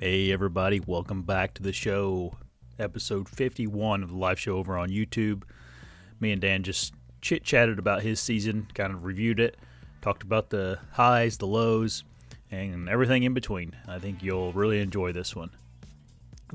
Hey, 0.00 0.30
everybody, 0.30 0.78
welcome 0.86 1.22
back 1.22 1.54
to 1.54 1.62
the 1.64 1.72
show. 1.72 2.36
Episode 2.78 3.28
51 3.28 4.04
of 4.04 4.10
the 4.10 4.16
live 4.16 4.38
show 4.38 4.56
over 4.56 4.78
on 4.78 4.90
YouTube. 4.90 5.42
Me 6.20 6.30
and 6.30 6.40
Dan 6.40 6.62
just 6.62 6.94
chit 7.20 7.42
chatted 7.42 7.80
about 7.80 8.02
his 8.02 8.20
season, 8.20 8.68
kind 8.74 8.92
of 8.92 9.02
reviewed 9.04 9.40
it, 9.40 9.56
talked 10.00 10.22
about 10.22 10.50
the 10.50 10.78
highs, 10.92 11.38
the 11.38 11.48
lows, 11.48 12.04
and 12.52 12.88
everything 12.88 13.24
in 13.24 13.34
between. 13.34 13.74
I 13.88 13.98
think 13.98 14.22
you'll 14.22 14.52
really 14.52 14.80
enjoy 14.80 15.10
this 15.10 15.34
one. 15.34 15.50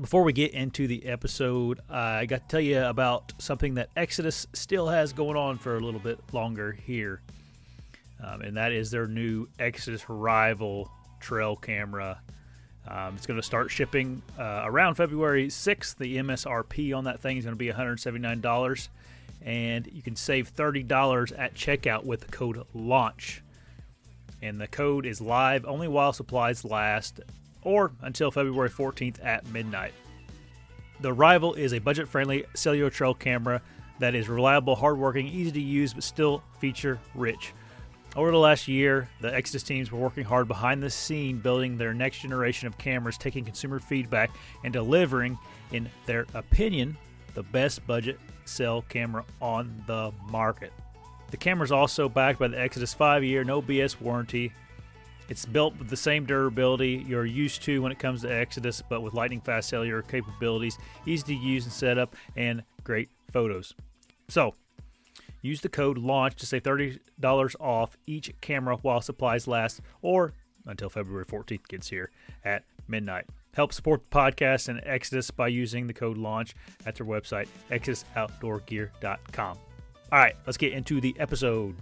Before 0.00 0.22
we 0.22 0.32
get 0.32 0.52
into 0.52 0.86
the 0.86 1.04
episode, 1.04 1.80
I 1.90 2.24
got 2.24 2.40
to 2.40 2.48
tell 2.48 2.60
you 2.60 2.82
about 2.82 3.34
something 3.36 3.74
that 3.74 3.90
Exodus 3.94 4.46
still 4.54 4.88
has 4.88 5.12
going 5.12 5.36
on 5.36 5.58
for 5.58 5.76
a 5.76 5.80
little 5.80 6.00
bit 6.00 6.18
longer 6.32 6.72
here. 6.72 7.20
Um, 8.24 8.40
and 8.40 8.56
that 8.56 8.72
is 8.72 8.90
their 8.90 9.06
new 9.06 9.48
Exodus 9.58 10.08
Rival 10.08 10.90
trail 11.20 11.56
camera. 11.56 12.22
Um, 12.86 13.14
it's 13.16 13.26
going 13.26 13.38
to 13.38 13.42
start 13.42 13.70
shipping 13.70 14.22
uh, 14.38 14.62
around 14.64 14.96
February 14.96 15.48
6th. 15.48 15.96
The 15.96 16.18
MSRP 16.18 16.96
on 16.96 17.04
that 17.04 17.20
thing 17.20 17.38
is 17.38 17.44
going 17.44 17.54
to 17.54 17.58
be 17.58 17.70
$179, 17.70 18.88
and 19.42 19.86
you 19.90 20.02
can 20.02 20.16
save 20.16 20.54
$30 20.54 21.38
at 21.38 21.54
checkout 21.54 22.04
with 22.04 22.20
the 22.20 22.28
code 22.32 22.62
LAUNCH. 22.74 23.42
And 24.42 24.60
the 24.60 24.66
code 24.66 25.06
is 25.06 25.20
live 25.20 25.64
only 25.64 25.88
while 25.88 26.12
supplies 26.12 26.64
last 26.64 27.20
or 27.62 27.92
until 28.02 28.30
February 28.30 28.68
14th 28.68 29.24
at 29.24 29.46
midnight. 29.48 29.94
The 31.00 31.12
Rival 31.12 31.54
is 31.54 31.72
a 31.72 31.78
budget 31.78 32.08
friendly 32.08 32.44
cellular 32.54 32.90
trail 32.90 33.14
camera 33.14 33.62
that 33.98 34.14
is 34.14 34.28
reliable, 34.28 34.76
hardworking, 34.76 35.26
easy 35.26 35.52
to 35.52 35.60
use, 35.60 35.94
but 35.94 36.02
still 36.04 36.42
feature 36.60 37.00
rich. 37.14 37.54
Over 38.16 38.30
the 38.30 38.38
last 38.38 38.68
year, 38.68 39.08
the 39.20 39.34
Exodus 39.34 39.64
teams 39.64 39.90
were 39.90 39.98
working 39.98 40.24
hard 40.24 40.46
behind 40.46 40.80
the 40.80 40.90
scene 40.90 41.38
building 41.38 41.76
their 41.76 41.92
next 41.92 42.20
generation 42.20 42.68
of 42.68 42.78
cameras, 42.78 43.18
taking 43.18 43.44
consumer 43.44 43.80
feedback 43.80 44.30
and 44.62 44.72
delivering, 44.72 45.36
in 45.72 45.90
their 46.06 46.26
opinion, 46.34 46.96
the 47.34 47.42
best 47.42 47.84
budget 47.88 48.20
cell 48.44 48.82
camera 48.88 49.24
on 49.42 49.82
the 49.88 50.12
market. 50.30 50.72
The 51.32 51.36
camera 51.36 51.64
is 51.64 51.72
also 51.72 52.08
backed 52.08 52.38
by 52.38 52.46
the 52.46 52.60
Exodus 52.60 52.94
5 52.94 53.24
year 53.24 53.42
no 53.42 53.60
BS 53.60 54.00
warranty. 54.00 54.52
It's 55.28 55.44
built 55.44 55.76
with 55.78 55.88
the 55.88 55.96
same 55.96 56.24
durability 56.24 57.04
you're 57.08 57.24
used 57.24 57.62
to 57.64 57.82
when 57.82 57.90
it 57.90 57.98
comes 57.98 58.22
to 58.22 58.32
Exodus, 58.32 58.80
but 58.88 59.00
with 59.00 59.14
lightning 59.14 59.40
fast 59.40 59.70
cellular 59.70 60.02
capabilities, 60.02 60.78
easy 61.06 61.24
to 61.24 61.34
use 61.34 61.64
and 61.64 61.72
set 61.72 61.98
up, 61.98 62.14
and 62.36 62.62
great 62.84 63.08
photos. 63.32 63.74
So, 64.28 64.54
Use 65.44 65.60
the 65.60 65.68
code 65.68 65.98
LAUNCH 65.98 66.36
to 66.36 66.46
save 66.46 66.62
$30 66.62 67.54
off 67.60 67.98
each 68.06 68.32
camera 68.40 68.76
while 68.76 69.02
supplies 69.02 69.46
last 69.46 69.82
or 70.00 70.32
until 70.64 70.88
February 70.88 71.26
14th 71.26 71.68
gets 71.68 71.86
here 71.90 72.10
at 72.46 72.64
midnight. 72.88 73.26
Help 73.52 73.70
support 73.74 74.00
the 74.08 74.16
podcast 74.16 74.70
and 74.70 74.80
Exodus 74.84 75.30
by 75.30 75.48
using 75.48 75.86
the 75.86 75.92
code 75.92 76.16
LAUNCH 76.16 76.54
at 76.86 76.94
their 76.94 77.06
website, 77.06 77.46
exodusoutdoorgear.com. 77.70 79.58
All 80.10 80.18
right, 80.18 80.34
let's 80.46 80.56
get 80.56 80.72
into 80.72 80.98
the 81.02 81.14
episode. 81.18 81.76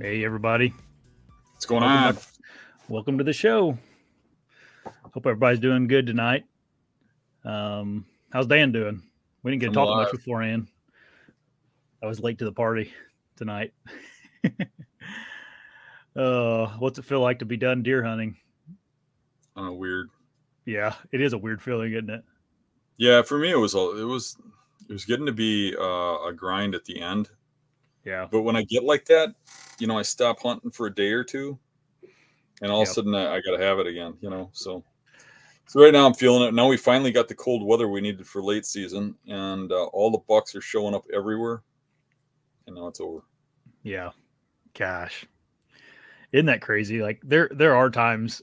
Hey, 0.00 0.24
everybody. 0.24 0.72
What's 1.52 1.66
going 1.66 1.82
Welcome 1.82 2.06
on? 2.06 2.14
to- 2.14 2.26
Welcome 2.88 3.18
to 3.18 3.24
the 3.24 3.32
show. 3.32 3.76
Hope 5.12 5.26
everybody's 5.26 5.58
doing 5.58 5.88
good 5.88 6.06
tonight. 6.06 6.44
Um, 7.44 8.06
how's 8.34 8.46
Dan 8.48 8.72
doing? 8.72 9.02
We 9.42 9.52
didn't 9.52 9.60
get 9.62 9.68
to 9.68 9.74
talk 9.74 9.86
alive. 9.86 10.08
much 10.08 10.12
beforehand. 10.12 10.66
I 12.02 12.06
was 12.06 12.20
late 12.20 12.38
to 12.40 12.44
the 12.44 12.52
party 12.52 12.92
tonight. 13.36 13.72
uh, 16.16 16.66
what's 16.78 16.98
it 16.98 17.04
feel 17.06 17.20
like 17.20 17.38
to 17.38 17.46
be 17.46 17.56
done 17.56 17.82
deer 17.82 18.02
hunting? 18.04 18.36
Uh, 19.56 19.72
weird. 19.72 20.10
Yeah, 20.66 20.94
it 21.12 21.22
is 21.22 21.32
a 21.32 21.38
weird 21.38 21.62
feeling, 21.62 21.92
isn't 21.92 22.10
it? 22.10 22.24
Yeah, 22.96 23.22
for 23.22 23.38
me 23.38 23.50
it 23.50 23.58
was 23.58 23.74
all 23.74 23.96
it 23.98 24.04
was 24.04 24.36
it 24.88 24.92
was 24.92 25.04
getting 25.04 25.26
to 25.26 25.32
be 25.32 25.74
uh, 25.78 26.26
a 26.26 26.32
grind 26.34 26.74
at 26.74 26.84
the 26.84 27.00
end. 27.00 27.30
Yeah, 28.04 28.26
But 28.30 28.42
when 28.42 28.54
I 28.54 28.62
get 28.64 28.84
like 28.84 29.06
that, 29.06 29.34
you 29.78 29.86
know, 29.86 29.98
I 29.98 30.02
stop 30.02 30.42
hunting 30.42 30.70
for 30.70 30.86
a 30.86 30.94
day 30.94 31.12
or 31.12 31.24
two, 31.24 31.58
and 32.60 32.70
all 32.70 32.82
of 32.82 32.88
a 32.88 32.92
sudden 32.92 33.14
I, 33.14 33.36
I 33.36 33.40
got 33.40 33.56
to 33.56 33.64
have 33.64 33.78
it 33.78 33.86
again. 33.86 34.14
You 34.20 34.28
know, 34.28 34.50
so 34.52 34.84
so 35.66 35.82
right 35.82 35.92
now 35.92 36.06
I'm 36.06 36.14
feeling 36.14 36.42
it. 36.48 36.54
Now 36.54 36.68
we 36.68 36.76
finally 36.76 37.12
got 37.12 37.28
the 37.28 37.34
cold 37.34 37.62
weather 37.66 37.88
we 37.88 38.00
needed 38.00 38.26
for 38.26 38.42
late 38.42 38.66
season, 38.66 39.16
and 39.28 39.70
uh, 39.72 39.84
all 39.86 40.10
the 40.10 40.18
bucks 40.28 40.54
are 40.54 40.60
showing 40.60 40.94
up 40.94 41.04
everywhere, 41.12 41.62
and 42.66 42.76
now 42.76 42.86
it's 42.88 43.00
over. 43.00 43.22
yeah. 43.82 44.10
Gosh, 44.78 45.26
isn't 46.32 46.46
that 46.46 46.60
crazy? 46.62 47.00
Like 47.02 47.20
there, 47.24 47.48
there 47.52 47.76
are 47.76 47.90
times 47.90 48.42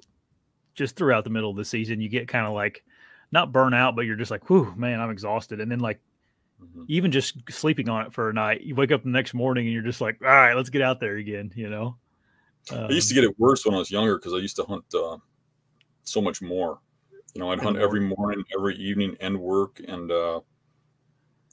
just 0.75 0.95
throughout 0.95 1.23
the 1.25 1.29
middle 1.31 1.51
of 1.51 1.57
the 1.57 1.65
season 1.65 2.01
you 2.01 2.09
get 2.09 2.27
kind 2.27 2.47
of 2.47 2.53
like 2.53 2.83
not 3.31 3.51
burn 3.51 3.73
out, 3.73 3.95
but 3.95 4.03
you're 4.05 4.15
just 4.17 4.31
like, 4.31 4.49
whew, 4.49 4.73
man, 4.77 5.01
I'm 5.01 5.11
exhausted. 5.11 5.61
And 5.61 5.71
then 5.71 5.79
like 5.79 6.01
Mhm. 6.59 6.89
even 6.89 7.11
just 7.11 7.37
sleeping 7.51 7.89
on 7.89 8.05
it 8.07 8.13
for 8.13 8.29
a 8.29 8.33
night, 8.33 8.61
you 8.61 8.75
wake 8.75 8.91
up 8.91 9.03
the 9.03 9.09
next 9.09 9.33
morning 9.33 9.65
and 9.65 9.73
you're 9.73 9.83
just 9.83 10.01
like, 10.01 10.17
all 10.21 10.27
right, 10.27 10.55
let's 10.55 10.69
get 10.71 10.81
out 10.83 10.99
there 10.99 11.17
again, 11.17 11.51
you 11.55 11.69
know? 11.69 11.97
I 12.89 12.93
used 12.93 13.07
to 13.09 13.13
Um, 13.13 13.15
get 13.15 13.23
it 13.23 13.39
worse 13.39 13.65
when 13.65 13.73
I 13.73 13.79
was 13.79 13.91
younger 13.91 14.17
because 14.17 14.33
I 14.33 14.37
used 14.37 14.55
to 14.57 14.63
hunt 14.63 14.85
uh, 14.93 15.17
so 16.03 16.21
much 16.21 16.41
more. 16.41 16.79
You 17.33 17.39
know, 17.39 17.51
I'd 17.51 17.61
hunt 17.61 17.77
every 17.77 18.01
morning, 18.01 18.43
every 18.57 18.75
evening, 18.75 19.15
and 19.21 19.39
work, 19.39 19.81
and 19.87 20.11
uh, 20.11 20.41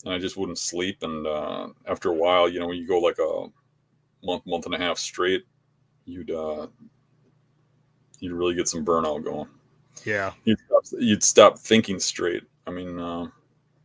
and 0.05 0.15
I 0.15 0.19
just 0.19 0.37
wouldn't 0.37 0.59
sleep. 0.59 1.03
And 1.03 1.27
uh, 1.27 1.69
after 1.87 2.11
a 2.11 2.15
while, 2.15 2.49
you 2.49 2.59
know, 2.61 2.67
when 2.67 2.79
you 2.79 2.87
go 2.87 2.99
like 2.99 3.19
a 3.19 3.47
month, 4.25 4.47
month 4.47 4.67
and 4.67 4.75
a 4.75 4.79
half 4.79 4.99
straight, 4.99 5.45
you'd 6.05 6.31
uh, 6.31 6.67
you'd 8.21 8.33
really 8.33 8.55
get 8.55 8.69
some 8.69 8.85
burnout 8.85 9.23
going. 9.25 9.49
yeah, 10.05 10.33
You'd 10.45 10.59
stop, 10.67 10.83
you'd 11.01 11.23
stop 11.23 11.59
thinking 11.59 12.01
straight. 12.01 12.43
I 12.67 12.71
mean, 12.71 12.99
uh, 12.99 13.27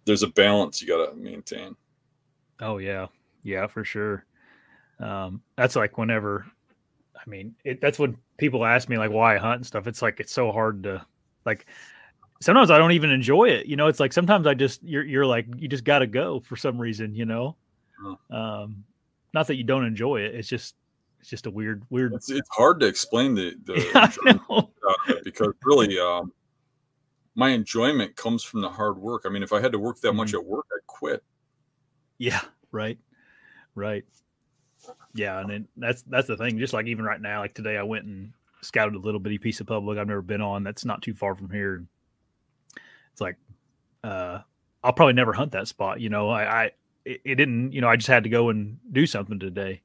there's 0.06 0.24
a 0.24 0.28
balance 0.28 0.82
you 0.82 0.88
got 0.88 1.12
to 1.12 1.16
maintain. 1.16 1.76
Oh 2.60 2.78
yeah, 2.78 3.08
yeah, 3.44 3.68
for 3.68 3.84
sure. 3.84 4.26
Um, 5.00 5.42
that's 5.58 5.76
like 5.76 5.98
whenever, 5.98 6.46
I 7.16 7.30
mean, 7.30 7.56
it, 7.64 7.82
that's 7.82 8.00
when 8.00 8.18
people 8.38 8.66
ask 8.66 8.90
me 8.90 8.98
like 8.98 9.12
why 9.12 9.36
I 9.36 9.38
hunt 9.38 9.58
and 9.58 9.66
stuff. 9.66 9.88
It's 9.88 10.02
like 10.02 10.20
it's 10.20 10.32
so 10.34 10.52
hard 10.52 10.84
to 10.84 11.06
like. 11.46 11.66
Sometimes 12.42 12.72
I 12.72 12.78
don't 12.78 12.92
even 12.92 13.10
enjoy 13.10 13.46
it. 13.46 13.68
You 13.68 13.78
know, 13.78 13.88
it's 13.88 14.02
like 14.02 14.12
sometimes 14.12 14.48
I 14.48 14.54
just 14.54 14.84
you're 14.84 15.06
you're 15.06 15.26
like 15.26 15.46
you 15.56 15.70
just 15.70 15.86
got 15.86 16.00
to 16.00 16.08
go 16.08 16.42
for 16.42 16.58
some 16.58 16.78
reason. 16.78 17.16
You 17.16 17.24
know, 17.26 17.56
um, 18.30 18.84
not 19.34 19.48
that 19.48 19.56
you 19.56 19.64
don't 19.64 19.86
enjoy 19.86 20.18
it. 20.22 20.36
It's 20.36 20.50
just 20.50 20.76
it's 21.22 21.30
just 21.30 21.46
a 21.46 21.50
weird 21.52 21.84
weird. 21.90 22.14
It's 22.14 22.30
it's 22.30 22.50
hard 22.52 22.82
to 22.82 22.86
explain 22.86 23.34
the 23.34 23.56
the 23.64 23.76
I 24.26 24.34
know. 24.34 24.70
out 24.90 25.10
of 25.10 25.16
it 25.16 25.24
because 25.24 25.54
really 25.64 25.98
um, 25.98 26.34
my 27.36 27.52
enjoyment 27.52 28.14
comes 28.18 28.44
from 28.44 28.60
the 28.60 28.70
hard 28.70 28.98
work. 28.98 29.24
I 29.26 29.30
mean, 29.30 29.44
if 29.44 29.54
I 29.54 29.62
had 29.62 29.72
to 29.72 29.80
work 29.80 30.02
that 30.02 30.10
Mm-hmm. 30.10 30.18
much 30.18 30.34
at 30.34 30.44
work, 30.44 30.66
I'd 30.76 30.86
quit. 30.88 31.24
Yeah, 32.18 32.42
right. 32.74 32.98
Right. 33.74 34.04
Yeah, 35.14 35.40
and 35.40 35.50
then 35.50 35.68
that's 35.78 36.02
that's 36.04 36.28
the 36.28 36.36
thing. 36.36 36.60
Just 36.60 36.74
like 36.74 36.88
even 36.88 37.06
right 37.06 37.22
now, 37.22 37.40
like 37.40 37.54
today 37.54 37.78
I 37.78 37.84
went 37.84 38.04
and 38.04 38.34
scouted 38.64 38.96
a 38.96 39.00
little 39.00 39.20
bitty 39.20 39.38
piece 39.38 39.60
of 39.60 39.68
public 39.68 39.98
I've 39.98 40.08
never 40.08 40.22
been 40.22 40.42
on 40.42 40.64
that's 40.64 40.86
not 40.86 41.02
too 41.02 41.14
far 41.14 41.36
from 41.36 41.50
here. 41.50 41.84
It's 43.12 43.22
like 43.22 43.38
uh 44.04 44.40
I'll 44.84 44.94
probably 44.94 45.14
never 45.14 45.34
hunt 45.34 45.54
that 45.54 45.68
spot, 45.68 46.02
you 46.02 46.10
know. 46.10 46.30
I, 46.30 46.64
I 46.64 46.72
it, 47.06 47.36
didn't, 47.36 47.72
you 47.72 47.82
know, 47.82 47.88
I 47.88 47.96
just 47.96 48.08
had 48.10 48.24
to 48.24 48.30
go 48.30 48.50
and 48.50 48.78
do 48.92 49.06
something 49.06 49.40
today. 49.40 49.82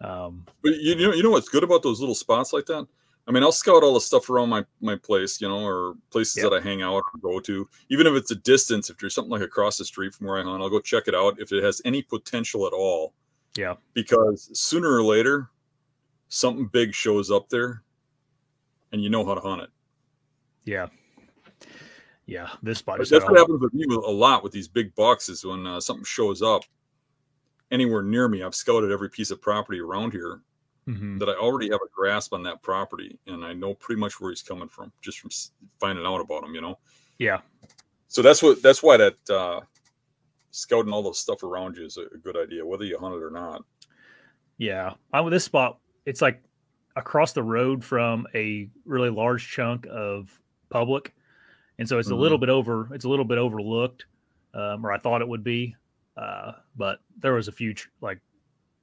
Um 0.00 0.46
But 0.62 0.74
you 0.76 0.94
know, 0.96 1.12
you 1.14 1.22
know 1.22 1.30
what's 1.30 1.48
good 1.48 1.64
about 1.64 1.82
those 1.82 2.00
little 2.00 2.14
spots 2.14 2.52
like 2.52 2.66
that? 2.66 2.86
I 3.28 3.32
mean, 3.32 3.42
I'll 3.42 3.52
scout 3.52 3.82
all 3.84 3.94
the 3.94 4.00
stuff 4.00 4.28
around 4.30 4.48
my 4.48 4.64
my 4.80 4.96
place, 4.96 5.40
you 5.40 5.48
know, 5.48 5.64
or 5.64 5.94
places 6.10 6.42
Yep. 6.42 6.50
that 6.50 6.56
I 6.56 6.60
hang 6.60 6.82
out 6.82 6.94
or 6.94 7.20
go 7.20 7.38
to. 7.40 7.68
Even 7.88 8.06
if 8.06 8.14
it's 8.14 8.30
a 8.30 8.36
distance, 8.36 8.90
if 8.90 8.98
there's 8.98 9.14
something 9.14 9.30
like 9.30 9.42
across 9.42 9.78
the 9.78 9.84
street 9.84 10.14
from 10.14 10.26
where 10.26 10.38
I 10.38 10.42
hunt, 10.42 10.62
I'll 10.62 10.70
go 10.70 10.80
check 10.80 11.06
it 11.06 11.14
out 11.14 11.38
if 11.38 11.52
it 11.52 11.62
has 11.62 11.80
any 11.84 12.02
potential 12.02 12.66
at 12.66 12.72
all. 12.72 13.14
Yeah. 13.56 13.74
Because 13.94 14.48
sooner 14.58 14.90
or 14.90 15.02
later, 15.02 15.50
something 16.28 16.66
big 16.66 16.94
shows 16.94 17.30
up 17.30 17.48
there, 17.50 17.82
and 18.92 19.02
you 19.02 19.10
know 19.10 19.24
how 19.24 19.34
to 19.34 19.40
hunt 19.40 19.62
it. 19.62 19.70
yeah. 20.64 20.86
Yeah, 22.26 22.48
this 22.62 22.78
spot 22.78 22.98
that's 22.98 23.10
what 23.10 23.36
happens 23.36 23.60
with 23.60 23.74
me 23.74 23.84
a 23.92 23.98
lot 23.98 24.44
with 24.44 24.52
these 24.52 24.68
big 24.68 24.94
boxes 24.94 25.44
when 25.44 25.66
uh, 25.66 25.80
something 25.80 26.04
shows 26.04 26.42
up 26.42 26.62
anywhere 27.72 28.04
near 28.04 28.28
me. 28.28 28.44
I've 28.44 28.54
scouted 28.54 28.92
every 28.92 29.10
piece 29.10 29.32
of 29.32 29.42
property 29.42 29.80
around 29.80 30.12
here 30.12 30.40
Mhm. 30.86 31.18
that 31.18 31.28
I 31.28 31.32
already 31.34 31.70
have 31.70 31.80
a 31.84 31.88
grasp 31.92 32.32
on 32.32 32.42
that 32.44 32.62
property, 32.62 33.18
and 33.26 33.44
I 33.44 33.52
know 33.52 33.74
pretty 33.74 34.00
much 34.00 34.20
where 34.20 34.30
he's 34.30 34.42
coming 34.42 34.68
from 34.68 34.92
just 35.02 35.18
from 35.18 35.30
finding 35.80 36.06
out 36.06 36.20
about 36.20 36.44
him. 36.44 36.54
You 36.54 36.60
know, 36.60 36.78
Yeah. 37.18 37.40
so 38.06 38.22
that's 38.22 38.42
what 38.44 38.62
that's 38.62 38.80
why 38.82 38.96
that 38.96 39.30
uh, 39.30 39.60
scouting 40.52 40.92
all 40.92 41.02
the 41.02 41.12
stuff 41.14 41.42
around 41.42 41.76
you 41.76 41.84
is 41.84 41.96
a, 41.96 42.02
a 42.14 42.18
good 42.18 42.36
idea, 42.36 42.64
whether 42.64 42.84
you 42.84 42.96
hunt 42.98 43.16
it 43.16 43.22
or 43.24 43.30
not. 43.30 43.64
Yeah, 44.58 44.94
I 45.12 45.20
with 45.20 45.32
this 45.32 45.44
spot, 45.44 45.80
it's 46.06 46.22
like 46.22 46.42
across 47.00 47.32
the 47.32 47.42
road 47.42 47.84
from 47.84 48.26
a 48.34 48.68
really 48.84 49.10
large 49.10 49.50
chunk 49.50 49.86
of 49.90 50.30
public, 50.68 51.14
and 51.78 51.88
so 51.88 51.98
it's 51.98 52.10
a 52.10 52.14
little 52.14 52.38
bit 52.38 52.48
over. 52.48 52.94
It's 52.94 53.04
a 53.04 53.08
little 53.08 53.24
bit 53.24 53.38
overlooked, 53.38 54.04
um, 54.54 54.84
or 54.86 54.92
I 54.92 54.98
thought 54.98 55.22
it 55.22 55.28
would 55.28 55.42
be, 55.42 55.74
uh, 56.16 56.52
but 56.76 57.00
there 57.18 57.34
was 57.34 57.48
a 57.48 57.52
few 57.52 57.74
tr- 57.74 57.88
like, 58.00 58.20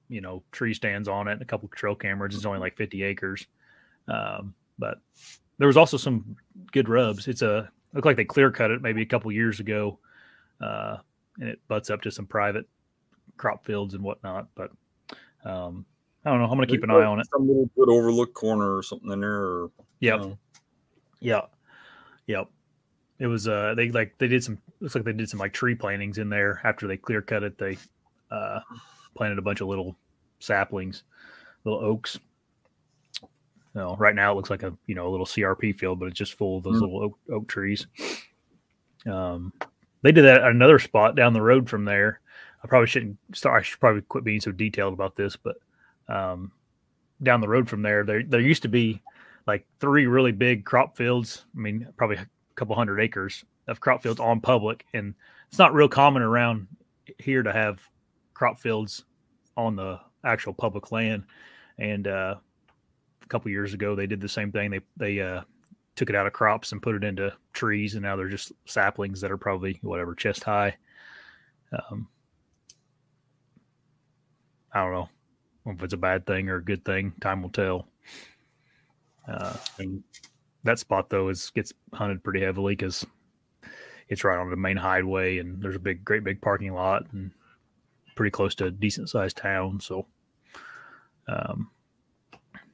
you 0.10 0.22
know, 0.22 0.44
tree 0.52 0.74
stands 0.74 1.08
on 1.08 1.28
it, 1.28 1.34
and 1.34 1.42
a 1.42 1.46
couple 1.46 1.68
of 1.68 1.76
trail 1.76 1.96
cameras. 1.96 2.36
It's 2.36 2.46
only 2.46 2.60
like 2.60 2.76
fifty 2.76 3.04
acres, 3.04 3.48
Um, 4.08 4.54
but 4.80 5.00
there 5.58 5.68
was 5.68 5.78
also 5.78 5.98
some 5.98 6.36
good 6.72 6.90
rubs. 6.90 7.28
It's 7.28 7.42
a 7.42 7.70
looked 7.94 8.06
like 8.06 8.18
they 8.18 8.26
clear 8.26 8.52
cut 8.52 8.72
it 8.72 8.82
maybe 8.82 9.02
a 9.02 9.06
couple 9.06 9.32
years 9.32 9.60
ago, 9.60 10.00
uh, 10.62 10.98
and 11.40 11.50
it 11.50 11.60
butts 11.68 11.90
up 11.90 12.02
to 12.02 12.12
some 12.12 12.26
private 12.26 12.68
crop 13.38 13.66
fields 13.66 13.94
and 13.94 14.04
whatnot. 14.04 14.48
But 14.56 14.72
um, 15.44 15.86
I 16.28 16.32
don't 16.32 16.40
know. 16.40 16.46
I'm 16.46 16.58
going 16.58 16.68
to 16.68 16.74
keep 16.74 16.84
an 16.84 16.92
eye 16.92 17.06
on 17.06 17.22
it. 17.22 17.28
Some 17.32 17.48
little 17.48 17.70
good 17.78 17.90
overlook 17.90 18.34
corner 18.34 18.76
or 18.76 18.84
something 18.84 19.10
in 19.12 19.22
there. 19.22 19.34
Or, 19.44 19.72
Yep. 20.02 20.20
know. 20.20 20.38
Yeah. 21.22 21.42
Yep. 22.28 22.50
It 23.20 23.28
was 23.28 23.48
uh 23.48 23.74
they 23.76 23.90
like 23.92 24.14
they 24.18 24.28
did 24.28 24.44
some 24.44 24.58
looks 24.82 24.94
like 24.94 25.06
they 25.06 25.14
did 25.14 25.30
some 25.30 25.40
like 25.40 25.54
tree 25.54 25.74
plantings 25.74 26.18
in 26.18 26.28
there 26.30 26.60
after 26.66 26.86
they 26.86 26.98
clear 26.98 27.22
cut 27.22 27.44
it. 27.44 27.58
They 27.58 27.78
uh 28.30 28.60
planted 29.16 29.40
a 29.40 29.42
bunch 29.42 29.62
of 29.62 29.68
little 29.70 29.96
saplings, 30.40 31.04
little 31.64 31.80
oaks. 31.80 32.20
So 33.74 33.96
right 33.98 34.14
now 34.14 34.34
it 34.34 34.36
looks 34.36 34.50
like 34.50 34.64
a 34.64 34.74
you 34.86 34.96
know 34.96 35.08
a 35.08 35.10
little 35.10 35.26
CRP 35.26 35.80
field, 35.80 36.00
but 36.00 36.08
it's 36.08 36.18
just 36.18 36.34
full 36.34 36.58
of 36.58 36.64
those 36.64 36.76
Mm. 36.78 36.82
little 36.82 37.04
oak, 37.04 37.20
oak 37.32 37.48
trees. 37.48 37.88
Um 39.06 39.54
they 40.04 40.12
did 40.12 40.26
that 40.26 40.42
at 40.42 40.52
another 40.52 40.78
spot 40.78 41.16
down 41.16 41.34
the 41.34 41.42
road 41.42 41.70
from 41.70 41.86
there. 41.86 42.20
I 42.64 42.68
probably 42.68 42.88
shouldn't 42.88 43.18
start 43.34 43.62
I 43.62 43.64
should 43.64 43.80
probably 43.80 44.02
quit 44.02 44.24
being 44.26 44.42
so 44.42 44.52
detailed 44.52 44.94
about 44.94 45.16
this, 45.16 45.36
but 45.38 45.56
um 46.10 46.52
down 47.24 47.42
the 47.42 47.48
road 47.48 47.68
from 47.68 47.82
there 47.82 48.04
there 48.04 48.24
there 48.24 48.40
used 48.40 48.62
to 48.62 48.70
be 48.70 49.02
like 49.48 49.66
three 49.80 50.06
really 50.06 50.34
big 50.34 50.66
crop 50.66 50.96
fields. 50.96 51.46
I 51.56 51.60
mean, 51.60 51.88
probably 51.98 52.18
a 52.18 52.28
couple 52.56 52.76
hundred 52.76 53.00
acres 53.00 53.44
of 53.68 53.80
crop 53.80 54.04
fields 54.04 54.20
on 54.20 54.42
public, 54.42 54.86
and 54.94 55.16
it's 55.48 55.58
not 55.58 55.74
real 55.74 55.88
common 55.88 56.22
around 56.22 56.68
here 57.18 57.42
to 57.42 57.52
have 57.52 57.80
crop 58.34 58.60
fields 58.60 59.06
on 59.56 59.76
the 59.76 60.00
actual 60.24 60.54
public 60.54 60.92
land. 60.92 61.24
And 61.80 62.08
uh, 62.08 62.36
a 63.24 63.28
couple 63.28 63.50
years 63.50 63.74
ago, 63.74 63.96
they 63.96 64.06
did 64.06 64.22
the 64.22 64.30
same 64.30 64.52
thing. 64.52 64.70
They 64.70 64.82
they 64.98 65.22
uh, 65.22 65.42
took 65.96 66.10
it 66.10 66.16
out 66.16 66.28
of 66.28 66.34
crops 66.34 66.74
and 66.74 66.82
put 66.82 66.96
it 66.96 67.04
into 67.06 67.34
trees, 67.54 67.96
and 67.96 68.04
now 68.04 68.18
they're 68.18 68.28
just 68.28 68.52
saplings 68.66 69.22
that 69.22 69.32
are 69.32 69.38
probably 69.38 69.80
whatever 69.82 70.14
chest 70.14 70.44
high. 70.44 70.76
Um, 71.72 72.08
I 74.74 74.82
don't 74.82 74.92
know 74.92 75.10
if 75.68 75.84
it's 75.84 75.94
a 75.94 75.98
bad 75.98 76.26
thing 76.26 76.50
or 76.50 76.58
a 76.58 76.64
good 76.64 76.84
thing. 76.86 77.14
Time 77.22 77.42
will 77.42 77.50
tell. 77.50 77.88
Uh, 79.28 79.56
that 80.64 80.80
spot 80.80 81.10
though 81.10 81.30
is 81.30 81.50
gets 81.52 81.74
hunted 81.94 82.24
pretty 82.24 82.42
heavily 82.42 82.76
because 82.76 83.06
it's 84.10 84.24
right 84.24 84.40
on 84.40 84.50
the 84.50 84.56
main 84.56 84.78
highway 84.78 85.38
and 85.38 85.62
there's 85.62 85.76
a 85.76 85.80
big, 85.80 86.04
great 86.06 86.24
big 86.24 86.42
parking 86.42 86.74
lot 86.74 87.06
and 87.12 87.32
pretty 88.16 88.32
close 88.32 88.56
to 88.56 88.66
a 88.66 88.72
decent 88.72 89.10
sized 89.10 89.38
town. 89.38 89.80
So, 89.80 90.08
um, 91.28 91.70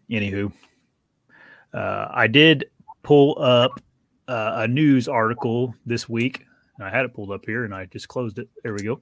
anywho, 0.10 0.52
uh, 1.74 2.08
I 2.12 2.28
did 2.28 2.66
pull 3.02 3.42
up 3.42 3.82
uh, 4.28 4.54
a 4.58 4.68
news 4.68 5.08
article 5.08 5.76
this 5.86 6.08
week. 6.08 6.46
I 6.80 6.90
had 6.90 7.06
it 7.06 7.14
pulled 7.14 7.32
up 7.32 7.46
here 7.46 7.66
and 7.66 7.74
I 7.74 7.86
just 7.86 8.08
closed 8.08 8.40
it. 8.40 8.50
There 8.64 8.74
we 8.74 8.84
go. 8.84 9.02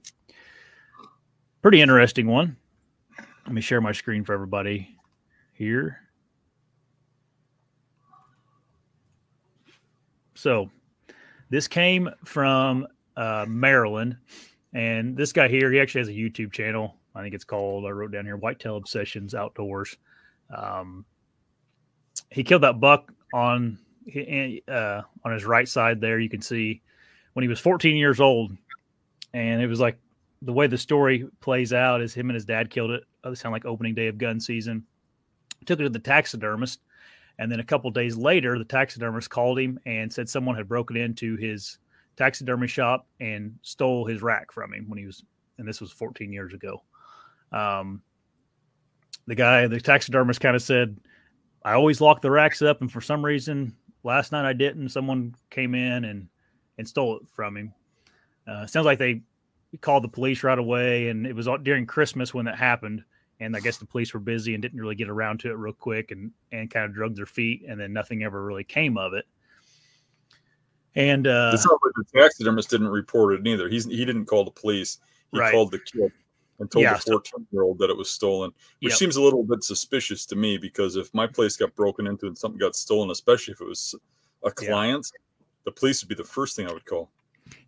Pretty 1.62 1.80
interesting 1.80 2.26
one. 2.26 2.56
Let 3.44 3.54
me 3.54 3.60
share 3.60 3.80
my 3.80 3.92
screen 3.92 4.24
for 4.24 4.32
everybody 4.32 4.96
here. 5.52 5.98
So, 10.34 10.70
this 11.50 11.68
came 11.68 12.08
from 12.24 12.86
uh, 13.16 13.46
Maryland, 13.48 14.16
and 14.72 15.16
this 15.16 15.32
guy 15.32 15.48
here, 15.48 15.70
he 15.70 15.80
actually 15.80 16.00
has 16.00 16.08
a 16.08 16.12
YouTube 16.12 16.52
channel. 16.52 16.96
I 17.14 17.22
think 17.22 17.34
it's 17.34 17.44
called. 17.44 17.84
I 17.84 17.90
wrote 17.90 18.12
down 18.12 18.24
here, 18.24 18.36
Whitetail 18.36 18.76
Obsessions 18.76 19.34
Outdoors. 19.34 19.96
Um, 20.54 21.04
he 22.30 22.42
killed 22.42 22.62
that 22.62 22.80
buck 22.80 23.12
on 23.34 23.78
uh, 24.68 25.02
on 25.24 25.32
his 25.32 25.44
right 25.44 25.68
side 25.68 26.00
there. 26.00 26.18
You 26.18 26.28
can 26.28 26.42
see 26.42 26.80
when 27.34 27.42
he 27.42 27.48
was 27.48 27.60
14 27.60 27.96
years 27.96 28.20
old, 28.20 28.56
and 29.34 29.60
it 29.60 29.66
was 29.66 29.80
like 29.80 29.98
the 30.42 30.52
way 30.52 30.66
the 30.66 30.78
story 30.78 31.26
plays 31.40 31.72
out 31.72 32.00
is 32.00 32.14
him 32.14 32.30
and 32.30 32.34
his 32.34 32.44
dad 32.44 32.70
killed 32.70 32.90
it. 32.92 33.04
It 33.24 33.36
sound 33.38 33.52
like 33.52 33.64
opening 33.64 33.94
day 33.94 34.08
of 34.08 34.18
gun 34.18 34.40
season. 34.40 34.84
Took 35.66 35.80
it 35.80 35.84
to 35.84 35.88
the 35.88 35.98
taxidermist, 35.98 36.80
and 37.38 37.50
then 37.50 37.60
a 37.60 37.64
couple 37.64 37.90
days 37.90 38.16
later, 38.16 38.58
the 38.58 38.64
taxidermist 38.64 39.30
called 39.30 39.58
him 39.58 39.78
and 39.86 40.12
said 40.12 40.28
someone 40.28 40.56
had 40.56 40.68
broken 40.68 40.96
into 40.96 41.36
his 41.36 41.78
taxidermy 42.16 42.66
shop 42.66 43.06
and 43.20 43.56
stole 43.62 44.04
his 44.06 44.22
rack 44.22 44.52
from 44.52 44.74
him 44.74 44.88
when 44.88 44.98
he 44.98 45.06
was, 45.06 45.24
and 45.58 45.66
this 45.66 45.80
was 45.80 45.92
14 45.92 46.32
years 46.32 46.52
ago. 46.52 46.82
Um, 47.52 48.02
the 49.26 49.34
guy, 49.34 49.66
the 49.66 49.80
taxidermist, 49.80 50.40
kind 50.40 50.56
of 50.56 50.62
said, 50.62 50.98
"I 51.64 51.74
always 51.74 52.00
lock 52.00 52.22
the 52.22 52.30
racks 52.30 52.60
up, 52.60 52.80
and 52.80 52.90
for 52.90 53.00
some 53.00 53.24
reason, 53.24 53.76
last 54.02 54.32
night 54.32 54.48
I 54.48 54.52
didn't. 54.52 54.88
Someone 54.88 55.34
came 55.50 55.74
in 55.74 56.04
and 56.04 56.28
and 56.78 56.88
stole 56.88 57.18
it 57.18 57.28
from 57.28 57.56
him." 57.56 57.74
Uh, 58.46 58.66
sounds 58.66 58.86
like 58.86 58.98
they 58.98 59.22
called 59.80 60.04
the 60.04 60.08
police 60.08 60.42
right 60.42 60.58
away, 60.58 61.08
and 61.08 61.26
it 61.26 61.34
was 61.34 61.48
during 61.62 61.86
Christmas 61.86 62.34
when 62.34 62.46
that 62.46 62.58
happened. 62.58 63.04
And 63.40 63.56
I 63.56 63.60
guess 63.60 63.76
the 63.78 63.86
police 63.86 64.14
were 64.14 64.20
busy 64.20 64.54
and 64.54 64.62
didn't 64.62 64.80
really 64.80 64.94
get 64.94 65.08
around 65.08 65.40
to 65.40 65.50
it 65.50 65.54
real 65.54 65.72
quick, 65.72 66.10
and 66.10 66.30
and 66.52 66.70
kind 66.70 66.84
of 66.84 66.94
drugged 66.94 67.16
their 67.16 67.26
feet, 67.26 67.64
and 67.68 67.80
then 67.80 67.92
nothing 67.92 68.22
ever 68.22 68.44
really 68.44 68.64
came 68.64 68.96
of 68.96 69.14
it. 69.14 69.26
And 70.94 71.26
uh, 71.26 71.50
It's 71.54 71.64
not 71.64 71.78
like 71.84 71.94
the 71.96 72.20
taxidermist 72.20 72.70
didn't 72.70 72.88
report 72.88 73.34
it 73.34 73.46
either. 73.46 73.68
He's 73.68 73.84
he 73.86 74.04
didn't 74.04 74.26
call 74.26 74.44
the 74.44 74.50
police. 74.50 74.98
He 75.32 75.38
Right. 75.38 75.50
called 75.50 75.70
the 75.72 75.78
kid 75.78 76.12
and 76.58 76.70
told 76.70 76.82
Yeah, 76.84 76.94
the 76.94 77.00
14 77.00 77.46
year 77.50 77.62
old 77.62 77.78
that 77.78 77.88
it 77.90 77.96
was 77.96 78.10
stolen, 78.10 78.52
which 78.80 78.92
Yep. 78.92 78.98
seems 78.98 79.16
a 79.16 79.22
little 79.22 79.42
bit 79.42 79.64
suspicious 79.64 80.26
to 80.26 80.36
me 80.36 80.58
because 80.58 80.96
if 80.96 81.12
my 81.14 81.26
place 81.26 81.56
got 81.56 81.74
broken 81.74 82.06
into 82.06 82.26
and 82.26 82.36
something 82.36 82.58
got 82.58 82.76
stolen, 82.76 83.10
especially 83.10 83.52
if 83.52 83.60
it 83.60 83.66
was 83.66 83.94
a 84.44 84.52
Yeah. 84.60 84.68
client, 84.68 85.10
the 85.64 85.72
police 85.72 86.02
would 86.02 86.08
be 86.10 86.14
the 86.14 86.24
first 86.24 86.54
thing 86.54 86.68
I 86.68 86.72
would 86.72 86.84
call. 86.84 87.10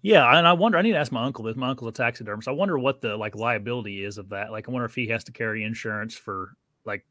Yeah, 0.02 0.36
and 0.36 0.46
I 0.46 0.52
wonder. 0.52 0.78
I 0.78 0.82
need 0.82 0.92
to 0.92 0.98
ask 0.98 1.12
my 1.12 1.24
uncle 1.24 1.44
this. 1.44 1.56
My 1.56 1.70
uncle's 1.70 1.88
a 1.88 1.92
taxidermist. 1.92 2.48
I 2.48 2.52
wonder 2.52 2.78
what 2.78 3.00
the 3.00 3.16
like 3.16 3.34
liability 3.34 4.04
is 4.04 4.18
of 4.18 4.28
that. 4.30 4.52
Like, 4.52 4.68
I 4.68 4.72
wonder 4.72 4.84
if 4.86 4.94
he 4.94 5.06
has 5.08 5.24
to 5.24 5.32
carry 5.32 5.64
insurance 5.64 6.14
for 6.14 6.56
like, 6.84 7.04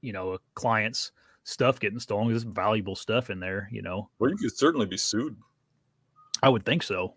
you 0.00 0.12
know, 0.12 0.32
a 0.32 0.38
client's 0.54 1.12
stuff 1.44 1.80
getting 1.80 1.98
stolen. 1.98 2.28
There's 2.28 2.44
valuable 2.44 2.96
stuff 2.96 3.30
in 3.30 3.40
there. 3.40 3.68
You 3.70 3.82
know, 3.82 4.08
Well, 4.18 4.30
you 4.30 4.36
could 4.36 4.56
certainly 4.56 4.86
be 4.86 4.96
sued. 4.96 5.36
I 6.42 6.48
would 6.48 6.64
think 6.64 6.82
so, 6.82 7.14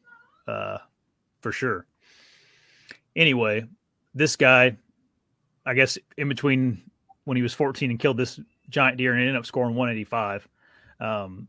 uh, 0.48 0.78
for 1.42 1.52
sure. 1.52 1.88
Anyway, 3.16 3.66
this 4.14 4.36
guy, 4.36 4.78
I 5.66 5.74
guess, 5.74 5.98
in 6.18 6.30
between 6.30 6.82
when 7.24 7.38
he 7.38 7.44
was 7.44 7.54
14 7.54 7.90
and 7.90 8.00
killed 8.00 8.18
this 8.18 8.40
giant 8.70 8.98
deer 8.98 9.14
and 9.14 9.22
ended 9.22 9.36
up 9.36 9.46
scoring 9.46 9.76
185, 9.76 10.48
um, 11.00 11.48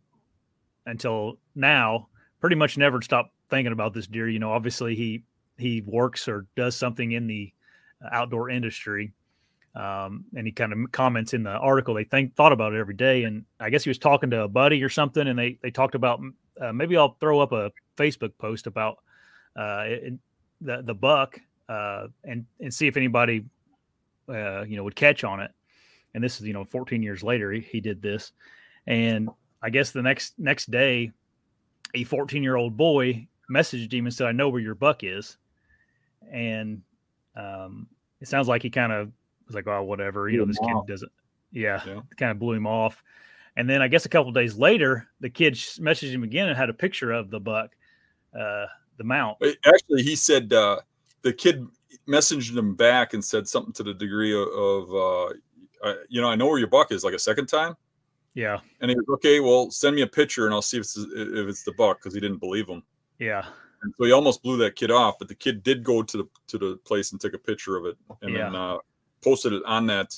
until 0.87 1.39
now, 1.55 2.09
pretty 2.47 2.57
much 2.57 2.79
never 2.79 3.03
stopped 3.03 3.33
thinking 3.50 3.73
about 3.73 3.93
this 3.93 4.07
deer. 4.07 4.29
You 4.29 4.38
know, 4.38 4.53
obviously 4.53 4.95
he 4.95 5.25
he 5.59 5.83
works 5.85 6.29
or 6.29 6.47
does 6.55 6.76
something 6.76 7.12
in 7.12 7.26
the 7.26 7.53
outdoor 8.12 8.50
industry. 8.50 9.12
Um, 9.75 10.25
and 10.35 10.47
he 10.47 10.53
kind 10.53 10.73
of 10.73 10.79
comments 10.93 11.35
in 11.35 11.43
the 11.43 11.50
article 11.50 11.93
they 11.93 12.05
think 12.05 12.35
thought 12.35 12.53
about 12.53 12.73
it 12.73 12.79
every 12.79 12.95
day 12.95 13.25
and 13.25 13.45
i 13.61 13.69
guess 13.69 13.85
he 13.85 13.91
was 13.91 13.99
talking 13.99 14.31
to 14.31 14.45
a 14.45 14.49
buddy 14.49 14.83
or 14.83 14.88
something 14.88 15.29
and 15.29 15.38
they 15.38 15.59
they 15.62 15.71
talked 15.71 15.95
about 15.95 16.19
uh, 16.61 16.73
maybe 16.73 16.97
I'll 16.97 17.17
throw 17.21 17.41
up 17.41 17.53
a 17.53 17.71
Facebook 17.97 18.33
post 18.38 18.67
about 18.67 18.99
uh, 19.57 19.85
the 20.61 20.83
the 20.83 20.95
buck 20.95 21.41
uh, 21.69 22.07
and 22.25 22.47
and 22.61 22.73
see 22.73 22.87
if 22.87 22.97
anybody 22.97 23.45
uh, 24.29 24.62
you 24.62 24.76
know 24.76 24.85
would 24.85 24.97
catch 24.97 25.25
on 25.25 25.41
it. 25.41 25.50
And 26.15 26.25
this 26.25 26.41
is 26.41 26.47
you 26.47 26.53
know 26.53 26.65
14 26.65 27.03
years 27.03 27.23
later 27.23 27.53
he, 27.53 27.61
he 27.61 27.81
did 27.81 28.00
this, 28.00 28.33
and 28.87 29.29
I 29.62 29.71
guess 29.71 29.91
the 29.91 30.03
next 30.03 30.38
next 30.38 30.71
day, 30.71 31.12
a 31.97 32.05
14 32.05 32.43
year 32.43 32.57
old 32.57 32.76
boy 32.76 33.26
messaged 33.50 33.93
him 33.93 34.07
and 34.07 34.15
said, 34.15 34.26
"I 34.26 34.33
know 34.33 34.49
where 34.49 34.61
your 34.61 34.75
buck 34.75 35.03
is," 35.03 35.38
and 36.31 36.83
um, 37.35 37.87
it 38.21 38.29
sounds 38.29 38.49
like 38.49 38.62
he 38.62 38.71
kind 38.71 38.93
of 38.93 39.11
was 39.47 39.55
like, 39.55 39.67
"Oh, 39.67 39.83
whatever," 39.83 40.29
you 40.29 40.38
know, 40.38 40.45
this 40.45 40.59
him 40.59 40.67
kid 40.67 40.75
off. 40.75 40.87
doesn't. 40.87 41.12
Yeah, 41.53 41.81
Yeah. 41.87 42.00
kind 42.17 42.31
of 42.33 42.38
blew 42.38 42.55
him 42.55 42.67
off. 42.67 43.03
And 43.57 43.71
then 43.71 43.81
I 43.81 43.88
guess 43.88 44.05
a 44.05 44.11
couple 44.11 44.31
days 44.33 44.57
later, 44.59 45.09
the 45.21 45.31
kid 45.31 45.55
messaged 45.55 46.11
him 46.12 46.23
again 46.23 46.49
and 46.49 46.57
had 46.57 46.69
a 46.69 46.75
picture 46.75 47.12
of 47.12 47.31
the 47.31 47.41
buck, 47.41 47.75
uh, 48.38 48.67
the 48.99 49.05
mount. 49.05 49.38
Actually, 49.65 50.03
he 50.03 50.15
said 50.15 50.53
uh, 50.53 50.81
the 51.23 51.33
kid 51.33 51.67
messaged 52.07 52.55
him 52.55 52.75
back 52.75 53.15
and 53.15 53.25
said 53.25 53.49
something 53.49 53.73
to 53.73 53.83
the 53.83 53.95
degree 53.95 54.35
of, 54.35 54.47
of 54.49 54.95
uh, 54.95 55.26
uh, 55.83 55.95
you 56.09 56.21
know, 56.21 56.29
I 56.29 56.35
know 56.35 56.47
where 56.47 56.59
your 56.59 56.69
buck 56.69 56.93
is, 56.93 57.03
like 57.05 57.15
a 57.15 57.19
second 57.19 57.47
time. 57.47 57.76
Yeah, 58.37 58.61
And 58.83 58.90
he 58.90 58.95
was 58.97 59.07
okay. 59.14 59.40
Well, 59.40 59.71
send 59.71 59.97
me 59.97 60.02
a 60.02 60.07
picture 60.07 60.45
and 60.45 60.55
I'll 60.55 60.61
see 60.62 60.76
if 60.76 60.83
it's, 60.83 60.97
if 60.99 61.49
it's 61.49 61.62
the 61.64 61.73
buck 61.73 61.99
because 61.99 62.12
he 62.14 62.21
didn't 62.21 62.37
believe 62.38 62.69
him. 62.69 62.83
yeah, 63.19 63.47
And 63.83 63.95
so 63.97 64.05
he 64.05 64.12
almost 64.12 64.43
blew 64.43 64.59
that 64.59 64.76
kid 64.76 64.90
off. 64.90 65.14
But 65.19 65.28
the 65.28 65.35
kid 65.35 65.62
did 65.62 65.83
go 65.83 66.02
to 66.02 66.16
the 66.19 66.25
to 66.49 66.59
the 66.59 66.76
place 66.85 67.12
and 67.12 67.21
took 67.21 67.33
a 67.33 67.38
picture 67.38 67.76
of 67.78 67.87
it 67.87 67.97
and 68.21 68.37
then 68.37 68.55
uh, 68.55 68.76
posted 69.25 69.55
it 69.55 69.62
on 69.64 69.87
that 69.87 70.14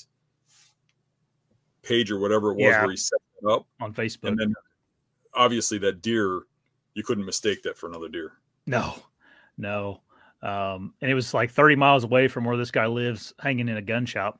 page 1.81 2.11
or 2.11 2.19
whatever 2.19 2.51
it 2.51 2.55
was 2.55 2.63
Yeah. 2.65 2.81
where 2.81 2.91
he 2.91 2.97
set 2.97 3.19
it 3.41 3.49
up. 3.49 3.65
on 3.79 3.93
Facebook. 3.93 4.27
And 4.27 4.37
then 4.37 4.53
obviously 5.33 5.77
that 5.79 6.01
deer, 6.01 6.41
you 6.95 7.03
couldn't 7.03 7.25
mistake 7.25 7.63
that 7.63 7.77
for 7.77 7.87
another 7.87 8.09
deer. 8.09 8.33
No, 8.67 8.95
no. 9.57 10.01
Um, 10.41 10.93
and 11.01 11.09
it 11.09 11.13
was 11.15 11.33
like 11.33 11.51
30 11.51 11.75
miles 11.77 12.03
away 12.03 12.27
from 12.27 12.43
where 12.45 12.57
this 12.57 12.71
guy 12.71 12.85
lives, 12.85 13.33
hanging 13.39 13.69
in 13.69 13.77
a 13.77 13.81
gun 13.81 14.05
shop. 14.05 14.39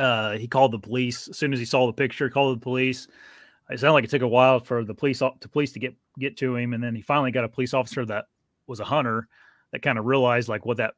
Uh, 0.00 0.38
he 0.38 0.48
called 0.48 0.72
the 0.72 0.78
police 0.78 1.28
as 1.28 1.36
soon 1.36 1.52
as 1.52 1.58
he 1.58 1.64
saw 1.64 1.86
the 1.86 1.92
picture. 1.92 2.30
Called 2.30 2.58
the 2.58 2.62
police. 2.62 3.06
It 3.68 3.78
sounded 3.78 3.92
like 3.92 4.04
it 4.04 4.10
took 4.10 4.22
a 4.22 4.28
while 4.28 4.58
for 4.58 4.82
the 4.84 4.94
police 4.94 5.18
to 5.18 5.48
police 5.50 5.72
to 5.72 5.78
get 5.78 5.94
get 6.18 6.36
to 6.38 6.56
him, 6.56 6.72
and 6.72 6.82
then 6.82 6.94
he 6.94 7.02
finally 7.02 7.30
got 7.30 7.44
a 7.44 7.48
police 7.48 7.74
officer 7.74 8.04
that 8.06 8.26
was 8.66 8.80
a 8.80 8.84
hunter 8.84 9.28
that 9.72 9.82
kind 9.82 9.98
of 9.98 10.06
realized 10.06 10.48
like 10.48 10.64
what 10.64 10.78
that 10.78 10.94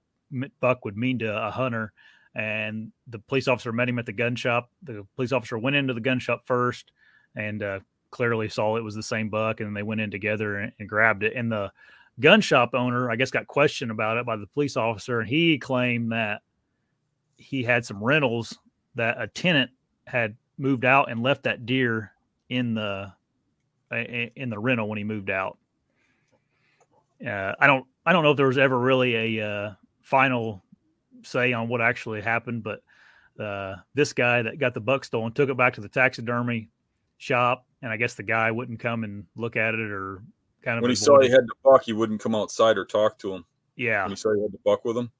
buck 0.61 0.85
would 0.85 0.97
mean 0.97 1.19
to 1.19 1.47
a 1.47 1.51
hunter. 1.51 1.93
And 2.35 2.93
the 3.09 3.19
police 3.19 3.49
officer 3.49 3.73
met 3.73 3.89
him 3.89 3.99
at 3.99 4.07
the 4.07 4.13
gun 4.13 4.37
shop. 4.37 4.71
The 4.83 5.07
police 5.17 5.33
officer 5.33 5.59
went 5.59 5.77
into 5.77 5.93
the 5.93 6.01
gun 6.01 6.19
shop 6.19 6.47
first 6.47 6.93
and 7.37 7.63
uh, 7.63 7.81
clearly 8.11 8.49
saw 8.49 8.77
it 8.77 8.85
was 8.85 8.95
the 8.95 9.03
same 9.03 9.29
buck, 9.29 9.61
and 9.61 9.77
they 9.77 9.83
went 9.83 10.01
in 10.01 10.11
together 10.11 10.59
and, 10.59 10.73
and 10.79 10.89
grabbed 10.89 11.25
it. 11.25 11.35
And 11.35 11.53
the 11.53 11.73
gun 12.21 12.41
shop 12.41 12.71
owner, 12.73 13.11
I 13.11 13.17
guess, 13.17 13.31
got 13.31 13.47
questioned 13.49 13.91
about 13.91 14.17
it 14.17 14.25
by 14.25 14.37
the 14.37 14.47
police 14.47 14.77
officer, 14.77 15.21
and 15.21 15.29
he 15.29 15.59
claimed 15.59 16.13
that 16.13 16.41
he 17.37 17.63
had 17.63 17.85
some 17.85 18.03
rentals 18.03 18.57
that 18.95 19.21
a 19.21 19.27
tenant 19.27 19.71
had 20.07 20.37
moved 20.59 20.85
out 20.85 21.11
and 21.11 21.23
left 21.23 21.45
that 21.45 21.67
deer 21.67 22.13
in 22.49 22.75
the 22.75 23.13
in 23.91 24.49
the 24.49 24.59
rental 24.59 24.89
when 24.89 24.99
he 24.99 25.05
moved 25.05 25.31
out. 25.31 25.59
Uh, 27.27 27.53
I 27.59 27.67
don't 27.67 27.87
I 28.05 28.13
don't 28.13 28.23
know 28.23 28.33
if 28.33 28.37
there 28.37 28.47
was 28.47 28.59
ever 28.59 28.79
really 28.79 29.39
a 29.39 29.47
uh, 29.47 29.75
final 30.01 30.63
say 31.23 31.53
on 31.53 31.69
what 31.69 31.81
actually 31.81 32.21
happened, 32.21 32.63
but 32.63 32.83
uh, 33.39 33.77
this 33.95 34.13
guy 34.13 34.43
that 34.43 34.59
got 34.59 34.75
the 34.75 34.81
buck 34.81 35.05
stolen 35.05 35.33
took 35.33 35.49
it 35.49 35.57
back 35.57 35.75
to 35.75 35.81
the 35.81 35.89
taxidermy 35.89 36.69
shop, 37.19 37.67
and 37.83 37.93
I 37.93 37.97
guess 37.97 38.15
the 38.15 38.23
guy 38.23 38.51
wouldn't 38.51 38.81
come 38.81 39.05
and 39.05 39.25
look 39.37 39.57
at 39.57 39.75
it 39.75 39.81
or 39.81 40.23
kind 40.63 40.79
of 40.79 40.83
when 40.83 40.91
he 40.91 40.97
saw 40.97 41.21
he 41.21 41.31
had 41.31 41.47
the 41.47 41.55
buck, 41.63 41.85
he 41.85 41.93
wouldn't 41.93 42.21
come 42.21 42.35
outside 42.35 42.77
or 42.77 42.85
talk 42.85 43.19
to 43.19 43.35
him. 43.35 43.45
Yeah, 43.77 44.03
when 44.03 44.11
he 44.11 44.17
saw 44.17 44.35
he 44.35 44.43
had 44.43 44.53
the 44.53 44.59
buck 44.65 44.85
with 44.85 44.97
him, 44.97 45.11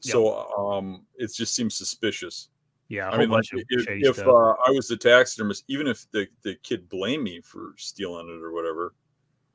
so 0.00 0.48
um, 0.58 1.06
it 1.16 1.32
just 1.32 1.54
seems 1.54 1.74
suspicious. 1.74 2.48
Yeah, 2.88 3.08
I 3.08 3.18
mean, 3.18 3.30
like, 3.30 3.46
if, 3.50 3.86
if 3.88 4.18
uh, 4.18 4.54
I 4.66 4.70
was 4.70 4.88
the 4.88 4.96
taxidermist, 4.96 5.64
even 5.68 5.86
if 5.86 6.06
the, 6.10 6.28
the 6.42 6.54
kid 6.62 6.88
blamed 6.88 7.24
me 7.24 7.40
for 7.40 7.74
stealing 7.78 8.28
it 8.28 8.42
or 8.42 8.52
whatever, 8.52 8.94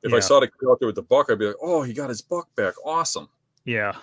if 0.02 0.12
yeah. 0.12 0.18
I 0.18 0.20
saw 0.20 0.40
the 0.40 0.48
kid 0.48 0.68
out 0.70 0.80
there 0.80 0.88
with 0.88 0.96
the 0.96 1.04
buck, 1.04 1.30
I'd 1.30 1.38
be 1.38 1.48
like, 1.48 1.56
"Oh, 1.62 1.84
he 1.84 1.94
got 1.94 2.10
his 2.10 2.22
buck 2.22 2.48
back! 2.56 2.74
Awesome!" 2.84 3.30
Yeah, 3.66 3.94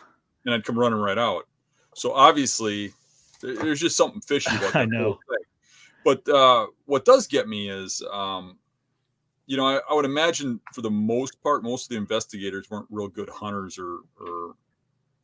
and 0.44 0.54
I'd 0.54 0.64
come 0.64 0.78
running 0.78 0.98
right 0.98 1.18
out. 1.18 1.48
So 1.94 2.12
obviously, 2.12 2.92
there's 3.40 3.80
just 3.80 3.96
something 3.96 4.20
fishy 4.20 4.54
about 4.54 4.72
that. 4.72 4.76
I 4.76 4.84
know. 4.84 5.18
But 6.04 6.28
uh, 6.28 6.66
what 6.84 7.04
does 7.04 7.26
get 7.26 7.48
me 7.48 7.68
is, 7.68 8.00
um, 8.12 8.58
you 9.46 9.56
know, 9.56 9.66
I, 9.66 9.80
I, 9.90 9.94
would 9.94 10.04
imagine 10.04 10.60
for 10.72 10.82
the 10.82 10.90
most 10.90 11.42
part, 11.42 11.64
most 11.64 11.86
of 11.86 11.88
the 11.88 11.96
investigators 11.96 12.70
weren't 12.70 12.86
real 12.90 13.08
good 13.08 13.28
hunters 13.28 13.76
or 13.78 14.00
or, 14.20 14.54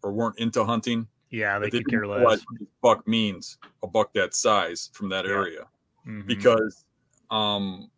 or 0.02 0.12
weren't 0.12 0.38
into 0.38 0.64
hunting. 0.64 1.06
Yeah, 1.32 1.58
they, 1.58 1.70
they 1.70 1.78
could 1.78 1.88
care 1.88 2.06
less. 2.06 2.22
What 2.22 2.40
buck 2.82 3.08
means 3.08 3.56
a 3.82 3.86
buck 3.86 4.12
that 4.12 4.34
size 4.34 4.90
from 4.92 5.08
that 5.08 5.24
yeah. 5.24 5.32
area, 5.32 5.66
mm-hmm. 6.06 6.26
because 6.26 6.84
um, 7.30 7.90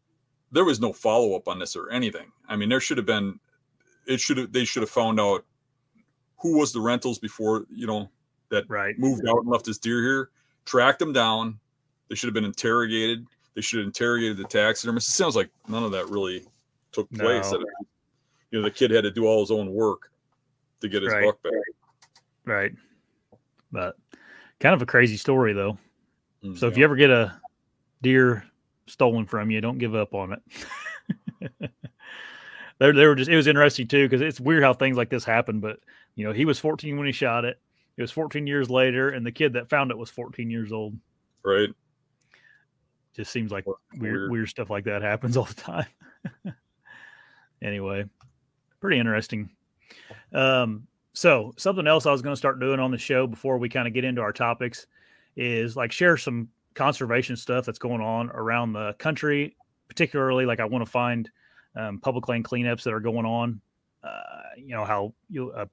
there 0.52 0.64
was 0.64 0.80
no 0.80 0.92
follow 0.92 1.34
up 1.34 1.48
on 1.48 1.58
this 1.58 1.74
or 1.74 1.90
anything. 1.90 2.30
I 2.48 2.54
mean, 2.54 2.68
there 2.68 2.80
should 2.80 2.96
have 2.96 3.06
been. 3.06 3.40
It 4.06 4.20
should 4.20 4.38
have. 4.38 4.52
They 4.52 4.64
should 4.64 4.82
have 4.82 4.90
found 4.90 5.18
out 5.18 5.44
who 6.38 6.58
was 6.58 6.72
the 6.72 6.80
rentals 6.80 7.18
before 7.18 7.66
you 7.74 7.88
know 7.88 8.08
that 8.50 8.64
right. 8.68 8.96
moved 8.98 9.26
out 9.28 9.38
and 9.38 9.48
left 9.48 9.66
his 9.66 9.78
deer 9.78 10.00
here. 10.00 10.30
Tracked 10.64 11.00
them 11.00 11.12
down. 11.12 11.58
They 12.08 12.14
should 12.14 12.28
have 12.28 12.34
been 12.34 12.44
interrogated. 12.44 13.26
They 13.54 13.62
should 13.62 13.80
have 13.80 13.86
interrogated 13.86 14.36
the 14.36 14.44
taxidermist. 14.44 15.08
It 15.08 15.12
sounds 15.12 15.34
like 15.34 15.50
none 15.66 15.82
of 15.82 15.90
that 15.90 16.08
really 16.08 16.44
took 16.92 17.10
place. 17.10 17.50
No. 17.50 17.64
You 18.52 18.60
know, 18.60 18.62
the 18.62 18.70
kid 18.70 18.92
had 18.92 19.02
to 19.02 19.10
do 19.10 19.26
all 19.26 19.40
his 19.40 19.50
own 19.50 19.72
work 19.72 20.12
to 20.80 20.88
get 20.88 21.02
his 21.02 21.12
right. 21.12 21.24
buck 21.24 21.42
back. 21.42 21.52
Right. 22.44 22.72
But 23.74 23.96
kind 24.60 24.72
of 24.74 24.80
a 24.80 24.86
crazy 24.86 25.16
story 25.16 25.52
though. 25.52 25.76
Mm, 26.44 26.56
so 26.56 26.66
yeah. 26.66 26.72
if 26.72 26.78
you 26.78 26.84
ever 26.84 26.96
get 26.96 27.10
a 27.10 27.38
deer 28.00 28.44
stolen 28.86 29.26
from 29.26 29.50
you, 29.50 29.60
don't 29.60 29.78
give 29.78 29.96
up 29.96 30.14
on 30.14 30.32
it. 30.32 30.42
they, 32.78 32.92
they 32.92 33.06
were 33.06 33.16
just 33.16 33.28
it 33.28 33.36
was 33.36 33.48
interesting 33.48 33.88
too 33.88 34.08
because 34.08 34.20
it's 34.20 34.40
weird 34.40 34.62
how 34.62 34.72
things 34.72 34.96
like 34.96 35.10
this 35.10 35.24
happen. 35.24 35.58
But 35.58 35.80
you 36.14 36.24
know, 36.24 36.32
he 36.32 36.44
was 36.44 36.60
14 36.60 36.96
when 36.96 37.06
he 37.06 37.12
shot 37.12 37.44
it. 37.44 37.60
It 37.96 38.02
was 38.02 38.12
14 38.12 38.46
years 38.46 38.70
later, 38.70 39.10
and 39.10 39.26
the 39.26 39.32
kid 39.32 39.54
that 39.54 39.68
found 39.68 39.90
it 39.90 39.98
was 39.98 40.10
14 40.10 40.50
years 40.50 40.72
old. 40.72 40.96
Right. 41.44 41.70
Just 43.14 43.32
seems 43.32 43.50
like 43.52 43.66
weird, 43.66 43.78
weird, 44.00 44.30
weird 44.30 44.48
stuff 44.48 44.70
like 44.70 44.84
that 44.84 45.02
happens 45.02 45.36
all 45.36 45.44
the 45.44 45.54
time. 45.54 45.86
anyway, 47.62 48.04
pretty 48.80 48.98
interesting. 49.00 49.50
Um, 50.32 50.86
so 51.14 51.54
something 51.56 51.86
else 51.86 52.06
I 52.06 52.12
was 52.12 52.22
going 52.22 52.32
to 52.32 52.38
start 52.38 52.60
doing 52.60 52.80
on 52.80 52.90
the 52.90 52.98
show 52.98 53.26
before 53.26 53.56
we 53.56 53.68
kind 53.68 53.86
of 53.86 53.94
get 53.94 54.04
into 54.04 54.20
our 54.20 54.32
topics 54.32 54.86
is 55.36 55.76
like 55.76 55.92
share 55.92 56.16
some 56.16 56.48
conservation 56.74 57.36
stuff 57.36 57.64
that's 57.64 57.78
going 57.78 58.00
on 58.00 58.30
around 58.30 58.72
the 58.72 58.94
country. 58.94 59.56
Particularly, 59.88 60.44
like 60.44 60.58
I 60.58 60.64
want 60.64 60.84
to 60.84 60.90
find 60.90 61.30
um, 61.76 62.00
public 62.00 62.26
land 62.28 62.44
cleanups 62.44 62.82
that 62.82 62.92
are 62.92 63.00
going 63.00 63.24
on. 63.24 63.60
Uh, 64.02 64.20
you 64.58 64.74
know 64.74 64.84
how 64.84 65.14
you 65.30 65.50
uh, 65.52 65.66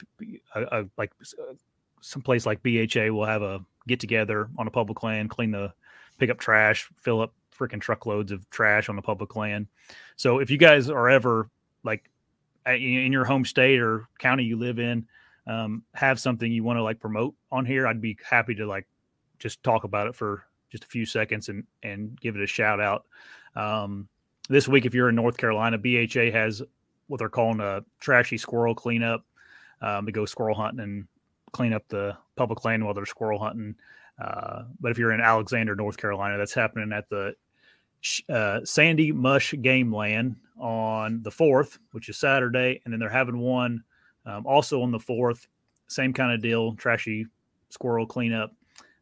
uh, 0.56 0.60
uh 0.60 0.84
like 0.98 1.12
some 2.02 2.22
place 2.22 2.46
like 2.46 2.62
BHA 2.62 3.12
will 3.12 3.26
have 3.26 3.42
a 3.42 3.66
get 3.88 4.00
together 4.00 4.50
on 4.58 4.68
a 4.68 4.72
public 4.72 5.02
land, 5.02 5.32
clean 5.32 5.52
the 5.52 5.74
pick 6.20 6.30
up 6.30 6.38
trash, 6.38 6.88
fill 7.02 7.20
up 7.20 7.34
freaking 7.58 7.82
truckloads 7.82 8.32
of 8.32 8.48
trash 8.52 8.90
on 8.90 8.96
the 8.96 9.02
public 9.02 9.36
land. 9.36 9.68
So 10.18 10.40
if 10.40 10.52
you 10.52 10.58
guys 10.58 10.90
are 10.90 11.10
ever 11.10 11.50
like 11.84 12.10
in 12.68 13.12
your 13.12 13.26
home 13.26 13.44
state 13.44 13.80
or 13.80 14.08
county 14.20 14.44
you 14.44 14.56
live 14.56 14.78
in, 14.78 15.08
um, 15.48 15.84
have 15.94 16.20
something 16.20 16.52
you 16.52 16.64
want 16.64 16.78
to 16.78 16.84
like 16.84 17.00
promote 17.00 17.36
on 17.52 17.66
here, 17.66 17.88
I'd 17.88 18.02
be 18.02 18.18
happy 18.28 18.56
to 18.56 18.66
like 18.66 18.88
just 19.40 19.64
talk 19.64 19.84
about 19.84 20.08
it 20.08 20.16
for 20.16 20.44
just 20.72 20.84
a 20.84 20.88
few 20.88 21.06
seconds 21.06 21.50
and 21.50 21.66
and 21.84 22.20
give 22.20 22.36
it 22.36 22.42
a 22.42 22.48
shout 22.48 22.80
out. 22.80 23.06
Um, 23.56 24.08
this 24.50 24.68
week, 24.68 24.86
if 24.86 24.94
you're 24.94 25.10
in 25.10 25.16
North 25.16 25.38
Carolina, 25.38 25.78
BHA 25.78 26.32
has 26.32 26.62
what 27.08 27.18
they're 27.18 27.30
calling 27.30 27.60
a 27.60 27.84
trashy 28.00 28.38
squirrel 28.38 28.76
cleanup. 28.76 29.26
Um, 29.84 30.06
to 30.06 30.12
go 30.12 30.26
squirrel 30.26 30.56
hunting 30.56 30.82
and 30.82 31.08
clean 31.54 31.74
up 31.74 31.88
the 31.88 32.16
public 32.36 32.64
land 32.66 32.86
while 32.86 32.94
they're 32.94 33.06
squirrel 33.06 33.40
hunting. 33.40 33.76
Uh, 34.20 34.66
but 34.80 34.92
if 34.92 34.98
you're 35.00 35.12
in 35.12 35.22
Alexander, 35.22 35.76
North 35.76 35.98
Carolina, 35.98 36.38
that's 36.38 36.54
happening 36.54 36.92
at 36.94 37.10
the 37.10 37.36
uh, 38.30 38.60
Sandy 38.64 39.12
Mush 39.12 39.54
Game 39.62 39.94
Land 39.94 40.36
on 40.60 41.24
the 41.24 41.32
4th, 41.32 41.80
which 41.92 42.10
is 42.10 42.18
Saturday. 42.18 42.82
And 42.84 42.94
then 42.94 43.00
they're 43.00 43.10
having 43.10 43.40
one 43.40 43.84
um, 44.26 44.46
also 44.46 44.82
on 44.82 44.92
the 44.92 45.00
4th, 45.00 45.48
same 45.88 46.14
kind 46.14 46.34
of 46.34 46.42
deal, 46.42 46.74
trashy 46.76 47.26
squirrel 47.70 48.06
cleanup 48.06 48.54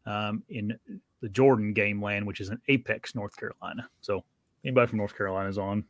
um, 0.05 0.43
in 0.49 0.77
the 1.21 1.29
Jordan 1.29 1.73
Game 1.73 2.01
Land, 2.01 2.25
which 2.25 2.39
is 2.39 2.49
in 2.49 2.59
Apex, 2.67 3.15
North 3.15 3.35
Carolina. 3.35 3.89
So 4.01 4.23
anybody 4.63 4.87
from 4.87 4.97
North 4.97 5.15
Carolina 5.15 5.49
is 5.49 5.57
on, 5.57 5.83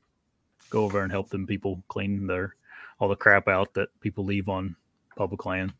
go 0.69 0.83
over 0.83 1.03
and 1.03 1.12
help 1.12 1.29
them 1.29 1.45
people 1.45 1.83
clean 1.88 2.27
their 2.27 2.55
all 3.00 3.07
the 3.07 3.15
crap 3.15 3.48
out 3.48 3.74
that 3.74 3.88
people 4.01 4.25
leave 4.25 4.50
on 4.50 4.75
public 5.15 5.45
land. 5.45 5.74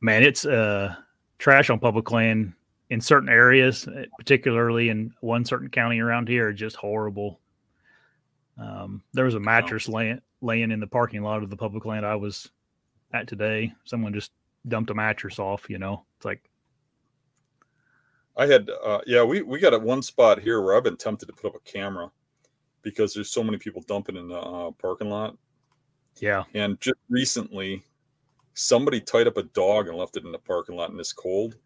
Man, 0.00 0.22
it's 0.22 0.44
uh, 0.44 0.94
trash 1.38 1.70
on 1.70 1.78
public 1.78 2.10
land 2.10 2.52
in 2.90 3.00
certain 3.00 3.28
areas, 3.28 3.88
particularly 4.18 4.90
in 4.90 5.14
one 5.20 5.44
certain 5.44 5.70
county 5.70 6.00
around 6.00 6.28
here, 6.28 6.52
just 6.52 6.76
horrible. 6.76 7.40
Um, 8.62 9.02
there 9.12 9.24
was 9.24 9.34
a 9.34 9.40
mattress 9.40 9.88
laying 9.88 10.20
laying 10.40 10.70
in 10.70 10.80
the 10.80 10.86
parking 10.86 11.22
lot 11.22 11.42
of 11.42 11.50
the 11.50 11.56
public 11.56 11.84
land 11.84 12.06
I 12.06 12.14
was 12.14 12.50
at 13.12 13.26
today. 13.26 13.72
Someone 13.84 14.12
just 14.12 14.32
dumped 14.68 14.90
a 14.90 14.94
mattress 14.94 15.38
off. 15.38 15.68
You 15.68 15.78
know, 15.78 16.04
it's 16.16 16.24
like 16.24 16.48
I 18.36 18.46
had, 18.46 18.70
uh, 18.84 19.00
yeah, 19.06 19.22
we 19.22 19.42
we 19.42 19.58
got 19.58 19.74
at 19.74 19.82
one 19.82 20.02
spot 20.02 20.40
here 20.40 20.62
where 20.62 20.76
I've 20.76 20.84
been 20.84 20.96
tempted 20.96 21.26
to 21.26 21.32
put 21.32 21.48
up 21.48 21.56
a 21.56 21.70
camera 21.70 22.10
because 22.82 23.14
there's 23.14 23.30
so 23.30 23.44
many 23.44 23.58
people 23.58 23.82
dumping 23.86 24.16
in 24.16 24.28
the 24.28 24.38
uh, 24.38 24.70
parking 24.72 25.10
lot. 25.10 25.36
Yeah, 26.20 26.44
and 26.54 26.80
just 26.80 26.98
recently, 27.08 27.82
somebody 28.54 29.00
tied 29.00 29.26
up 29.26 29.36
a 29.36 29.42
dog 29.42 29.88
and 29.88 29.96
left 29.96 30.16
it 30.16 30.24
in 30.24 30.32
the 30.32 30.38
parking 30.38 30.76
lot 30.76 30.90
in 30.90 30.96
this 30.96 31.12
cold. 31.12 31.56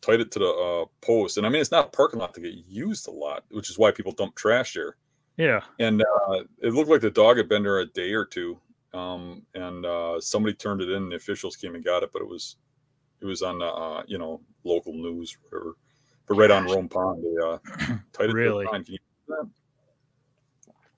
Tied 0.00 0.20
it 0.20 0.30
to 0.32 0.38
the 0.38 0.46
uh, 0.46 0.84
post, 1.00 1.38
and 1.38 1.46
I 1.46 1.48
mean 1.48 1.60
it's 1.60 1.70
not 1.70 1.86
a 1.86 1.96
parking 1.96 2.20
lot 2.20 2.34
to 2.34 2.40
get 2.40 2.54
used 2.68 3.08
a 3.08 3.10
lot, 3.10 3.44
which 3.50 3.70
is 3.70 3.78
why 3.78 3.90
people 3.90 4.12
dump 4.12 4.34
trash 4.34 4.74
there. 4.74 4.96
Yeah. 5.36 5.60
And 5.78 6.02
uh, 6.02 6.44
it 6.60 6.72
looked 6.72 6.90
like 6.90 7.00
the 7.00 7.10
dog 7.10 7.36
had 7.36 7.48
been 7.48 7.62
there 7.62 7.80
a 7.80 7.86
day 7.86 8.12
or 8.12 8.24
two. 8.24 8.58
Um, 8.92 9.42
and 9.54 9.84
uh, 9.84 10.20
somebody 10.20 10.54
turned 10.54 10.80
it 10.80 10.88
in, 10.88 11.02
and 11.04 11.12
the 11.12 11.16
officials 11.16 11.56
came 11.56 11.74
and 11.74 11.84
got 11.84 12.04
it, 12.04 12.10
but 12.12 12.22
it 12.22 12.28
was 12.28 12.56
it 13.20 13.26
was 13.26 13.42
on 13.42 13.60
uh, 13.60 14.02
you 14.06 14.18
know 14.18 14.40
local 14.62 14.92
news, 14.92 15.36
whatever. 15.42 15.76
But 16.26 16.34
right 16.34 16.50
on 16.50 16.64
Rome 16.66 16.88
Pond, 16.88 17.24
they 17.24 17.44
uh, 17.44 17.58
tied 18.12 18.30
it 18.30 18.34
really. 18.34 18.66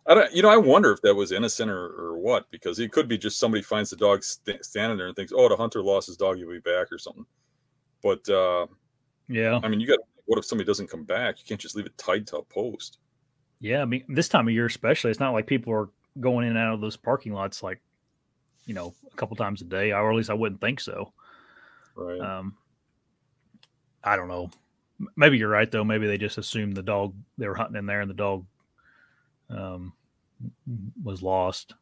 I 0.08 0.14
don't, 0.14 0.32
you 0.32 0.42
know, 0.42 0.50
I 0.50 0.56
wonder 0.56 0.92
if 0.92 1.02
that 1.02 1.14
was 1.14 1.32
innocent 1.32 1.68
or, 1.68 1.86
or 1.86 2.18
what, 2.18 2.48
because 2.52 2.78
it 2.78 2.92
could 2.92 3.08
be 3.08 3.18
just 3.18 3.40
somebody 3.40 3.62
finds 3.62 3.90
the 3.90 3.96
dog 3.96 4.22
st- 4.22 4.64
standing 4.64 4.96
there 4.96 5.08
and 5.08 5.16
thinks, 5.16 5.32
"Oh, 5.34 5.48
the 5.48 5.56
hunter 5.56 5.82
lost 5.82 6.06
his 6.06 6.16
dog; 6.16 6.36
he'll 6.36 6.50
be 6.50 6.60
back" 6.60 6.92
or 6.92 6.98
something. 6.98 7.26
But 8.02 8.28
uh, 8.28 8.66
yeah, 9.28 9.58
I 9.62 9.68
mean, 9.68 9.80
you 9.80 9.86
got 9.86 9.98
what 10.26 10.38
if 10.38 10.44
somebody 10.44 10.66
doesn't 10.66 10.90
come 10.90 11.04
back? 11.04 11.40
You 11.40 11.44
can't 11.46 11.60
just 11.60 11.74
leave 11.74 11.86
it 11.86 11.96
tied 11.98 12.26
to 12.28 12.38
a 12.38 12.42
post. 12.42 12.98
Yeah, 13.66 13.82
I 13.82 13.84
mean, 13.84 14.04
this 14.08 14.28
time 14.28 14.46
of 14.46 14.54
year 14.54 14.66
especially, 14.66 15.10
it's 15.10 15.20
not 15.20 15.32
like 15.32 15.46
people 15.46 15.72
are 15.72 15.88
going 16.20 16.44
in 16.46 16.56
and 16.56 16.58
out 16.58 16.74
of 16.74 16.80
those 16.80 16.96
parking 16.96 17.32
lots 17.32 17.62
like, 17.62 17.80
you 18.64 18.74
know, 18.74 18.94
a 19.12 19.16
couple 19.16 19.36
times 19.36 19.60
a 19.60 19.64
day, 19.64 19.92
or 19.92 20.10
at 20.10 20.16
least 20.16 20.30
I 20.30 20.34
wouldn't 20.34 20.60
think 20.60 20.80
so. 20.80 21.12
Right. 21.96 22.20
Um, 22.20 22.56
I 24.04 24.14
don't 24.14 24.28
know. 24.28 24.50
maybe 25.16 25.36
you're 25.36 25.48
right 25.48 25.70
though. 25.70 25.84
Maybe 25.84 26.06
they 26.06 26.16
just 26.16 26.38
assumed 26.38 26.76
the 26.76 26.82
dog 26.82 27.12
they 27.38 27.48
were 27.48 27.56
hunting 27.56 27.76
in 27.76 27.86
there 27.86 28.02
and 28.02 28.10
the 28.10 28.14
dog 28.14 28.44
um, 29.50 29.92
was 31.02 31.22
lost. 31.22 31.74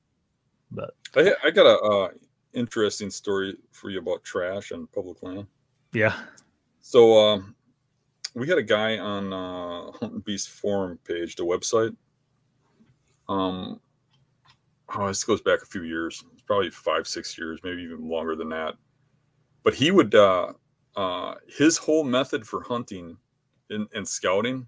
But 0.70 0.94
I, 1.14 1.34
I 1.44 1.50
got 1.50 1.66
a 1.66 1.78
uh, 1.78 2.08
interesting 2.54 3.10
story 3.10 3.56
for 3.72 3.90
you 3.90 3.98
about 3.98 4.24
trash 4.24 4.70
and 4.70 4.90
public 4.90 5.22
land. 5.22 5.46
Yeah. 5.92 6.14
So 6.80 7.18
um, 7.18 7.54
we 8.34 8.48
had 8.48 8.58
a 8.58 8.62
guy 8.62 8.98
on 8.98 9.32
uh, 9.32 9.92
Hunting 9.92 10.20
Beast 10.20 10.50
forum 10.50 10.98
page, 11.04 11.36
the 11.36 11.44
website. 11.44 11.94
Um, 13.28 13.80
oh, 14.94 15.06
this 15.06 15.24
goes 15.24 15.40
back 15.40 15.62
a 15.62 15.66
few 15.66 15.84
years. 15.84 16.22
It's 16.32 16.42
probably 16.42 16.70
five, 16.70 17.06
six 17.06 17.38
years, 17.38 17.60
maybe 17.62 17.82
even 17.82 18.08
longer 18.08 18.34
than 18.34 18.48
that. 18.50 18.74
But 19.62 19.74
he 19.74 19.90
would, 19.92 20.14
uh, 20.14 20.52
uh, 20.96 21.34
his 21.48 21.76
whole 21.78 22.04
method 22.04 22.46
for 22.46 22.62
hunting 22.62 23.16
and, 23.70 23.86
and 23.94 24.06
scouting 24.06 24.66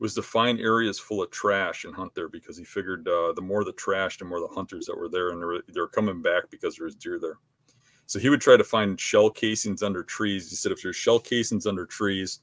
was 0.00 0.14
to 0.14 0.22
find 0.22 0.58
areas 0.60 0.98
full 0.98 1.22
of 1.22 1.30
trash 1.30 1.84
and 1.84 1.94
hunt 1.94 2.14
there 2.14 2.28
because 2.28 2.56
he 2.56 2.64
figured 2.64 3.06
uh, 3.06 3.32
the 3.34 3.42
more 3.42 3.64
the 3.64 3.72
trash, 3.72 4.18
the 4.18 4.24
more 4.24 4.40
the 4.40 4.54
hunters 4.54 4.86
that 4.86 4.96
were 4.96 5.08
there, 5.08 5.30
and 5.30 5.40
they 5.40 5.46
were, 5.46 5.62
they 5.68 5.80
coming 5.92 6.22
back 6.22 6.50
because 6.50 6.76
there 6.76 6.86
was 6.86 6.96
deer 6.96 7.18
there. 7.20 7.38
So 8.06 8.18
he 8.18 8.30
would 8.30 8.40
try 8.40 8.56
to 8.56 8.64
find 8.64 8.98
shell 8.98 9.30
casings 9.30 9.82
under 9.82 10.02
trees. 10.02 10.50
He 10.50 10.56
said 10.56 10.72
if 10.72 10.82
there's 10.82 10.96
shell 10.96 11.20
casings 11.20 11.66
under 11.66 11.86
trees, 11.86 12.40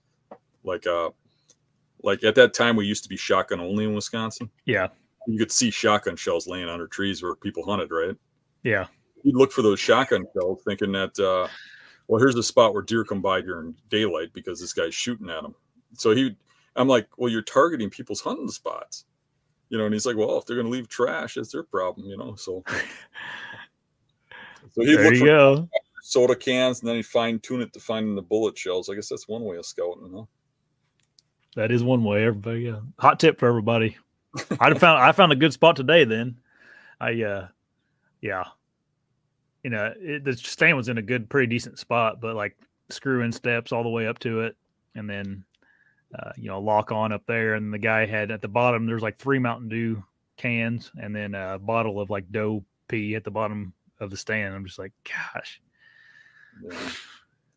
like 0.68 0.86
uh, 0.86 1.10
like 2.04 2.24
at 2.24 2.36
that 2.36 2.54
time 2.54 2.76
we 2.76 2.86
used 2.86 3.04
to 3.04 3.10
be 3.10 3.18
shotgun 3.18 3.60
only 3.60 3.86
in 3.86 3.96
Wisconsin. 3.96 4.50
Yeah, 4.66 4.90
you 5.26 5.40
could 5.40 5.52
see 5.52 5.72
shotgun 5.72 6.16
shells 6.16 6.48
laying 6.48 6.70
under 6.70 6.88
trees 6.88 7.24
where 7.24 7.36
people 7.36 7.66
hunted, 7.66 7.90
right? 7.92 8.16
Yeah, 8.64 8.88
You'd 9.24 9.36
look 9.36 9.52
for 9.52 9.62
those 9.62 9.80
shotgun 9.80 10.26
shells, 10.34 10.62
thinking 10.66 10.92
that 10.94 11.18
uh, 11.20 11.48
well, 12.08 12.20
here's 12.20 12.36
the 12.36 12.44
spot 12.44 12.74
where 12.74 12.84
deer 12.84 13.04
come 13.04 13.22
by 13.22 13.42
during 13.42 13.76
daylight 13.90 14.30
because 14.34 14.60
this 14.60 14.74
guy's 14.74 14.96
shooting 14.96 15.30
at 15.30 15.42
them. 15.42 15.56
So 15.94 16.12
he, 16.16 16.36
I'm 16.76 16.88
like, 16.88 17.08
well, 17.18 17.32
you're 17.32 17.42
targeting 17.42 17.90
people's 17.90 18.22
hunting 18.22 18.50
spots, 18.50 19.06
you 19.70 19.78
know. 19.78 19.86
And 19.86 19.94
he's 19.94 20.06
like, 20.06 20.16
well, 20.16 20.38
if 20.38 20.46
they're 20.46 20.56
going 20.56 20.68
to 20.68 20.72
leave 20.72 20.88
trash, 20.88 21.38
it's 21.38 21.52
their 21.52 21.64
problem, 21.64 22.08
you 22.08 22.18
know. 22.18 22.36
So, 22.36 22.64
so 24.72 24.82
he 24.82 24.96
there 24.96 25.14
you 25.14 25.26
go. 25.26 25.70
Soda 26.04 26.36
cans, 26.36 26.80
and 26.80 26.88
then 26.88 26.96
he 26.96 27.02
fine 27.02 27.40
tune 27.40 27.60
it 27.60 27.74
to 27.74 27.82
finding 27.82 28.16
the 28.16 28.22
bullet 28.22 28.58
shells. 28.58 28.90
I 28.90 28.96
guess 28.96 29.10
that's 29.10 29.28
one 29.28 29.44
way 29.44 29.58
of 29.58 29.66
scouting, 29.66 30.10
huh? 30.16 30.24
That 31.58 31.72
is 31.72 31.84
one 31.84 32.04
way. 32.04 32.24
Everybody, 32.24 32.62
yeah. 32.62 32.82
Hot 33.00 33.20
tip 33.20 33.40
for 33.40 33.48
everybody. 33.48 33.98
I 34.60 34.76
found 34.76 35.02
I 35.02 35.12
found 35.12 35.32
a 35.32 35.36
good 35.36 35.52
spot 35.52 35.76
today. 35.76 36.04
Then, 36.04 36.38
I 37.02 37.24
uh, 37.24 37.48
yeah, 38.22 38.44
you 39.64 39.72
know, 39.72 39.92
it, 39.98 40.24
the 40.24 40.38
stand 40.38 40.78
was 40.78 40.88
in 40.88 41.00
a 41.00 41.02
good, 41.02 41.28
pretty 41.32 41.48
decent 41.48 41.80
spot, 41.80 42.22
but 42.22 42.36
like 42.36 42.56
screw 42.90 43.24
in 43.24 43.32
steps 43.32 43.72
all 43.72 43.82
the 43.82 43.90
way 43.90 44.06
up 44.06 44.20
to 44.20 44.42
it, 44.42 44.56
and 44.94 45.10
then 45.10 45.44
uh, 46.14 46.32
you 46.38 46.48
know 46.48 46.62
lock 46.62 46.92
on 46.92 47.12
up 47.12 47.24
there. 47.26 47.56
And 47.56 47.74
the 47.74 47.80
guy 47.80 48.06
had 48.06 48.30
at 48.30 48.44
the 48.44 48.48
bottom 48.48 48.86
there's 48.86 49.02
like 49.02 49.18
three 49.18 49.40
Mountain 49.40 49.70
Dew 49.70 50.04
cans, 50.38 50.92
and 51.02 51.16
then 51.16 51.34
a 51.34 51.58
bottle 51.58 52.00
of 52.00 52.12
like 52.12 52.32
dough 52.32 52.64
pee 52.88 53.16
at 53.16 53.24
the 53.24 53.32
bottom 53.32 53.74
of 54.00 54.12
the 54.12 54.18
stand. 54.18 54.54
I'm 54.54 54.64
just 54.64 54.78
like, 54.78 54.94
gosh. 55.04 55.60
Yeah. 56.64 56.90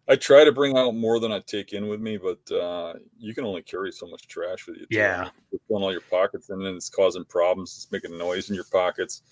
I 0.09 0.16
try 0.16 0.45
to 0.45 0.52
bring 0.52 0.76
out 0.76 0.95
more 0.95 1.21
than 1.21 1.30
I 1.30 1.40
take 1.40 1.73
in 1.73 1.88
with 1.88 2.00
me, 2.00 2.19
but 2.19 2.54
uh, 2.54 2.95
you 3.19 3.35
can 3.35 3.45
only 3.45 3.62
carry 3.62 3.92
so 3.92 4.07
much 4.07 4.26
trash 4.26 4.66
with 4.66 4.78
you. 4.78 4.87
Yeah, 4.90 5.30
it's 5.52 5.62
filling 5.69 5.85
all 5.85 5.92
your 5.92 6.00
pockets, 6.00 6.50
and 6.50 6.64
then 6.64 6.75
it's 6.75 6.88
causing 6.88 7.25
problems. 7.25 7.75
It's 7.76 7.92
making 7.92 8.19
noise 8.19 8.49
in 8.49 8.57
your 8.57 8.64
pockets, 8.73 9.23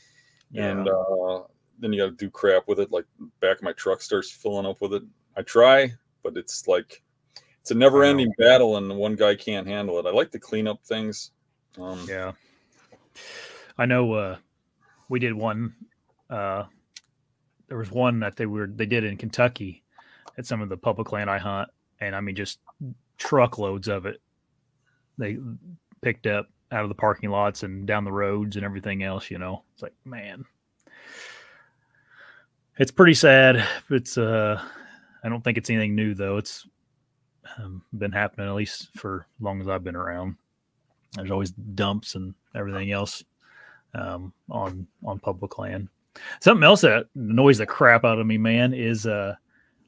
yeah. 0.50 0.68
and 0.68 0.88
uh, 0.88 1.42
then 1.80 1.92
you 1.92 2.00
got 2.00 2.10
to 2.10 2.16
do 2.16 2.30
crap 2.30 2.68
with 2.68 2.78
it. 2.78 2.92
Like 2.92 3.06
back 3.40 3.56
of 3.56 3.62
my 3.62 3.72
truck 3.72 4.00
starts 4.00 4.30
filling 4.30 4.66
up 4.66 4.80
with 4.80 4.94
it. 4.94 5.02
I 5.36 5.42
try, 5.42 5.92
but 6.22 6.36
it's 6.36 6.68
like 6.68 7.02
it's 7.60 7.72
a 7.72 7.74
never-ending 7.74 8.32
battle, 8.38 8.76
and 8.76 8.96
one 8.96 9.16
guy 9.16 9.34
can't 9.34 9.66
handle 9.66 9.98
it. 9.98 10.06
I 10.06 10.10
like 10.10 10.30
to 10.30 10.38
clean 10.38 10.68
up 10.68 10.84
things. 10.84 11.32
Um, 11.76 12.06
yeah, 12.08 12.32
I 13.78 13.86
know. 13.86 14.12
Uh, 14.12 14.36
we 15.08 15.18
did 15.18 15.34
one. 15.34 15.74
Uh, 16.30 16.64
there 17.66 17.78
was 17.78 17.90
one 17.90 18.20
that 18.20 18.36
they 18.36 18.46
were 18.46 18.68
they 18.68 18.86
did 18.86 19.02
in 19.02 19.16
Kentucky 19.16 19.82
at 20.38 20.46
some 20.46 20.62
of 20.62 20.68
the 20.68 20.76
public 20.76 21.12
land 21.12 21.28
I 21.28 21.38
hunt, 21.38 21.68
and 22.00 22.16
I 22.16 22.20
mean 22.20 22.36
just 22.36 22.60
truckloads 23.18 23.88
of 23.88 24.06
it. 24.06 24.22
They 25.18 25.38
picked 26.00 26.26
up 26.26 26.46
out 26.70 26.84
of 26.84 26.88
the 26.88 26.94
parking 26.94 27.30
lots 27.30 27.64
and 27.64 27.86
down 27.86 28.04
the 28.04 28.12
roads 28.12 28.56
and 28.56 28.64
everything 28.64 29.02
else. 29.02 29.30
You 29.30 29.38
know, 29.38 29.64
it's 29.74 29.82
like 29.82 29.94
man, 30.04 30.44
it's 32.78 32.92
pretty 32.92 33.14
sad. 33.14 33.66
It's 33.90 34.16
uh, 34.16 34.62
I 35.22 35.28
don't 35.28 35.42
think 35.42 35.58
it's 35.58 35.70
anything 35.70 35.94
new 35.94 36.14
though. 36.14 36.36
It's 36.38 36.66
um, 37.58 37.82
been 37.92 38.12
happening 38.12 38.48
at 38.48 38.54
least 38.54 38.88
for 38.96 39.26
as 39.38 39.44
long 39.44 39.60
as 39.60 39.68
I've 39.68 39.84
been 39.84 39.96
around. 39.96 40.36
There's 41.14 41.30
always 41.30 41.50
dumps 41.50 42.14
and 42.14 42.34
everything 42.54 42.92
else 42.92 43.24
um, 43.94 44.32
on 44.48 44.86
on 45.04 45.18
public 45.18 45.58
land. 45.58 45.88
Something 46.40 46.64
else 46.64 46.82
that 46.82 47.06
annoys 47.14 47.58
the 47.58 47.66
crap 47.66 48.04
out 48.04 48.18
of 48.18 48.26
me, 48.26 48.38
man, 48.38 48.74
is 48.74 49.06
uh, 49.06 49.34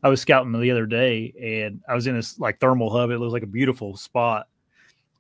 I 0.03 0.09
was 0.09 0.21
scouting 0.21 0.53
the 0.53 0.71
other 0.71 0.87
day 0.87 1.33
and 1.41 1.83
I 1.89 1.95
was 1.95 2.07
in 2.07 2.15
this 2.15 2.39
like 2.39 2.59
thermal 2.59 2.91
hub. 2.91 3.11
It 3.11 3.19
looks 3.19 3.33
like 3.33 3.43
a 3.43 3.47
beautiful 3.47 3.97
spot. 3.97 4.49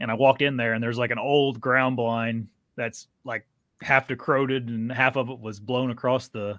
And 0.01 0.11
I 0.11 0.15
walked 0.15 0.41
in 0.41 0.57
there 0.57 0.73
and 0.73 0.83
there's 0.83 0.99
like 0.99 1.11
an 1.11 1.19
old 1.19 1.61
ground 1.61 1.97
blind 1.97 2.49
that's 2.77 3.09
like 3.25 3.47
half 3.83 4.09
decroded 4.09 4.69
and 4.69 4.91
half 4.91 5.17
of 5.17 5.29
it 5.29 5.39
was 5.39 5.61
blown 5.61 5.91
across 5.91 6.29
the 6.29 6.59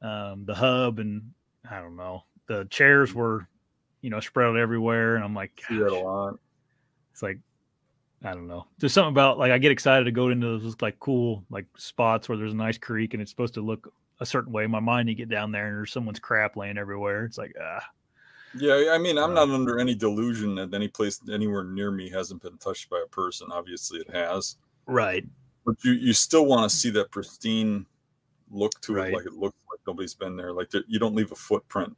um, 0.00 0.44
the 0.44 0.54
hub 0.54 0.98
and 0.98 1.30
I 1.70 1.80
don't 1.80 1.96
know. 1.96 2.24
The 2.48 2.64
chairs 2.70 3.14
were, 3.14 3.46
you 4.00 4.10
know, 4.10 4.18
spread 4.18 4.48
out 4.48 4.56
everywhere. 4.56 5.14
And 5.14 5.24
I'm 5.24 5.34
like, 5.34 5.52
See 5.68 5.78
that 5.78 5.92
a 5.92 5.98
lot. 5.98 6.34
It's 7.12 7.22
like 7.22 7.38
I 8.24 8.32
don't 8.32 8.46
know. 8.46 8.66
There's 8.78 8.92
something 8.92 9.12
about 9.12 9.38
like 9.38 9.50
I 9.50 9.58
get 9.58 9.72
excited 9.72 10.04
to 10.04 10.12
go 10.12 10.28
into 10.28 10.58
those 10.58 10.76
like 10.80 10.98
cool 11.00 11.44
like 11.50 11.66
spots 11.76 12.28
where 12.28 12.38
there's 12.38 12.52
a 12.52 12.56
nice 12.56 12.78
creek 12.78 13.14
and 13.14 13.22
it's 13.22 13.30
supposed 13.30 13.54
to 13.54 13.60
look 13.60 13.92
a 14.20 14.26
certain 14.26 14.52
way 14.52 14.64
in 14.64 14.70
my 14.70 14.80
mind. 14.80 15.08
You 15.08 15.14
get 15.14 15.28
down 15.28 15.50
there 15.50 15.66
and 15.66 15.76
there's 15.76 15.92
someone's 15.92 16.20
crap 16.20 16.56
laying 16.56 16.78
everywhere. 16.78 17.24
It's 17.24 17.38
like 17.38 17.54
ah. 17.60 17.84
Yeah, 18.54 18.90
I 18.92 18.98
mean, 18.98 19.16
I'm 19.16 19.32
not 19.32 19.48
under 19.48 19.78
any 19.78 19.94
delusion 19.94 20.54
that 20.56 20.74
any 20.74 20.86
place 20.86 21.20
anywhere 21.32 21.64
near 21.64 21.90
me 21.90 22.10
hasn't 22.10 22.42
been 22.42 22.58
touched 22.58 22.90
by 22.90 23.02
a 23.02 23.08
person. 23.08 23.48
Obviously, 23.50 24.00
it 24.00 24.10
has. 24.10 24.56
Right. 24.86 25.24
But 25.64 25.82
you 25.84 25.92
you 25.92 26.12
still 26.12 26.46
want 26.46 26.70
to 26.70 26.76
see 26.76 26.90
that 26.90 27.10
pristine 27.10 27.86
look 28.50 28.78
to 28.82 28.94
right. 28.94 29.12
it, 29.12 29.16
like 29.16 29.26
it 29.26 29.32
looks 29.32 29.56
like 29.70 29.80
nobody's 29.86 30.14
been 30.14 30.36
there. 30.36 30.52
Like 30.52 30.70
you 30.86 30.98
don't 30.98 31.14
leave 31.14 31.32
a 31.32 31.36
footprint. 31.36 31.96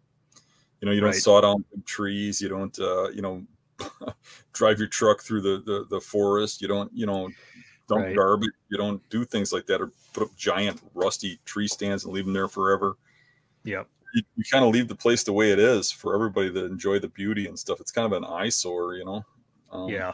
You 0.81 0.87
know, 0.87 0.93
you 0.93 1.01
don't 1.01 1.11
right. 1.11 1.23
saw 1.23 1.41
down 1.41 1.65
trees. 1.85 2.41
You 2.41 2.49
don't, 2.49 2.79
uh, 2.79 3.09
you 3.09 3.23
know, 3.23 3.43
drive 4.53 4.79
your 4.79 4.89
truck 4.89 5.23
through 5.23 5.43
the, 5.43 5.63
the 5.65 5.87
the 5.91 6.01
forest. 6.01 6.63
You 6.63 6.69
don't, 6.69 6.91
you 6.95 7.07
know, 7.07 7.29
dump 7.89 8.05
right. 8.05 8.17
garbage. 8.17 8.51
You 8.69 8.79
don't 8.79 9.09
do 9.11 9.25
things 9.25 9.53
like 9.53 9.67
that 9.67 9.81
or 9.81 9.93
put 10.13 10.25
up 10.25 10.37
giant 10.37 10.81
rusty 10.95 11.41
tree 11.45 11.69
stands 11.69 12.05
and 12.05 12.13
leave 12.13 12.25
them 12.25 12.35
there 12.35 12.49
forever. 12.49 12.97
Yep. 13.65 13.89
You, 14.15 14.23
you 14.37 14.45
kind 14.51 14.65
of 14.65 14.73
leave 14.73 14.89
the 14.89 14.95
place 14.95 15.25
the 15.25 15.33
way 15.33 15.51
it 15.51 15.59
is 15.59 15.91
for 15.91 16.15
everybody 16.15 16.53
to 16.53 16.65
enjoy 16.65 16.99
the 16.99 17.09
beauty 17.09 17.49
and 17.49 17.59
stuff. 17.59 17.81
It's 17.81 17.91
kind 17.91 18.07
of 18.07 18.13
an 18.13 18.25
eyesore, 18.25 18.95
you 18.95 19.05
know. 19.05 19.25
Um, 19.73 19.89
yeah. 19.89 20.13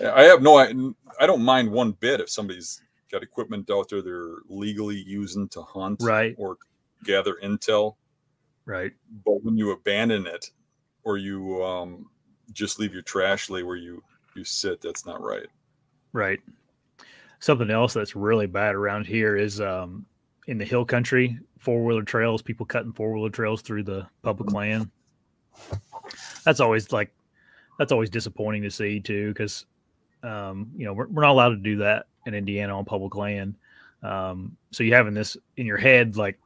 I 0.00 0.24
have 0.24 0.42
no, 0.42 0.58
I, 0.58 0.72
I 1.20 1.26
don't 1.26 1.42
mind 1.42 1.70
one 1.70 1.92
bit 1.92 2.20
if 2.20 2.28
somebody's 2.28 2.82
got 3.10 3.22
equipment 3.22 3.70
out 3.70 3.88
there 3.88 4.02
they're 4.02 4.36
legally 4.48 4.96
using 4.96 5.48
to 5.48 5.62
hunt, 5.62 6.02
right, 6.02 6.34
or 6.38 6.58
gather 7.04 7.36
intel, 7.42 7.96
right. 8.66 8.92
But 9.24 9.42
when 9.42 9.56
you 9.56 9.70
abandon 9.70 10.26
it, 10.26 10.50
or 11.04 11.16
you 11.16 11.64
um, 11.64 12.10
just 12.56 12.78
leave 12.80 12.92
your 12.92 13.02
trash 13.02 13.50
lay 13.50 13.62
where 13.62 13.76
you 13.76 14.02
you 14.34 14.44
sit, 14.44 14.80
that's 14.80 15.06
not 15.06 15.22
right. 15.22 15.46
Right. 16.12 16.40
Something 17.38 17.70
else 17.70 17.94
that's 17.94 18.16
really 18.16 18.46
bad 18.46 18.74
around 18.74 19.06
here 19.06 19.36
is 19.36 19.60
um, 19.60 20.04
in 20.46 20.58
the 20.58 20.64
hill 20.64 20.84
country, 20.84 21.38
four 21.58 21.84
wheeler 21.84 22.02
trails, 22.02 22.42
people 22.42 22.66
cutting 22.66 22.92
four 22.92 23.12
wheeler 23.12 23.30
trails 23.30 23.62
through 23.62 23.84
the 23.84 24.06
public 24.22 24.52
land. 24.52 24.90
That's 26.44 26.60
always 26.60 26.92
like, 26.92 27.12
that's 27.78 27.92
always 27.92 28.10
disappointing 28.10 28.62
to 28.62 28.70
see 28.70 29.00
too, 29.00 29.28
because, 29.28 29.66
um, 30.22 30.70
you 30.76 30.84
know, 30.84 30.92
we're, 30.92 31.08
we're 31.08 31.22
not 31.22 31.32
allowed 31.32 31.50
to 31.50 31.56
do 31.56 31.76
that 31.78 32.06
in 32.26 32.34
Indiana 32.34 32.76
on 32.76 32.84
public 32.84 33.14
land. 33.14 33.54
Um, 34.02 34.56
so 34.70 34.82
you 34.82 34.94
having 34.94 35.14
this 35.14 35.36
in 35.56 35.66
your 35.66 35.78
head, 35.78 36.16
like, 36.16 36.38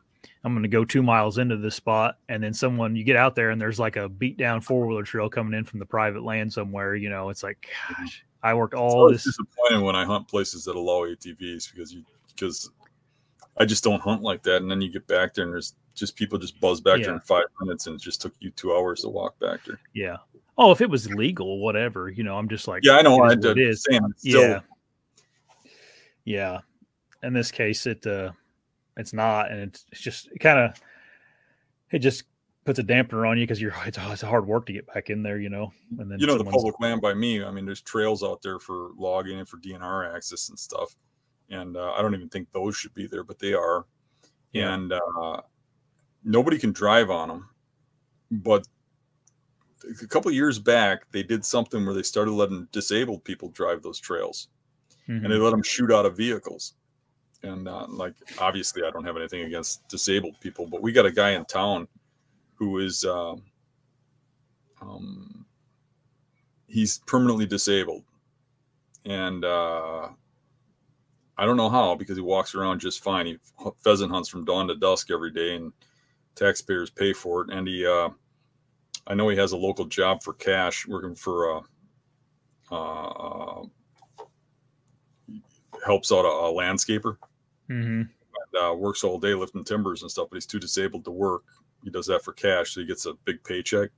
I'm 0.44 0.52
going 0.52 0.62
to 0.62 0.68
go 0.68 0.85
two 0.85 1.02
miles 1.02 1.38
into 1.38 1.56
this 1.56 1.74
spot, 1.74 2.18
and 2.28 2.42
then 2.42 2.54
someone 2.54 2.96
you 2.96 3.04
get 3.04 3.16
out 3.16 3.35
there 3.35 3.50
and 3.50 3.61
there's 3.61 3.78
like 3.78 3.96
a 3.96 4.09
beat 4.09 4.37
down 4.37 4.61
four 4.61 4.87
wheeler 4.87 5.02
trail 5.02 5.28
coming 5.28 5.59
in 5.59 5.64
from 5.64 5.78
the 5.78 5.87
private 5.87 6.22
land 6.22 6.52
somewhere. 6.52 6.94
You 6.94 7.11
know, 7.11 7.28
it's 7.30 7.42
like, 7.42 7.68
gosh, 7.88 8.24
I 8.42 8.54
worked 8.54 8.74
all 8.74 9.09
it's 9.11 9.24
this. 9.24 9.37
Disappointing 9.37 9.85
when 9.85 9.96
I 9.96 10.04
hunt 10.04 10.28
places 10.28 10.64
that 10.64 10.76
allow 10.76 11.06
ATVs 11.06 11.72
because 11.72 11.92
you 11.92 12.04
because 12.28 12.70
I 13.59 13.64
just 13.64 13.85
don't 13.85 14.00
hunt 14.00 14.22
like 14.22 14.42
that. 14.44 14.62
And 14.62 14.70
then 14.70 14.80
you 14.80 14.90
get 14.90 15.06
back 15.06 15.35
there 15.35 15.44
and 15.44 15.52
there's 15.52 15.74
just 15.94 16.16
people 16.16 16.38
just 16.38 16.59
buzz 16.61 16.80
back 16.80 16.98
yeah. 16.98 17.06
there 17.06 17.14
in 17.14 17.20
five 17.20 17.44
minutes, 17.61 17.87
and 17.87 17.96
it 17.96 18.02
just 18.02 18.22
took 18.22 18.33
you 18.40 18.50
two 18.50 18.74
hours 18.74 19.02
to 19.02 19.09
walk 19.09 19.38
back 19.38 19.61
there. 19.66 19.78
Yeah. 19.94 20.16
Oh, 20.56 20.70
if 20.70 20.80
it 20.80 20.90
was 20.90 21.11
legal, 21.11 21.61
whatever. 21.61 22.11
You 22.11 22.24
know, 22.24 22.37
I'm 22.37 22.48
just 22.48 22.68
like, 22.68 22.85
yeah, 22.85 22.96
I 22.96 23.02
know. 23.02 23.22
I 23.22 23.35
did. 23.35 23.59
It 23.59 23.68
is. 23.68 23.80
Still... 23.80 24.42
Yeah. 24.42 24.61
Yeah. 26.24 26.61
In 27.22 27.33
this 27.33 27.50
case, 27.50 27.87
it 27.87 28.06
uh, 28.06 28.33
it's 29.00 29.12
not, 29.12 29.50
and 29.50 29.60
it's, 29.60 29.86
it's 29.90 30.00
just 30.00 30.28
kind 30.38 30.58
of 30.58 30.80
it 31.90 31.98
just 31.98 32.24
puts 32.64 32.78
a 32.78 32.84
dampener 32.84 33.28
on 33.28 33.38
you 33.38 33.44
because 33.44 33.60
you're 33.60 33.74
it's, 33.86 33.98
it's 33.98 34.22
hard 34.22 34.46
work 34.46 34.66
to 34.66 34.72
get 34.72 34.86
back 34.92 35.10
in 35.10 35.22
there, 35.22 35.38
you 35.38 35.48
know. 35.48 35.72
And 35.98 36.10
then 36.10 36.18
you 36.18 36.26
know 36.26 36.38
the 36.38 36.44
public 36.44 36.78
land 36.80 37.00
by 37.00 37.14
me. 37.14 37.42
I 37.42 37.50
mean, 37.50 37.64
there's 37.64 37.80
trails 37.80 38.22
out 38.22 38.42
there 38.42 38.58
for 38.58 38.90
logging 38.96 39.38
and 39.38 39.48
for 39.48 39.58
DNR 39.58 40.14
access 40.14 40.48
and 40.48 40.58
stuff, 40.58 40.94
and 41.50 41.76
uh, 41.76 41.92
I 41.92 42.02
don't 42.02 42.14
even 42.14 42.28
think 42.28 42.48
those 42.52 42.76
should 42.76 42.94
be 42.94 43.06
there, 43.06 43.24
but 43.24 43.38
they 43.38 43.54
are. 43.54 43.86
Yeah. 44.52 44.74
And 44.74 44.92
uh, 44.92 45.40
nobody 46.24 46.58
can 46.58 46.72
drive 46.72 47.08
on 47.08 47.28
them, 47.28 47.48
but 48.30 48.66
a 50.02 50.06
couple 50.06 50.30
years 50.32 50.58
back 50.58 51.10
they 51.12 51.22
did 51.22 51.44
something 51.44 51.86
where 51.86 51.94
they 51.94 52.02
started 52.02 52.32
letting 52.32 52.66
disabled 52.72 53.24
people 53.24 53.48
drive 53.50 53.82
those 53.82 53.98
trails, 54.00 54.48
mm-hmm. 55.08 55.24
and 55.24 55.32
they 55.32 55.38
let 55.38 55.50
them 55.50 55.62
shoot 55.62 55.92
out 55.92 56.06
of 56.06 56.16
vehicles. 56.16 56.74
And 57.42 57.68
uh, 57.68 57.87
like 57.88 58.14
obviously, 58.38 58.83
I 58.85 58.90
don't 58.90 59.05
have 59.05 59.16
anything 59.16 59.42
against 59.42 59.88
disabled 59.88 60.38
people, 60.40 60.66
but 60.66 60.83
we 60.83 60.92
got 60.92 61.07
a 61.07 61.11
guy 61.11 61.31
in 61.31 61.44
town 61.46 61.88
who 62.55 62.79
is 62.79 63.05
um, 63.05 63.42
um, 64.83 65.46
he's 66.66 66.98
permanently 67.07 67.46
disabled, 67.46 68.05
and 69.07 69.44
uh, 69.44 70.09
I 71.38 71.46
don't 71.46 71.57
know 71.57 71.70
how 71.70 71.94
because 71.94 72.18
he 72.18 72.22
walks 72.22 72.55
around 72.55 72.81
just 72.81 73.03
fine. 73.03 73.24
He 73.24 73.38
pheasant 73.83 74.12
hunts 74.12 74.29
from 74.29 74.44
dawn 74.44 74.68
to 74.68 74.76
dusk 74.76 75.11
every 75.11 75.31
day, 75.31 75.57
and 75.57 75.72
taxpayers 76.35 76.90
pay 76.90 77.14
for 77.14 77.42
it. 77.42 77.50
And 77.50 77.66
he, 77.66 77.87
uh, 77.87 78.11
I 79.07 79.14
know 79.14 79.31
he 79.31 79.37
has 79.38 79.53
a 79.53 79.57
local 79.57 79.87
job 79.87 80.22
for 80.22 80.35
cash, 80.35 80.87
working 80.87 81.14
for. 81.14 81.57
Uh, 81.57 81.61
uh, 82.70 83.62
helps 85.85 86.12
out 86.12 86.24
a, 86.24 86.29
a 86.29 86.53
landscaper. 86.53 87.16
Mm-hmm. 87.70 88.02
And, 88.02 88.62
uh, 88.62 88.74
works 88.74 89.04
all 89.04 89.18
day 89.18 89.35
lifting 89.35 89.64
timbers 89.64 90.02
and 90.02 90.11
stuff, 90.11 90.28
but 90.30 90.37
he's 90.37 90.46
too 90.46 90.59
disabled 90.59 91.04
to 91.04 91.11
work 91.11 91.44
he 91.85 91.90
does 91.90 92.06
that 92.06 92.22
for 92.22 92.33
cash, 92.33 92.72
so 92.72 92.80
he 92.80 92.87
gets 92.87 93.06
a 93.06 93.14
big 93.24 93.42
paycheck. 93.44 93.90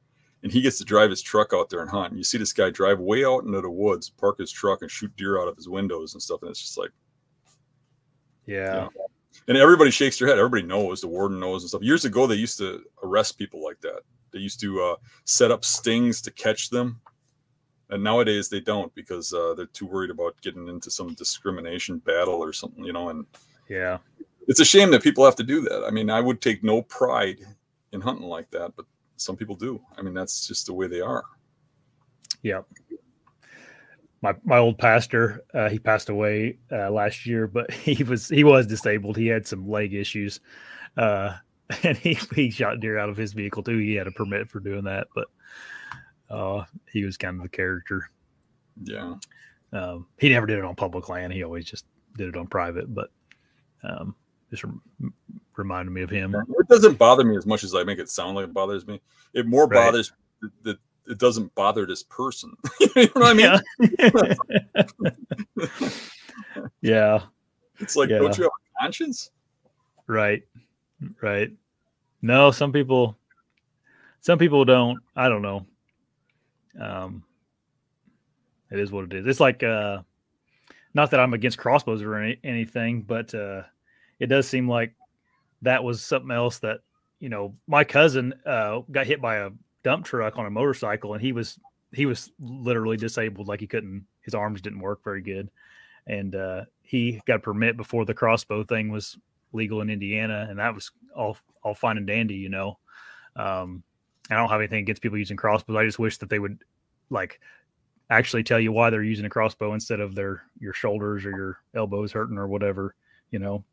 And 0.42 0.50
he 0.50 0.60
gets 0.60 0.78
to 0.78 0.84
drive 0.84 1.10
his 1.10 1.22
truck 1.22 1.52
out 1.54 1.70
there 1.70 1.82
and 1.82 1.90
hunt. 1.90 2.10
And 2.10 2.18
you 2.18 2.24
see 2.24 2.38
this 2.38 2.52
guy 2.52 2.70
drive 2.70 2.98
way 2.98 3.24
out 3.24 3.44
into 3.44 3.60
the 3.60 3.70
woods, 3.70 4.10
park 4.10 4.38
his 4.38 4.50
truck, 4.50 4.82
and 4.82 4.90
shoot 4.90 5.14
deer 5.16 5.40
out 5.40 5.46
of 5.46 5.56
his 5.56 5.68
windows 5.68 6.14
and 6.14 6.22
stuff. 6.22 6.42
And 6.42 6.50
it's 6.50 6.60
just 6.60 6.76
like, 6.76 6.90
yeah. 8.46 8.74
You 8.74 8.80
know. 8.80 8.90
And 9.46 9.56
everybody 9.56 9.92
shakes 9.92 10.18
their 10.18 10.26
head. 10.26 10.38
Everybody 10.38 10.64
knows 10.64 11.00
the 11.00 11.06
warden 11.06 11.38
knows 11.38 11.62
and 11.62 11.68
stuff. 11.68 11.82
Years 11.82 12.04
ago, 12.04 12.26
they 12.26 12.34
used 12.34 12.58
to 12.58 12.82
arrest 13.04 13.38
people 13.38 13.62
like 13.62 13.80
that. 13.82 14.00
They 14.32 14.40
used 14.40 14.60
to 14.60 14.82
uh, 14.82 14.96
set 15.24 15.52
up 15.52 15.64
stings 15.64 16.20
to 16.22 16.32
catch 16.32 16.70
them. 16.70 17.00
And 17.90 18.02
nowadays 18.02 18.48
they 18.48 18.60
don't 18.60 18.92
because 18.96 19.32
uh, 19.32 19.54
they're 19.54 19.66
too 19.66 19.86
worried 19.86 20.10
about 20.10 20.40
getting 20.42 20.66
into 20.66 20.90
some 20.90 21.14
discrimination 21.14 21.98
battle 21.98 22.42
or 22.42 22.52
something, 22.52 22.84
you 22.84 22.92
know. 22.92 23.10
And 23.10 23.26
yeah, 23.72 23.98
it's 24.48 24.60
a 24.60 24.64
shame 24.64 24.90
that 24.90 25.02
people 25.02 25.24
have 25.24 25.36
to 25.36 25.42
do 25.42 25.62
that. 25.62 25.84
I 25.86 25.90
mean, 25.90 26.10
I 26.10 26.20
would 26.20 26.40
take 26.40 26.62
no 26.62 26.82
pride 26.82 27.38
in 27.92 28.00
hunting 28.00 28.26
like 28.26 28.50
that, 28.50 28.72
but 28.76 28.86
some 29.16 29.36
people 29.36 29.56
do. 29.56 29.80
I 29.96 30.02
mean, 30.02 30.12
that's 30.12 30.46
just 30.46 30.66
the 30.66 30.74
way 30.74 30.86
they 30.88 31.00
are. 31.00 31.24
Yeah. 32.42 32.62
My 34.20 34.34
my 34.44 34.58
old 34.58 34.78
pastor, 34.78 35.42
uh, 35.54 35.68
he 35.68 35.78
passed 35.78 36.08
away 36.08 36.58
uh, 36.70 36.90
last 36.90 37.26
year, 37.26 37.46
but 37.46 37.70
he 37.72 38.04
was 38.04 38.28
he 38.28 38.44
was 38.44 38.66
disabled. 38.66 39.16
He 39.16 39.26
had 39.26 39.46
some 39.46 39.68
leg 39.68 39.94
issues, 39.94 40.40
uh, 40.96 41.36
and 41.82 41.96
he 41.96 42.18
he 42.34 42.50
shot 42.50 42.80
deer 42.80 42.98
out 42.98 43.08
of 43.08 43.16
his 43.16 43.32
vehicle 43.32 43.62
too. 43.62 43.78
He 43.78 43.94
had 43.94 44.06
a 44.06 44.12
permit 44.12 44.50
for 44.50 44.60
doing 44.60 44.84
that, 44.84 45.06
but 45.14 45.28
uh, 46.28 46.64
he 46.92 47.04
was 47.04 47.16
kind 47.16 47.38
of 47.40 47.46
a 47.46 47.48
character. 47.48 48.10
Yeah. 48.82 49.14
Um, 49.72 50.06
he 50.18 50.28
never 50.28 50.46
did 50.46 50.58
it 50.58 50.64
on 50.64 50.74
public 50.74 51.08
land. 51.08 51.32
He 51.32 51.42
always 51.42 51.64
just 51.64 51.86
did 52.16 52.28
it 52.28 52.36
on 52.36 52.46
private, 52.46 52.94
but 52.94 53.10
um, 53.82 54.14
just 54.50 54.64
reminded 55.56 55.90
me 55.92 56.02
of 56.02 56.10
him. 56.10 56.34
It 56.34 56.68
doesn't 56.68 56.98
bother 56.98 57.24
me 57.24 57.36
as 57.36 57.46
much 57.46 57.64
as 57.64 57.74
I 57.74 57.84
make 57.84 57.98
it 57.98 58.08
sound 58.08 58.36
like 58.36 58.44
it 58.44 58.52
bothers 58.52 58.86
me. 58.86 59.00
It 59.34 59.46
more 59.46 59.66
right. 59.66 59.86
bothers 59.86 60.12
that 60.62 60.78
it 61.06 61.18
doesn't 61.18 61.54
bother 61.54 61.86
this 61.86 62.02
person. 62.02 62.56
you 62.80 62.88
know 62.96 63.08
what 63.14 63.26
I 63.26 63.34
mean? 63.34 63.60
Yeah. 65.80 65.90
yeah. 66.80 67.20
It's 67.80 67.96
like, 67.96 68.10
yeah. 68.10 68.18
don't 68.18 68.36
you 68.36 68.44
have 68.44 68.52
a 68.52 68.82
conscience? 68.82 69.30
Right. 70.06 70.42
Right. 71.20 71.50
No, 72.20 72.50
some 72.50 72.72
people 72.72 73.16
some 74.20 74.38
people 74.38 74.64
don't. 74.64 74.98
I 75.16 75.28
don't 75.28 75.42
know. 75.42 75.66
Um 76.80 77.24
it 78.70 78.78
is 78.78 78.92
what 78.92 79.04
it 79.04 79.12
is. 79.12 79.26
It's 79.26 79.40
like 79.40 79.62
uh 79.62 80.02
not 80.94 81.10
that 81.10 81.20
I'm 81.20 81.34
against 81.34 81.58
crossbows 81.58 82.02
or 82.02 82.16
any, 82.16 82.38
anything, 82.44 83.02
but 83.02 83.34
uh 83.34 83.62
it 84.18 84.26
does 84.26 84.48
seem 84.48 84.68
like 84.68 84.94
that 85.62 85.82
was 85.82 86.02
something 86.02 86.30
else 86.30 86.58
that 86.60 86.80
you 87.18 87.28
know 87.28 87.54
my 87.66 87.84
cousin 87.84 88.34
uh, 88.46 88.80
got 88.90 89.06
hit 89.06 89.20
by 89.20 89.36
a 89.36 89.50
dump 89.82 90.04
truck 90.04 90.38
on 90.38 90.46
a 90.46 90.50
motorcycle 90.50 91.14
and 91.14 91.22
he 91.22 91.32
was 91.32 91.58
he 91.92 92.06
was 92.06 92.30
literally 92.38 92.96
disabled 92.96 93.48
like 93.48 93.60
he 93.60 93.66
couldn't 93.66 94.06
his 94.20 94.34
arms 94.34 94.60
didn't 94.60 94.80
work 94.80 95.02
very 95.02 95.22
good. 95.22 95.50
And 96.06 96.34
uh, 96.34 96.64
he 96.82 97.20
got 97.26 97.36
a 97.36 97.40
permit 97.40 97.76
before 97.76 98.04
the 98.04 98.14
crossbow 98.14 98.64
thing 98.64 98.90
was 98.90 99.18
legal 99.52 99.82
in 99.82 99.90
indiana 99.90 100.46
and 100.48 100.58
that 100.58 100.74
was 100.74 100.90
all 101.14 101.36
all 101.62 101.74
fine 101.74 101.96
and 101.96 102.06
dandy 102.06 102.36
you 102.36 102.48
know. 102.48 102.78
Um, 103.34 103.82
i 104.30 104.34
don't 104.34 104.50
have 104.50 104.60
anything 104.60 104.80
against 104.80 105.02
people 105.02 105.18
using 105.18 105.36
crossbows. 105.36 105.76
I 105.76 105.84
just 105.84 105.98
wish 105.98 106.18
that 106.18 106.30
they 106.30 106.38
would 106.38 106.58
like 107.10 107.40
actually 108.10 108.42
tell 108.42 108.60
you 108.60 108.72
why 108.72 108.90
they're 108.90 109.02
using 109.02 109.24
a 109.24 109.30
crossbow 109.30 109.74
instead 109.74 110.00
of 110.00 110.14
their 110.14 110.42
your 110.60 110.72
shoulders 110.72 111.24
or 111.24 111.30
your 111.30 111.58
elbows 111.74 112.12
hurting 112.12 112.38
or 112.38 112.46
whatever 112.46 112.94
you 113.30 113.38
know 113.38 113.64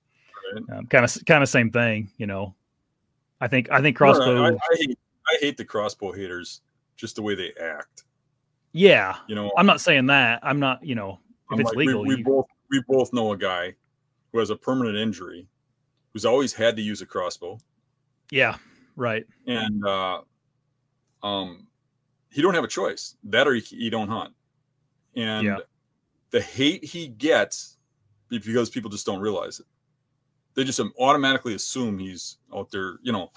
kind 0.90 1.06
of 1.06 1.26
kind 1.26 1.44
of 1.44 1.50
same 1.50 1.72
thing, 1.72 2.10
you 2.18 2.28
know. 2.28 2.56
I 3.42 3.48
think 3.48 3.72
I 3.72 3.82
think 3.82 3.96
crossbow. 3.96 4.44
I, 4.44 4.50
I, 4.50 4.58
hate, 4.74 5.00
I 5.28 5.38
hate 5.40 5.58
the 5.58 5.66
crossbow 5.66 6.12
haters 6.12 6.62
just 6.98 7.16
the 7.16 7.22
way 7.22 7.36
they 7.36 7.54
act. 7.62 8.04
Yeah, 8.72 9.16
you 9.28 9.36
know, 9.36 9.52
I'm 9.58 9.66
not 9.66 9.82
saying 9.82 10.08
that. 10.08 10.40
I'm 10.44 10.60
not, 10.60 10.84
you 10.86 10.96
know, 10.96 11.20
if 11.50 11.54
I'm 11.54 11.60
it's 11.62 11.70
like, 11.70 11.78
legal. 11.78 12.02
We, 12.02 12.10
we 12.10 12.18
you... 12.18 12.24
both 12.24 12.46
we 12.70 12.84
both 12.88 13.14
know 13.14 13.32
a 13.32 13.38
guy 13.38 13.74
who 14.32 14.40
has 14.40 14.50
a 14.50 14.56
permanent 14.56 14.98
injury, 14.98 15.48
who's 16.14 16.26
always 16.26 16.54
had 16.54 16.76
to 16.76 16.82
use 16.82 17.02
a 17.02 17.06
crossbow. 17.06 17.58
Yeah, 18.32 18.58
right. 18.96 19.26
And 19.48 19.86
uh, 19.86 20.22
um, 21.24 21.68
he 22.32 22.42
don't 22.42 22.54
have 22.54 22.64
a 22.64 22.70
choice. 22.70 23.16
That 23.24 23.48
or 23.48 23.54
he, 23.54 23.62
he 23.62 23.90
don't 23.90 24.10
hunt. 24.10 24.34
And 25.16 25.46
yeah. 25.46 25.58
the 26.32 26.42
hate 26.42 26.84
he 26.84 27.08
gets 27.08 27.78
because 28.30 28.70
people 28.70 28.90
just 28.90 29.06
don't 29.06 29.20
realize 29.20 29.60
it 29.60 29.66
they 30.60 30.66
just 30.66 30.82
automatically 31.00 31.56
assume 31.56 31.98
he's 31.98 32.38
out 32.54 32.70
there, 32.70 33.00
you 33.02 33.14
know, 33.14 33.32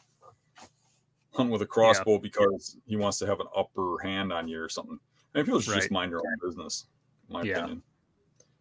hunting 1.33 1.53
with 1.53 1.63
a 1.63 1.67
crossbow 1.67 2.15
yeah. 2.15 2.19
because 2.21 2.77
he 2.85 2.97
wants 2.97 3.19
to 3.19 3.27
have 3.27 3.39
an 3.39 3.47
upper 3.57 3.97
hand 4.03 4.33
on 4.33 4.49
you 4.49 4.61
or 4.61 4.69
something. 4.69 4.99
And 5.35 5.45
people 5.45 5.61
should 5.61 5.73
right. 5.73 5.81
just 5.81 5.93
mind 5.93 6.11
your 6.11 6.19
own 6.19 6.37
business, 6.45 6.87
my 7.29 7.43
yeah. 7.43 7.59
opinion. 7.59 7.83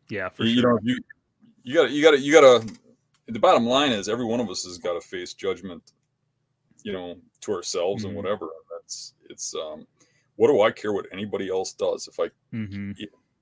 Yeah, 0.09 0.29
for 0.29 0.43
you, 0.43 0.61
sure. 0.61 0.73
know, 0.73 0.79
you 0.83 0.99
you 1.63 1.73
got 1.73 1.89
you 1.89 2.03
got 2.03 2.19
you 2.21 2.33
got 2.33 2.41
to. 2.41 2.73
The 3.27 3.39
bottom 3.39 3.65
line 3.65 3.91
is 3.91 4.07
every 4.07 4.25
one 4.25 4.39
of 4.39 4.49
us 4.49 4.63
has 4.65 4.77
got 4.77 4.93
to 4.93 5.01
face 5.01 5.33
judgment, 5.33 5.93
you 6.83 6.91
know, 6.91 7.15
to 7.41 7.53
ourselves 7.53 8.03
mm-hmm. 8.03 8.09
and 8.09 8.17
whatever. 8.17 8.49
That's 8.71 9.13
it's 9.29 9.55
um, 9.55 9.87
what 10.41 10.49
do 10.49 10.61
I 10.61 10.71
care 10.71 10.91
what 10.91 11.05
anybody 11.11 11.49
else 11.49 11.73
does? 11.73 12.07
If 12.07 12.19
I 12.19 12.29
mm-hmm 12.55 12.91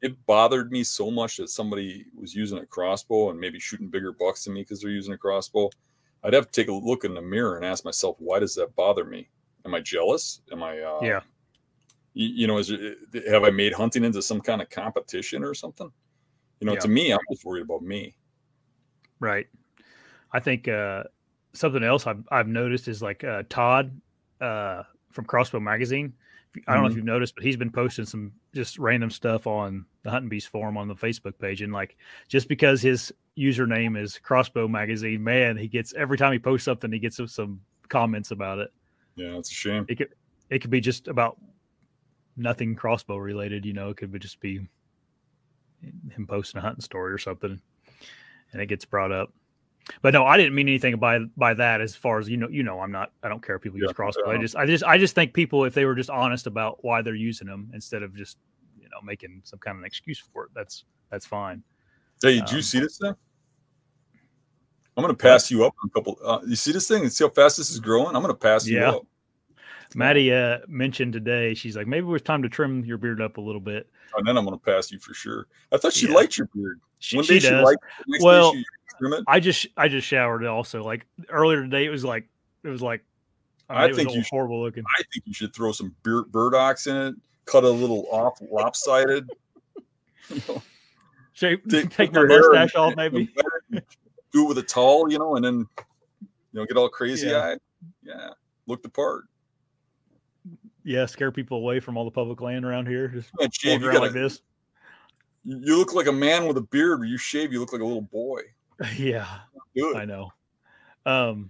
it 0.01 0.25
bothered 0.25 0.71
me 0.71 0.83
so 0.83 1.11
much 1.11 1.37
that 1.37 1.49
somebody 1.49 2.05
was 2.15 2.33
using 2.33 2.59
a 2.59 2.65
crossbow 2.65 3.31
and 3.31 3.39
maybe 3.39 3.59
shooting 3.59 3.89
bigger 3.89 4.13
bucks 4.13 4.45
than 4.45 4.53
me 4.53 4.61
because 4.61 4.81
they're 4.81 4.91
using 4.91 5.13
a 5.13 5.17
crossbow. 5.17 5.69
I'd 6.23 6.33
have 6.33 6.49
to 6.49 6.51
take 6.51 6.69
a 6.69 6.73
look 6.73 7.03
in 7.03 7.13
the 7.13 7.21
mirror 7.21 7.57
and 7.57 7.65
ask 7.65 7.85
myself, 7.85 8.15
why 8.19 8.39
does 8.39 8.55
that 8.55 8.75
bother 8.75 9.05
me? 9.05 9.29
Am 9.65 9.75
I 9.75 9.81
jealous? 9.81 10.41
Am 10.51 10.63
I, 10.63 10.79
uh, 10.79 10.99
yeah, 11.01 11.19
you, 12.13 12.27
you, 12.27 12.47
know, 12.47 12.57
is 12.57 12.71
it, 12.71 12.97
have 13.27 13.43
I 13.43 13.49
made 13.49 13.73
hunting 13.73 14.03
into 14.03 14.21
some 14.21 14.41
kind 14.41 14.61
of 14.61 14.69
competition 14.69 15.43
or 15.43 15.53
something? 15.53 15.91
You 16.59 16.67
know, 16.67 16.73
yeah. 16.73 16.79
to 16.79 16.87
me, 16.87 17.13
I'm 17.13 17.19
just 17.31 17.45
worried 17.45 17.63
about 17.63 17.81
me. 17.81 18.15
Right. 19.19 19.47
I 20.31 20.39
think 20.39 20.67
uh, 20.67 21.03
something 21.53 21.83
else 21.83 22.07
I've, 22.07 22.23
I've 22.31 22.47
noticed 22.47 22.87
is 22.87 23.01
like 23.01 23.23
uh, 23.23 23.43
Todd 23.49 23.99
uh, 24.39 24.83
from 25.11 25.25
Crossbow 25.25 25.59
Magazine. 25.59 26.13
I 26.67 26.73
don't 26.73 26.81
know 26.81 26.87
if 26.87 26.91
mm-hmm. 26.91 26.97
you've 26.97 27.05
noticed, 27.05 27.35
but 27.35 27.43
he's 27.43 27.57
been 27.57 27.71
posting 27.71 28.05
some 28.05 28.31
just 28.55 28.79
random 28.79 29.11
stuff 29.11 29.45
on 29.45 29.85
the 30.03 30.09
Hunting 30.09 30.29
Beast 30.29 30.47
forum 30.47 30.77
on 30.77 30.87
the 30.87 30.95
Facebook 30.95 31.37
page, 31.39 31.61
and 31.61 31.71
like 31.71 31.95
just 32.27 32.47
because 32.47 32.81
his 32.81 33.13
username 33.37 34.01
is 34.01 34.17
Crossbow 34.17 34.67
Magazine, 34.67 35.23
man, 35.23 35.57
he 35.57 35.67
gets 35.67 35.93
every 35.93 36.17
time 36.17 36.33
he 36.33 36.39
posts 36.39 36.65
something, 36.65 36.91
he 36.91 36.99
gets 36.99 37.19
some 37.27 37.61
comments 37.87 38.31
about 38.31 38.59
it. 38.59 38.73
Yeah, 39.15 39.37
it's 39.37 39.51
a 39.51 39.53
shame. 39.53 39.85
It 39.89 39.95
could 39.95 40.09
it 40.49 40.59
could 40.59 40.71
be 40.71 40.81
just 40.81 41.07
about 41.07 41.37
nothing 42.35 42.75
crossbow 42.75 43.17
related, 43.17 43.65
you 43.65 43.73
know. 43.73 43.89
It 43.89 43.97
could 43.97 44.11
be 44.11 44.19
just 44.19 44.39
be 44.39 44.67
him 45.81 46.27
posting 46.27 46.59
a 46.59 46.61
hunting 46.61 46.81
story 46.81 47.13
or 47.13 47.17
something, 47.17 47.61
and 48.51 48.61
it 48.61 48.67
gets 48.67 48.85
brought 48.85 49.11
up. 49.11 49.31
But 50.01 50.13
no, 50.13 50.25
I 50.25 50.37
didn't 50.37 50.55
mean 50.55 50.67
anything 50.67 50.97
by 50.97 51.19
by 51.37 51.53
that. 51.55 51.81
As 51.81 51.95
far 51.95 52.19
as 52.19 52.29
you 52.29 52.37
know, 52.37 52.49
you 52.49 52.63
know, 52.63 52.79
I'm 52.79 52.91
not. 52.91 53.11
I 53.23 53.29
don't 53.29 53.43
care 53.45 53.55
if 53.55 53.61
people 53.61 53.79
yeah, 53.79 53.85
use 53.85 53.93
crossbow. 53.93 54.29
I 54.31 54.37
just, 54.37 54.55
I 54.55 54.65
just, 54.65 54.83
I 54.83 54.97
just 54.97 55.15
think 55.15 55.33
people, 55.33 55.65
if 55.65 55.73
they 55.73 55.85
were 55.85 55.95
just 55.95 56.09
honest 56.09 56.47
about 56.47 56.83
why 56.83 57.01
they're 57.01 57.15
using 57.15 57.47
them 57.47 57.71
instead 57.73 58.03
of 58.03 58.15
just, 58.15 58.37
you 58.77 58.87
know, 58.89 58.97
making 59.03 59.41
some 59.43 59.59
kind 59.59 59.75
of 59.75 59.81
an 59.81 59.85
excuse 59.85 60.19
for 60.19 60.45
it, 60.45 60.51
that's 60.53 60.85
that's 61.09 61.25
fine. 61.25 61.63
Hey, 62.21 62.35
did 62.35 62.49
um, 62.49 62.55
you 62.55 62.61
see 62.61 62.79
this 62.79 62.97
thing? 62.97 63.13
I'm 64.97 65.03
going 65.03 65.15
to 65.15 65.21
pass 65.21 65.49
you 65.49 65.65
up 65.65 65.73
a 65.85 65.89
couple. 65.89 66.17
Uh, 66.23 66.39
you 66.45 66.55
see 66.55 66.73
this 66.73 66.87
thing 66.87 67.03
and 67.03 67.11
see 67.11 67.23
how 67.23 67.29
fast 67.29 67.57
this 67.57 67.69
is 67.69 67.79
growing? 67.79 68.15
I'm 68.15 68.21
going 68.21 68.27
to 68.27 68.33
pass 68.33 68.67
you 68.67 68.79
yeah. 68.79 68.91
up. 68.91 69.03
Maddie 69.95 70.31
uh, 70.33 70.59
mentioned 70.67 71.13
today, 71.13 71.53
she's 71.53 71.75
like, 71.75 71.87
maybe 71.87 72.07
it's 72.09 72.23
time 72.23 72.43
to 72.43 72.49
trim 72.49 72.83
your 72.85 72.97
beard 72.97 73.21
up 73.21 73.37
a 73.37 73.41
little 73.41 73.61
bit. 73.61 73.89
And 74.17 74.27
then 74.27 74.37
I'm 74.37 74.45
going 74.45 74.57
to 74.57 74.63
pass 74.63 74.91
you 74.91 74.99
for 74.99 75.13
sure. 75.13 75.47
I 75.71 75.77
thought 75.77 75.93
she 75.93 76.07
Yeah. 76.07 76.15
liked 76.15 76.37
your 76.37 76.47
beard. 76.53 76.79
She, 76.99 77.15
One 77.15 77.25
day 77.25 77.39
she 77.39 77.49
does. 77.49 77.63
liked 77.63 77.83
it, 77.83 78.05
the 78.05 78.11
next 78.11 78.23
day 78.23 78.25
Well, 78.25 78.53
she 78.53 78.65
I 79.27 79.39
just 79.39 79.67
I 79.77 79.87
just 79.87 80.07
showered 80.07 80.45
also. 80.45 80.83
Like 80.83 81.05
earlier 81.29 81.61
today, 81.61 81.85
it 81.85 81.89
was 81.89 82.03
like 82.03 82.27
it 82.63 82.69
was 82.69 82.81
like 82.81 83.03
I 83.69 83.83
mean, 83.83 83.91
it 83.91 83.95
think 83.95 84.09
you 84.13 84.21
should- 84.23 84.29
horrible 84.31 84.61
looking. 84.61 84.83
I 84.97 85.03
think 85.13 85.25
you 85.25 85.33
should 85.33 85.53
throw 85.53 85.71
some 85.71 85.95
beard, 86.03 86.25
burdocks 86.31 86.87
in 86.87 86.95
it, 86.95 87.15
cut 87.45 87.63
a 87.63 87.69
little 87.69 88.07
off 88.11 88.39
lopsided. 88.51 89.29
You 90.29 90.41
know, 90.47 90.61
Shape, 91.33 91.63
take- 91.69 91.89
take 91.89 91.91
take 91.91 92.13
my 92.13 92.19
your 92.29 92.51
mustache 92.53 92.75
and- 92.75 92.83
off, 92.83 92.95
maybe. 92.95 93.29
Do 94.31 94.45
it 94.45 94.47
with 94.47 94.57
a 94.59 94.63
towel, 94.63 95.11
you 95.11 95.17
know, 95.17 95.35
and 95.37 95.45
then 95.45 95.65
you 96.21 96.27
know 96.53 96.65
get 96.65 96.77
all 96.77 96.89
crazy 96.89 97.27
Yeah. 97.27 97.43
eyed. 97.43 97.59
Yeah, 98.03 98.29
look 98.67 98.83
the 98.83 98.89
part. 98.89 99.25
Yeah, 100.83 101.05
scare 101.05 101.31
people 101.31 101.57
away 101.57 101.79
from 101.79 101.97
all 101.97 102.05
the 102.05 102.11
public 102.11 102.41
land 102.41 102.65
around 102.65 102.87
here. 102.87 103.07
Just 103.09 103.29
Man, 103.39 103.49
shave, 103.51 103.81
you, 103.81 103.87
around 103.87 103.95
gotta, 103.97 104.05
like 104.07 104.13
this. 104.13 104.41
you 105.43 105.77
look 105.77 105.93
like 105.93 106.07
a 106.07 106.11
man 106.11 106.47
with 106.47 106.57
a 106.57 106.61
beard. 106.61 106.99
When 106.99 107.09
you 107.09 107.17
shave, 107.17 107.51
you 107.53 107.59
look 107.59 107.71
like 107.73 107.81
a 107.81 107.85
little 107.85 108.01
boy. 108.01 108.41
yeah, 108.97 109.39
Do 109.75 109.95
I 109.97 110.05
know. 110.05 110.31
Um, 111.05 111.49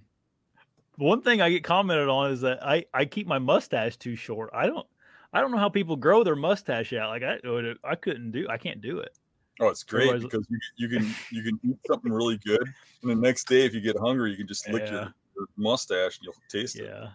one 0.95 1.21
thing 1.21 1.41
I 1.41 1.49
get 1.49 1.63
commented 1.63 2.09
on 2.09 2.31
is 2.31 2.41
that 2.41 2.63
I 2.65 2.85
I 2.93 3.05
keep 3.05 3.27
my 3.27 3.39
mustache 3.39 3.97
too 3.97 4.15
short. 4.15 4.49
I 4.53 4.67
don't 4.67 4.85
I 5.33 5.41
don't 5.41 5.51
know 5.51 5.57
how 5.57 5.69
people 5.69 5.95
grow 5.95 6.23
their 6.23 6.35
mustache 6.35 6.91
out. 6.93 7.09
Like 7.09 7.23
I 7.23 7.39
I 7.83 7.95
couldn't 7.95 8.31
do 8.31 8.47
I 8.49 8.57
can't 8.57 8.81
do 8.81 8.99
it. 8.99 9.17
Oh, 9.61 9.67
it's 9.67 9.83
great 9.83 10.09
Otherwise- 10.09 10.23
because 10.23 10.45
you, 10.49 10.59
you 10.77 10.89
can 10.89 11.15
you 11.31 11.43
can 11.43 11.59
eat 11.69 11.77
something 11.87 12.11
really 12.11 12.37
good, 12.45 12.63
and 13.01 13.11
the 13.11 13.15
next 13.15 13.47
day 13.47 13.65
if 13.65 13.73
you 13.73 13.81
get 13.81 13.97
hungry, 13.97 14.31
you 14.31 14.37
can 14.37 14.47
just 14.47 14.67
lick 14.69 14.83
Yeah. 14.85 14.91
your, 14.91 15.01
your 15.35 15.47
mustache 15.57 16.17
and 16.17 16.23
you'll 16.25 16.33
taste 16.49 16.77
it. 16.77 16.85
Yeah. 16.85 17.09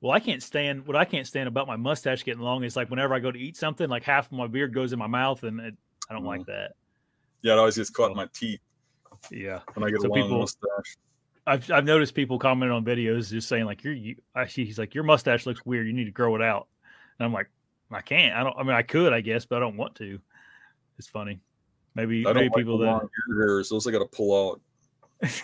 Well, 0.00 0.12
I 0.12 0.20
can't 0.20 0.42
stand 0.42 0.86
what 0.86 0.96
I 0.96 1.04
can't 1.04 1.26
stand 1.26 1.48
about 1.48 1.66
my 1.66 1.76
mustache 1.76 2.24
getting 2.24 2.42
long 2.42 2.62
is 2.64 2.76
like 2.76 2.88
whenever 2.90 3.14
I 3.14 3.18
go 3.18 3.32
to 3.32 3.38
eat 3.38 3.56
something, 3.56 3.88
like 3.88 4.04
half 4.04 4.26
of 4.26 4.32
my 4.32 4.46
beard 4.46 4.72
goes 4.72 4.92
in 4.92 4.98
my 4.98 5.08
mouth, 5.08 5.42
and 5.42 5.58
it, 5.60 5.74
I 6.08 6.14
don't 6.14 6.24
like 6.24 6.46
that. 6.46 6.72
Yeah, 7.42 7.54
it 7.54 7.58
always 7.58 7.76
gets 7.76 7.90
caught 7.90 8.10
in 8.10 8.16
my 8.16 8.28
teeth 8.32 8.60
Yeah, 9.30 9.60
when 9.74 9.86
I 9.86 9.90
get 9.90 10.00
So 10.00 10.08
a 10.08 10.10
long 10.10 10.22
people- 10.22 10.38
mustache. 10.40 10.96
I've 11.46 11.70
I've 11.70 11.84
noticed 11.86 12.14
people 12.14 12.38
commenting 12.38 12.76
on 12.76 12.84
videos 12.84 13.30
just 13.30 13.48
saying 13.48 13.64
like 13.64 13.82
you're 13.82 13.94
you. 13.94 14.16
I 14.34 14.46
see 14.46 14.66
he's 14.66 14.78
like 14.78 14.94
your 14.94 15.04
mustache 15.04 15.46
looks 15.46 15.64
weird. 15.64 15.86
You 15.86 15.94
need 15.94 16.04
to 16.04 16.10
grow 16.10 16.36
it 16.36 16.42
out. 16.42 16.68
And 17.18 17.24
I'm 17.24 17.32
like 17.32 17.48
I 17.90 18.02
can't. 18.02 18.36
I 18.36 18.44
don't. 18.44 18.54
I 18.58 18.62
mean 18.62 18.74
I 18.74 18.82
could 18.82 19.14
I 19.14 19.22
guess, 19.22 19.46
but 19.46 19.56
I 19.56 19.60
don't 19.60 19.78
want 19.78 19.94
to. 19.94 20.20
It's 20.98 21.08
funny. 21.08 21.40
Maybe 21.94 22.20
I 22.20 22.34
don't 22.34 22.36
maybe 22.36 22.48
like 22.48 22.56
people 22.56 22.78
that 22.78 23.08
hairs; 23.40 23.70
those 23.70 23.86
I 23.86 23.92
got 23.92 24.00
to 24.00 24.04
pull 24.04 24.50
out. 24.50 24.60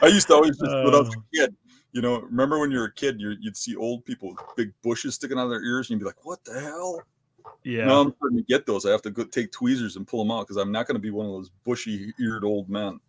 I 0.00 0.06
used 0.06 0.28
to 0.28 0.34
always 0.34 0.56
just 0.56 0.62
when 0.62 0.94
I 0.94 1.00
was 1.00 1.08
a 1.08 1.18
uh. 1.18 1.22
kid. 1.34 1.56
You 1.92 2.02
know, 2.02 2.20
remember 2.20 2.60
when 2.60 2.70
you 2.70 2.78
were 2.78 2.84
a 2.84 2.92
kid, 2.92 3.20
you 3.20 3.34
you'd 3.40 3.56
see 3.56 3.74
old 3.74 4.04
people 4.04 4.30
with 4.30 4.38
big 4.56 4.72
bushes 4.82 5.16
sticking 5.16 5.38
out 5.38 5.44
of 5.44 5.50
their 5.50 5.64
ears, 5.64 5.90
and 5.90 5.98
you'd 5.98 6.04
be 6.04 6.06
like, 6.06 6.24
"What 6.24 6.44
the 6.44 6.60
hell?" 6.60 7.02
Yeah 7.64 7.84
Now 7.84 8.00
I'm 8.00 8.14
starting 8.16 8.38
to 8.38 8.44
get 8.44 8.66
those. 8.66 8.86
I 8.86 8.90
have 8.90 9.02
to 9.02 9.10
go 9.10 9.24
take 9.24 9.52
tweezers 9.52 9.96
and 9.96 10.06
pull 10.06 10.24
them 10.24 10.30
out 10.30 10.46
because 10.46 10.56
I'm 10.56 10.72
not 10.72 10.86
going 10.86 10.96
to 10.96 11.00
be 11.00 11.10
one 11.10 11.26
of 11.26 11.32
those 11.32 11.50
bushy-eared 11.64 12.44
old 12.44 12.68
men. 12.68 13.00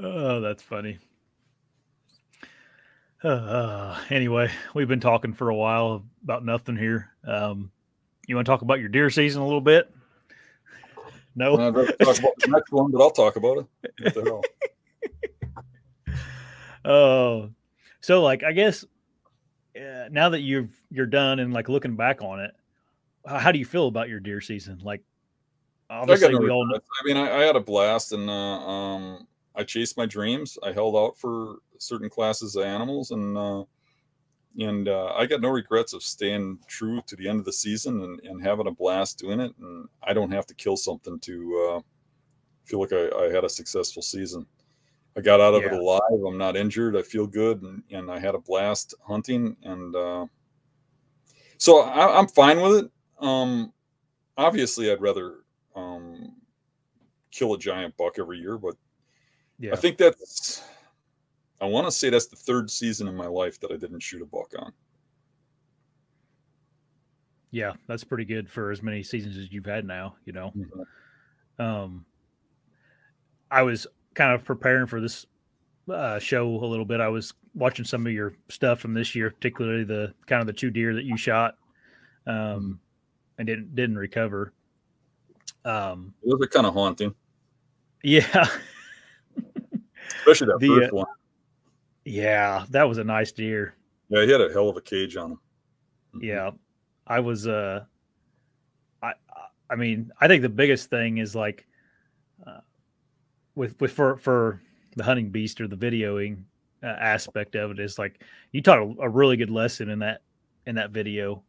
Oh, 0.00 0.40
that's 0.40 0.62
funny. 0.62 0.98
Uh, 3.22 3.98
anyway, 4.10 4.50
we've 4.74 4.88
been 4.88 5.00
talking 5.00 5.32
for 5.32 5.48
a 5.48 5.54
while 5.54 6.04
about 6.22 6.44
nothing 6.44 6.76
here. 6.76 7.10
Um, 7.26 7.70
you 8.26 8.36
want 8.36 8.46
to 8.46 8.50
talk 8.52 8.62
about 8.62 8.78
your 8.78 8.88
deer 8.88 9.10
season 9.10 9.42
a 9.42 9.44
little 9.44 9.60
bit? 9.60 9.92
No. 11.34 11.54
I'd 11.54 11.74
rather 11.74 11.92
talk 11.92 12.18
about 12.18 12.38
the 12.38 12.48
next 12.48 12.70
one, 12.70 12.90
but 12.90 13.00
I'll 13.00 13.10
talk 13.10 13.36
about 13.36 13.58
it. 13.58 13.66
What 14.02 14.14
the 14.14 14.22
hell? 14.22 14.42
Oh, 16.84 17.50
so 18.00 18.22
like 18.22 18.42
I 18.42 18.52
guess 18.52 18.84
uh, 19.76 20.08
now 20.10 20.30
that 20.30 20.40
you've 20.40 20.70
you're 20.90 21.06
done 21.06 21.38
and 21.38 21.52
like 21.52 21.68
looking 21.68 21.96
back 21.96 22.22
on 22.22 22.40
it, 22.40 22.52
how, 23.26 23.52
do 23.52 23.58
you 23.58 23.64
feel 23.64 23.88
about 23.88 24.08
your 24.08 24.20
deer 24.20 24.40
season? 24.40 24.80
Like, 24.82 25.02
obviously 25.90 26.34
we 26.34 26.50
all 26.50 26.66
know. 26.66 26.76
I 26.76 27.06
mean, 27.06 27.16
I, 27.16 27.38
I 27.38 27.42
had 27.42 27.56
a 27.56 27.60
blast, 27.60 28.12
and 28.12 28.28
uh, 28.28 28.32
um, 28.32 29.26
I 29.54 29.64
chased 29.64 29.96
my 29.96 30.06
dreams. 30.06 30.58
I 30.62 30.72
held 30.72 30.96
out 30.96 31.18
for 31.18 31.56
certain 31.78 32.08
classes 32.08 32.56
of 32.56 32.64
animals, 32.64 33.10
and 33.10 33.36
uh, 33.36 33.64
and 34.58 34.88
uh, 34.88 35.12
I 35.14 35.26
got 35.26 35.40
no 35.40 35.50
regrets 35.50 35.92
of 35.92 36.02
staying 36.02 36.58
true 36.66 37.00
to 37.06 37.16
the 37.16 37.28
end 37.28 37.38
of 37.38 37.44
the 37.44 37.52
season 37.52 38.02
and, 38.02 38.20
and 38.24 38.42
having 38.42 38.66
a 38.66 38.72
blast 38.72 39.18
doing 39.18 39.40
it. 39.40 39.52
And 39.60 39.88
I 40.02 40.12
don't 40.12 40.32
have 40.32 40.46
to 40.46 40.54
kill 40.54 40.76
something 40.76 41.18
to 41.20 41.76
uh, 41.76 41.80
feel 42.64 42.80
like 42.80 42.92
I, 42.92 43.08
I 43.24 43.32
had 43.32 43.44
a 43.44 43.48
successful 43.48 44.02
season. 44.02 44.46
I 45.16 45.20
got 45.20 45.40
out 45.40 45.54
of 45.54 45.62
Yeah. 45.62 45.74
it 45.74 45.80
alive. 45.80 46.00
I'm 46.26 46.38
not 46.38 46.56
injured. 46.56 46.96
I 46.96 47.02
feel 47.02 47.26
good, 47.26 47.62
and, 47.62 47.82
and 47.90 48.10
I 48.10 48.18
had 48.18 48.34
a 48.34 48.40
blast 48.40 48.94
hunting. 49.06 49.56
And 49.62 49.94
uh, 49.94 50.26
so 51.56 51.80
I, 51.80 52.18
I'm 52.18 52.28
fine 52.28 52.60
with 52.60 52.84
it. 52.84 52.90
Um, 53.20 53.72
obviously, 54.36 54.90
I'd 54.92 55.00
rather 55.00 55.38
um, 55.74 56.36
kill 57.30 57.54
a 57.54 57.58
giant 57.58 57.96
buck 57.96 58.18
every 58.18 58.38
year, 58.38 58.56
but 58.58 58.74
Yeah. 59.58 59.72
I 59.72 59.76
think 59.76 59.98
that's. 59.98 60.62
I 61.60 61.66
want 61.66 61.86
to 61.88 61.90
say 61.90 62.08
that's 62.08 62.26
the 62.26 62.36
third 62.36 62.70
season 62.70 63.08
in 63.08 63.16
my 63.16 63.26
life 63.26 63.58
that 63.60 63.72
I 63.72 63.76
didn't 63.76 63.98
shoot 64.00 64.22
a 64.22 64.26
buck 64.26 64.52
on. 64.56 64.72
Yeah, 67.50 67.72
that's 67.86 68.04
pretty 68.04 68.24
good 68.24 68.48
for 68.48 68.70
as 68.70 68.82
many 68.82 69.02
seasons 69.02 69.36
as 69.36 69.50
you've 69.50 69.66
had 69.66 69.84
now, 69.84 70.16
you 70.24 70.32
know. 70.32 70.52
Um 71.58 72.04
I 73.50 73.62
was 73.62 73.86
kind 74.14 74.32
of 74.34 74.44
preparing 74.44 74.86
for 74.86 75.00
this 75.00 75.26
uh 75.90 76.18
show 76.20 76.46
a 76.46 76.66
little 76.66 76.84
bit. 76.84 77.00
I 77.00 77.08
was 77.08 77.32
watching 77.54 77.84
some 77.84 78.06
of 78.06 78.12
your 78.12 78.34
stuff 78.48 78.78
from 78.78 78.94
this 78.94 79.14
year, 79.16 79.30
particularly 79.30 79.82
the 79.82 80.14
kind 80.26 80.40
of 80.40 80.46
the 80.46 80.52
two 80.52 80.70
deer 80.70 80.94
that 80.94 81.04
you 81.04 81.16
shot 81.16 81.56
um 82.26 82.78
and 83.38 83.46
didn't 83.46 83.74
didn't 83.74 83.96
recover. 83.98 84.52
Um 85.64 86.14
Those 86.24 86.40
are 86.42 86.46
kind 86.46 86.66
of 86.66 86.74
haunting, 86.74 87.14
yeah. 88.02 88.46
especially 90.20 90.48
that 90.48 90.58
The, 90.60 90.68
first 90.68 90.92
uh, 90.92 90.96
one. 90.96 91.06
yeah, 92.04 92.64
that 92.70 92.88
was 92.88 92.98
a 92.98 93.04
nice 93.04 93.32
deer. 93.32 93.74
Yeah, 94.08 94.24
he 94.24 94.30
had 94.30 94.40
a 94.40 94.52
hell 94.52 94.68
of 94.68 94.76
a 94.76 94.80
cage 94.80 95.16
on 95.16 95.32
him. 95.32 95.38
Mhm. 96.16 96.22
Yeah. 96.22 96.50
I 97.06 97.20
was 97.20 97.46
uh 97.48 97.84
I 99.02 99.12
I 99.70 99.76
mean, 99.76 100.10
I 100.20 100.28
think 100.28 100.42
the 100.42 100.48
biggest 100.48 100.90
thing 100.90 101.18
is 101.18 101.34
like 101.34 101.66
uh, 102.46 102.60
with 103.54 103.80
with 103.80 103.92
for 103.92 104.16
for 104.16 104.60
the 104.96 105.04
hunting 105.04 105.30
beast 105.30 105.60
or 105.60 105.68
the 105.68 105.76
videoing 105.76 106.42
uh, 106.82 106.86
aspect 106.86 107.54
of 107.54 107.70
it 107.72 107.78
is 107.78 107.98
like 107.98 108.22
you 108.52 108.62
taught 108.62 108.78
a, 108.78 108.94
a 109.02 109.08
really 109.08 109.36
good 109.36 109.50
lesson 109.50 109.88
in 109.90 109.98
that 110.00 110.22
in 110.66 110.74
that 110.76 110.90
video. 110.90 111.42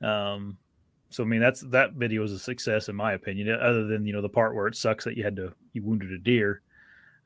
Um 0.00 0.56
so 1.12 1.22
I 1.22 1.26
mean 1.26 1.40
that's 1.40 1.60
that 1.60 1.92
video 1.92 2.22
was 2.22 2.32
a 2.32 2.38
success 2.38 2.88
in 2.88 2.96
my 2.96 3.12
opinion 3.12 3.50
other 3.60 3.86
than 3.86 4.04
you 4.06 4.12
know 4.12 4.22
the 4.22 4.28
part 4.28 4.54
where 4.54 4.66
it 4.66 4.76
sucks 4.76 5.04
that 5.04 5.16
you 5.16 5.22
had 5.24 5.36
to 5.36 5.52
you 5.72 5.82
wounded 5.82 6.10
a 6.12 6.18
deer. 6.18 6.62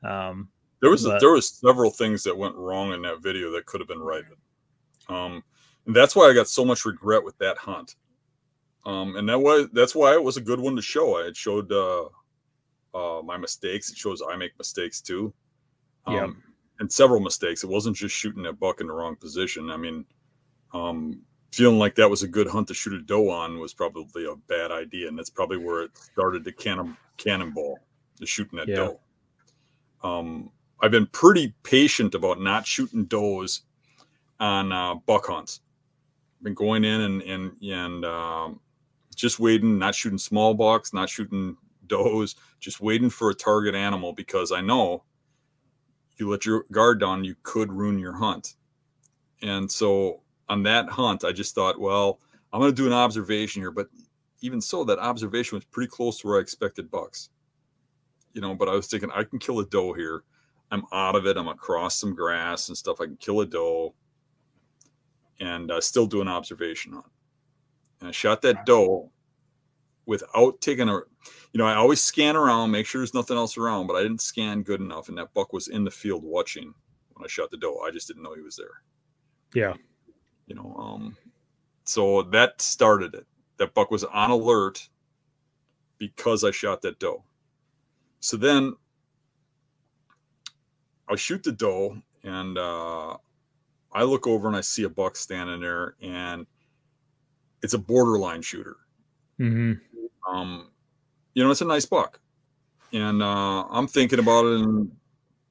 Um 0.03 0.49
There 0.81 0.91
was 0.91 1.03
But- 1.05 1.19
there 1.19 1.31
was 1.31 1.49
several 1.49 1.89
things 1.91 2.23
that 2.23 2.37
went 2.37 2.55
wrong 2.55 2.93
in 2.93 3.01
that 3.03 3.21
video 3.23 3.49
that 3.51 3.65
could 3.65 3.79
have 3.81 3.87
been 3.87 3.99
righted. 3.99 4.37
Um, 5.09 5.43
and 5.85 5.95
that's 5.95 6.15
why 6.15 6.29
I 6.29 6.33
got 6.33 6.47
so 6.49 6.65
much 6.65 6.85
regret 6.85 7.23
with 7.23 7.37
that 7.39 7.57
hunt. 7.57 7.95
Um, 8.85 9.15
and 9.15 9.27
that 9.29 9.39
was 9.39 9.69
that's 9.73 9.95
why 9.95 10.13
it 10.13 10.23
was 10.23 10.37
a 10.37 10.41
good 10.41 10.59
one 10.59 10.75
to 10.75 10.81
show. 10.81 11.17
I 11.19 11.23
had 11.25 11.35
showed 11.37 11.71
uh, 11.71 12.05
uh, 12.93 13.21
my 13.23 13.37
mistakes. 13.37 13.89
It 13.89 13.97
shows 13.97 14.21
I 14.21 14.35
make 14.35 14.57
mistakes 14.57 15.01
too. 15.01 15.33
Um, 16.05 16.15
Yeah. 16.15 16.27
and 16.79 16.91
several 16.91 17.19
mistakes. 17.21 17.63
It 17.63 17.69
wasn't 17.69 17.95
just 17.97 18.15
shooting 18.15 18.45
a 18.45 18.53
buck 18.53 18.81
in 18.81 18.87
the 18.87 18.93
wrong 18.93 19.15
position. 19.15 19.69
I 19.71 19.77
mean, 19.77 20.05
um, 20.73 21.21
feeling 21.51 21.79
like 21.79 21.95
that 21.95 22.09
was 22.09 22.23
a 22.23 22.27
good 22.27 22.47
hunt 22.47 22.67
to 22.67 22.73
shoot 22.73 22.93
a 22.93 23.01
doe 23.01 23.29
on 23.29 23.59
was 23.59 23.73
probably 23.73 24.25
a 24.25 24.35
bad 24.47 24.71
idea, 24.71 25.07
and 25.07 25.17
that's 25.17 25.29
probably 25.29 25.57
where 25.57 25.83
it 25.83 25.97
started 25.97 26.43
to 26.45 26.51
cannon 26.51 26.97
cannonball, 27.17 27.79
the 28.19 28.25
shooting 28.25 28.57
that 28.57 28.67
Yeah. 28.67 28.75
doe. 28.75 28.99
Um, 30.03 30.51
I've 30.79 30.91
been 30.91 31.07
pretty 31.07 31.53
patient 31.63 32.13
about 32.13 32.39
not 32.39 32.67
shooting 32.67 33.05
does 33.05 33.61
on 34.39 34.71
uh, 34.71 34.95
buck 34.95 35.25
hunts. 35.27 35.61
I've 36.39 36.43
Been 36.43 36.53
going 36.53 36.83
in 36.83 37.01
and 37.01 37.21
and 37.23 37.61
and 37.63 38.05
um, 38.05 38.59
just 39.15 39.39
waiting, 39.39 39.79
not 39.79 39.95
shooting 39.95 40.19
small 40.19 40.53
bucks, 40.53 40.93
not 40.93 41.09
shooting 41.09 41.57
does, 41.87 42.35
just 42.59 42.79
waiting 42.81 43.09
for 43.09 43.31
a 43.31 43.33
target 43.33 43.73
animal 43.73 44.13
because 44.13 44.51
I 44.51 44.61
know 44.61 45.03
you 46.17 46.29
let 46.29 46.45
your 46.45 46.65
guard 46.71 46.99
down, 46.99 47.23
you 47.23 47.35
could 47.43 47.71
ruin 47.71 47.97
your 47.97 48.13
hunt. 48.13 48.55
And 49.41 49.71
so 49.71 50.21
on 50.49 50.63
that 50.63 50.89
hunt, 50.89 51.23
I 51.23 51.31
just 51.31 51.55
thought, 51.55 51.79
well, 51.79 52.19
I'm 52.51 52.59
going 52.59 52.71
to 52.71 52.75
do 52.75 52.87
an 52.87 52.93
observation 52.93 53.61
here, 53.61 53.71
but 53.71 53.87
even 54.41 54.61
so, 54.61 54.83
that 54.85 54.99
observation 54.99 55.55
was 55.55 55.65
pretty 55.65 55.89
close 55.89 56.19
to 56.19 56.27
where 56.27 56.37
I 56.37 56.41
expected 56.41 56.91
bucks. 56.91 57.29
You 58.33 58.41
know, 58.41 58.55
but 58.55 58.69
I 58.69 58.73
was 58.73 58.87
thinking 58.87 59.09
I 59.11 59.23
can 59.23 59.39
kill 59.39 59.59
a 59.59 59.65
doe 59.65 59.93
here. 59.93 60.23
I'm 60.69 60.83
out 60.91 61.15
of 61.15 61.25
it. 61.25 61.37
I'm 61.37 61.47
across 61.47 61.97
some 61.97 62.13
grass 62.13 62.67
and 62.69 62.77
stuff. 62.77 63.01
I 63.01 63.05
can 63.05 63.17
kill 63.17 63.41
a 63.41 63.45
doe 63.45 63.95
and 65.39 65.71
uh, 65.71 65.81
still 65.81 66.05
do 66.05 66.21
an 66.21 66.27
observation 66.27 66.93
hunt. 66.93 67.05
And 67.99 68.09
I 68.09 68.11
shot 68.11 68.41
that 68.43 68.65
doe 68.65 69.11
without 70.05 70.61
taking 70.61 70.87
a, 70.87 70.93
you 70.93 71.57
know, 71.57 71.65
I 71.65 71.75
always 71.75 72.01
scan 72.01 72.35
around, 72.35 72.71
make 72.71 72.85
sure 72.85 73.01
there's 73.01 73.13
nothing 73.13 73.37
else 73.37 73.57
around, 73.57 73.87
but 73.87 73.95
I 73.95 74.03
didn't 74.03 74.21
scan 74.21 74.61
good 74.61 74.81
enough. 74.81 75.09
And 75.09 75.17
that 75.17 75.33
buck 75.33 75.51
was 75.51 75.67
in 75.67 75.83
the 75.83 75.91
field 75.91 76.23
watching 76.23 76.73
when 77.13 77.25
I 77.25 77.27
shot 77.27 77.49
the 77.49 77.57
doe. 77.57 77.79
I 77.79 77.91
just 77.91 78.07
didn't 78.07 78.23
know 78.23 78.35
he 78.35 78.41
was 78.41 78.55
there. 78.55 78.81
Yeah. 79.53 79.73
You 80.47 80.55
know, 80.55 80.75
um, 80.79 81.17
so 81.83 82.23
that 82.23 82.61
started 82.61 83.13
it. 83.13 83.25
That 83.57 83.73
buck 83.73 83.91
was 83.91 84.03
on 84.03 84.31
alert 84.31 84.87
because 85.97 86.43
I 86.43 86.51
shot 86.51 86.81
that 86.81 86.99
doe. 86.99 87.23
So 88.19 88.37
then 88.37 88.75
I 91.09 91.15
shoot 91.15 91.43
the 91.43 91.51
doe 91.51 91.97
and 92.23 92.57
uh, 92.57 93.17
I 93.93 94.03
look 94.03 94.27
over 94.27 94.47
and 94.47 94.55
I 94.55 94.61
see 94.61 94.83
a 94.83 94.89
buck 94.89 95.15
standing 95.15 95.61
there 95.61 95.95
and 96.01 96.45
it's 97.63 97.73
a 97.73 97.79
borderline 97.79 98.41
shooter. 98.41 98.77
Mm-hmm. 99.39 99.73
Um, 100.29 100.69
you 101.33 101.43
know, 101.43 101.51
it's 101.51 101.61
a 101.61 101.65
nice 101.65 101.85
buck. 101.85 102.19
And 102.93 103.21
uh, 103.21 103.65
I'm 103.69 103.87
thinking 103.87 104.19
about 104.19 104.45
it 104.45 104.61
and, 104.61 104.91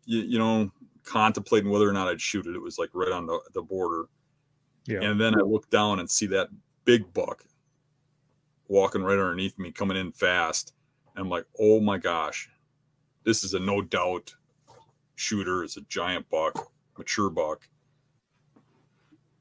you, 0.04 0.20
you 0.20 0.38
know, 0.38 0.70
contemplating 1.04 1.70
whether 1.70 1.88
or 1.88 1.92
not 1.92 2.09
I'd 2.09 2.20
shoot 2.20 2.46
it. 2.46 2.54
It 2.54 2.62
was 2.62 2.78
like 2.78 2.90
right 2.92 3.12
on 3.12 3.26
the, 3.26 3.40
the 3.52 3.62
border. 3.62 4.06
And 5.03 5.20
then 5.20 5.35
I 5.35 5.42
look 5.42 5.68
down 5.70 5.99
and 6.01 6.11
see 6.11 6.27
that 6.27 6.49
big 6.85 7.12
buck 7.12 7.44
walking 8.68 9.03
right 9.03 9.18
underneath 9.18 9.59
me, 9.59 9.72
coming 9.72 9.96
in 9.96 10.12
fast. 10.12 10.72
And 11.14 11.25
I'm 11.25 11.31
like, 11.31 11.46
oh 11.59 11.81
my 11.81 11.99
gosh, 11.99 12.49
this 13.25 13.44
is 13.44 13.55
a 13.55 13.59
no 13.59 13.83
doubt 13.83 14.35
shooter. 15.16 15.64
It's 15.64 15.77
a 15.77 15.83
giant 15.83 16.29
buck, 16.31 16.70
mature 16.96 17.31
buck. 17.31 17.68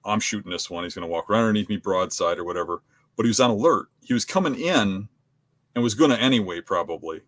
I'm 0.04 0.20
shooting 0.20 0.52
this 0.52 0.70
one. 0.70 0.84
He's 0.84 0.94
going 0.94 1.08
to 1.08 1.12
walk 1.12 1.30
right 1.30 1.40
underneath 1.40 1.70
me, 1.70 1.78
broadside 1.78 2.38
or 2.38 2.44
whatever. 2.44 2.84
But 3.16 3.26
he 3.26 3.30
was 3.30 3.40
on 3.40 3.50
alert. 3.50 3.88
He 4.04 4.14
was 4.14 4.26
coming 4.26 4.56
in 4.56 5.08
and 5.74 5.84
was 5.84 5.96
going 5.96 6.12
to 6.12 6.20
anyway, 6.20 6.62
probably. 6.62 7.22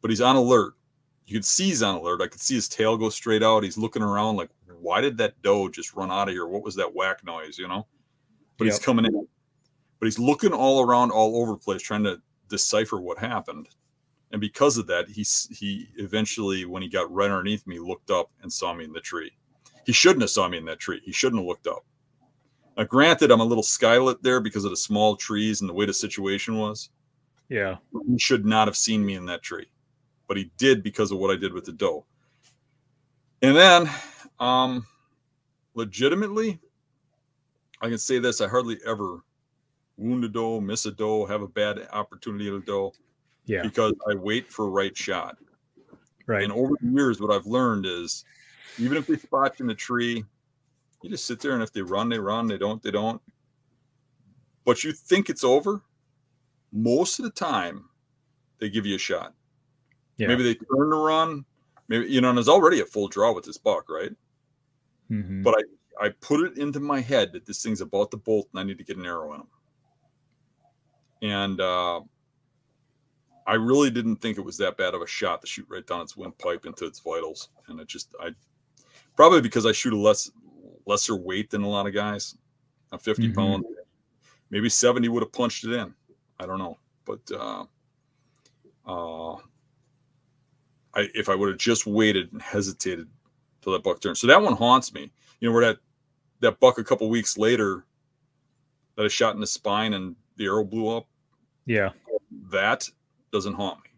But 0.00 0.10
he's 0.10 0.20
on 0.20 0.36
alert. 0.36 0.74
You 1.26 1.34
could 1.34 1.44
see 1.44 1.66
he's 1.66 1.82
on 1.82 1.96
alert. 1.96 2.20
I 2.20 2.26
could 2.26 2.40
see 2.40 2.54
his 2.54 2.68
tail 2.68 2.96
go 2.96 3.08
straight 3.08 3.42
out. 3.42 3.62
He's 3.62 3.78
looking 3.78 4.02
around 4.02 4.36
like, 4.36 4.50
why 4.80 5.00
did 5.00 5.16
that 5.18 5.40
doe 5.42 5.68
just 5.68 5.94
run 5.94 6.10
out 6.10 6.28
of 6.28 6.34
here? 6.34 6.46
What 6.46 6.62
was 6.62 6.74
that 6.74 6.94
whack 6.94 7.24
noise, 7.24 7.58
you 7.58 7.66
know? 7.66 7.86
But 8.58 8.66
Yep. 8.66 8.74
he's 8.74 8.84
coming 8.84 9.06
in. 9.06 9.26
But 9.98 10.06
he's 10.06 10.18
looking 10.18 10.52
all 10.52 10.82
around, 10.82 11.10
all 11.10 11.40
over 11.40 11.52
the 11.52 11.58
place, 11.58 11.80
trying 11.80 12.04
to 12.04 12.20
decipher 12.48 13.00
what 13.00 13.18
happened. 13.18 13.68
And 14.32 14.40
because 14.40 14.76
of 14.76 14.86
that, 14.88 15.08
he 15.08 15.24
he 15.54 15.88
eventually, 15.96 16.64
when 16.64 16.82
he 16.82 16.88
got 16.88 17.10
right 17.10 17.30
underneath 17.30 17.66
me, 17.66 17.78
looked 17.78 18.10
up 18.10 18.30
and 18.42 18.52
saw 18.52 18.74
me 18.74 18.84
in 18.84 18.92
the 18.92 19.00
tree. 19.00 19.30
He 19.86 19.92
shouldn't 19.92 20.22
have 20.22 20.30
saw 20.30 20.48
me 20.48 20.58
in 20.58 20.64
that 20.66 20.80
tree. 20.80 21.00
He 21.04 21.12
shouldn't 21.12 21.40
have 21.40 21.46
looked 21.46 21.66
up. 21.66 21.84
Now, 22.76 22.84
granted, 22.84 23.30
I'm 23.30 23.40
a 23.40 23.44
little 23.44 23.62
skylit 23.62 24.20
there 24.22 24.40
because 24.40 24.64
of 24.64 24.70
the 24.70 24.76
small 24.76 25.16
trees 25.16 25.60
and 25.60 25.70
the 25.70 25.74
way 25.74 25.86
the 25.86 25.94
situation 25.94 26.58
was. 26.58 26.90
Yeah. 27.48 27.76
He 28.08 28.18
should 28.18 28.44
not 28.44 28.66
have 28.66 28.76
seen 28.76 29.04
me 29.06 29.14
in 29.14 29.26
that 29.26 29.42
tree, 29.42 29.66
but 30.26 30.36
he 30.36 30.50
did 30.56 30.82
because 30.82 31.12
of 31.12 31.18
what 31.18 31.30
I 31.30 31.36
did 31.38 31.52
with 31.52 31.64
the 31.64 31.72
doe. 31.72 32.04
And 33.42 33.56
then, 33.56 33.90
um, 34.40 34.86
legitimately, 35.74 36.58
I 37.80 37.88
can 37.88 37.98
say 37.98 38.18
this: 38.18 38.40
I 38.40 38.48
hardly 38.48 38.78
ever 38.86 39.20
wound 39.96 40.24
a 40.24 40.28
doe, 40.28 40.60
miss 40.60 40.86
a 40.86 40.90
doe, 40.90 41.26
have 41.26 41.42
a 41.42 41.48
bad 41.48 41.86
opportunity 41.92 42.48
at 42.48 42.54
a 42.54 42.60
doe 42.60 42.92
Yeah. 43.46 43.62
because 43.62 43.92
I 44.10 44.14
wait 44.14 44.50
for 44.50 44.70
right 44.70 44.96
shot. 44.96 45.36
Right. 46.26 46.42
And 46.42 46.52
over 46.52 46.74
the 46.80 46.88
years, 46.88 47.20
what 47.20 47.30
I've 47.30 47.46
learned 47.46 47.86
is 47.86 48.24
even 48.78 48.96
if 48.96 49.06
they 49.06 49.16
spot 49.16 49.58
you 49.58 49.64
in 49.64 49.66
the 49.68 49.74
tree, 49.74 50.24
you 51.02 51.10
just 51.10 51.26
sit 51.26 51.38
there 51.38 51.52
and 51.52 51.62
if 51.62 51.72
they 51.72 51.82
run, 51.82 52.08
they 52.08 52.18
run. 52.18 52.46
They 52.46 52.56
don't, 52.56 52.82
they 52.82 52.90
don't. 52.90 53.20
But 54.64 54.82
you 54.82 54.92
think 54.92 55.28
it's 55.28 55.44
over, 55.44 55.82
most 56.72 57.18
of 57.18 57.26
the 57.26 57.30
time, 57.30 57.84
they 58.58 58.70
give 58.70 58.86
you 58.86 58.94
a 58.94 58.98
shot. 58.98 59.34
Yeah. 60.16 60.28
Maybe 60.28 60.42
they 60.42 60.54
turn 60.54 60.90
to 60.90 60.96
run. 60.96 61.44
Maybe, 61.88 62.06
you 62.06 62.20
know, 62.20 62.28
and 62.28 62.38
there's 62.38 62.48
already 62.48 62.80
a 62.80 62.86
full 62.86 63.08
draw 63.08 63.32
with 63.32 63.44
this 63.44 63.58
buck, 63.58 63.88
right? 63.90 64.12
Mhm. 65.10 65.42
But 65.42 65.56
I, 66.00 66.06
I 66.06 66.08
put 66.20 66.40
it 66.40 66.58
into 66.58 66.80
my 66.80 67.00
head 67.00 67.32
that 67.32 67.46
this 67.46 67.62
thing's 67.62 67.80
about 67.80 68.10
to 68.12 68.16
bolt 68.16 68.48
and 68.52 68.60
I 68.60 68.62
need 68.64 68.78
to 68.78 68.84
get 68.84 68.96
an 68.96 69.06
arrow 69.06 69.34
in 69.34 69.40
him. 69.40 69.48
And 71.22 71.60
uh, 71.60 72.00
I 73.46 73.54
really 73.54 73.90
didn't 73.90 74.16
think 74.16 74.38
it 74.38 74.44
was 74.44 74.56
that 74.58 74.76
bad 74.76 74.94
of 74.94 75.02
a 75.02 75.06
shot 75.06 75.40
to 75.42 75.46
shoot 75.46 75.66
right 75.68 75.86
down 75.86 76.00
its 76.02 76.16
windpipe 76.16 76.64
into 76.66 76.86
its 76.86 77.00
vitals. 77.00 77.50
And 77.68 77.80
it 77.80 77.88
just, 77.88 78.08
I 78.20 78.30
probably 79.16 79.40
because 79.40 79.66
I 79.66 79.72
shoot 79.72 79.92
a 79.92 79.98
less 79.98 80.30
lesser 80.86 81.16
weight 81.16 81.50
than 81.50 81.62
a 81.62 81.68
lot 81.68 81.86
of 81.86 81.94
guys. 81.94 82.36
A 82.92 82.98
50 82.98 83.28
Mhm. 83.28 83.34
pound, 83.34 83.64
maybe 84.50 84.68
70 84.68 85.08
would 85.08 85.22
have 85.22 85.32
punched 85.32 85.64
it 85.64 85.72
in. 85.72 85.94
I 86.38 86.46
don't 86.46 86.58
know. 86.58 86.78
But 87.04 87.20
uh, 87.32 87.64
uh, 88.86 89.36
I, 90.96 91.08
if 91.14 91.28
I 91.28 91.34
would 91.34 91.48
have 91.48 91.58
just 91.58 91.86
waited 91.86 92.32
and 92.32 92.40
hesitated 92.40 93.08
till 93.62 93.72
that 93.72 93.82
buck 93.82 94.00
turned. 94.00 94.16
So 94.18 94.26
that 94.26 94.40
one 94.40 94.54
haunts 94.54 94.92
me. 94.94 95.10
You 95.40 95.48
know, 95.48 95.52
where 95.54 95.64
that 95.64 95.78
that 96.40 96.60
buck 96.60 96.78
a 96.78 96.84
couple 96.84 97.08
weeks 97.08 97.36
later 97.38 97.84
that 98.96 99.04
I 99.04 99.08
shot 99.08 99.34
in 99.34 99.40
the 99.40 99.46
spine 99.46 99.94
and 99.94 100.14
the 100.36 100.44
arrow 100.46 100.64
blew 100.64 100.88
up, 100.88 101.06
Yeah. 101.66 101.90
that 102.50 102.88
doesn't 103.32 103.54
haunt 103.54 103.78
me 103.84 103.90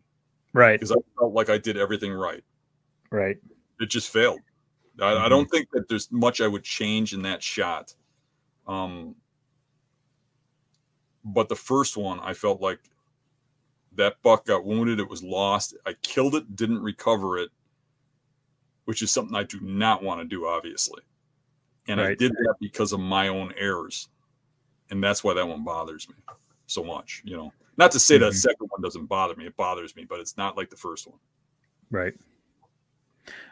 Right. 0.52 0.78
because 0.78 0.92
I 0.92 0.96
felt 1.18 1.34
like 1.34 1.50
I 1.50 1.58
did 1.58 1.76
everything 1.76 2.12
right. 2.12 2.42
Right. 3.10 3.36
It 3.80 3.90
just 3.90 4.10
failed. 4.10 4.40
I, 5.02 5.26
I 5.26 5.28
don't 5.28 5.46
think 5.50 5.68
that 5.72 5.88
there's 5.88 6.10
much 6.10 6.40
I 6.40 6.48
would 6.48 6.62
change 6.62 7.12
in 7.12 7.22
that 7.22 7.42
shot. 7.42 7.94
Um, 8.66 9.14
but 11.24 11.48
the 11.48 11.56
first 11.56 11.96
one, 11.96 12.20
I 12.20 12.32
felt 12.32 12.60
like 12.60 12.78
that 13.96 14.20
buck 14.22 14.46
got 14.46 14.64
wounded. 14.64 15.00
It 15.00 15.08
was 15.08 15.22
lost. 15.22 15.76
I 15.86 15.94
killed 16.02 16.34
it, 16.34 16.54
didn't 16.56 16.82
recover 16.82 17.38
it, 17.38 17.50
which 18.84 19.02
is 19.02 19.10
something 19.10 19.34
I 19.34 19.42
do 19.42 19.58
not 19.60 20.02
want 20.02 20.20
to 20.20 20.26
do, 20.26 20.46
obviously. 20.46 21.02
And 21.88 22.00
I 22.00 22.14
did 22.14 22.32
that 22.32 22.54
because 22.60 22.92
of 22.92 23.00
my 23.00 23.28
own 23.28 23.52
errors. 23.56 24.08
And 24.90 25.02
that's 25.02 25.22
why 25.22 25.34
that 25.34 25.46
one 25.46 25.64
bothers 25.64 26.08
me 26.08 26.14
so 26.66 26.82
much. 26.82 27.22
You 27.24 27.36
know, 27.36 27.52
not 27.76 27.90
to 27.92 28.00
say 28.00 28.18
that 28.18 28.32
Mhm. 28.32 28.36
second 28.36 28.66
one 28.70 28.82
doesn't 28.82 29.06
bother 29.06 29.34
me, 29.36 29.46
it 29.46 29.56
bothers 29.56 29.94
me, 29.96 30.04
but 30.04 30.18
it's 30.20 30.36
not 30.36 30.56
like 30.56 30.68
the 30.70 30.76
first 30.76 31.06
one. 31.06 31.18
Right. 31.90 32.14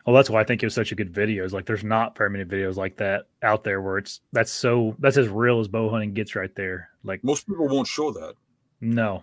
Well, 0.06 0.14
that's 0.14 0.30
why 0.30 0.40
I 0.40 0.44
think 0.44 0.62
it 0.62 0.66
was 0.66 0.74
such 0.74 0.92
a 0.92 0.94
good 0.94 1.10
video. 1.12 1.44
Is 1.44 1.52
like 1.52 1.66
there's 1.66 1.82
not 1.84 2.16
very 2.16 2.30
many 2.30 2.44
videos 2.44 2.76
like 2.76 2.96
that 2.98 3.26
out 3.42 3.64
there 3.64 3.80
where 3.80 3.98
it's 3.98 4.20
that's 4.32 4.52
so 4.52 4.94
that's 5.00 5.16
as 5.16 5.28
real 5.28 5.58
as 5.60 5.66
bow 5.68 5.88
hunting 5.90 6.12
gets 6.12 6.36
right 6.36 6.54
there. 6.54 6.90
Like 7.02 7.24
Most 7.24 7.46
people 7.48 7.66
won't 7.68 7.88
show 7.88 8.12
that. 8.12 8.34
no, 8.80 9.22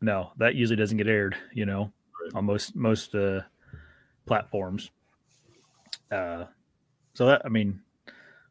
no, 0.00 0.32
that 0.38 0.54
usually 0.54 0.76
doesn't 0.76 0.96
get 0.96 1.08
aired. 1.08 1.36
You 1.52 1.66
know, 1.66 1.92
Right. 2.22 2.34
on 2.34 2.44
most 2.44 2.74
most 2.74 3.14
uh, 3.14 3.40
platforms. 4.26 4.90
Uh, 6.10 6.44
so 7.14 7.26
that 7.26 7.42
I 7.44 7.48
mean, 7.48 7.80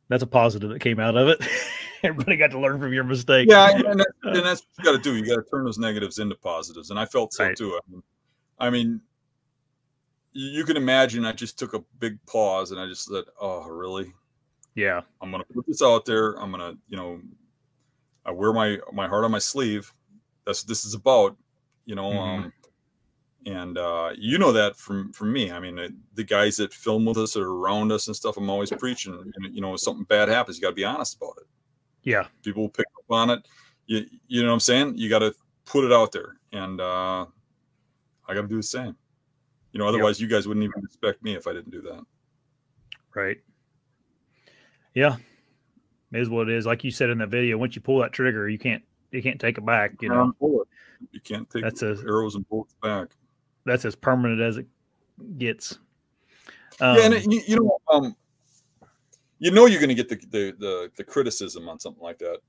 that's 0.09 0.23
a 0.23 0.27
positive 0.27 0.69
that 0.69 0.79
came 0.79 0.99
out 0.99 1.17
of 1.17 1.27
it. 1.27 1.45
Everybody 2.03 2.37
got 2.37 2.51
to 2.51 2.59
learn 2.59 2.79
from 2.79 2.93
your 2.93 3.03
mistake. 3.03 3.49
Yeah, 3.49 3.69
and, 3.69 3.99
that, 3.99 4.07
and 4.23 4.45
that's 4.45 4.61
what 4.61 4.77
you 4.77 4.83
got 4.83 5.03
to 5.03 5.09
do. 5.09 5.15
You 5.15 5.25
got 5.25 5.43
to 5.43 5.49
turn 5.49 5.65
those 5.65 5.79
negatives 5.79 6.19
into 6.19 6.35
positives, 6.35 6.91
and 6.91 6.99
I 6.99 7.05
felt 7.05 7.33
so 7.33 7.45
Right. 7.45 7.57
too. 7.57 7.75
I 7.75 7.79
mean, 7.89 8.03
I 8.59 8.69
mean, 8.69 9.01
you, 10.33 10.63
can 10.63 10.77
imagine. 10.77 11.25
I 11.25 11.31
just 11.31 11.57
took 11.57 11.73
a 11.73 11.83
big 11.99 12.23
pause, 12.27 12.71
and 12.71 12.79
I 12.79 12.85
just 12.85 13.05
said, 13.05 13.23
"Oh, 13.41 13.67
really? 13.67 14.13
yeah, 14.75 15.01
I'm 15.21 15.31
going 15.31 15.43
to 15.43 15.53
put 15.53 15.65
this 15.65 15.81
out 15.81 16.05
there. 16.05 16.33
I'm 16.33 16.51
going 16.51 16.73
to, 16.73 16.79
you 16.87 16.97
know, 16.97 17.19
I 18.25 18.31
wear 18.31 18.53
my 18.53 18.77
my 18.93 19.07
heart 19.07 19.25
on 19.25 19.31
my 19.31 19.39
sleeve. 19.39 19.91
That's 20.47 20.63
what 20.63 20.69
this 20.69 20.83
is 20.83 20.95
about, 20.95 21.37
you 21.85 21.93
know." 21.93 22.09
Mhm. 22.09 22.45
Um, 22.45 22.53
and 23.45 23.77
uh, 23.77 24.13
you 24.17 24.39
know 24.39 24.51
that 24.51 24.77
from 24.77 25.13
from 25.13 25.31
me. 25.31 25.51
I 25.51 25.59
mean, 25.59 25.75
the, 25.75 25.95
the 26.15 26.23
guys 26.23 26.57
that 26.57 26.73
film 26.73 27.05
with 27.05 27.17
us 27.17 27.37
or 27.37 27.47
around 27.47 27.91
us 27.91 28.07
and 28.07 28.15
stuff. 28.15 28.35
I'm 28.37 28.49
always 28.49 28.71
preaching. 28.71 29.13
And, 29.13 29.55
you 29.55 29.61
know, 29.61 29.75
if 29.75 29.79
something 29.81 30.05
bad 30.05 30.27
happens, 30.27 30.57
you 30.57 30.63
got 30.63 30.69
to 30.69 30.75
be 30.75 30.83
honest 30.83 31.15
about 31.17 31.35
it 31.37 31.47
yeah, 32.07 32.25
people 32.41 32.63
will 32.63 32.69
pick 32.69 32.85
up 32.97 33.11
on 33.11 33.29
it. 33.29 33.45
You, 33.85 34.05
you 34.29 34.41
know 34.41 34.47
what 34.47 34.53
I'm 34.53 34.59
saying? 34.61 34.97
You 34.97 35.09
got 35.09 35.19
to 35.19 35.33
put 35.65 35.83
it 35.83 35.91
out 35.91 36.13
there, 36.13 36.37
and 36.53 36.79
uh, 36.79 37.25
I 38.25 38.33
got 38.33 38.43
to 38.43 38.47
do 38.47 38.55
the 38.55 38.63
same. 38.63 38.95
You 39.73 39.79
know, 39.79 39.87
otherwise, 39.87 40.19
you 40.19 40.27
guys 40.29 40.47
wouldn't 40.47 40.63
even 40.63 40.81
respect 40.81 41.21
me 41.21 41.35
if 41.35 41.47
I 41.47 41.53
didn't 41.53 41.71
do 41.71 41.81
that. 41.81 42.05
right. 43.13 43.37
Yeah, 44.95 45.17
it 46.13 46.21
is 46.21 46.29
what 46.29 46.47
it 46.49 46.55
is. 46.55 46.65
Like 46.65 46.85
you 46.85 46.91
said 46.91 47.09
in 47.09 47.17
that 47.17 47.27
video, 47.27 47.57
once 47.57 47.75
you 47.75 47.81
pull 47.81 47.99
that 47.99 48.13
trigger, 48.13 48.47
you 48.47 48.57
can't 48.57 48.83
you 49.11 49.21
can't 49.21 49.39
take 49.39 49.57
it 49.57 49.65
back. 49.65 49.93
You 50.01 50.09
know, 50.09 50.33
bullet. 50.39 50.67
You 51.11 51.21
can't 51.21 51.49
take 51.49 51.63
That's 51.63 51.81
a- 51.83 51.97
arrows 52.07 52.35
and 52.35 52.47
bullets 52.49 52.75
back. 52.81 53.09
that's 53.65 53.85
as 53.85 53.95
permanent 53.95 54.41
as 54.41 54.57
it 54.57 54.65
gets. 55.37 55.79
Um, 56.79 56.97
yeah, 56.97 57.05
and 57.05 57.13
it, 57.13 57.31
you, 57.31 57.41
you 57.47 57.55
know, 57.57 57.77
um, 57.91 58.15
you 59.39 59.51
know, 59.51 59.65
you're 59.65 59.79
going 59.79 59.89
to 59.89 59.95
get 59.95 60.09
the, 60.09 60.15
the 60.29 60.55
the 60.59 60.91
the 60.97 61.03
criticism 61.03 61.67
on 61.69 61.79
something 61.79 62.03
like 62.03 62.17
that. 62.19 62.39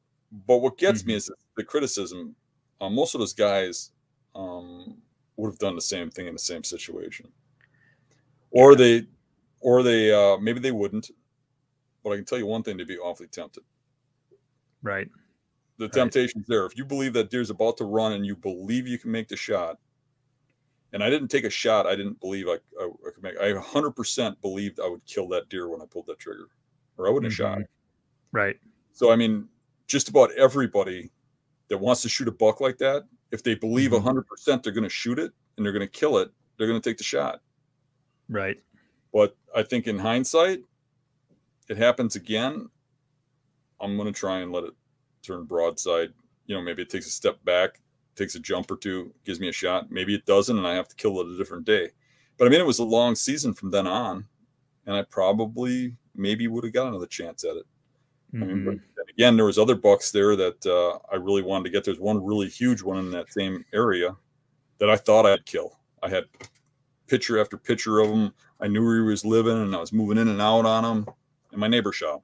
But 0.47 0.59
what 0.59 0.77
gets 0.79 1.05
me 1.07 1.15
is 1.15 1.31
the 1.57 1.65
criticism. 1.65 2.35
Uh, 2.81 2.89
most 2.91 3.15
of 3.15 3.19
those 3.21 3.33
guys 3.35 3.91
um, 4.35 4.97
would 5.37 5.49
have 5.51 5.59
done 5.59 5.75
the 5.75 5.81
same 5.81 6.11
thing 6.11 6.27
in 6.27 6.33
the 6.35 6.39
same 6.39 6.63
situation, 6.63 7.27
or 8.51 8.75
they, 8.77 9.07
or 9.61 9.83
they, 9.83 10.13
uh, 10.13 10.37
maybe 10.39 10.61
they 10.61 10.71
wouldn't. 10.73 11.11
But 12.05 12.11
I 12.11 12.17
can 12.17 12.25
tell 12.25 12.39
you 12.39 12.47
one 12.47 12.63
thing: 12.63 12.77
they'd 12.77 12.87
be 12.87 12.99
awfully 12.99 13.29
tempted. 13.29 13.65
right. 14.83 15.09
The 15.79 15.89
temptation's 15.89 16.47
there. 16.49 16.67
If 16.67 16.77
you 16.77 16.85
believe 16.85 17.13
that 17.15 17.31
deer's 17.31 17.51
about 17.51 17.77
to 17.79 17.85
run 17.85 18.13
and 18.13 18.27
you 18.27 18.35
believe 18.37 18.87
you 18.89 18.99
can 18.99 19.13
make 19.13 19.29
the 19.29 19.37
shot, 19.37 19.79
and 20.93 21.05
I 21.05 21.11
didn't 21.11 21.29
take 21.29 21.45
a 21.45 21.51
shot. 21.51 21.87
I 21.87 21.95
didn't 21.95 22.21
believe 22.21 22.49
I, 22.49 22.59
I, 22.81 22.85
I 22.87 23.11
could 23.15 23.23
make. 23.23 23.39
I 23.39 23.53
100% 23.53 24.41
believed 24.41 24.81
I 24.81 24.89
would 24.89 25.05
kill 25.07 25.29
that 25.29 25.49
deer 25.49 25.69
when 25.69 25.81
I 25.81 25.85
pulled 25.87 26.07
that 26.07 26.19
trigger, 26.19 26.49
or 26.97 27.07
I 27.07 27.11
wouldn't 27.11 27.33
have 27.33 27.39
Mhm. 27.39 27.59
shot. 27.59 27.63
Right. 28.33 28.59
So 28.93 29.13
I 29.13 29.17
mean, 29.17 29.49
just 29.87 30.09
about 30.09 30.33
everybody 30.33 31.11
that 31.69 31.79
wants 31.79 32.03
to 32.03 32.09
shoot 32.09 32.27
a 32.27 32.33
buck 32.33 32.61
like 32.61 32.79
that, 32.79 33.05
if 33.31 33.43
they 33.43 33.55
believe 33.55 33.91
Mhm. 33.91 33.97
100% 34.03 34.63
they're 34.63 34.73
going 34.73 34.85
to 34.85 34.91
shoot 34.91 35.19
it 35.19 35.33
and 35.57 35.65
they're 35.65 35.73
going 35.73 35.87
to 35.87 35.93
kill 35.93 36.19
it, 36.19 36.33
they're 36.57 36.67
going 36.67 36.81
to 36.81 36.91
take 36.91 36.99
the 36.99 37.05
shot. 37.05 37.43
Right. 38.29 38.61
But 39.13 39.37
I 39.55 39.63
think 39.63 39.87
in 39.87 39.99
hindsight, 39.99 40.65
it 41.69 41.77
happens 41.77 42.17
again. 42.17 42.71
I'm 43.81 43.97
going 43.97 44.13
to 44.13 44.19
try 44.19 44.41
and 44.41 44.51
let 44.53 44.65
it 44.65 44.75
turn 45.29 45.45
broadside. 45.45 46.13
You 46.47 46.57
know, 46.57 46.63
maybe 46.63 46.83
it 46.83 46.91
takes 46.91 47.07
a 47.07 47.11
step 47.11 47.43
back, 47.45 47.81
takes 48.17 48.35
a 48.35 48.41
jump 48.41 48.71
or 48.71 48.77
two, 48.77 49.13
gives 49.25 49.39
me 49.41 49.49
a 49.49 49.53
shot. 49.53 49.91
Maybe 49.91 50.15
it 50.15 50.27
doesn't, 50.27 50.57
and 50.57 50.67
I 50.67 50.75
have 50.75 50.89
to 50.89 50.97
kill 50.97 51.21
it 51.21 51.29
a 51.29 51.37
different 51.37 51.65
day. 51.65 51.91
But 52.39 52.47
I 52.47 52.51
mean, 52.51 52.61
it 52.61 52.67
was 52.67 52.79
a 52.79 52.85
long 52.85 53.15
season 53.15 53.53
from 53.53 53.71
then 53.71 53.87
on, 53.87 54.27
and 54.87 54.97
I 54.97 55.03
probably 55.03 55.95
maybe 56.15 56.49
would 56.49 56.65
have 56.65 56.73
got 56.73 56.89
another 56.89 57.07
chance 57.07 57.45
at 57.45 57.57
it. 57.57 57.67
I 58.35 58.45
mean, 58.45 58.65
but 58.65 58.75
Mhm. 58.75 58.81
then 58.97 59.07
again, 59.11 59.37
there 59.37 59.47
was 59.47 59.59
other 59.59 59.75
bucks 59.75 60.11
there 60.11 60.37
that 60.37 60.65
uh, 60.67 60.99
I 61.13 61.17
really 61.17 61.43
wanted 61.43 61.65
to 61.65 61.71
get. 61.71 61.85
There's 61.85 61.99
one 62.01 62.25
really 62.25 62.49
huge 62.49 62.83
one 62.83 62.99
in 62.99 63.11
that 63.11 63.33
same 63.33 63.65
area 63.73 64.17
that 64.79 64.91
I 64.91 64.97
thought 64.97 65.27
I'd 65.27 65.45
kill. 65.47 65.79
I 66.03 66.09
had 66.09 66.25
picture 67.07 67.41
after 67.41 67.57
picture 67.57 68.01
of 68.01 68.11
him. 68.11 68.33
I 68.61 68.69
knew 68.69 68.85
where 68.85 68.97
he 68.97 69.03
was 69.03 69.25
living, 69.25 69.57
and 69.63 69.75
I 69.75 69.81
was 69.81 69.93
moving 69.93 70.19
in 70.19 70.29
and 70.29 70.41
out 70.41 70.67
on 70.67 70.85
him. 70.85 71.09
And 71.53 71.61
my 71.61 71.69
neighbor 71.69 71.93
shop. 71.93 72.23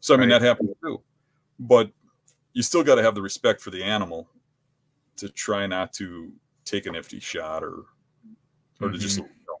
So 0.00 0.14
I 0.14 0.16
mean, 0.18 0.28
Right. 0.28 0.38
that 0.40 0.46
happened 0.46 0.74
too. 0.84 1.02
But 1.58 1.90
you 2.52 2.62
still 2.62 2.82
got 2.82 2.96
to 2.96 3.02
have 3.02 3.14
the 3.14 3.22
respect 3.22 3.60
for 3.60 3.70
the 3.70 3.82
animal 3.82 4.28
to 5.16 5.28
try 5.28 5.66
not 5.66 5.92
to 5.94 6.32
take 6.64 6.86
an 6.86 6.94
empty 6.96 7.20
shot 7.20 7.62
or 7.64 7.84
or 8.80 8.90
to 8.90 8.98
just 8.98 9.18
Mhm. 9.18 9.22
you 9.24 9.46
know, 9.48 9.60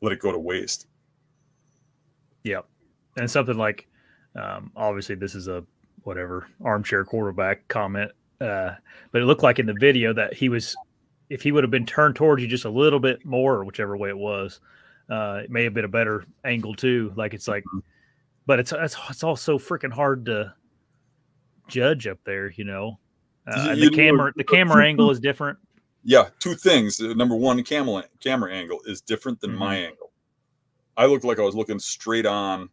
let 0.00 0.12
it 0.12 0.20
go 0.20 0.32
to 0.32 0.38
waste. 0.38 0.86
Yeah, 2.44 2.60
And 3.16 3.30
something 3.30 3.56
like, 3.56 3.86
um, 4.34 4.70
obviously, 4.76 5.14
this 5.14 5.34
is 5.34 5.48
a 5.48 5.64
whatever 6.02 6.46
armchair 6.62 7.04
quarterback 7.04 7.66
comment, 7.68 8.10
uh, 8.40 8.74
but 9.12 9.22
it 9.22 9.24
looked 9.26 9.42
like 9.42 9.58
in 9.58 9.66
the 9.66 9.76
video 9.78 10.12
that 10.12 10.34
he 10.34 10.48
was, 10.48 10.74
if 11.30 11.42
he 11.42 11.52
would 11.52 11.64
have 11.64 11.70
been 11.70 11.86
turned 11.86 12.16
towards 12.16 12.42
you 12.42 12.48
just 12.48 12.64
a 12.64 12.70
little 12.70 13.00
bit 13.00 13.24
more, 13.24 13.54
or 13.56 13.64
whichever 13.64 13.96
way 13.96 14.08
it 14.10 14.18
was, 14.18 14.60
uh, 15.10 15.40
it 15.44 15.50
may 15.50 15.64
have 15.64 15.72
been 15.74 15.84
a 15.84 15.88
better 15.88 16.24
angle 16.44 16.74
too. 16.74 17.12
Like 17.16 17.32
it's 17.34 17.48
like, 17.48 17.64
but 18.46 18.58
it's 18.58 18.72
it's, 18.72 18.96
it's 19.08 19.22
all 19.24 19.36
so 19.36 19.58
freaking 19.58 19.92
hard 19.92 20.26
to 20.26 20.54
judge 21.68 22.06
up 22.06 22.18
there, 22.24 22.50
you 22.52 22.64
know. 22.64 22.98
Uh, 23.46 23.68
and 23.70 23.80
the 23.82 23.90
camera, 23.90 24.32
the 24.36 24.44
camera 24.44 24.84
angle 24.86 25.10
is 25.10 25.20
different. 25.20 25.58
Yeah, 26.02 26.28
two 26.38 26.54
things. 26.54 27.00
Uh, 27.00 27.14
Number 27.14 27.36
one, 27.36 27.62
camera 27.62 28.04
camera 28.20 28.52
angle 28.52 28.80
is 28.86 29.00
different 29.00 29.40
than 29.40 29.54
my 29.54 29.76
Mm-hmm. 29.76 29.86
angle. 29.86 30.10
I 30.96 31.06
looked 31.06 31.24
like 31.24 31.38
I 31.38 31.42
was 31.42 31.54
looking 31.54 31.78
straight 31.78 32.26
on 32.26 32.68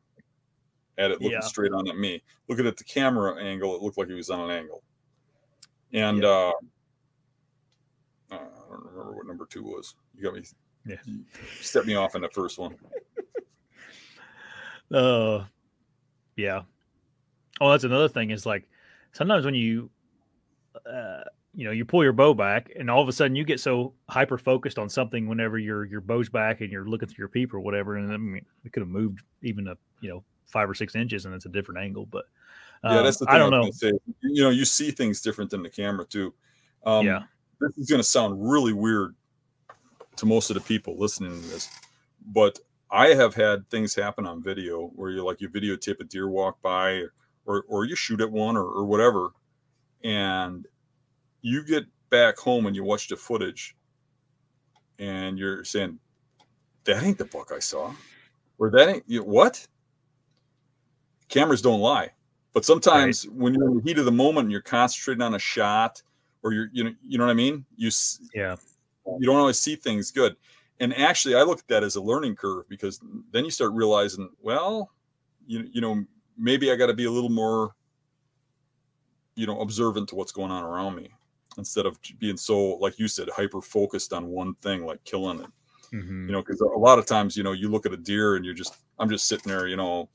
at 0.97 1.11
it, 1.11 1.21
looking 1.21 1.31
Yeah. 1.31 1.39
straight 1.39 1.71
on 1.71 1.89
at 1.89 1.97
me. 1.97 2.21
Looking 2.47 2.67
at 2.67 2.77
the 2.77 2.83
camera 2.83 3.41
angle, 3.41 3.75
it 3.75 3.81
looked 3.81 3.97
like 3.97 4.07
he 4.09 4.13
was 4.13 4.29
on 4.29 4.49
an 4.49 4.55
angle. 4.57 4.83
And 5.93 6.21
Yeah. 6.23 6.29
uh, 6.29 6.51
uh, 8.31 8.35
I 8.35 8.37
don't 8.37 8.85
remember 8.85 9.13
what 9.15 9.25
number 9.27 9.45
two 9.45 9.63
was. 9.63 9.95
You 10.15 10.23
got 10.23 10.33
me. 10.35 10.43
Yeah. 10.85 10.97
You 11.05 11.23
stepped 11.61 11.87
me 11.87 11.95
off 11.95 12.15
in 12.15 12.21
the 12.21 12.29
first 12.29 12.57
one. 12.59 12.75
Uh, 14.93 15.45
yeah. 16.35 16.63
Oh, 17.61 17.71
that's 17.71 17.85
another 17.85 18.09
thing 18.09 18.31
is 18.31 18.45
like 18.45 18.67
sometimes 19.11 19.45
when 19.45 19.55
you, 19.55 19.89
uh, 20.85 21.21
you 21.53 21.65
know, 21.65 21.71
you 21.71 21.85
pull 21.85 22.03
your 22.03 22.13
bow 22.13 22.33
back 22.33 22.71
and 22.77 22.89
all 22.89 23.01
of 23.01 23.09
a 23.09 23.11
sudden 23.11 23.35
you 23.35 23.43
get 23.43 23.59
so 23.59 23.93
hyper 24.09 24.37
focused 24.37 24.79
on 24.79 24.89
something 24.89 25.27
whenever 25.27 25.57
your 25.57 25.85
your 25.85 26.01
bow's 26.01 26.29
back 26.29 26.61
and 26.61 26.71
you're 26.71 26.87
looking 26.87 27.09
through 27.09 27.23
your 27.23 27.27
peep 27.27 27.53
or 27.53 27.59
whatever, 27.59 27.97
and 27.97 28.11
I 28.11 28.17
mean, 28.17 28.45
it 28.63 28.71
could 28.71 28.81
have 28.81 28.89
moved 28.89 29.19
even 29.41 29.67
a 29.67 29.75
you 29.99 30.09
know 30.09 30.23
five 30.45 30.69
or 30.69 30.73
six 30.73 30.95
inches 30.95 31.25
and 31.25 31.33
it's 31.33 31.45
a 31.45 31.49
different 31.49 31.81
angle, 31.81 32.05
but 32.05 32.25
yeah, 32.83 32.99
um, 32.99 33.03
that's 33.03 33.17
the 33.17 33.25
thing 33.25 33.35
I 33.35 33.37
don't 33.37 33.51
know. 33.51 33.69
Say. 33.71 33.91
You 34.21 34.43
know, 34.43 34.49
you 34.49 34.65
see 34.65 34.91
things 34.91 35.21
different 35.21 35.51
than 35.51 35.61
the 35.63 35.69
camera 35.69 36.05
too. 36.05 36.33
Um, 36.85 37.05
Yeah. 37.05 37.23
This 37.59 37.77
is 37.77 37.87
going 37.87 37.99
to 37.99 38.07
sound 38.07 38.49
really 38.49 38.73
weird 38.73 39.15
to 40.15 40.25
most 40.25 40.49
of 40.49 40.55
the 40.55 40.61
people 40.61 40.97
listening 40.97 41.39
to 41.39 41.47
this, 41.47 41.69
but 42.33 42.57
I 42.89 43.09
have 43.09 43.35
had 43.35 43.69
things 43.69 43.93
happen 43.93 44.25
on 44.25 44.41
video 44.41 44.87
where 44.95 45.11
you're 45.11 45.23
like 45.23 45.41
you 45.41 45.49
videotape 45.49 45.99
a 45.99 46.03
deer 46.03 46.27
walk 46.27 46.59
by, 46.61 46.91
or 46.93 47.13
or 47.45 47.65
or 47.67 47.85
you 47.85 47.95
shoot 47.95 48.21
at 48.21 48.31
one 48.31 48.57
or, 48.57 48.65
or 48.65 48.85
whatever, 48.85 49.29
and 50.03 50.67
you 51.41 51.63
get 51.63 51.85
back 52.09 52.37
home 52.37 52.65
and 52.65 52.75
you 52.75 52.83
watch 52.83 53.07
the 53.07 53.15
footage, 53.15 53.75
and 54.99 55.37
you're 55.37 55.63
saying, 55.63 55.99
"That 56.85 57.03
ain't 57.03 57.17
the 57.17 57.25
buck 57.25 57.51
I 57.51 57.59
saw," 57.59 57.93
or 58.57 58.69
"That 58.69 58.89
ain't 58.89 59.03
you, 59.07 59.23
what." 59.23 59.67
Cameras 61.29 61.61
don't 61.61 61.79
lie, 61.79 62.09
but 62.53 62.65
sometimes 62.65 63.23
when 63.29 63.53
you're 63.53 63.69
in 63.69 63.77
the 63.77 63.83
heat 63.83 63.97
of 63.97 64.03
the 64.03 64.11
moment 64.11 64.45
and 64.45 64.51
you're 64.51 64.59
concentrating 64.59 65.21
on 65.21 65.33
a 65.33 65.39
shot, 65.39 66.01
or 66.43 66.51
you're 66.53 66.69
you 66.73 66.83
know 66.83 66.93
you 67.01 67.17
know 67.17 67.25
what 67.25 67.31
I 67.31 67.35
mean, 67.35 67.65
you 67.77 67.89
Yeah. 68.33 68.57
you 69.05 69.25
don't 69.25 69.37
always 69.37 69.59
see 69.59 69.75
things 69.75 70.11
good. 70.11 70.35
And 70.81 70.97
actually, 70.97 71.35
I 71.35 71.43
look 71.43 71.59
at 71.59 71.67
that 71.67 71.83
as 71.83 71.95
a 71.95 72.01
learning 72.01 72.35
curve 72.35 72.67
because 72.67 72.99
then 73.31 73.45
you 73.45 73.51
start 73.51 73.71
realizing, 73.73 74.29
well, 74.41 74.89
you 75.45 75.69
you 75.71 75.79
know, 75.79 76.03
maybe 76.41 76.71
I 76.71 76.75
got 76.75 76.87
to 76.87 76.93
be 76.93 77.05
a 77.05 77.11
little 77.11 77.29
more, 77.29 77.73
you 79.35 79.45
know, 79.47 79.61
observant 79.61 80.09
to 80.09 80.15
what's 80.15 80.31
going 80.31 80.51
on 80.51 80.63
around 80.63 80.95
me 80.95 81.09
instead 81.57 81.85
of 81.85 81.97
being 82.19 82.37
so, 82.37 82.75
like 82.77 82.97
you 82.99 83.07
said, 83.07 83.29
hyper 83.29 83.61
focused 83.61 84.11
on 84.13 84.27
one 84.27 84.55
thing, 84.55 84.85
like 84.85 85.03
killing 85.03 85.39
it. 85.39 85.47
Mhm. 85.93 86.25
You 86.27 86.31
know, 86.31 86.41
because 86.41 86.61
a 86.61 86.65
lot 86.65 86.97
of 86.99 87.05
times, 87.05 87.37
you 87.37 87.43
know, 87.43 87.51
you 87.51 87.69
look 87.69 87.85
at 87.85 87.93
a 87.93 87.97
deer 87.97 88.35
and 88.35 88.43
you're 88.45 88.53
just, 88.53 88.75
I'm 88.99 89.09
just 89.09 89.27
sitting 89.27 89.51
there, 89.51 89.67
you 89.67 89.75
know, 89.75 90.09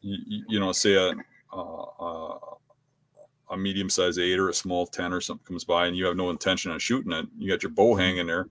you, 0.00 0.44
you- 0.48 0.60
know, 0.60 0.72
say 0.72 0.94
a, 0.94 1.12
uh, 1.56 2.36
a 3.50 3.56
medium 3.56 3.90
sized 3.90 4.18
eight 4.18 4.38
or 4.38 4.48
a 4.48 4.54
small 4.54 4.86
10 4.86 5.12
or 5.12 5.20
something 5.20 5.44
comes 5.46 5.64
by 5.64 5.86
and 5.86 5.96
you 5.96 6.06
have 6.06 6.16
no 6.16 6.30
intention 6.30 6.72
of 6.72 6.82
shooting 6.82 7.12
it. 7.12 7.26
You 7.38 7.48
got 7.50 7.62
your 7.62 7.70
bow 7.72 7.94
hanging 7.94 8.26
there. 8.26 8.48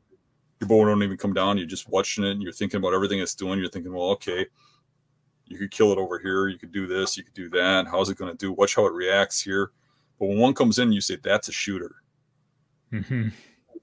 Your 0.62 0.68
bow 0.68 0.86
don't 0.86 1.02
even 1.04 1.18
come 1.18 1.34
down. 1.34 1.58
You're 1.58 1.68
just 1.68 1.90
watching 1.90 2.24
it 2.24 2.32
and 2.32 2.42
you're 2.42 2.54
thinking 2.54 2.78
about 2.78 2.94
everything 2.94 3.20
it's 3.20 3.36
doing. 3.36 3.60
You're 3.60 3.70
thinking, 3.70 3.92
well, 3.92 4.12
okay, 4.12 4.46
you 5.46 5.58
could 5.58 5.72
kill 5.72 5.92
it 5.92 5.98
over 5.98 6.20
here. 6.20 6.48
You 6.48 6.58
could 6.58 6.72
do 6.72 6.88
this. 6.88 7.18
You 7.18 7.24
could 7.24 7.34
do 7.34 7.50
that. 7.50 7.88
How's 7.88 8.10
it 8.10 8.18
going 8.18 8.32
to 8.32 8.38
do? 8.38 8.52
Watch 8.52 8.76
how 8.76 8.86
it 8.86 8.94
reacts 8.94 9.42
here. 9.42 9.72
But 10.20 10.28
when 10.28 10.40
one 10.40 10.54
comes 10.54 10.80
in, 10.80 10.92
you 10.92 11.02
say, 11.02 11.18
that's 11.18 11.50
a 11.50 11.52
shooter. 11.52 11.96
Mhm. 12.92 13.32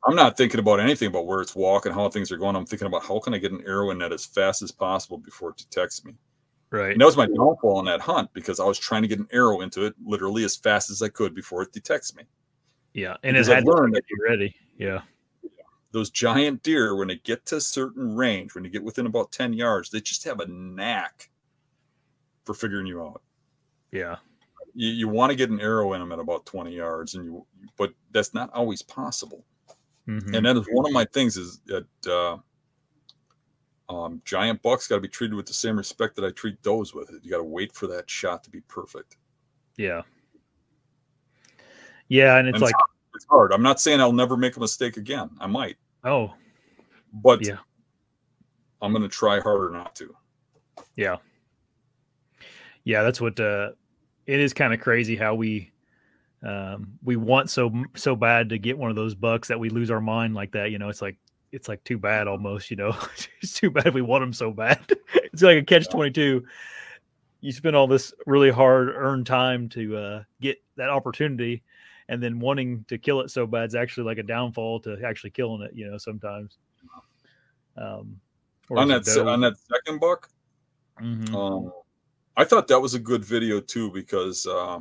I'm 0.06 0.14
not 0.14 0.36
thinking 0.36 0.60
about 0.60 0.80
anything 0.80 1.08
about 1.08 1.26
where 1.26 1.42
it's 1.42 1.54
walking, 1.54 1.92
how 1.92 2.08
things 2.08 2.32
are 2.32 2.38
going. 2.38 2.56
I'm 2.56 2.64
thinking 2.64 2.86
about 2.86 3.04
how 3.04 3.18
can 3.18 3.34
I 3.34 3.38
get 3.38 3.52
an 3.52 3.62
arrow 3.66 3.90
in 3.90 3.98
that 3.98 4.12
as 4.12 4.24
fast 4.24 4.62
as 4.62 4.70
possible 4.70 5.18
before 5.18 5.50
it 5.50 5.58
detects 5.58 6.04
me. 6.04 6.14
Right. 6.70 6.92
And 6.92 7.00
that 7.00 7.04
was 7.04 7.16
my 7.16 7.26
downfall 7.26 7.76
on 7.76 7.84
that 7.86 8.00
hunt 8.00 8.32
because 8.32 8.60
I 8.60 8.64
was 8.64 8.78
trying 8.78 9.02
to 9.02 9.08
get 9.08 9.18
an 9.18 9.28
arrow 9.32 9.60
into 9.60 9.84
it 9.84 9.94
literally 10.02 10.44
as 10.44 10.56
fast 10.56 10.90
as 10.90 11.02
I 11.02 11.08
could 11.08 11.34
before 11.34 11.62
it 11.62 11.72
detects 11.72 12.14
me. 12.14 12.22
Yeah. 12.94 13.16
And 13.24 13.36
as 13.36 13.48
to 13.48 13.60
learned 13.60 13.94
get 13.94 14.04
you're 14.08 14.28
ready. 14.28 14.54
Yeah. 14.78 15.02
Those 15.92 16.10
giant 16.10 16.62
deer, 16.62 16.94
when 16.94 17.08
they 17.08 17.16
get 17.16 17.44
to 17.46 17.56
a 17.56 17.60
certain 17.60 18.14
range, 18.14 18.54
when 18.54 18.62
they 18.62 18.70
get 18.70 18.84
within 18.84 19.06
about 19.06 19.32
10 19.32 19.52
yards, 19.52 19.90
they 19.90 20.00
just 20.00 20.22
have 20.24 20.38
a 20.38 20.46
knack 20.46 21.29
for 22.50 22.54
figuring 22.54 22.86
you 22.86 23.00
out. 23.02 23.22
Yeah. 23.92 24.16
You, 24.74 24.88
you 24.90 25.08
want 25.08 25.30
to 25.30 25.36
get 25.36 25.50
an 25.50 25.60
arrow 25.60 25.92
in 25.92 26.00
them 26.00 26.10
at 26.10 26.18
about 26.18 26.46
20 26.46 26.74
yards, 26.74 27.14
and 27.14 27.24
you, 27.24 27.46
but 27.76 27.92
that's 28.10 28.34
not 28.34 28.52
always 28.52 28.82
possible. 28.82 29.44
Mhm. 30.08 30.34
And 30.36 30.46
that 30.46 30.56
is 30.56 30.66
one 30.72 30.84
of 30.86 30.92
my 30.92 31.04
things 31.04 31.36
is 31.36 31.60
that 31.66 31.86
uh, 32.08 32.38
um, 33.92 34.20
giant 34.24 34.60
bucks 34.62 34.88
got 34.88 34.96
to 34.96 35.00
be 35.00 35.08
treated 35.08 35.34
with 35.34 35.46
the 35.46 35.52
same 35.52 35.76
respect 35.76 36.16
that 36.16 36.24
I 36.24 36.30
treat 36.30 36.60
those 36.64 36.92
with. 36.94 37.08
You 37.22 37.30
got 37.30 37.36
to 37.38 37.44
wait 37.44 37.72
for 37.72 37.86
that 37.88 38.10
shot 38.10 38.42
to 38.44 38.50
be 38.50 38.60
perfect. 38.62 39.16
yeah. 39.76 40.02
Yeah. 42.08 42.38
And 42.38 42.48
it's 42.48 42.56
And 42.56 42.62
like, 42.62 42.74
It's 43.14 43.26
hard. 43.26 43.52
I'm 43.52 43.62
not 43.62 43.80
saying 43.80 44.00
I'll 44.00 44.12
never 44.12 44.36
make 44.36 44.56
a 44.56 44.60
mistake 44.60 44.96
again. 44.96 45.30
I 45.40 45.46
might, 45.46 45.76
oh, 46.02 46.32
but 47.12 47.46
Yeah. 47.46 47.58
I'm 48.82 48.90
going 48.92 49.02
to 49.04 49.08
try 49.08 49.38
harder 49.38 49.70
not 49.70 49.94
to. 49.96 50.16
Yeah. 50.96 51.18
Yeah, 52.84 53.02
that's 53.02 53.20
what 53.20 53.38
uh 53.40 53.72
it 54.26 54.40
is 54.40 54.52
kind 54.52 54.72
of 54.72 54.80
crazy 54.80 55.16
how 55.16 55.34
we 55.34 55.70
um 56.42 56.92
we 57.02 57.16
want 57.16 57.50
so 57.50 57.70
so 57.94 58.16
bad 58.16 58.48
to 58.50 58.58
get 58.58 58.78
one 58.78 58.90
of 58.90 58.96
those 58.96 59.14
bucks 59.14 59.48
that 59.48 59.60
we 59.60 59.68
lose 59.70 59.90
our 59.90 60.00
mind 60.00 60.34
like 60.34 60.52
that, 60.52 60.70
you 60.70 60.78
know. 60.78 60.88
It's 60.88 61.02
like 61.02 61.16
it's 61.52 61.68
like 61.68 61.82
too 61.84 61.98
bad 61.98 62.28
almost, 62.28 62.70
you 62.70 62.76
know. 62.76 62.96
it's 63.42 63.54
too 63.54 63.70
bad 63.70 63.92
we 63.94 64.02
want 64.02 64.22
them 64.22 64.32
so 64.32 64.50
bad. 64.50 64.80
it's 65.14 65.42
like 65.42 65.58
a 65.58 65.62
catch 65.64 65.88
22. 65.90 66.44
You 67.42 67.52
spend 67.52 67.74
all 67.74 67.86
this 67.86 68.12
really 68.26 68.50
hard 68.50 68.88
earned 68.88 69.26
time 69.26 69.68
to 69.70 69.96
uh 69.96 70.22
get 70.40 70.58
that 70.76 70.90
opportunity 70.90 71.62
and 72.08 72.22
then 72.22 72.40
wanting 72.40 72.84
to 72.88 72.98
kill 72.98 73.20
it 73.20 73.30
so 73.30 73.46
bad 73.46 73.68
is 73.68 73.74
actually 73.74 74.04
like 74.04 74.18
a 74.18 74.22
downfall 74.22 74.80
to 74.80 74.98
actually 75.04 75.30
killing 75.30 75.62
it, 75.62 75.72
you 75.74 75.90
know, 75.90 75.96
sometimes. 75.98 76.58
Um 77.76 78.20
On 78.70 78.88
that 78.88 79.02
it 79.02 79.06
se- 79.06 79.14
doe? 79.16 79.28
on 79.28 79.40
that 79.40 79.56
second 79.58 80.00
buck, 80.00 80.28
Mhm. 81.00 81.34
um, 81.34 81.72
I 82.36 82.44
thought 82.44 82.68
that 82.68 82.80
was 82.80 82.94
a 82.94 82.98
good 82.98 83.24
video 83.24 83.60
too 83.60 83.90
because 83.90 84.46
uh, 84.46 84.80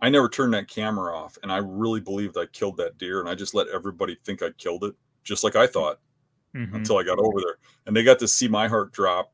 I 0.00 0.08
never 0.10 0.28
turned 0.28 0.52
that 0.54 0.68
camera 0.68 1.16
off, 1.16 1.38
and 1.42 1.52
I 1.52 1.58
really 1.58 2.00
believed 2.00 2.36
I 2.36 2.46
killed 2.46 2.76
that 2.78 2.98
deer, 2.98 3.20
and 3.20 3.28
I 3.28 3.34
just 3.34 3.54
let 3.54 3.68
everybody 3.68 4.16
think 4.24 4.42
I 4.42 4.50
killed 4.58 4.84
it, 4.84 4.94
just 5.22 5.44
like 5.44 5.56
I 5.56 5.66
thought, 5.66 6.00
Mhm. 6.54 6.74
until 6.74 6.98
I 6.98 7.02
got 7.02 7.18
over 7.18 7.40
there, 7.40 7.56
and 7.86 7.96
they 7.96 8.02
got 8.02 8.18
to 8.18 8.28
see 8.28 8.46
my 8.48 8.68
heart 8.68 8.92
drop, 8.92 9.32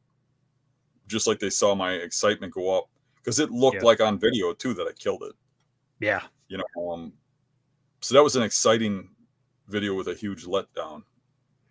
just 1.09 1.27
like 1.27 1.41
they 1.41 1.51
saw 1.51 1.75
my 1.75 1.95
excitement 1.95 2.53
go 2.53 2.79
up, 2.79 2.89
because 3.17 3.41
it 3.41 3.51
looked 3.51 3.79
Yeah. 3.79 3.85
like 3.85 4.01
on 4.01 4.19
video 4.21 4.53
too 4.53 4.75
that 4.75 4.87
I 4.87 4.93
killed 4.93 5.25
it. 5.25 5.33
Yeah. 6.01 6.23
You 6.49 6.59
know, 6.59 6.93
um, 6.93 7.13
so 8.03 8.15
that 8.15 8.23
was 8.23 8.37
an 8.37 8.43
exciting 8.45 9.09
video 9.67 9.95
with 9.95 10.07
a 10.09 10.15
huge 10.15 10.45
letdown, 10.45 11.03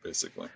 basically. 0.04 0.50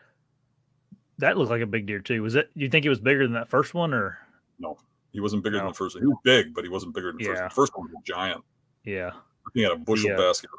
That 1.20 1.38
looked 1.38 1.52
like 1.52 1.62
a 1.62 1.68
big 1.68 1.86
deer 1.86 2.00
too. 2.00 2.22
Was 2.24 2.36
it? 2.36 2.50
You 2.56 2.68
think 2.70 2.86
it 2.86 2.90
was 2.90 3.00
bigger 3.00 3.24
than 3.24 3.34
that 3.34 3.48
first 3.48 3.74
one, 3.74 3.94
or 3.94 4.18
No, 4.62 4.78
he 5.12 5.20
wasn't 5.20 5.44
bigger 5.44 5.58
than 5.58 5.68
the 5.68 5.74
first 5.74 5.96
one. 5.96 6.04
He 6.04 6.08
was 6.08 6.18
big, 6.24 6.54
but 6.54 6.64
he 6.64 6.70
wasn't 6.70 6.94
bigger 6.94 7.08
than 7.12 7.18
the 7.18 7.26
first 7.26 7.36
Yeah. 7.38 7.42
one. 7.42 7.50
The 7.50 7.56
first 7.56 7.78
one 7.78 7.88
was 7.88 7.94
a 8.00 8.04
giant. 8.06 8.44
yeah, 8.86 9.12
He 9.54 9.62
had 9.64 9.72
a 9.72 9.76
bushel 9.76 10.12
Yeah. 10.12 10.18
basket. 10.18 10.50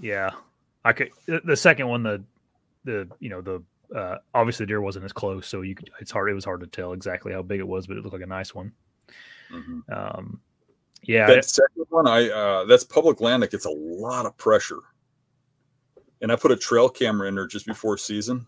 yeah? 0.00 0.30
I 0.84 0.92
could. 0.92 1.10
The, 1.26 1.56
second 1.56 1.88
one, 1.88 2.02
the 2.02 2.22
the 2.84 3.08
you 3.18 3.30
know 3.30 3.40
the 3.40 3.62
uh, 3.94 4.18
obviously 4.34 4.64
the 4.64 4.68
deer 4.68 4.80
wasn't 4.82 5.04
as 5.06 5.12
close, 5.12 5.46
so 5.46 5.62
you 5.62 5.74
could. 5.74 5.90
It's 6.00 6.10
hard. 6.10 6.30
It 6.30 6.34
was 6.34 6.44
hard 6.44 6.60
to 6.60 6.66
tell 6.66 6.92
exactly 6.92 7.32
how 7.32 7.42
big 7.42 7.60
it 7.60 7.66
was, 7.66 7.86
but 7.86 7.96
it 7.96 8.02
looked 8.02 8.12
like 8.12 8.22
a 8.22 8.26
nice 8.26 8.54
one. 8.54 8.72
Mhm. 9.50 9.82
Um, 9.90 10.40
yeah, 11.02 11.26
That 11.26 11.44
second 11.46 11.86
one, 11.88 12.06
I 12.06 12.28
uh, 12.30 12.64
that's 12.66 12.84
public 12.84 13.20
land 13.22 13.42
that 13.42 13.50
gets 13.50 13.64
a 13.64 13.70
lot 13.70 14.26
of 14.26 14.36
pressure. 14.36 14.80
And 16.20 16.30
I 16.32 16.36
put 16.36 16.50
a 16.52 16.56
trail 16.56 16.88
camera 16.90 17.28
in 17.28 17.34
there 17.34 17.46
just 17.46 17.66
before 17.66 17.96
season, 17.98 18.46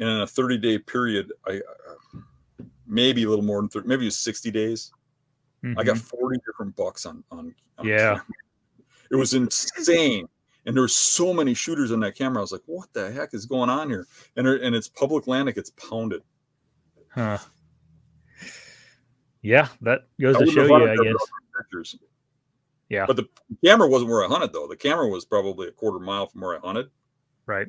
and 0.00 0.08
in 0.08 0.20
a 0.20 0.26
30 0.26 0.58
day 0.58 0.78
period, 0.78 1.32
I 1.46 1.58
uh, 1.58 1.94
maybe 2.92 3.24
a 3.24 3.28
little 3.28 3.44
more 3.44 3.60
than 3.60 3.68
30, 3.68 3.88
maybe 3.88 4.02
it 4.02 4.06
was 4.08 4.18
60 4.18 4.50
days. 4.50 4.92
I 5.64 5.84
got 5.84 5.96
mhm. 5.96 6.00
40 6.18 6.40
different 6.44 6.74
bucks 6.76 7.06
on 7.06 7.22
on. 7.30 7.54
on 7.78 7.86
Yeah. 7.86 8.14
camera. 8.14 8.24
it 9.12 9.16
was 9.16 9.34
insane, 9.34 10.28
and 10.66 10.74
there 10.74 10.82
were 10.82 10.88
so 10.88 11.32
many 11.32 11.54
shooters 11.54 11.92
on 11.92 12.00
that 12.00 12.16
camera. 12.16 12.38
I 12.38 12.42
was 12.42 12.50
like, 12.52 12.62
"What 12.66 12.92
the 12.92 13.12
heck 13.12 13.32
is 13.34 13.46
going 13.46 13.70
on 13.70 13.88
here?" 13.88 14.06
And 14.36 14.46
and 14.48 14.74
it's 14.74 14.88
public 14.88 15.26
land 15.28 15.48
it 15.48 15.54
gets 15.54 15.70
pounded. 15.70 16.22
Huh. 17.10 17.38
Yeah, 19.42 19.68
that 19.82 20.08
goes 20.20 20.36
I 20.36 20.44
to 20.44 20.50
show 20.50 20.64
you, 20.64 20.74
I 20.74 20.96
guess. 20.96 21.14
pictures. 21.56 21.96
Yeah. 22.88 23.06
But 23.06 23.16
the 23.16 23.28
camera 23.64 23.88
wasn't 23.88 24.10
where 24.10 24.24
I 24.24 24.28
hunted 24.28 24.52
though. 24.52 24.66
The 24.66 24.76
camera 24.76 25.08
was 25.08 25.24
probably 25.24 25.68
a 25.68 25.72
quarter 25.72 25.98
mile 25.98 26.26
from 26.26 26.40
where 26.42 26.56
I 26.56 26.58
hunted. 26.60 26.90
Right. 27.46 27.68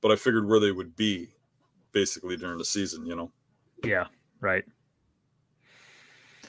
But 0.00 0.12
I 0.12 0.16
figured 0.16 0.46
where 0.46 0.60
they 0.60 0.72
would 0.72 0.94
be 0.96 1.28
basically 1.92 2.36
during 2.36 2.58
the 2.58 2.64
season, 2.64 3.06
you 3.06 3.16
know. 3.16 3.32
Yeah. 3.84 4.06
Right. 4.40 4.64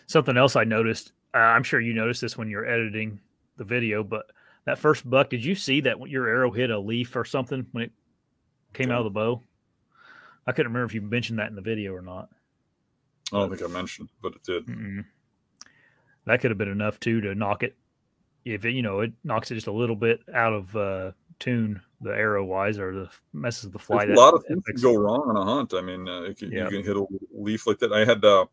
Something 0.07 0.37
else 0.37 0.55
I 0.55 0.63
noticed. 0.63 1.11
Uh, 1.33 1.39
I'm 1.39 1.63
sure 1.63 1.79
you 1.79 1.93
noticed 1.93 2.21
this 2.21 2.37
when 2.37 2.49
you're 2.49 2.65
editing 2.65 3.19
the 3.57 3.63
video, 3.63 4.03
but 4.03 4.31
that 4.65 4.79
first 4.79 5.09
buck, 5.09 5.29
did 5.29 5.43
you 5.43 5.55
see 5.55 5.81
that 5.81 5.97
your 6.09 6.27
arrow 6.27 6.51
hit 6.51 6.69
a 6.69 6.79
leaf 6.79 7.15
or 7.15 7.25
something 7.25 7.65
when 7.71 7.85
it 7.85 7.91
came 8.73 8.91
out 8.91 8.99
of 8.99 9.05
the 9.05 9.09
bow? 9.09 9.41
I 10.45 10.51
couldn't 10.51 10.71
remember 10.71 10.85
if 10.85 10.93
you 10.93 11.01
mentioned 11.01 11.39
that 11.39 11.49
in 11.49 11.55
the 11.55 11.61
video 11.61 11.93
or 11.93 12.01
not. 12.01 12.29
I 13.33 13.39
don't 13.39 13.49
think 13.49 13.69
I 13.69 13.73
mentioned, 13.73 14.09
but 14.21 14.33
it 14.35 14.43
did. 14.43 14.65
Mm-mm. 14.67 15.05
That 16.25 16.39
could 16.39 16.51
have 16.51 16.57
been 16.57 16.69
enough 16.69 16.99
too 16.99 17.21
to 17.21 17.35
knock 17.35 17.63
it. 17.63 17.75
If 18.45 18.63
it, 18.63 18.71
you 18.71 18.81
know, 18.81 19.01
it 19.01 19.11
knocks 19.23 19.51
it 19.51 19.55
just 19.55 19.67
a 19.67 19.71
little 19.71 19.95
bit 19.95 20.21
out 20.33 20.53
of 20.53 20.75
uh, 20.75 21.11
tune, 21.39 21.81
the 22.01 22.09
arrow 22.11 22.43
wise, 22.43 22.79
or 22.79 22.93
the 22.93 23.09
messes 23.33 23.71
the 23.71 23.79
fly. 23.79 24.05
There's 24.05 24.17
a 24.17 24.21
lot 24.21 24.33
of 24.33 24.43
things 24.45 24.63
can 24.65 24.81
go 24.81 24.95
wrong 24.95 25.25
on 25.29 25.37
a 25.37 25.43
hunt. 25.45 25.73
I 25.73 25.81
mean, 25.81 26.07
uh, 26.07 26.21
it 26.21 26.37
can, 26.37 26.51
Yeah. 26.51 26.65
you 26.65 26.69
can 26.69 26.83
hit 26.83 26.97
a 26.97 27.05
leaf 27.31 27.67
like 27.67 27.79
that. 27.79 27.93
I 27.93 28.05
had, 28.05 28.23
uh, 28.25 28.45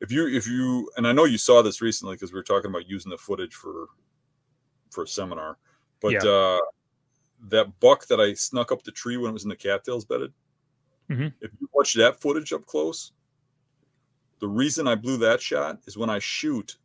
if 0.00 0.10
you, 0.10 0.26
if 0.28 0.46
you, 0.46 0.90
and 0.96 1.06
I 1.06 1.12
know 1.12 1.24
you 1.24 1.38
saw 1.38 1.62
this 1.62 1.80
recently 1.80 2.14
because 2.14 2.32
we 2.32 2.38
were 2.38 2.42
talking 2.44 2.70
about 2.70 2.88
using 2.88 3.10
the 3.10 3.18
footage 3.18 3.54
for, 3.54 3.88
for 4.90 5.04
a 5.04 5.08
seminar, 5.08 5.58
but 6.00 6.12
Yeah. 6.12 6.28
uh, 6.30 6.58
that 7.48 7.78
buck 7.80 8.06
that 8.08 8.20
I 8.20 8.34
snuck 8.34 8.70
up 8.72 8.82
the 8.82 8.92
tree 8.92 9.16
when 9.16 9.30
it 9.30 9.32
was 9.32 9.44
in 9.44 9.48
the 9.50 9.56
cattails 9.56 10.04
bedded, 10.04 10.32
Mhm. 11.08 11.32
if 11.40 11.50
you 11.60 11.68
watch 11.72 11.94
that 11.94 12.20
footage 12.20 12.52
up 12.52 12.66
close, 12.66 13.12
the 14.40 14.48
reason 14.48 14.86
I 14.88 14.94
blew 14.94 15.16
that 15.18 15.40
shot 15.40 15.80
is 15.86 15.96
when 15.96 16.08
I 16.10 16.18
shoot, 16.18 16.76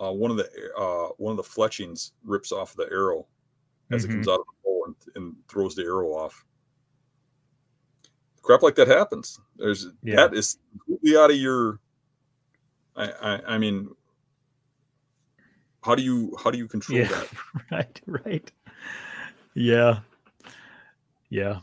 uh, 0.00 0.12
one 0.12 0.30
of 0.30 0.36
the 0.36 0.48
uh, 0.76 1.08
one 1.18 1.30
of 1.32 1.36
the 1.36 1.42
fletchings 1.44 2.12
rips 2.24 2.50
off 2.52 2.74
the 2.74 2.88
arrow 2.90 3.26
as 3.90 4.04
Mhm. 4.04 4.08
it 4.08 4.12
comes 4.12 4.28
out 4.28 4.40
of 4.40 4.46
and, 5.14 5.34
throws 5.48 5.74
the 5.74 5.82
arrow 5.82 6.08
off. 6.12 6.44
Crap 8.42 8.62
like 8.62 8.74
that 8.76 8.88
happens. 8.88 9.38
There's 9.56 9.88
Yeah. 10.02 10.16
that 10.16 10.34
is 10.34 10.58
completely 10.86 11.16
out 11.18 11.30
of 11.30 11.36
your. 11.36 11.78
I, 12.96 13.10
I 13.10 13.54
I 13.54 13.58
mean, 13.58 13.88
how 15.82 15.94
do 15.94 16.02
you 16.02 16.36
how 16.42 16.50
do 16.50 16.58
you 16.58 16.66
control 16.68 16.98
Yeah. 16.98 17.08
that? 17.08 17.28
right, 17.70 18.00
right. 18.06 18.52
Yeah. 19.54 20.00
Yeah. 21.30 21.60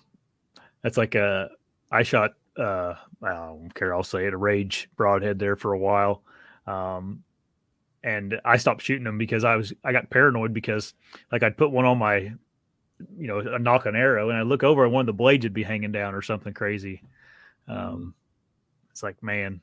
That's 0.84 0.98
like 0.98 1.16
a 1.16 1.50
I 1.92 2.04
shot 2.04 2.32
uh 2.58 2.96
I 3.22 3.30
don't 3.34 3.74
care, 3.76 3.94
I'll 3.94 4.04
say 4.04 4.26
it, 4.26 4.34
a 4.34 4.38
rage 4.38 4.90
broadhead 4.96 5.38
there 5.40 5.56
for 5.56 5.74
a 5.74 5.80
while. 5.80 6.24
Um 6.66 7.24
and 8.04 8.40
I 8.46 8.56
stopped 8.58 8.82
shooting 8.82 9.04
them 9.04 9.18
because 9.18 9.44
I 9.44 9.58
was 9.58 9.74
I 9.84 9.92
got 9.92 10.10
paranoid 10.10 10.54
because 10.54 10.94
like 11.32 11.44
I'd 11.44 11.58
put 11.58 11.72
one 11.72 11.86
on 11.86 11.98
my 11.98 12.32
you 13.18 13.28
know, 13.28 13.39
a 13.39 13.60
nock 13.60 13.86
an 13.86 13.95
arrow 13.95 14.30
and 14.30 14.38
I 14.38 14.41
look 14.41 14.64
over 14.64 14.84
and 14.84 14.93
one 14.93 15.02
of 15.02 15.08
the 15.08 15.14
blades 15.14 15.45
would 15.45 15.54
be 15.54 15.64
hanging 15.64 15.91
down 15.91 16.14
or 16.14 16.22
something 16.22 16.54
crazy. 16.54 17.02
Um 17.68 18.14
it's 18.91 19.04
like 19.04 19.22
man, 19.24 19.62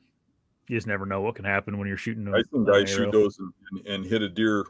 you 0.67 0.77
just 0.77 0.87
never 0.87 1.05
know 1.05 1.21
what 1.21 1.35
can 1.35 1.45
happen 1.45 1.77
when 1.77 1.87
you're 1.87 1.97
shooting. 1.97 2.27
I 2.27 2.41
seen 2.51 2.61
an 2.61 2.65
guys 2.65 2.89
shoot 2.89 3.11
those 3.11 3.39
and, 3.39 3.53
and, 3.71 3.87
and 3.87 4.05
hit 4.05 4.21
a 4.21 4.29
deer 4.29 4.65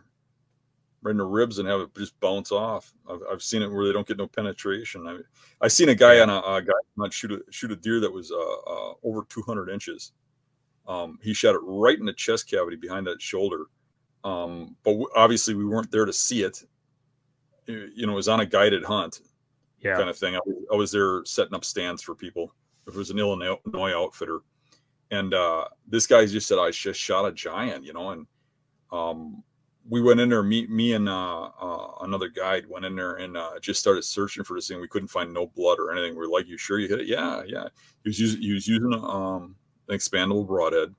right 1.01 1.11
in 1.11 1.17
the 1.17 1.25
ribs 1.25 1.59
and 1.59 1.67
have 1.67 1.81
it 1.81 1.95
just 1.95 2.19
bounce 2.19 2.51
off. 2.51 2.93
I've, 3.09 3.21
I've 3.31 3.41
seen 3.41 3.61
it 3.61 3.71
where 3.71 3.85
they 3.85 3.93
don't 3.93 4.07
get 4.07 4.17
no 4.17 4.27
penetration. 4.27 5.07
I 5.07 5.19
I 5.61 5.67
seen 5.67 5.89
a 5.89 5.95
guy 5.95 6.19
on 6.19 6.29
a, 6.29 6.39
a 6.39 6.61
guy 6.61 6.73
not 6.97 7.13
shoot 7.13 7.31
a 7.31 7.41
shoot 7.51 7.71
a 7.71 7.75
deer 7.75 7.99
that 7.99 8.11
was 8.11 8.31
uh, 8.31 8.35
uh, 8.35 8.93
over 9.03 9.25
200 9.29 9.69
inches. 9.69 10.11
Um, 10.87 11.19
he 11.21 11.33
shot 11.33 11.55
it 11.55 11.61
right 11.63 11.97
in 11.97 12.05
the 12.05 12.13
chest 12.13 12.49
cavity 12.49 12.77
behind 12.77 13.07
that 13.07 13.21
shoulder. 13.21 13.65
Um, 14.23 14.75
but 14.83 14.91
w- 14.91 15.09
obviously 15.15 15.53
we 15.53 15.65
weren't 15.65 15.91
there 15.91 16.05
to 16.05 16.13
see 16.13 16.43
it. 16.43 16.63
You 17.67 18.05
know, 18.07 18.13
it 18.13 18.15
was 18.15 18.27
on 18.29 18.39
a 18.39 18.45
guided 18.45 18.83
hunt 18.83 19.21
Yeah. 19.81 19.97
kind 19.97 20.09
of 20.09 20.17
thing. 20.17 20.35
I 20.35 20.39
was, 20.45 20.55
I 20.73 20.75
was 20.75 20.91
there 20.91 21.23
setting 21.25 21.53
up 21.53 21.65
stands 21.65 22.01
for 22.01 22.15
people. 22.15 22.53
It 22.87 22.95
was 22.95 23.09
an 23.09 23.19
Illinois 23.19 23.93
outfitter, 23.93 24.39
and 25.11 25.33
uh, 25.33 25.65
this 25.87 26.07
guy 26.07 26.25
just 26.25 26.47
said 26.47 26.57
I 26.57 26.71
just 26.71 26.99
shot 26.99 27.25
a 27.27 27.31
giant, 27.33 27.83
you 27.83 27.91
know. 27.93 28.11
And 28.11 28.27
um, 28.91 29.43
we 29.89 30.01
went 30.01 30.19
in 30.21 30.29
there. 30.29 30.43
Me, 30.43 30.67
me, 30.67 30.93
and 30.93 31.09
uh, 31.09 31.49
uh, 31.61 31.91
another 32.01 32.29
guide 32.29 32.65
went 32.69 32.85
in 32.85 32.95
there 32.95 33.15
and 33.15 33.35
uh, 33.35 33.59
just 33.59 33.79
started 33.81 34.03
searching 34.03 34.43
for 34.45 34.55
this 34.55 34.67
thing. 34.69 34.79
We 34.79 34.87
couldn't 34.87 35.09
find 35.09 35.33
no 35.33 35.47
blood 35.47 35.79
or 35.79 35.91
anything. 35.91 36.17
We 36.17 36.25
are 36.25 36.29
like, 36.29 36.47
"You 36.47 36.57
sure 36.57 36.79
you 36.79 36.87
hit 36.87 37.01
it?" 37.01 37.07
Yeah, 37.07 37.43
yeah. 37.45 37.67
He 38.03 38.09
was 38.09 38.19
using 38.19 38.41
he 38.41 38.53
was 38.53 38.67
using 38.67 38.93
um, 38.93 39.55
an 39.89 39.97
expandable 39.97 40.47
broadhead, 40.47 40.93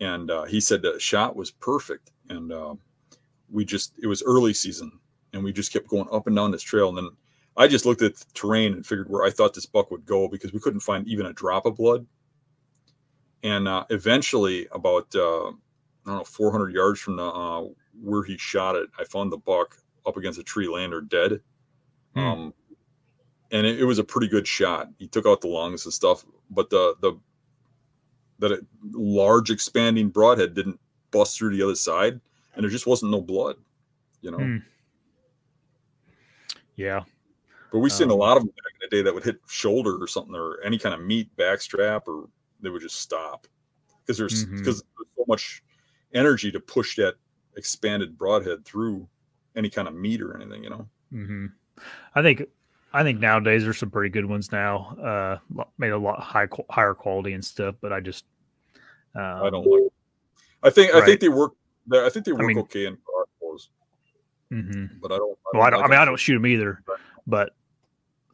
and 0.00 0.30
uh, 0.30 0.44
he 0.44 0.60
said 0.60 0.82
the 0.82 0.98
shot 1.00 1.36
was 1.36 1.50
perfect. 1.50 2.10
And 2.28 2.52
uh, 2.52 2.74
we 3.50 3.64
just 3.64 3.94
it 4.02 4.06
was 4.06 4.22
early 4.22 4.52
season, 4.52 4.92
and 5.32 5.44
we 5.44 5.52
just 5.52 5.72
kept 5.72 5.88
going 5.88 6.08
up 6.12 6.26
and 6.26 6.36
down 6.36 6.50
this 6.50 6.62
trail, 6.62 6.88
and 6.88 6.98
then 6.98 7.10
I 7.56 7.66
just 7.66 7.84
looked 7.84 8.02
at 8.02 8.14
the 8.14 8.24
terrain 8.34 8.72
and 8.72 8.86
figured 8.86 9.10
where 9.10 9.24
I 9.24 9.30
thought 9.30 9.52
this 9.52 9.66
buck 9.66 9.90
would 9.90 10.06
go 10.06 10.28
because 10.28 10.52
we 10.52 10.60
couldn't 10.60 10.80
find 10.80 11.06
even 11.08 11.26
a 11.26 11.32
drop 11.32 11.66
of 11.66 11.76
blood. 11.76 12.06
And 13.42 13.66
uh, 13.66 13.84
eventually, 13.90 14.68
about 14.72 15.12
uh, 15.14 15.48
I 15.48 15.52
don't 16.06 16.18
know, 16.18 16.24
400 16.24 16.72
yards 16.72 17.00
from 17.00 17.16
the 17.16 17.24
uh, 17.24 17.64
where 18.00 18.22
he 18.22 18.38
shot 18.38 18.76
it, 18.76 18.88
I 18.98 19.04
found 19.04 19.32
the 19.32 19.38
buck 19.38 19.76
up 20.06 20.16
against 20.16 20.38
a 20.38 20.44
tree, 20.44 20.68
lander 20.68 21.00
dead. 21.00 21.40
Hmm. 22.14 22.20
Um, 22.20 22.54
and 23.50 23.66
it, 23.66 23.80
it 23.80 23.84
was 23.84 23.98
a 23.98 24.04
pretty 24.04 24.28
good 24.28 24.46
shot. 24.46 24.88
He 24.98 25.08
took 25.08 25.26
out 25.26 25.40
the 25.40 25.48
lungs 25.48 25.84
and 25.84 25.92
stuff, 25.92 26.24
but 26.50 26.70
the 26.70 26.94
the 27.00 27.18
that 28.38 28.64
large 28.92 29.50
expanding 29.50 30.10
broadhead 30.10 30.54
didn't 30.54 30.78
bust 31.10 31.36
through 31.36 31.56
the 31.56 31.62
other 31.62 31.74
side, 31.74 32.20
and 32.54 32.62
there 32.62 32.70
just 32.70 32.86
wasn't 32.86 33.10
no 33.10 33.20
blood. 33.20 33.56
You 34.20 34.30
know. 34.30 34.38
Hmm. 34.38 34.56
Yeah. 36.78 37.02
But 37.70 37.80
we've 37.80 37.92
seen 37.92 38.08
a 38.08 38.14
Um, 38.14 38.20
lot 38.20 38.36
of 38.38 38.44
them 38.44 38.48
back 38.52 38.72
in 38.80 38.88
the 38.88 38.96
day 38.96 39.02
that 39.02 39.12
would 39.12 39.24
hit 39.24 39.40
shoulder 39.46 40.02
or 40.02 40.06
something 40.06 40.34
or 40.34 40.58
any 40.62 40.78
kind 40.78 40.94
of 40.94 41.02
meat 41.02 41.28
backstrap 41.36 42.06
or 42.08 42.28
they 42.60 42.70
would 42.70 42.80
just 42.80 43.00
stop 43.00 43.46
because 44.00 44.16
there's 44.16 44.46
because 44.46 44.80
there's 44.96 45.08
so 45.16 45.24
much 45.28 45.62
energy 46.14 46.50
to 46.52 46.60
push 46.60 46.96
that 46.96 47.16
expanded 47.56 48.16
broadhead 48.16 48.64
through 48.64 49.06
any 49.56 49.68
kind 49.68 49.86
of 49.88 49.94
meat 49.94 50.22
or 50.22 50.34
anything, 50.40 50.64
you 50.64 50.70
know. 50.70 50.88
hmm 51.10 51.46
I 52.14 52.22
think 52.22 52.44
I 52.94 53.02
think 53.02 53.20
nowadays 53.20 53.64
there's 53.64 53.76
some 53.78 53.90
pretty 53.90 54.08
good 54.08 54.24
ones 54.24 54.50
now. 54.50 54.96
Uh, 55.52 55.64
made 55.76 55.90
a 55.90 55.98
lot 55.98 56.20
high 56.20 56.48
higher 56.70 56.94
quality 56.94 57.34
and 57.34 57.44
stuff, 57.44 57.74
but 57.82 57.92
I 57.92 58.00
just 58.00 58.24
um, 59.14 59.22
I 59.42 59.50
don't 59.50 59.66
like. 59.66 59.92
I 60.62 60.70
think 60.70 60.94
I 60.94 61.00
Right. 61.00 61.06
think 61.06 61.20
they 61.20 61.28
work. 61.28 61.52
I 61.92 62.08
think 62.08 62.24
they 62.24 62.32
work 62.32 62.46
mean- 62.46 62.58
okay 62.60 62.86
in 62.86 62.96
mhm. 64.52 65.00
but 65.00 65.12
I 65.12 65.16
don't. 65.16 65.38
Well, 65.52 65.62
I 65.62 65.70
don't. 65.70 65.84
I 65.84 65.88
mean, 65.88 65.98
I 65.98 66.04
don't 66.04 66.18
shoot 66.18 66.34
them 66.34 66.46
either, 66.46 66.82
Right. 66.86 66.98
but 67.26 67.54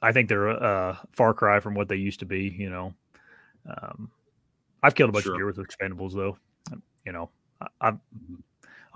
I 0.02 0.12
think 0.12 0.28
they're 0.28 0.48
a 0.48 0.54
uh, 0.54 0.96
far 1.12 1.34
cry 1.34 1.60
from 1.60 1.74
what 1.74 1.88
they 1.88 1.96
used 1.96 2.20
to 2.20 2.26
be. 2.26 2.48
You 2.48 2.70
know, 2.70 2.94
um, 3.66 4.10
I've 4.82 4.94
killed 4.94 5.10
a 5.10 5.12
bunch 5.12 5.24
Sure. 5.24 5.34
of 5.34 5.38
deer 5.38 5.46
with 5.46 5.56
expandables 5.56 6.12
though. 6.14 6.36
You 7.06 7.12
know, 7.12 7.30
I, 7.60 7.66
I've 7.80 7.94
Mhm. 7.94 8.42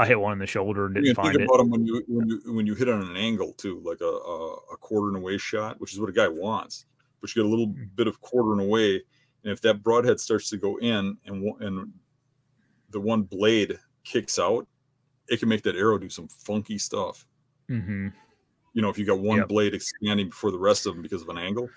I 0.01 0.07
hit 0.07 0.21
one 0.21 0.33
in 0.33 0.39
the 0.39 0.47
shoulder 0.47 0.87
and 0.87 0.95
didn't 0.95 1.07
You 1.09 1.15
find 1.15 1.31
think 1.31 1.41
it. 1.43 1.45
about 1.47 1.57
them 1.59 1.71
when 1.71 1.85
you 1.85 2.05
when 2.07 2.29
you 2.29 2.41
when 2.55 2.67
you 2.67 2.75
hit 2.75 2.89
on 2.89 3.03
an 3.03 3.17
angle 3.17 3.53
too, 3.55 3.81
like 3.85 4.01
a, 4.01 4.05
a 4.05 4.53
a 4.73 4.77
quarter 4.77 5.09
and 5.09 5.17
away 5.17 5.39
shot, 5.39 5.81
which 5.81 5.93
is 5.93 5.99
what 6.01 6.09
a 6.09 6.13
guy 6.13 6.29
wants. 6.29 6.87
But 7.21 7.35
you 7.35 7.43
get 7.43 7.47
a 7.47 7.51
little 7.51 7.69
Mm. 7.69 7.89
bit 7.97 8.07
of 8.07 8.21
quarter 8.21 8.53
and 8.53 8.61
away, 8.61 9.03
and 9.43 9.53
if 9.53 9.61
that 9.63 9.83
broadhead 9.83 10.21
starts 10.21 10.51
to 10.51 10.57
go 10.57 10.77
in 10.79 11.17
and 11.27 11.43
and 11.61 11.93
the 12.91 13.01
one 13.01 13.23
blade 13.23 13.77
kicks 14.05 14.39
out, 14.39 14.69
it 15.29 15.39
can 15.41 15.49
make 15.49 15.63
that 15.63 15.77
arrow 15.77 15.99
do 15.99 16.09
some 16.09 16.29
funky 16.29 16.79
stuff. 16.79 17.27
hmm 17.69 18.09
You 18.75 18.83
know, 18.83 18.89
if 18.89 18.99
you 18.99 19.05
got 19.05 19.19
one 19.21 19.39
Yep. 19.39 19.49
blade 19.49 19.75
expanding 19.75 20.29
before 20.29 20.51
the 20.51 20.59
rest 20.59 20.87
of 20.87 20.95
them 20.95 21.03
because 21.03 21.23
of 21.23 21.29
an 21.29 21.39
angle. 21.39 21.69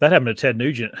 That 0.00 0.12
happened 0.12 0.28
to 0.28 0.34
Ted 0.34 0.56
Nugent. 0.56 0.94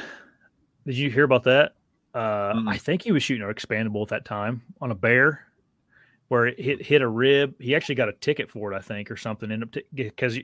Did 0.86 0.96
you 0.96 1.10
hear 1.10 1.24
about 1.24 1.44
that? 1.44 1.74
Uh, 2.14 2.54
Mm-mm. 2.54 2.68
I 2.68 2.76
think 2.76 3.02
he 3.02 3.12
was 3.12 3.22
shooting 3.22 3.42
an 3.46 3.52
expandable 3.52 4.02
at 4.02 4.08
that 4.08 4.24
time 4.24 4.62
on 4.80 4.90
a 4.92 4.94
bear, 4.94 5.46
where 6.28 6.46
it 6.46 6.60
hit 6.60 6.80
hit 6.82 7.02
a 7.02 7.08
rib. 7.08 7.54
He 7.60 7.74
actually 7.74 7.96
got 7.96 8.08
a 8.08 8.12
ticket 8.12 8.50
for 8.50 8.72
it, 8.72 8.76
I 8.76 8.80
think, 8.80 9.10
or 9.10 9.16
something. 9.16 9.50
Ended 9.50 9.76
up 9.76 9.82
because 9.92 10.38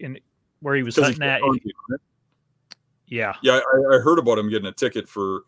where 0.61 0.75
he 0.75 0.83
was 0.83 0.97
'Cause 0.97 1.09
he 1.09 1.21
hunting 1.21 1.29
at. 1.29 1.61
Yeah, 3.07 3.35
Yeah, 3.43 3.55
I, 3.55 3.97
I 3.97 3.99
heard 3.99 4.19
about 4.19 4.39
him 4.39 4.49
getting 4.51 4.67
a 4.69 4.73
ticket 4.73 5.09
for 5.09 5.43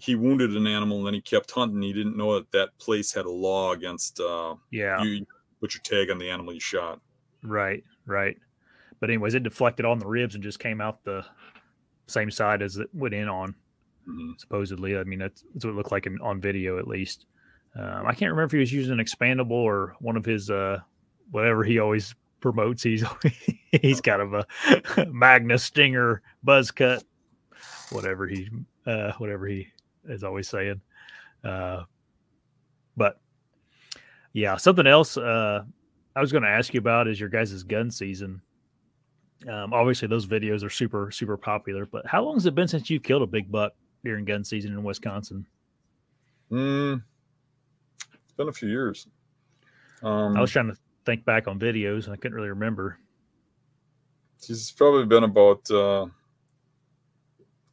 he 0.00 0.14
wounded 0.14 0.56
an 0.56 0.66
animal 0.66 0.98
and 0.98 1.06
then 1.06 1.14
he 1.14 1.20
kept 1.20 1.50
hunting. 1.50 1.82
He 1.82 1.92
didn't 1.92 2.16
know 2.16 2.34
that 2.34 2.50
that 2.52 2.78
place 2.78 3.12
had 3.12 3.26
a 3.26 3.30
law 3.30 3.72
against 3.72 4.20
uh, 4.20 4.54
yeah, 4.70 5.02
you 5.02 5.26
put 5.60 5.74
your 5.74 5.82
tag 5.82 6.10
on 6.10 6.18
the 6.18 6.30
animal 6.30 6.52
you 6.52 6.60
shot. 6.60 7.00
right, 7.42 7.84
right. 8.06 8.36
But 8.98 9.10
anyways, 9.10 9.34
it 9.34 9.42
deflected 9.42 9.86
on 9.86 9.98
the 9.98 10.06
ribs 10.06 10.34
and 10.34 10.44
just 10.44 10.58
came 10.58 10.80
out 10.80 11.02
the 11.04 11.24
same 12.06 12.30
side 12.30 12.60
as 12.60 12.76
it 12.76 12.88
went 12.92 13.14
in 13.14 13.28
on. 13.28 13.54
Mhm. 14.08 14.40
supposedly. 14.40 14.96
I 14.96 15.04
mean, 15.04 15.18
that's, 15.18 15.44
that's 15.52 15.64
what 15.64 15.72
it 15.72 15.76
looked 15.76 15.92
like 15.92 16.06
in, 16.06 16.18
on 16.20 16.40
video, 16.40 16.78
at 16.78 16.88
least. 16.88 17.26
Um, 17.76 18.06
I 18.06 18.12
can't 18.12 18.30
remember 18.30 18.44
if 18.44 18.52
he 18.52 18.58
was 18.58 18.72
using 18.72 18.98
an 18.98 19.04
expandable 19.04 19.50
or 19.52 19.94
one 20.00 20.16
of 20.16 20.24
his 20.24 20.50
uh, 20.50 20.80
whatever 21.30 21.62
he 21.62 21.78
always 21.78 22.14
promotes. 22.40 22.82
He's 22.82 23.04
he's 23.82 24.00
kind 24.00 24.22
of 24.22 24.34
a 24.34 25.06
Magnus 25.12 25.62
Stinger 25.62 26.22
buzz 26.42 26.70
cut, 26.72 27.04
whatever 27.90 28.26
he 28.26 28.48
uh, 28.86 29.12
whatever 29.18 29.46
he 29.46 29.68
is 30.08 30.24
always 30.24 30.48
saying. 30.48 30.80
Uh, 31.44 31.84
but 32.96 33.20
yeah, 34.32 34.56
something 34.56 34.86
else 34.86 35.16
uh, 35.16 35.64
I 36.14 36.20
was 36.20 36.32
going 36.32 36.42
to 36.42 36.48
ask 36.48 36.74
you 36.74 36.78
about 36.78 37.08
is 37.08 37.18
your 37.18 37.28
guys' 37.28 37.62
gun 37.62 37.90
season. 37.90 38.40
Um, 39.48 39.72
obviously, 39.72 40.06
those 40.08 40.26
videos 40.26 40.62
are 40.62 40.70
super 40.70 41.10
super 41.10 41.36
popular. 41.36 41.86
But 41.86 42.06
how 42.06 42.22
long 42.22 42.34
has 42.34 42.46
it 42.46 42.54
been 42.54 42.68
since 42.68 42.90
you've 42.90 43.02
killed 43.02 43.22
a 43.22 43.26
big 43.26 43.50
buck 43.50 43.72
during 44.04 44.24
gun 44.24 44.44
season 44.44 44.72
in 44.72 44.82
Wisconsin? 44.82 45.46
Mm, 46.50 47.02
it's 48.12 48.32
been 48.36 48.48
a 48.48 48.52
few 48.52 48.68
years. 48.68 49.06
Um, 50.02 50.36
I 50.36 50.40
was 50.40 50.50
trying 50.50 50.68
to 50.68 50.76
think 51.06 51.24
back 51.24 51.48
on 51.48 51.58
videos 51.58 52.04
and 52.04 52.12
I 52.12 52.16
couldn't 52.16 52.34
really 52.34 52.48
remember. 52.48 52.98
He's 54.44 54.70
probably 54.70 55.04
been 55.06 55.24
about 55.24 55.70
uh, 55.70 56.06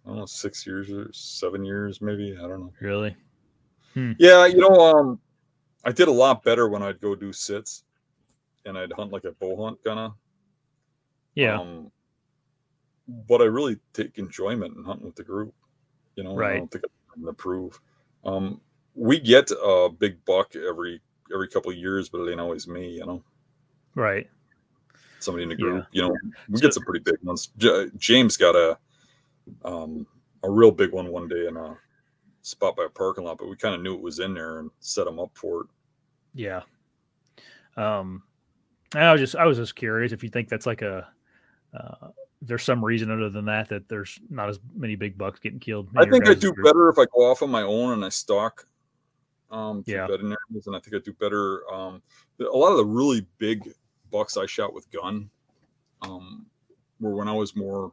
I 0.07 0.11
don't 0.11 0.19
know 0.19 0.25
six 0.25 0.65
years 0.65 0.89
or 0.89 1.11
seven 1.11 1.65
years, 1.65 2.01
maybe. 2.01 2.31
I 2.37 2.41
don't 2.47 2.61
know. 2.61 2.73
Really? 2.79 3.13
Yeah, 4.19 4.45
you 4.45 4.57
know, 4.57 4.69
um, 4.95 5.19
I 5.83 5.91
did 5.91 6.07
a 6.07 6.11
lot 6.11 6.43
better 6.43 6.69
when 6.69 6.81
I'd 6.81 7.01
go 7.01 7.13
do 7.15 7.33
sits, 7.33 7.83
and 8.65 8.77
I'd 8.77 8.93
hunt 8.93 9.11
like 9.11 9.25
a 9.25 9.31
bow 9.33 9.65
hunt, 9.65 9.83
kind 9.83 9.99
of. 9.99 10.13
Yeah. 11.35 11.59
Um, 11.59 11.91
but 13.27 13.41
I 13.41 13.45
really 13.45 13.77
take 13.93 14.17
enjoyment 14.17 14.77
in 14.77 14.83
hunting 14.83 15.07
with 15.07 15.15
the 15.15 15.23
group. 15.23 15.53
You 16.15 16.23
know, 16.23 16.33
I 16.33 16.35
Right. 16.35 16.57
don't 16.59 16.71
think 16.71 16.85
I'm 17.15 17.25
to 17.25 17.33
prove. 17.33 17.79
Um, 18.23 18.61
we 18.95 19.19
get 19.19 19.51
a 19.51 19.89
big 19.89 20.23
buck 20.25 20.55
every 20.55 21.01
every 21.33 21.49
couple 21.49 21.69
of 21.71 21.77
years, 21.77 22.07
but 22.07 22.21
it 22.21 22.31
ain't 22.31 22.39
always 22.39 22.67
me. 22.67 22.89
You 22.97 23.05
know, 23.05 23.23
right. 23.95 24.29
somebody 25.19 25.43
in 25.43 25.49
the 25.49 25.55
Yeah. 25.55 25.61
group. 25.61 25.85
You 25.91 26.01
know, 26.03 26.15
we 26.47 26.57
So- 26.57 26.61
get 26.61 26.73
some 26.75 26.83
pretty 26.83 26.99
big 27.03 27.17
ones. 27.23 27.47
J- 27.57 27.89
James 27.97 28.37
got 28.37 28.55
a 28.55 28.77
um, 29.63 30.05
a 30.43 30.49
real 30.49 30.71
big 30.71 30.91
one 30.91 31.11
one 31.11 31.27
day 31.27 31.47
in 31.47 31.57
a 31.57 31.77
spot 32.41 32.75
by 32.75 32.85
a 32.85 32.89
parking 32.89 33.25
lot, 33.25 33.37
but 33.37 33.49
we 33.49 33.55
kind 33.55 33.75
of 33.75 33.81
knew 33.81 33.93
it 33.93 34.01
was 34.01 34.19
in 34.19 34.33
there 34.33 34.59
and 34.59 34.71
set 34.79 35.05
them 35.05 35.19
up 35.19 35.31
for 35.33 35.61
it. 35.61 35.67
Yeah. 36.33 36.61
Um, 37.75 38.23
I 38.95 39.11
was 39.11 39.21
just 39.21 39.35
I 39.35 39.45
was 39.45 39.57
just 39.57 39.75
curious 39.75 40.11
if 40.11 40.23
you 40.23 40.29
think 40.29 40.47
that's 40.49 40.65
like 40.65 40.81
a 40.81 41.07
uh, 41.77 42.09
there's 42.41 42.63
some 42.63 42.83
reason 42.83 43.11
other 43.11 43.29
than 43.29 43.45
that 43.45 43.69
that 43.69 43.89
there's 43.89 44.19
not 44.29 44.49
as 44.49 44.59
many 44.75 44.95
big 44.95 45.17
bucks 45.17 45.39
getting 45.39 45.59
killed. 45.59 45.89
I 45.95 46.05
think 46.09 46.27
I 46.27 46.33
do 46.33 46.53
group. 46.53 46.65
better 46.65 46.89
if 46.89 46.97
I 46.97 47.05
go 47.13 47.29
off 47.29 47.41
on 47.41 47.49
my 47.49 47.63
own 47.63 47.93
and 47.93 48.05
I 48.05 48.09
stalk 48.09 48.65
um 49.51 49.83
Yeah. 49.85 50.07
veterinarians, 50.07 50.67
and 50.67 50.75
I 50.75 50.79
think 50.79 50.95
I 50.95 50.99
do 50.99 51.13
better. 51.13 51.69
Um, 51.71 52.01
a 52.39 52.43
lot 52.57 52.71
of 52.71 52.77
the 52.77 52.85
really 52.85 53.25
big 53.37 53.69
bucks 54.11 54.37
I 54.37 54.45
shot 54.45 54.73
with 54.73 54.89
gun 54.91 55.29
um, 56.01 56.45
were 56.99 57.15
when 57.15 57.27
I 57.27 57.33
was 57.33 57.55
more 57.55 57.91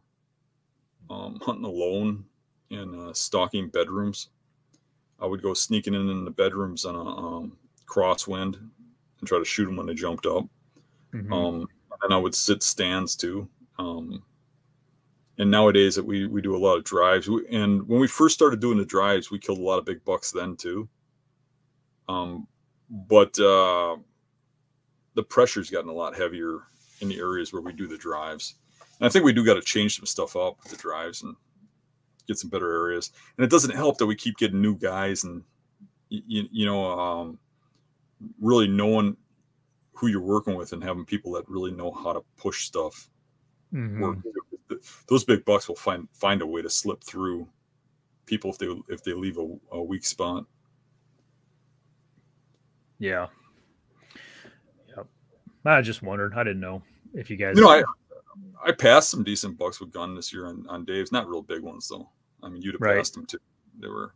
um, 1.11 1.39
hunting 1.43 1.65
alone 1.65 2.25
and 2.71 2.95
uh, 2.95 3.13
stalking 3.13 3.69
bedrooms. 3.69 4.29
I 5.21 5.27
would 5.27 5.43
go 5.43 5.55
sneaking 5.55 5.95
in 5.95 6.09
in 6.09 6.25
the 6.25 6.31
bedrooms 6.31 6.85
on 6.85 6.95
a 6.95 7.01
um, 7.01 7.57
crosswind 7.87 8.57
and 8.57 9.29
try 9.29 9.39
to 9.39 9.45
shoot 9.45 9.67
them 9.67 9.77
when 9.77 9.87
they 9.87 9.95
jumped 9.95 10.27
up. 10.27 10.45
Mhm. 11.13 11.33
Um, 11.33 11.69
and 12.03 12.13
I 12.13 12.19
would 12.19 12.35
sit 12.35 12.63
stands 12.63 13.15
too. 13.15 13.49
Um, 13.79 14.23
and 15.39 15.51
nowadays 15.51 15.95
that 15.97 16.05
we 16.05 16.27
we 16.27 16.43
do 16.43 16.57
a 16.57 16.59
lot 16.59 16.77
of 16.77 16.85
drives. 16.85 17.29
We, 17.29 17.47
and 17.49 17.87
when 17.89 18.01
we 18.01 18.09
first 18.09 18.35
started 18.35 18.61
doing 18.61 18.79
the 18.79 18.85
drives, 18.85 19.31
we 19.31 19.39
killed 19.39 19.59
a 19.59 19.63
lot 19.63 19.79
of 19.79 19.85
big 19.85 20.05
bucks 20.05 20.31
then 20.31 20.57
too. 20.57 20.89
Um, 22.09 22.47
but 22.91 23.39
uh, 23.39 23.97
the 25.15 25.23
pressure's 25.23 25.71
gotten 25.71 25.91
a 25.91 25.95
lot 25.95 26.17
heavier 26.17 26.61
in 27.01 27.09
the 27.09 27.19
areas 27.19 27.53
where 27.53 27.63
we 27.63 27.73
do 27.73 27.87
the 27.87 27.97
drives. 27.97 28.57
And 28.99 29.07
I 29.07 29.09
think 29.09 29.25
we 29.25 29.33
do 29.33 29.45
got 29.45 29.55
to 29.55 29.61
change 29.61 29.97
some 29.97 30.07
stuff 30.07 30.37
up 30.37 30.59
with 30.63 30.73
the 30.73 30.79
drives 30.79 31.23
and 31.23 31.35
get 32.27 32.39
some 32.39 32.51
better 32.51 32.73
areas. 32.73 33.11
And 33.37 33.45
it 33.45 33.51
doesn't 33.51 33.75
help 33.75 33.99
that 33.99 34.07
we 34.07 34.15
keep 34.17 34.37
getting 34.37 34.63
new 34.63 34.77
guys 34.77 35.25
and 35.25 35.43
you, 36.09 36.49
you 36.51 36.67
know 36.67 36.85
um, 36.87 37.39
really 38.41 38.69
knowing 38.69 39.17
who 39.93 40.07
you're 40.09 40.21
working 40.21 40.55
with 40.55 40.73
and 40.73 40.83
having 40.83 41.05
people 41.05 41.33
that 41.33 41.49
really 41.49 41.73
know 41.73 41.91
how 41.91 42.13
to 42.13 42.23
push 42.37 42.67
stuff 42.67 43.09
Mhm. 43.75 44.23
Those 45.09 45.25
big 45.25 45.45
bucks 45.45 45.69
will 45.69 45.75
find 45.75 46.09
find 46.13 46.43
a 46.43 46.47
way 46.47 46.63
to 46.63 46.71
slip 46.71 47.03
through 47.03 47.49
people 48.27 48.51
if 48.51 48.59
they 48.59 48.69
if 48.89 49.03
they 49.03 49.13
leave 49.13 49.39
a, 49.39 49.57
a 49.73 49.83
weak 49.83 50.05
spot. 50.05 50.45
Yeah. 52.99 53.27
Yep. 54.97 55.07
I 55.65 55.83
just 55.83 56.03
wondered. 56.03 56.35
I 56.35 56.45
didn't 56.45 56.61
know 56.61 56.83
if 57.15 57.31
you 57.31 57.37
guys. 57.37 57.57
You 57.57 57.63
know, 57.63 57.71
I 57.71 57.83
I 58.65 58.73
passed 58.73 59.11
some 59.11 59.23
decent 59.25 59.59
bucks 59.59 59.81
with 59.81 59.93
gun 59.93 60.15
this 60.15 60.33
year 60.33 60.47
on, 60.47 60.65
on 60.69 60.85
Dave's, 60.85 61.13
not 61.13 61.29
real 61.29 61.43
big 61.43 61.63
ones 61.63 61.89
though. 61.89 62.09
I 62.43 62.49
mean, 62.49 62.63
you'd 62.63 62.75
have 62.75 62.81
Right. 62.81 62.97
passed 62.99 63.15
them 63.15 63.27
too. 63.27 63.39
They 63.81 63.89
were, 63.89 64.15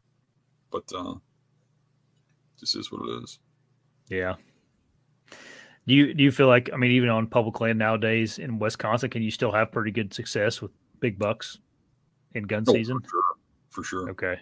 but 0.70 0.84
uh, 0.94 1.14
this 2.60 2.74
is 2.74 2.90
what 2.92 3.08
it 3.08 3.22
is. 3.22 3.38
Yeah. 4.08 4.34
Do 5.86 5.94
you 5.94 6.12
do 6.14 6.22
you 6.22 6.30
feel 6.30 6.48
like 6.48 6.70
I 6.72 6.76
mean 6.76 6.90
even 6.92 7.08
on 7.08 7.26
public 7.26 7.60
land 7.60 7.78
nowadays 7.78 8.38
in 8.38 8.58
Wisconsin 8.58 9.08
can 9.10 9.22
you 9.22 9.30
still 9.30 9.52
have 9.52 9.72
pretty 9.72 9.90
good 9.90 10.12
success 10.12 10.60
with 10.60 10.70
big 11.00 11.18
bucks 11.18 11.58
in 12.34 12.44
gun 12.44 12.64
Oh, 12.68 12.72
season? 12.74 12.98
for 13.00 13.08
sure, 13.08 13.22
for 13.70 13.82
sure. 13.84 14.10
Okay. 14.10 14.38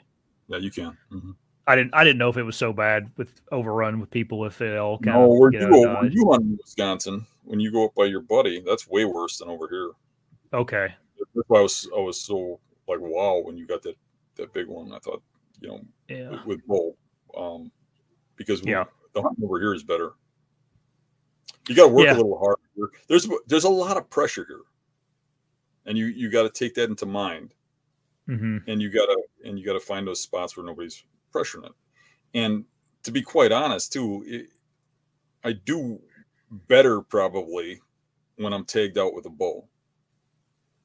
Yeah, 0.48 0.58
you 0.58 0.70
can. 0.72 0.96
Mhm. 1.12 1.36
I 1.68 1.76
didn't 1.76 1.94
I 1.94 2.02
didn't 2.04 2.18
know 2.18 2.28
if 2.30 2.36
it 2.36 2.42
was 2.42 2.56
so 2.56 2.72
bad 2.72 3.10
with 3.16 3.40
overrun 3.52 4.00
with 4.00 4.10
people 4.10 4.44
if 4.44 4.60
it 4.60 4.76
all 4.76 4.98
kind 4.98 5.16
No, 5.18 5.32
of 5.32 5.38
where 5.38 5.52
you 5.52 5.60
you 5.60 5.68
know, 5.68 6.00
when 6.00 6.10
you 6.12 6.34
in 6.34 6.56
Wisconsin, 6.60 7.24
when 7.46 7.60
you 7.60 7.70
go 7.70 7.86
up 7.86 7.94
by 7.94 8.04
your 8.06 8.20
buddy, 8.20 8.60
that's 8.60 8.88
way 8.88 9.04
worse 9.04 9.38
than 9.38 9.48
over 9.48 9.68
here. 9.68 9.92
Okay. 10.52 10.94
That's 11.34 11.48
why 11.48 11.60
I 11.60 11.62
was 11.62 11.88
I 11.96 12.00
was 12.00 12.20
so 12.20 12.60
like 12.88 12.98
wow 13.00 13.40
when 13.40 13.56
you 13.56 13.66
got 13.66 13.82
that 13.82 13.96
that 14.34 14.52
big 14.52 14.66
one. 14.66 14.92
I 14.92 14.98
thought 14.98 15.22
you 15.60 15.68
know 15.68 15.80
Yeah. 16.08 16.30
with, 16.30 16.44
with 16.44 16.66
Bull, 16.66 16.96
um, 17.36 17.70
because 18.36 18.62
Yeah. 18.62 18.84
the 19.14 19.22
hunting 19.22 19.44
over 19.44 19.58
here 19.60 19.74
is 19.74 19.82
better. 19.82 20.12
You 21.68 21.74
got 21.74 21.86
to 21.86 21.92
work 21.92 22.06
Yeah. 22.06 22.14
a 22.14 22.16
little 22.16 22.38
harder. 22.38 22.92
There's 23.08 23.28
there's 23.46 23.64
a 23.64 23.70
lot 23.70 23.96
of 23.96 24.10
pressure 24.10 24.44
here, 24.46 24.62
and 25.86 25.96
you 25.96 26.06
you 26.06 26.30
got 26.30 26.42
to 26.42 26.50
take 26.50 26.74
that 26.74 26.90
into 26.90 27.06
mind, 27.06 27.54
hmm 28.26 28.58
and 28.66 28.82
you 28.82 28.90
got 28.90 29.06
to 29.06 29.22
and 29.44 29.58
you 29.58 29.64
got 29.64 29.74
to 29.74 29.80
find 29.80 30.06
those 30.06 30.20
spots 30.20 30.56
where 30.56 30.66
nobody's 30.66 31.04
pressuring 31.32 31.66
it. 31.66 31.72
And 32.34 32.64
to 33.04 33.12
be 33.12 33.22
quite 33.22 33.52
honest, 33.52 33.92
too, 33.92 34.24
it, 34.26 34.48
I 35.44 35.52
do 35.52 36.00
better 36.50 37.00
probably 37.00 37.80
when 38.36 38.52
I'm 38.52 38.64
tagged 38.64 38.98
out 38.98 39.14
with 39.14 39.26
a 39.26 39.30
bow 39.30 39.66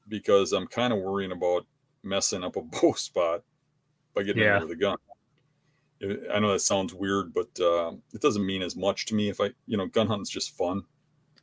because 0.08 0.52
I'm 0.52 0.66
kind 0.66 0.92
of 0.92 0.98
worrying 1.00 1.32
about 1.32 1.66
messing 2.02 2.42
up 2.44 2.56
a 2.56 2.62
bow 2.80 2.92
spot 2.92 3.42
by 4.14 4.22
getting 4.22 4.42
Yeah. 4.42 4.60
in 4.62 4.68
the 4.68 4.76
gun. 4.76 4.96
I 6.32 6.40
know 6.40 6.50
that 6.52 6.58
sounds 6.60 6.92
weird, 6.92 7.32
but 7.32 7.48
uh, 7.60 7.92
it 8.12 8.20
doesn't 8.20 8.44
mean 8.44 8.62
as 8.62 8.74
much 8.74 9.06
to 9.06 9.14
me. 9.14 9.28
If 9.28 9.40
I, 9.40 9.50
you 9.66 9.76
know, 9.76 9.86
gun 9.86 10.08
hunting's 10.08 10.30
just 10.30 10.56
fun. 10.58 10.82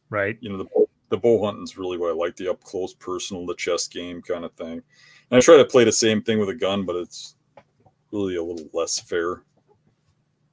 Right. 0.10 0.38
You 0.42 0.50
know, 0.50 0.58
the 0.58 0.66
bow- 0.66 0.90
the 1.10 1.18
bow 1.18 1.44
hunting's 1.44 1.78
really 1.78 1.98
what 1.98 2.12
I 2.12 2.14
like 2.14 2.36
the 2.36 2.50
up 2.50 2.62
close, 2.64 2.94
personal, 2.94 3.46
the 3.46 3.56
chess 3.56 3.88
game 3.88 4.22
kind 4.22 4.44
of 4.46 4.52
thing. 4.54 4.74
And 5.32 5.38
I 5.38 5.40
try 5.40 5.58
to 5.58 5.66
play 5.66 5.84
the 5.84 5.92
same 5.92 6.22
thing 6.22 6.40
with 6.40 6.50
a 6.50 6.54
gun, 6.56 6.86
but 6.86 6.96
it's 6.98 7.36
really 8.12 8.36
a 8.36 8.44
little 8.44 8.68
less 8.74 9.00
fair. 9.00 9.44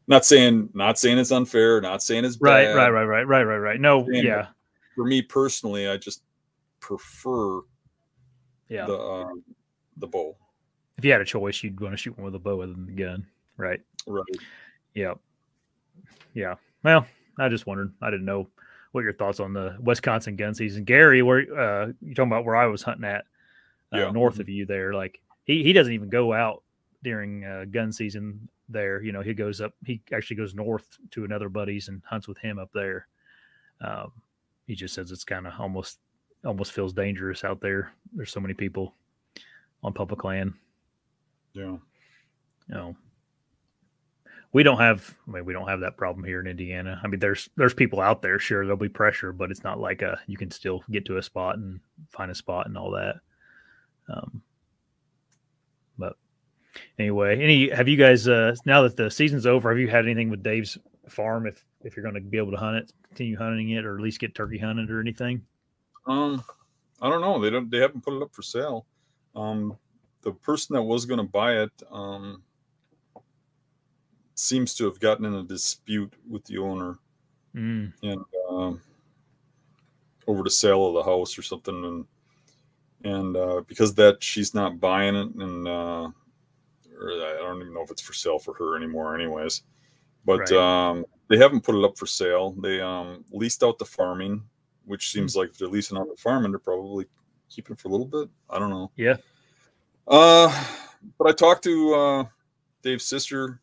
Not 0.09 0.25
saying 0.25 0.71
not 0.75 0.99
saying 0.99 1.19
it's 1.19 1.33
unfair, 1.33 1.81
not 1.81 2.03
saying 2.03 2.25
it's 2.25 2.39
right, 2.41 2.65
bad. 2.67 2.75
right, 2.75 2.91
right, 2.91 3.05
right, 3.05 3.23
right, 3.25 3.43
right, 3.43 3.59
right. 3.59 3.81
No, 3.81 4.07
yeah, 4.11 4.49
For 4.95 5.05
me 5.05 5.23
personally, 5.23 5.89
I 5.89 5.97
just 5.97 6.23
prefer 6.81 7.61
yeah. 8.69 8.87
the 8.87 8.97
uh, 8.97 9.29
the 9.97 10.07
bow. 10.07 10.37
if 10.99 11.05
you 11.05 11.13
had 11.13 11.21
a 11.21 11.25
choice, 11.25 11.63
you'd 11.63 11.81
want 11.81 11.93
to 11.93 11.97
shoot 11.97 12.17
one 12.17 12.25
with 12.27 12.35
a 12.35 12.39
bow 12.39 12.61
other 12.63 12.73
than 12.73 12.87
the 12.87 12.93
gun, 12.93 13.27
right? 13.57 13.81
Right. 14.07 14.25
Yeah, 14.95 15.15
yeah. 16.35 16.55
Well, 16.83 17.07
I 17.39 17.49
just 17.49 17.67
wondered. 17.67 17.93
I 18.01 18.11
didn't 18.11 18.27
know 18.27 18.49
what 18.93 19.03
your 19.05 19.13
thoughts 19.13 19.41
on 19.41 19.53
the 19.53 19.77
Wisconsin 19.81 20.37
gun 20.37 20.55
season. 20.55 20.85
Gary, 20.85 21.23
where 21.23 21.41
uh, 21.59 21.87
you 22.01 22.15
talking 22.15 22.31
about 22.31 22.45
where 22.45 22.57
I 22.57 22.67
was 22.67 22.83
hunting 22.83 23.05
at 23.05 23.25
uh, 23.93 23.99
Yeah. 23.99 24.11
north 24.11 24.39
of 24.39 24.49
you 24.49 24.65
there? 24.67 24.95
Like 24.95 25.21
he 25.45 25.63
he 25.63 25.73
doesn't 25.73 25.93
even 25.93 26.09
go 26.09 26.33
out 26.33 26.63
during 27.03 27.45
uh, 27.45 27.65
gun 27.71 27.93
season 27.93 28.49
there. 28.69 29.03
You 29.03 29.13
know, 29.13 29.23
he 29.23 29.35
goes 29.35 29.61
up. 29.61 29.75
He 29.85 30.03
actually 30.13 30.37
goes 30.37 30.55
north 30.55 30.99
to 31.13 31.25
another 31.25 31.49
buddy's 31.49 31.89
and 31.89 32.03
hunts 32.05 32.29
with 32.29 32.39
him 32.39 32.59
up 32.59 32.71
there. 32.75 33.09
Um, 33.81 34.13
he 34.67 34.75
just 34.75 34.95
says 34.95 35.11
it's 35.13 35.25
kind 35.25 35.47
of 35.47 35.53
almost 35.59 35.99
almost 36.45 36.73
feels 36.73 36.93
dangerous 36.93 37.45
out 37.45 37.61
there. 37.61 37.93
There's 38.15 38.33
so 38.33 38.41
many 38.41 38.55
people 38.55 38.95
on 39.83 39.93
public 39.93 40.25
land. 40.25 40.55
Yeah. 41.55 41.77
you 42.69 42.75
know 42.75 42.97
we 44.53 44.63
don't 44.63 44.79
have 44.79 45.15
i 45.27 45.31
mean 45.31 45.45
we 45.45 45.53
don't 45.53 45.69
have 45.69 45.81
that 45.81 45.97
problem 45.97 46.25
here 46.25 46.41
in 46.41 46.47
indiana 46.47 47.01
i 47.03 47.07
mean 47.07 47.21
there's 47.21 47.49
there's 47.57 47.75
people 47.75 48.01
out 48.01 48.23
there 48.23 48.39
sure 48.39 48.65
there'll 48.65 48.77
be 48.77 48.89
pressure 48.89 49.33
but 49.33 49.51
it's 49.51 49.65
not 49.65 49.79
like 49.81 50.03
a 50.03 50.19
you 50.27 50.37
can 50.37 50.51
still 50.51 50.83
get 50.91 51.05
to 51.05 51.19
a 51.19 51.23
spot 51.23 51.57
and 51.57 51.81
find 52.11 52.31
a 52.31 52.35
spot 52.35 52.67
and 52.67 52.77
all 52.77 52.91
that 52.91 53.17
um 54.13 54.43
anyway 56.99 57.41
any 57.41 57.69
have 57.71 57.89
you 57.89 57.97
guys 57.97 58.29
uh 58.29 58.55
now 58.65 58.83
that 58.83 58.97
the 58.97 59.11
season's 59.11 59.47
over 59.47 59.71
have 59.71 59.79
you 59.79 59.89
had 59.89 60.05
anything 60.05 60.31
with 60.31 60.43
dave's 60.43 60.79
farm 61.09 61.47
if 61.47 61.65
if 61.85 61.97
you're 61.97 62.03
going 62.03 62.15
to 62.15 62.21
be 62.21 62.39
able 62.39 62.51
to 62.51 62.57
hunt 62.57 62.77
it 62.77 62.93
continue 63.09 63.37
hunting 63.37 63.71
it 63.71 63.85
or 63.85 63.97
at 63.97 64.03
least 64.03 64.19
get 64.21 64.35
turkey 64.35 64.59
hunted 64.59 64.91
or 64.91 65.01
anything 65.01 65.41
Um, 66.07 66.45
I 67.03 67.11
don't 67.11 67.21
know. 67.21 67.41
They 67.41 67.51
don't. 67.51 67.71
They 67.71 67.79
haven't 67.79 68.03
put 68.05 68.15
it 68.15 68.23
up 68.23 68.33
for 68.33 68.43
sale. 68.43 68.87
Um, 69.35 69.77
the 70.23 70.33
person 70.33 70.75
that 70.75 70.83
was 70.83 71.05
going 71.05 71.19
to 71.19 71.25
buy 71.25 71.63
it 71.63 71.73
um, 71.91 72.43
seems 74.35 74.75
to 74.77 74.85
have 74.85 75.01
gotten 75.01 75.25
in 75.25 75.35
a 75.35 75.43
dispute 75.43 76.13
with 76.29 76.45
the 76.45 76.59
owner 76.59 76.99
mm, 77.55 77.93
and 78.03 78.25
um, 78.49 78.81
over 80.27 80.43
the 80.43 80.51
sale 80.51 80.87
of 80.87 80.95
the 80.95 81.03
house 81.03 81.39
or 81.39 81.43
something, 81.43 81.85
and 81.85 82.07
and 83.05 83.37
uh, 83.37 83.63
because 83.67 83.95
that 83.95 84.23
she's 84.23 84.55
not 84.55 84.81
buying 84.81 85.17
it, 85.17 85.35
and 85.35 85.69
uh, 85.69 86.09
or 87.01 87.11
I 87.11 87.37
don't 87.39 87.61
even 87.61 87.75
know 87.75 87.83
if 87.83 87.91
it's 87.91 88.03
for 88.03 88.13
sale 88.13 88.39
for 88.39 88.55
her 88.55 88.77
anymore, 88.77 89.15
anyways. 89.15 89.63
But 90.25 90.51
Right. 90.51 90.53
um, 90.53 91.05
they 91.29 91.37
haven't 91.39 91.63
put 91.63 91.75
it 91.77 91.85
up 91.85 91.97
for 91.97 92.07
sale. 92.07 92.53
They 92.53 92.81
um, 92.81 93.25
leased 93.31 93.63
out 93.63 93.79
the 93.79 93.85
farming, 93.85 94.43
which 94.85 95.11
seems 95.13 95.37
like 95.37 95.51
if 95.51 95.59
they're 95.59 95.69
leasing 95.69 95.97
out 95.99 96.09
the 96.09 96.21
farming, 96.21 96.53
they're 96.53 96.59
probably 96.59 97.07
keeping 97.49 97.75
it 97.75 97.81
for 97.81 97.89
a 97.89 97.91
little 97.93 98.07
bit. 98.07 98.29
I 98.51 98.59
don't 98.59 98.71
know. 98.71 98.91
yeah 98.97 99.17
Uh, 100.09 100.49
but 101.19 101.29
I 101.29 101.33
talked 101.33 101.63
to 101.65 101.95
uh, 101.95 102.25
Dave's 102.83 103.05
sister 103.05 103.61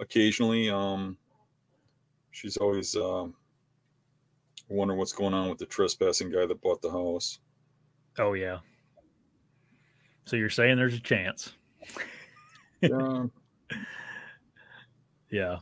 occasionally. 0.00 0.68
Um, 0.70 1.16
she's 2.32 2.56
always 2.56 2.96
uh, 2.96 3.26
wondering 4.68 4.98
what's 4.98 5.12
going 5.12 5.34
on 5.34 5.48
with 5.48 5.58
the 5.58 5.66
trespassing 5.66 6.30
guy 6.30 6.46
that 6.46 6.60
bought 6.60 6.82
the 6.82 6.90
house. 6.90 7.38
oh 8.18 8.32
yeah 8.34 8.58
so 10.26 10.36
you're 10.36 10.48
saying 10.50 10.76
there's 10.76 10.94
a 10.94 11.00
chance 11.00 11.52
Yeah, 12.90 13.24
yeah 15.30 15.56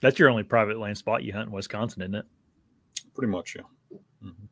that's 0.00 0.18
your 0.18 0.28
only 0.28 0.42
private 0.42 0.78
land 0.78 0.96
spot 0.98 1.22
you 1.22 1.32
hunt 1.32 1.46
in 1.48 1.52
wisconsin 1.52 2.02
isn't 2.02 2.14
it 2.14 2.26
pretty 3.14 3.30
much, 3.30 3.54
yeah. 3.56 3.98
Mhm. 4.24 4.48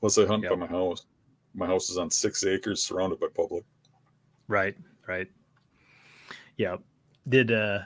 Unless 0.00 0.18
I 0.18 0.26
hunt 0.26 0.48
by 0.48 0.54
my 0.54 0.66
house. 0.66 1.06
My 1.54 1.66
house 1.66 1.90
is 1.90 1.98
on 1.98 2.08
six 2.10 2.44
acres, 2.44 2.80
surrounded 2.82 3.18
by 3.18 3.26
public. 3.34 3.64
Right, 4.46 4.76
right. 5.08 5.26
Yeah. 6.56 6.76
Did 7.28 7.50
uh 7.50 7.80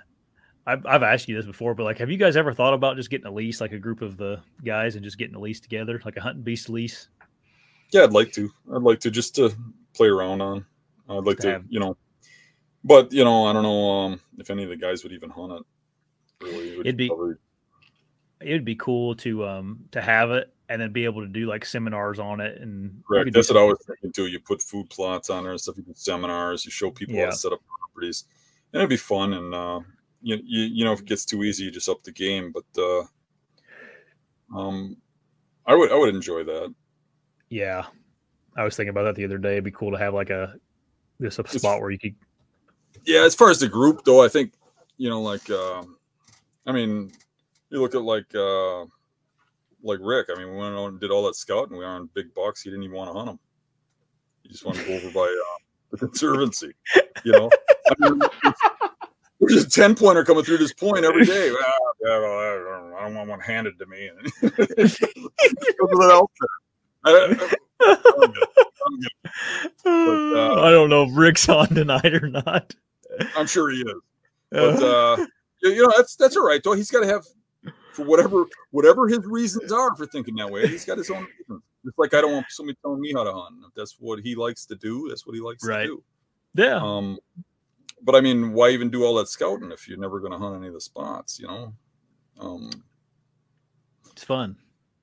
I've 0.67 0.85
I've 0.85 1.03
asked 1.03 1.27
you 1.29 1.37
this 1.37 1.47
before, 1.47 1.75
but 1.75 1.85
like 1.85 1.97
have 1.99 2.11
you 2.11 2.19
guys 2.19 2.37
ever 2.37 2.53
thought 2.53 2.75
about 2.75 2.97
just 2.97 3.09
getting 3.09 3.27
a 3.27 3.33
lease, 3.33 3.61
like 3.63 3.73
a 3.73 3.79
group 3.79 4.03
of 4.03 4.19
the 4.19 4.41
guys 4.63 4.95
and 4.97 5.03
just 5.05 5.17
getting 5.17 5.37
a 5.37 5.41
lease 5.41 5.61
together, 5.61 6.03
like 6.05 6.17
a 6.19 6.21
hunting 6.21 6.43
beast 6.43 6.69
lease? 6.69 7.09
Yeah, 7.93 8.03
I'd 8.03 8.13
like 8.13 8.33
to. 8.33 8.51
I'd 8.75 8.83
like 8.83 9.01
to 9.01 9.11
just 9.11 9.35
to 9.37 9.55
play 9.95 10.09
around 10.09 10.43
on. 10.43 10.67
I'd 11.09 11.25
like 11.25 11.37
To 11.39 11.43
to, 11.45 11.53
have- 11.53 11.65
you 11.71 11.81
know. 11.81 11.97
But 12.85 13.13
you 13.13 13.25
know, 13.25 13.45
I 13.47 13.53
don't 13.53 13.63
know 13.65 13.91
um, 13.91 14.21
if 14.39 14.51
any 14.51 14.63
of 14.63 14.69
the 14.71 14.77
guys 14.77 15.03
would 15.03 15.13
even 15.13 15.31
hunt 15.31 15.53
it. 15.53 15.63
Really, 16.45 16.71
It 16.75 16.77
would 16.87 16.97
be- 16.97 17.09
probably- 17.09 17.35
It'd 18.41 18.65
be 18.65 18.77
cool 18.77 19.17
to 19.17 19.45
um 19.45 19.81
to 19.91 20.01
have 20.01 20.31
it 20.31 20.55
and 20.69 20.81
then 20.81 20.93
be 20.93 21.05
able 21.07 21.23
to 21.23 21.27
do 21.27 21.47
like 21.47 21.65
seminars 21.65 22.21
on 22.21 22.41
it 22.41 22.61
and 22.63 23.03
Correct. 23.05 23.33
That's 23.33 23.51
what 23.51 23.59
I 23.61 23.65
was 23.65 23.79
thinking 23.85 24.13
too. 24.13 24.29
You 24.29 24.39
put 24.39 24.63
food 24.63 24.89
plots 24.91 25.29
on 25.29 25.43
there 25.43 25.51
and 25.51 25.61
stuff. 25.61 25.77
You 25.77 25.83
do 25.83 25.93
seminars. 25.97 26.65
You 26.65 26.71
show 26.71 26.89
people 26.93 27.17
how 27.19 27.27
to 27.27 27.33
set 27.33 27.53
up 27.53 27.59
properties, 27.67 28.27
and 28.73 28.79
it'd 28.81 28.91
be 28.91 28.97
fun. 28.97 29.33
And 29.33 29.53
uh, 29.53 29.81
you, 30.23 30.39
you 30.45 30.63
you 30.67 30.85
know 30.85 30.93
if 30.93 31.01
it 31.01 31.07
gets 31.07 31.25
too 31.25 31.43
easy, 31.43 31.65
you 31.65 31.73
just 31.73 31.89
up 31.89 32.05
the 32.05 32.13
game. 32.13 32.53
But 32.53 32.81
uh, 32.81 33.03
um, 34.57 34.97
I 35.67 35.75
would 35.75 35.91
I 35.91 35.97
would 35.97 36.15
enjoy 36.15 36.45
that. 36.45 36.73
Yeah. 37.49 37.87
I 38.57 38.63
was 38.63 38.77
thinking 38.77 38.91
about 38.91 39.03
that 39.05 39.15
the 39.17 39.25
other 39.25 39.39
day. 39.39 39.53
It'd 39.55 39.65
be 39.65 39.71
cool 39.73 39.91
to 39.91 39.99
have 39.99 40.15
like 40.15 40.31
a 40.31 40.55
this 41.19 41.39
a 41.39 41.43
It's- 41.43 41.57
spot 41.61 41.81
where 41.81 41.91
you 41.91 41.99
could 41.99 42.15
Yeah, 43.09 43.25
as 43.25 43.35
far 43.35 43.49
as 43.49 43.59
the 43.59 43.69
group 43.69 44.05
though, 44.05 44.23
I 44.23 44.29
think 44.29 44.53
you 44.99 45.09
know 45.09 45.23
like 45.23 45.49
uh, 45.49 45.83
I 46.67 46.73
mean, 46.73 47.11
you 47.71 47.81
look 47.81 47.95
at 47.95 48.03
like 48.03 48.27
uh, 48.35 48.83
like 49.83 49.99
Rick. 50.03 50.27
I 50.31 50.39
mean, 50.39 50.51
we 50.51 50.57
went 50.59 50.75
on 50.75 50.89
and 50.91 51.01
did 51.01 51.11
all 51.11 51.25
that 51.25 51.35
scouting. 51.35 51.73
We 51.79 51.85
were 51.85 51.91
on 51.91 52.11
big 52.13 52.35
bucks. 52.35 52.61
He 52.61 52.69
didn't 52.69 52.85
even 52.85 52.97
want 52.97 53.09
to 53.09 53.15
hunt 53.15 53.27
them. 53.31 53.39
He 54.43 54.51
just 54.51 54.67
wanted 54.67 54.83
to 54.85 54.89
go 54.89 54.95
over 54.97 55.11
by 55.11 55.21
uh, 55.23 55.57
the 55.91 55.97
conservancy. 55.97 56.73
You 57.25 57.33
know, 57.33 57.51
I 58.03 58.11
mean, 58.11 58.21
there's 59.41 59.65
a 59.65 59.71
ten 59.71 59.95
pointer 59.95 60.23
coming 60.23 60.45
through 60.45 60.59
this 60.59 60.75
point 60.75 61.07
every 61.07 61.25
day. 61.25 61.51
Ah, 61.61 61.73
yeah, 62.05 62.19
well, 62.21 62.39
I 62.39 62.55
don't, 62.55 62.93
I 62.95 63.03
don't 63.07 63.15
want 63.17 63.29
one 63.31 63.41
handed 63.41 63.77
to 63.79 63.87
me. 63.87 64.09
Go 64.43 64.49
to 64.51 65.97
that 65.97 66.11
outfit. 66.13 66.49
I- 67.05 67.11
I- 67.11 67.97
I'm 68.23 68.33
good. 68.33 68.49
I'm 69.87 70.37
uh, 70.37 70.63
I 70.63 70.71
don't 70.71 70.91
know 70.91 71.05
if 71.05 71.11
Rick's 71.17 71.49
on 71.49 71.69
tonight 71.69 72.13
or 72.23 72.29
not. 72.29 72.75
I'm 73.37 73.47
sure 73.47 73.71
he 73.71 73.79
is. 73.81 73.95
But 74.51 74.83
uh, 74.83 75.27
you 75.63 75.83
know, 75.83 75.93
that's 75.97 76.17
that's 76.17 76.37
all 76.37 76.47
right 76.47 76.61
though. 76.63 76.73
He's 76.73 76.91
got 76.91 77.01
to 77.01 77.07
have 77.07 77.25
for 77.93 78.05
whatever 78.05 78.47
whatever 78.71 79.09
his 79.09 79.21
reasons 79.25 79.73
are 79.73 79.95
for 79.97 80.07
thinking 80.07 80.37
that 80.37 80.51
way. 80.51 80.67
He's 80.69 80.85
got 80.85 80.99
his 80.99 81.11
own 81.11 81.27
reasons. 81.39 81.63
Just 81.85 81.99
like 81.99 82.15
I 82.15 82.21
don't 82.21 82.33
want 82.33 82.47
somebody 82.51 82.77
telling 82.83 83.01
me 83.01 83.13
how 83.13 83.25
to 83.25 83.33
hunt. 83.33 83.57
If 83.67 83.75
that's 83.75 83.97
what 83.99 84.21
he 84.21 84.35
likes 84.35 84.65
to 84.67 84.77
do, 84.77 85.07
that's 85.09 85.27
what 85.27 85.35
he 85.35 85.41
likes 85.41 85.65
Right. 85.67 85.83
to 85.87 85.87
do. 85.87 86.05
yeah. 86.55 86.77
Um, 86.83 87.19
but 88.03 88.15
I 88.15 88.21
mean, 88.21 88.53
why 88.53 88.71
even 88.71 88.91
do 88.91 89.05
all 89.05 89.15
that 89.17 89.29
scouting 89.29 89.71
if 89.73 89.89
you're 89.89 89.99
never 89.99 90.21
going 90.21 90.33
to 90.33 90.39
hunt 90.39 90.57
any 90.57 90.69
of 90.69 90.75
the 90.75 90.81
spots? 90.81 91.39
You 91.39 91.47
know. 91.49 91.73
Um, 92.41 92.71
It's 94.13 94.25
fun. 94.25 94.57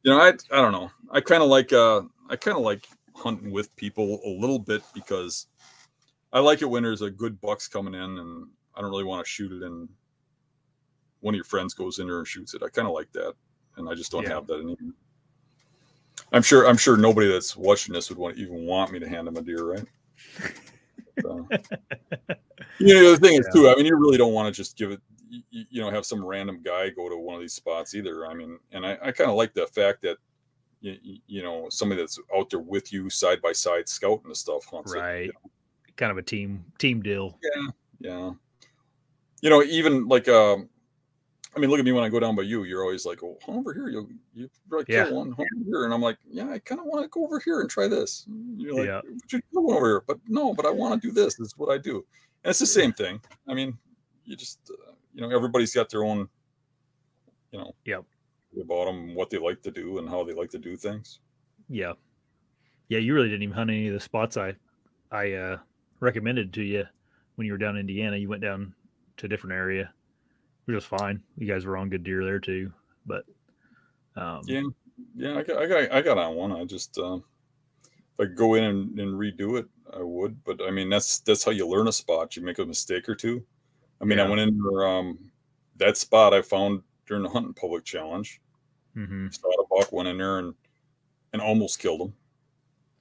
you 0.03 0.11
know, 0.11 0.20
I 0.20 0.30
I 0.51 0.61
don't 0.61 0.72
know. 0.72 0.89
I 1.11 1.22
kind 1.22 1.43
of 1.43 1.49
like 1.49 1.72
uh 1.74 2.01
I 2.30 2.36
kind 2.36 2.57
of 2.57 2.63
like 2.63 2.88
hunting 3.16 3.51
with 3.51 3.74
people 3.76 4.20
a 4.26 4.30
little 4.30 4.59
bit 4.59 4.82
because 4.93 5.47
I 6.36 6.39
like 6.39 6.61
it 6.61 6.65
when 6.65 6.83
there's 6.83 7.01
a 7.01 7.09
good 7.09 7.39
bucks 7.39 7.65
coming 7.69 7.93
in 7.93 8.01
and 8.01 8.47
I 8.75 8.81
don't 8.81 8.89
really 8.89 9.05
want 9.05 9.25
to 9.25 9.29
shoot 9.29 9.53
it 9.53 9.63
and 9.65 9.88
one 11.21 11.33
of 11.33 11.38
your 11.38 11.45
friends 11.45 11.73
goes 11.73 11.99
in 11.99 12.07
there 12.07 12.17
and 12.19 12.27
shoots 12.27 12.53
it. 12.53 12.61
I 12.61 12.67
kind 12.67 12.89
of 12.89 12.93
like 12.93 13.09
that 13.13 13.33
and 13.77 13.89
I 13.89 13.95
just 13.95 14.11
don't 14.11 14.23
Yeah. 14.23 14.33
have 14.33 14.47
that 14.47 14.55
anymore. 14.55 14.93
I'm 16.33 16.41
sure 16.41 16.67
I'm 16.67 16.75
sure 16.75 16.97
nobody 16.97 17.31
that's 17.31 17.55
watching 17.55 17.93
this 17.93 18.09
would 18.09 18.17
want 18.17 18.38
even 18.38 18.65
want 18.65 18.91
me 18.91 18.99
to 18.99 19.07
hand 19.07 19.27
them 19.27 19.38
a 19.38 19.41
deer, 19.41 19.63
right? 19.63 19.86
So. 21.21 21.47
you 22.79 22.93
know, 22.93 23.11
the 23.11 23.17
thing 23.17 23.39
is 23.39 23.47
too. 23.53 23.69
I 23.69 23.75
mean, 23.75 23.86
you 23.86 23.95
really 23.95 24.17
don't 24.17 24.33
want 24.33 24.53
to 24.53 24.57
just 24.57 24.77
give 24.77 24.91
it. 24.91 24.99
You, 25.29 25.65
you 25.69 25.81
know, 25.81 25.89
have 25.89 26.05
some 26.05 26.23
random 26.23 26.61
guy 26.63 26.89
go 26.89 27.07
to 27.07 27.15
one 27.15 27.36
of 27.36 27.41
these 27.41 27.53
spots 27.53 27.95
either. 27.95 28.27
I 28.27 28.33
mean, 28.33 28.59
and 28.73 28.86
I, 28.86 28.97
I 29.01 29.11
kind 29.11 29.29
of 29.29 29.38
like 29.38 29.53
the 29.53 29.67
fact 29.67 30.01
that 30.01 30.17
you, 30.81 31.19
you 31.27 31.43
know 31.43 31.67
somebody 31.69 32.01
that's 32.01 32.19
out 32.36 32.49
there 32.49 32.59
with 32.59 32.91
you 32.91 33.09
side 33.09 33.41
by 33.41 33.53
side 33.53 33.88
scouting 33.88 34.29
the 34.29 34.36
stuff 34.36 34.65
hunts 34.65 34.93
it, 34.93 34.99
Right. 34.99 35.25
you 35.27 35.33
know. 35.33 35.51
Kind 35.97 36.11
of 36.11 36.17
a 36.17 36.21
team 36.21 36.65
team 36.77 37.01
deal. 37.01 37.39
Yeah, 37.41 37.67
yeah. 37.99 38.31
You 39.41 39.49
know, 39.49 39.63
even 39.63 40.07
like 40.07 40.27
um, 40.27 40.69
I 41.55 41.59
mean, 41.59 41.69
look 41.69 41.79
at 41.79 41.85
me 41.85 41.93
when 41.93 42.03
I 42.03 42.09
go 42.09 42.19
down 42.19 42.35
by 42.35 42.41
you. 42.41 42.63
You're 42.63 42.81
always 42.81 43.05
like, 43.05 43.23
"Oh, 43.23 43.37
over 43.47 43.73
here. 43.73 43.87
You 43.87 44.09
you 44.33 44.49
probably 44.67 44.85
kill 44.85 45.15
one 45.15 45.31
over 45.31 45.45
here," 45.65 45.85
and 45.85 45.93
I'm 45.93 46.01
like, 46.01 46.17
"Yeah, 46.29 46.49
I 46.49 46.59
kind 46.59 46.81
of 46.81 46.87
want 46.87 47.03
to 47.03 47.09
go 47.09 47.23
over 47.23 47.39
here 47.39 47.61
and 47.61 47.69
try 47.69 47.87
this." 47.87 48.25
And 48.27 48.59
You're 48.59 48.73
like, 48.73 48.87
Yeah. 48.87 49.01
"But 49.03 49.33
you 49.33 49.41
kill 49.53 49.63
one 49.63 49.77
over 49.77 49.85
here," 49.85 50.03
but 50.05 50.19
no, 50.27 50.53
but 50.53 50.65
I 50.65 50.71
want 50.71 51.01
to 51.01 51.07
do 51.07 51.13
this. 51.13 51.35
This 51.35 51.47
is 51.47 51.57
what 51.57 51.69
I 51.69 51.77
do, 51.77 52.05
and 52.43 52.49
it's 52.49 52.59
the 52.59 52.65
same 52.65 52.91
thing. 52.91 53.21
I 53.47 53.53
mean, 53.53 53.77
you 54.25 54.35
just 54.35 54.59
uh, 54.69 54.91
you 55.13 55.21
know, 55.21 55.29
everybody's 55.33 55.73
got 55.73 55.89
their 55.89 56.03
own, 56.03 56.27
you 57.51 57.59
know, 57.59 57.73
yeah, 57.85 57.99
about 58.61 58.85
them, 58.85 59.15
what 59.15 59.29
they 59.29 59.37
like 59.37 59.61
to 59.61 59.71
do, 59.71 59.99
and 59.99 60.09
how 60.09 60.25
they 60.25 60.33
like 60.33 60.49
to 60.49 60.59
do 60.59 60.75
things. 60.75 61.19
Yeah. 61.69 61.93
Yeah, 62.89 62.99
you 62.99 63.15
really 63.15 63.29
didn't 63.29 63.43
even 63.43 63.55
hunt 63.55 63.69
any 63.69 63.87
of 63.87 63.93
the 63.93 63.99
spots 63.99 64.35
I 64.37 64.55
I 65.11 65.33
uh 65.33 65.57
recommended 65.99 66.53
to 66.53 66.63
you 66.63 66.85
when 67.35 67.45
you 67.47 67.53
were 67.53 67.57
down 67.57 67.75
in 67.75 67.81
Indiana. 67.81 68.17
You 68.17 68.29
went 68.29 68.41
down 68.41 68.73
to 69.17 69.25
a 69.25 69.29
different 69.29 69.53
area 69.53 69.91
which 70.65 70.75
was 70.75 70.85
fine. 70.85 71.21
You 71.37 71.47
guys 71.47 71.65
were 71.65 71.77
on 71.77 71.89
good 71.89 72.03
deer 72.03 72.23
there 72.25 72.39
too, 72.39 72.71
but 73.05 73.23
um, 74.15 74.41
yeah, 74.45 74.63
yeah, 75.15 75.37
I 75.37 75.43
got, 75.43 75.61
I 75.61 75.67
got, 75.67 75.91
I 75.91 76.01
got 76.01 76.17
on 76.17 76.35
one. 76.35 76.51
I 76.51 76.65
just, 76.65 76.97
uh, 76.97 77.17
if 78.17 78.19
I 78.19 78.25
go 78.25 78.55
in 78.55 78.63
and, 78.63 78.99
and 78.99 79.13
redo 79.13 79.59
it, 79.59 79.67
I 79.93 80.01
would. 80.01 80.43
But 80.43 80.61
I 80.63 80.71
mean, 80.71 80.89
that's 80.89 81.19
that's 81.19 81.43
how 81.43 81.51
you 81.51 81.67
learn 81.67 81.87
a 81.87 81.91
spot. 81.91 82.35
You 82.35 82.43
make 82.43 82.57
a 82.59 82.65
mistake 82.65 83.07
or 83.07 83.15
two. 83.15 83.45
I 84.01 84.05
mean, 84.05 84.17
Yeah. 84.17 84.25
I 84.25 84.29
went 84.29 84.41
in 84.41 84.57
there, 84.59 84.87
um, 84.87 85.19
that 85.77 85.97
spot 85.97 86.33
I 86.33 86.41
found 86.41 86.81
during 87.05 87.23
the 87.23 87.29
hunting 87.29 87.53
public 87.53 87.83
challenge. 87.85 88.41
mhm, 88.97 89.31
Saw 89.33 89.49
a 89.49 89.67
buck, 89.69 89.91
went 89.91 90.07
in 90.09 90.17
there 90.17 90.39
and 90.39 90.53
and 91.33 91.41
almost 91.41 91.79
killed 91.79 92.01
him. 92.01 92.13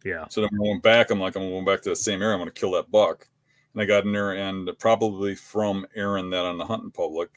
Yeah, 0.04 0.26
So 0.28 0.42
then 0.42 0.50
I 0.52 0.58
went 0.68 0.82
back, 0.82 1.10
I'm 1.10 1.18
like, 1.18 1.34
I'm 1.34 1.48
going 1.48 1.64
back 1.64 1.80
to 1.82 1.88
the 1.88 1.96
same 1.96 2.20
area. 2.22 2.34
I'm 2.34 2.40
going 2.40 2.52
to 2.52 2.60
kill 2.60 2.72
that 2.72 2.90
buck. 2.90 3.26
And 3.72 3.82
I 3.82 3.86
got 3.86 4.04
in 4.04 4.12
there, 4.12 4.32
and 4.32 4.70
probably 4.78 5.34
from 5.34 5.86
airing 5.96 6.30
that 6.30 6.44
on 6.44 6.58
the 6.58 6.66
hunting 6.66 6.90
public, 6.90 7.30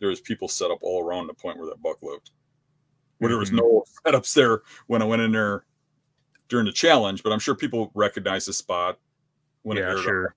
there 0.00 0.08
was 0.08 0.20
people 0.20 0.48
set 0.48 0.70
up 0.70 0.78
all 0.82 1.04
around 1.04 1.26
the 1.26 1.34
point 1.34 1.58
where 1.58 1.68
that 1.68 1.82
buck 1.82 1.98
lived. 2.02 2.30
Where 3.18 3.28
there 3.28 3.38
was 3.38 3.50
Mhm. 3.50 3.58
no 3.58 3.84
setups 4.06 4.32
there 4.34 4.62
when 4.86 5.02
I 5.02 5.04
went 5.04 5.22
in 5.22 5.32
there 5.32 5.66
during 6.48 6.66
the 6.66 6.72
challenge, 6.72 7.22
but 7.22 7.30
I'm 7.32 7.38
sure 7.38 7.54
people 7.54 7.90
recognize 7.94 8.46
the 8.46 8.52
spot 8.52 8.98
when 9.62 9.76
it 9.76 9.82
yeah, 9.82 9.88
aired 9.90 9.98
sure, 9.98 10.26
on 10.28 10.32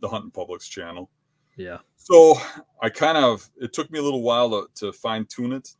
the 0.00 0.08
hunting 0.08 0.30
public's 0.30 0.68
channel. 0.68 1.10
yeah, 1.56 1.78
So 1.96 2.34
I 2.82 2.90
kind 2.90 3.16
of 3.16 3.48
it 3.56 3.72
took 3.72 3.90
me 3.90 3.98
a 3.98 4.02
little 4.02 4.22
while 4.22 4.50
to, 4.50 4.68
to 4.74 4.92
fine 4.92 5.24
tune 5.26 5.52
it, 5.52 5.70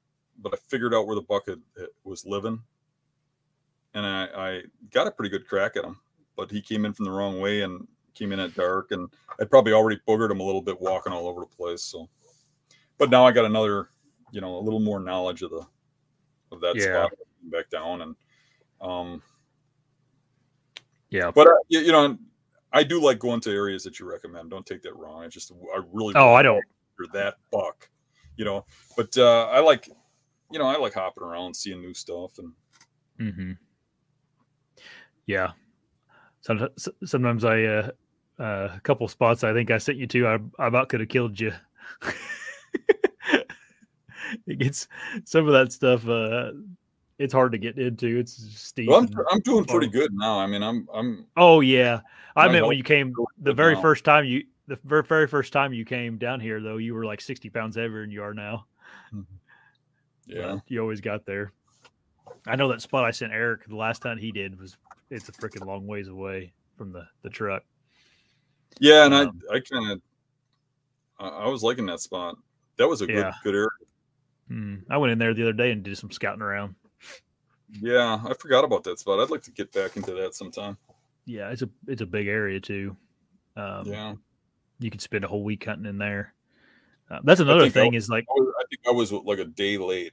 but 0.41 0.55
I 0.55 0.57
figured 0.69 0.95
out 0.95 1.07
where 1.07 1.17
the 1.17 1.23
buck 1.23 1.47
had, 1.49 1.61
had- 1.79 1.89
was 2.05 2.25
living, 2.25 2.63
and 3.95 4.07
I, 4.07 4.29
I 4.37 4.63
got 4.93 5.07
a 5.07 5.11
pretty 5.11 5.31
good 5.31 5.47
crack 5.47 5.77
at 5.77 5.85
him. 5.85 5.99
But 6.37 6.51
he 6.51 6.61
came 6.61 6.85
in 6.85 6.93
from 6.93 7.05
the 7.05 7.13
wrong 7.13 7.41
way 7.41 7.63
and 7.63 7.87
came 8.15 8.33
in 8.33 8.41
at 8.41 8.55
dark, 8.55 8.91
and 8.91 9.09
I'd 9.41 9.51
probably 9.51 9.73
already 9.73 10.01
boogered 10.07 10.31
him 10.31 10.41
a 10.41 10.45
little 10.45 10.63
bit 10.63 10.81
walking 10.81 11.13
all 11.13 11.29
over 11.29 11.41
the 11.41 11.47
place. 11.47 11.83
So, 11.83 12.09
but 12.99 13.11
now 13.11 13.25
I 13.25 13.33
got 13.33 13.45
another, 13.45 13.89
you 14.33 14.41
know, 14.41 14.57
a 14.57 14.61
little 14.61 14.81
more 14.81 15.01
knowledge 15.01 15.43
of 15.43 15.51
the 15.51 15.65
of 16.51 16.61
that 16.61 16.77
Yeah. 16.77 17.07
spot 17.07 17.13
back 17.45 17.71
down, 17.71 18.03
and 18.03 18.17
um, 18.81 19.23
yeah. 21.11 21.31
but 21.31 21.47
uh, 21.47 21.55
you, 21.69 21.93
know. 21.93 22.19
I 22.73 22.83
do 22.83 23.01
like 23.01 23.21
going 23.21 23.39
to 23.43 23.53
areas 23.53 23.85
that 23.85 24.01
you 24.01 24.11
recommend. 24.11 24.51
Don't 24.51 24.67
take 24.67 24.83
that 24.83 24.97
wrong. 24.97 25.23
I 25.23 25.29
just 25.29 25.53
I 25.53 25.81
really 25.93 26.13
Oh, 26.17 26.35
I 26.35 26.43
don't. 26.43 26.65
for 26.97 27.07
that 27.13 27.37
buck, 27.53 27.89
you 28.37 28.45
know. 28.45 28.67
But 28.97 29.17
uh, 29.17 29.45
I 29.45 29.61
like, 29.61 29.89
you 30.51 30.59
know, 30.59 30.67
I 30.67 30.77
like 30.77 30.95
hopping 30.95 31.23
around, 31.23 31.55
seeing 31.55 31.81
new 31.81 31.95
stuff, 31.95 32.33
and 32.39 32.53
hmm 33.19 33.53
Yeah. 35.27 35.53
Sometimes, 36.41 36.89
sometimes 37.05 37.45
I, 37.45 37.63
uh, 37.65 37.91
uh, 38.39 38.69
a 38.77 38.81
couple 38.83 39.09
spots 39.09 39.45
I 39.45 39.53
think 39.53 39.71
I 39.71 39.79
sent 39.79 39.99
you 39.99 40.07
to, 40.09 40.27
I, 40.27 40.39
I 40.59 40.67
about 40.67 40.89
could 40.89 41.01
have 41.01 41.09
killed 41.09 41.41
you. 41.41 41.53
it 44.47 44.59
gets 44.59 44.89
some 45.25 45.47
of 45.47 45.53
that 45.53 45.73
stuff. 45.73 46.07
Uh, 46.09 46.53
it's 47.19 47.33
hard 47.33 47.53
to 47.53 47.59
get 47.59 47.79
into. 47.79 48.19
It's 48.19 48.33
steep. 48.59 48.89
well, 48.89 49.01
I'm, 49.01 49.09
I'm 49.31 49.41
doing 49.41 49.65
pretty 49.65 49.89
good 49.89 50.13
now. 50.13 50.39
I 50.39 50.47
mean, 50.47 50.63
I'm 50.63 50.89
I'm 50.93 51.27
oh 51.37 51.61
yeah, 51.61 52.01
I 52.37 52.49
meant 52.49 52.67
when 52.67 52.77
you 52.77 52.83
came 52.83 53.15
the 53.41 53.53
very 53.53 53.75
now. 53.75 53.83
first 53.83 54.05
time 54.05 54.25
you 54.25 54.45
the 54.67 54.77
very 54.85 55.03
very 55.03 55.27
first 55.27 55.53
time 55.53 55.73
you 55.73 55.85
came 55.85 56.19
down 56.19 56.41
here 56.41 56.61
though 56.61 56.79
you 56.79 56.95
were 56.95 57.05
like 57.05 57.21
sixty 57.21 57.51
pounds 57.51 57.77
heavier 57.77 58.01
than 58.01 58.11
you 58.11 58.23
are 58.23 58.35
now. 58.35 58.67
yeah. 60.27 60.55
but 60.55 60.63
you 60.69 60.81
always 60.81 61.01
got 61.01 61.25
there. 61.25 61.53
I 62.47 62.57
know 62.57 62.69
that 62.69 62.83
spot 62.83 63.05
I 63.05 63.11
sent 63.11 63.33
Eric 63.33 63.67
the 63.69 63.77
last 63.77 64.03
time 64.03 64.19
he 64.19 64.33
did 64.33 64.59
was 64.59 64.77
it's 65.11 65.29
a 65.29 65.33
freaking 65.33 65.67
long 65.67 65.87
ways 65.87 66.09
away 66.09 66.53
from 66.77 66.93
the 66.93 67.07
the 67.23 67.31
truck. 67.31 67.63
Yeah, 68.81 69.05
and 69.07 69.15
Um, 69.15 69.41
I 69.51 69.57
I 69.57 69.61
kind 69.61 69.91
of 69.93 70.03
I, 71.19 71.49
was 71.49 71.63
liking 71.63 71.87
that 71.87 72.01
spot. 72.01 72.37
That 72.77 72.89
was 72.89 73.01
a 73.01 73.07
good 73.07 73.17
Yeah. 73.17 73.33
good 73.43 73.55
area. 73.55 73.69
Mm, 74.51 74.83
I 74.91 74.97
went 74.99 75.13
in 75.13 75.19
there 75.19 75.33
the 75.33 75.43
other 75.43 75.53
day 75.53 75.71
and 75.71 75.83
did 75.83 75.97
some 75.97 76.11
scouting 76.11 76.43
around. 76.43 76.75
Yeah, 77.81 78.21
I 78.27 78.35
forgot 78.35 78.65
about 78.65 78.85
that 78.85 78.99
spot. 78.99 79.21
I'd 79.21 79.31
like 79.31 79.43
to 79.45 79.51
get 79.53 79.73
back 79.73 79.97
into 79.97 80.13
that 80.15 80.35
sometime. 80.35 80.77
Yeah, 81.25 81.51
it's 81.51 81.63
a 81.63 81.69
it's 81.87 82.03
a 82.03 82.07
big 82.07 82.27
area 82.29 82.61
too. 82.61 82.97
Um, 83.57 83.87
yeah, 83.87 84.15
you 84.81 84.91
could 84.91 85.01
spend 85.01 85.25
a 85.25 85.29
whole 85.29 85.45
week 85.45 85.65
hunting 85.65 85.87
in 85.87 85.99
there. 85.99 86.35
Uh, 87.11 87.21
that's 87.25 87.41
another 87.41 87.71
thing 87.71 87.93
would- 87.93 87.97
is 87.97 88.09
like 88.11 88.25
I, 88.29 88.33
was, 88.33 88.55
I 88.61 88.65
think 88.69 88.81
I 88.87 88.91
was 88.91 89.13
like 89.13 89.39
a 89.39 89.45
day 89.45 89.79
late. 89.79 90.13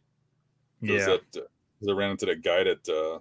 yeah 0.81 1.05
that, 1.05 1.37
uh, 1.37 1.89
I 1.91 1.93
ran 1.93 2.11
into 2.11 2.27
that 2.27 2.43
guy 2.43 2.63
that 2.63 2.87
uh, 2.89 3.19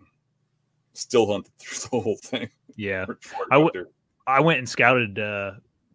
still 0.93 1.27
hunted 1.31 1.53
through 1.59 1.79
the 1.91 2.03
whole 2.03 2.17
thing. 2.17 2.49
yeah. 2.77 3.07
I 3.51 3.57
w-. 3.59 3.87
I 4.27 4.41
went 4.41 4.59
and 4.59 4.69
scouted 4.69 5.19
uh, 5.19 5.53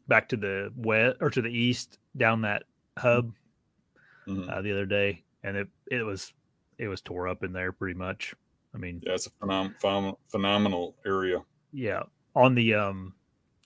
back 0.08 0.30
to 0.30 0.38
the 0.38 0.72
west 0.76 1.18
or 1.22 1.30
to 1.30 1.42
the 1.42 1.50
east 1.50 2.00
down 2.18 2.42
that 2.42 2.64
hub 2.98 3.34
Mhm. 4.28 4.50
uh, 4.50 4.62
the 4.62 4.72
other 4.72 4.86
day, 4.86 5.24
and 5.44 5.56
it 5.58 5.68
it 5.92 6.04
was 6.04 6.34
it 6.78 6.88
was 6.88 7.02
tore 7.02 7.28
up 7.28 7.44
in 7.44 7.54
there 7.54 7.72
pretty 7.72 7.98
much. 7.98 8.34
I 8.74 8.78
mean, 8.78 9.02
Yeah, 9.06 9.14
it's 9.14 9.28
a 9.28 9.30
phenom- 9.32 9.80
phenom- 9.80 10.18
phenomenal 10.28 10.96
area. 11.06 11.44
yeah, 11.72 12.04
on 12.36 12.56
the 12.56 12.74
um 12.74 13.14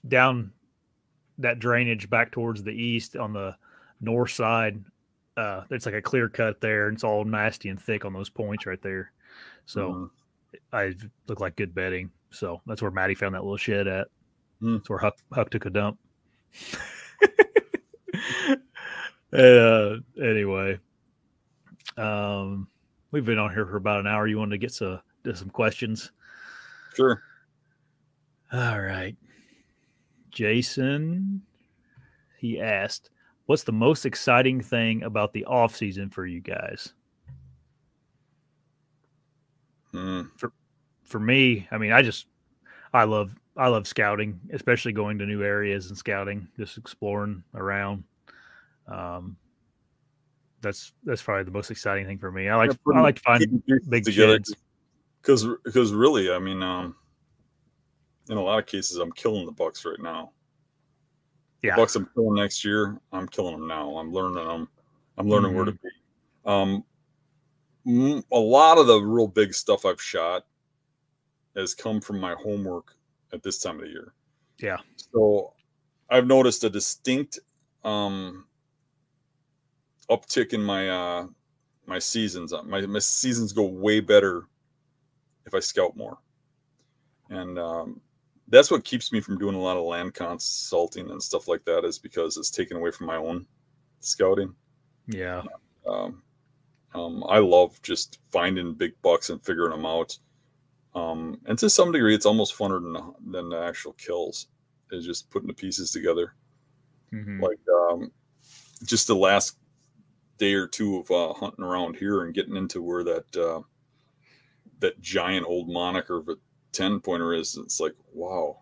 down 0.06 0.52
that 1.38 1.58
drainage 1.58 2.10
back 2.10 2.30
towards 2.30 2.62
the 2.62 2.70
east 2.72 3.16
on 3.16 3.32
the 3.32 3.56
north 4.00 4.30
side, 4.30 4.84
uh, 5.38 5.64
it's 5.70 5.86
like 5.86 5.94
a 5.94 6.02
clear 6.02 6.28
cut 6.28 6.60
there, 6.60 6.88
and 6.88 6.94
it's 6.96 7.04
all 7.04 7.24
nasty 7.24 7.68
and 7.70 7.80
thick 7.80 8.04
on 8.04 8.12
those 8.12 8.28
points 8.30 8.66
right 8.66 8.82
there. 8.82 9.12
So 9.64 9.92
Mhm. 9.92 10.10
I 10.72 10.94
look 11.26 11.40
like 11.40 11.56
good 11.56 11.74
bedding. 11.74 12.10
So 12.30 12.60
that's 12.66 12.82
where 12.82 12.90
Maddie 12.90 13.14
found 13.14 13.34
that 13.34 13.42
little 13.42 13.56
shed 13.56 13.86
at. 13.88 14.08
Hmm. 14.60 14.76
That's 14.76 14.90
where 14.90 14.98
Huck, 14.98 15.16
Huck 15.32 15.50
took 15.50 15.66
a 15.66 15.70
dump. 15.70 15.98
uh, 19.32 19.96
anyway, 20.22 20.78
um, 21.96 22.68
we've 23.10 23.24
been 23.24 23.38
on 23.38 23.52
here 23.52 23.66
for 23.66 23.76
about 23.76 24.00
an 24.00 24.06
hour. 24.06 24.26
You 24.26 24.38
wanted 24.38 24.52
to 24.52 24.58
get 24.58 24.72
some 24.72 25.00
to 25.24 25.36
some 25.36 25.50
questions? 25.50 26.12
sure. 26.94 27.22
All 28.52 28.80
right, 28.80 29.16
Jason. 30.30 31.42
He 32.38 32.60
asked, 32.60 33.10
"What's 33.46 33.64
the 33.64 33.72
most 33.72 34.06
exciting 34.06 34.60
thing 34.60 35.02
about 35.04 35.32
the 35.32 35.44
off 35.44 35.76
season 35.76 36.10
for 36.10 36.26
you 36.26 36.40
guys?" 36.40 36.94
Mm. 39.92 40.30
for 41.04 41.18
me, 41.20 41.66
I 41.70 41.78
mean, 41.78 41.92
I 41.92 42.02
just 42.02 42.26
I 42.92 43.04
love 43.04 43.34
I 43.56 43.68
love 43.68 43.86
scouting, 43.86 44.38
especially 44.52 44.92
going 44.92 45.18
to 45.18 45.26
new 45.26 45.42
areas 45.42 45.88
and 45.88 45.98
scouting, 45.98 46.48
just 46.58 46.78
exploring 46.78 47.42
around. 47.54 48.04
Um, 48.86 49.36
that's 50.60 50.92
that's 51.04 51.22
probably 51.22 51.44
the 51.44 51.50
most 51.50 51.70
exciting 51.70 52.06
thing 52.06 52.18
for 52.18 52.30
me. 52.30 52.48
I 52.48 52.56
like 52.56 52.72
I 52.94 53.00
like 53.00 53.16
to 53.16 53.22
find 53.22 53.62
big 53.88 54.10
sheds. 54.10 54.54
because 55.22 55.46
because 55.64 55.92
really, 55.92 56.30
I 56.32 56.38
mean, 56.38 56.62
um, 56.62 56.94
in 58.28 58.36
a 58.36 58.42
lot 58.42 58.58
of 58.58 58.66
cases, 58.66 58.98
I'm 58.98 59.12
killing 59.12 59.46
the 59.46 59.52
bucks 59.52 59.84
right 59.84 60.00
now. 60.00 60.32
Yeah. 61.62 61.76
bucks 61.76 61.94
I'm 61.96 62.08
killing 62.14 62.34
next 62.36 62.64
year, 62.64 62.98
I'm 63.12 63.28
killing 63.28 63.58
them 63.58 63.66
now. 63.66 63.96
I'm 63.96 64.12
learning 64.12 64.46
them. 64.46 64.68
I'm 65.18 65.28
learning 65.28 65.54
where 65.54 65.64
to 65.66 65.72
Mm-hmm. 65.72 65.86
be. 66.46 66.50
Um, 66.50 66.84
a 68.32 68.38
lot 68.38 68.78
of 68.78 68.86
the 68.86 68.98
real 69.00 69.28
big 69.28 69.54
stuff 69.54 69.84
I've 69.84 70.00
shot 70.00 70.46
has 71.56 71.74
come 71.74 72.00
from 72.00 72.20
my 72.20 72.34
homework 72.34 72.94
at 73.32 73.42
this 73.42 73.58
time 73.58 73.76
of 73.76 73.82
the 73.82 73.88
year. 73.88 74.14
Yeah. 74.58 74.78
So 74.96 75.54
I've 76.10 76.26
noticed 76.26 76.64
a 76.64 76.70
distinct 76.70 77.38
um, 77.84 78.46
uptick 80.08 80.52
in 80.52 80.62
my 80.62 80.88
uh, 80.88 81.26
my 81.86 81.98
seasons. 81.98 82.52
Uh, 82.52 82.62
My 82.62 82.80
my 82.82 82.98
seasons 82.98 83.52
go 83.52 83.64
way 83.64 84.00
better 84.00 84.46
if 85.46 85.54
I 85.54 85.60
scout 85.60 85.96
more, 85.96 86.18
and 87.30 87.58
um, 87.58 88.00
that's 88.48 88.70
what 88.70 88.84
keeps 88.84 89.12
me 89.12 89.20
from 89.20 89.38
doing 89.38 89.54
a 89.54 89.60
lot 89.60 89.76
of 89.76 89.84
land 89.84 90.14
consulting 90.14 91.10
and 91.10 91.22
stuff 91.22 91.48
like 91.48 91.64
that. 91.64 91.84
Is 91.84 91.98
because 91.98 92.36
it's 92.36 92.50
taken 92.50 92.76
away 92.76 92.90
from 92.90 93.06
my 93.06 93.16
own 93.16 93.46
scouting. 94.00 94.54
Yeah, 95.06 95.42
Um, 95.86 96.22
um, 96.94 97.24
I 97.28 97.38
love 97.38 97.80
just 97.82 98.18
finding 98.30 98.74
big 98.74 98.92
bucks 99.02 99.30
and 99.30 99.44
figuring 99.44 99.70
them 99.70 99.86
out. 99.86 100.16
Um, 100.94 101.40
and 101.46 101.58
to 101.58 101.70
some 101.70 101.92
degree, 101.92 102.14
it's 102.14 102.26
almost 102.26 102.56
funner 102.56 102.82
than 102.82 102.92
the, 102.92 103.14
than 103.30 103.48
the 103.48 103.62
actual 103.62 103.92
kills. 103.94 104.48
Is 104.92 105.06
just 105.06 105.30
putting 105.30 105.46
the 105.46 105.54
pieces 105.54 105.92
together. 105.92 106.34
Mhm. 107.12 107.40
Like 107.40 107.60
um, 107.72 108.10
just 108.84 109.06
the 109.06 109.14
last 109.14 109.56
day 110.38 110.54
or 110.54 110.66
two 110.66 110.96
of 110.96 111.10
uh, 111.12 111.32
hunting 111.34 111.64
around 111.64 111.94
here 111.94 112.24
and 112.24 112.34
getting 112.34 112.56
into 112.56 112.82
where 112.82 113.04
that 113.04 113.36
uh, 113.36 113.60
that 114.80 115.00
giant 115.00 115.46
old 115.46 115.68
moniker 115.68 116.16
of 116.16 116.28
a 116.28 116.34
ten 116.72 116.98
pointer 116.98 117.34
is. 117.34 117.56
It's 117.56 117.78
like 117.78 117.94
wow, 118.12 118.58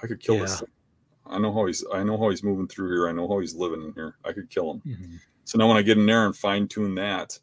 I 0.00 0.06
could 0.06 0.20
kill 0.20 0.38
this. 0.38 0.60
Thing. 0.60 0.68
I 1.26 1.38
know 1.38 1.52
how 1.52 1.66
he's. 1.66 1.84
I 1.92 2.04
know 2.04 2.18
how 2.18 2.30
he's 2.30 2.44
moving 2.44 2.68
through 2.68 2.90
here. 2.90 3.08
I 3.08 3.12
know 3.12 3.26
how 3.26 3.40
he's 3.40 3.56
living 3.56 3.82
in 3.82 3.92
here. 3.94 4.16
I 4.24 4.32
could 4.32 4.50
kill 4.50 4.74
him. 4.74 4.82
Mhm. 4.86 5.20
So 5.42 5.58
now 5.58 5.66
when 5.66 5.76
I 5.76 5.82
get 5.82 5.98
in 5.98 6.06
there 6.06 6.26
and 6.26 6.36
fine 6.36 6.68
tune 6.68 6.94
that, 6.94 7.36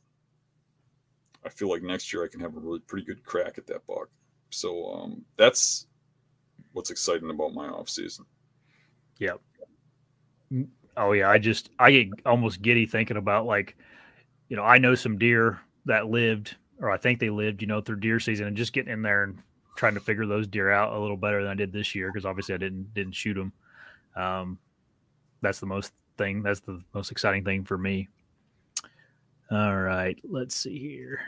I 1.45 1.49
feel 1.49 1.69
like 1.69 1.81
next 1.81 2.11
year 2.13 2.23
I 2.23 2.27
can 2.27 2.39
have 2.39 2.55
a 2.55 2.59
really 2.59 2.79
pretty 2.79 3.05
good 3.05 3.23
crack 3.23 3.57
at 3.57 3.67
that 3.67 3.85
buck. 3.87 4.09
So 4.49 4.93
um, 4.93 5.25
that's 5.37 5.87
what's 6.73 6.91
exciting 6.91 7.29
about 7.29 7.53
my 7.53 7.67
off 7.67 7.89
season. 7.89 8.25
Yeah. 9.19 9.35
Oh 10.97 11.13
yeah, 11.13 11.29
I 11.29 11.37
just 11.37 11.69
I 11.79 11.91
get 11.91 12.09
almost 12.25 12.61
giddy 12.61 12.85
thinking 12.85 13.17
about 13.17 13.45
like, 13.45 13.75
you 14.49 14.57
know, 14.57 14.63
I 14.63 14.77
know 14.77 14.95
some 14.95 15.17
deer 15.17 15.61
that 15.85 16.09
lived, 16.09 16.55
or 16.79 16.91
I 16.91 16.97
think 16.97 17.19
they 17.19 17.29
lived, 17.29 17.61
you 17.61 17.67
know, 17.67 17.81
through 17.81 18.01
deer 18.01 18.19
season, 18.19 18.47
and 18.47 18.57
just 18.57 18.73
getting 18.73 18.91
in 18.91 19.01
there 19.01 19.23
and 19.23 19.39
trying 19.77 19.93
to 19.93 19.99
figure 20.01 20.25
those 20.25 20.47
deer 20.47 20.69
out 20.69 20.93
a 20.93 20.99
little 20.99 21.15
better 21.17 21.41
than 21.41 21.51
I 21.51 21.55
did 21.55 21.71
this 21.71 21.95
year 21.95 22.11
because 22.11 22.25
obviously 22.25 22.55
I 22.55 22.57
didn't 22.57 22.93
didn't 22.93 23.13
shoot 23.13 23.35
them. 23.35 23.53
Um, 24.15 24.57
that's 25.41 25.59
the 25.59 25.65
most 25.65 25.93
thing. 26.17 26.43
That's 26.43 26.59
the 26.59 26.81
most 26.93 27.11
exciting 27.11 27.45
thing 27.45 27.63
for 27.63 27.77
me. 27.77 28.09
All 29.51 29.75
right, 29.75 30.17
let's 30.23 30.55
see 30.55 30.79
here. 30.79 31.21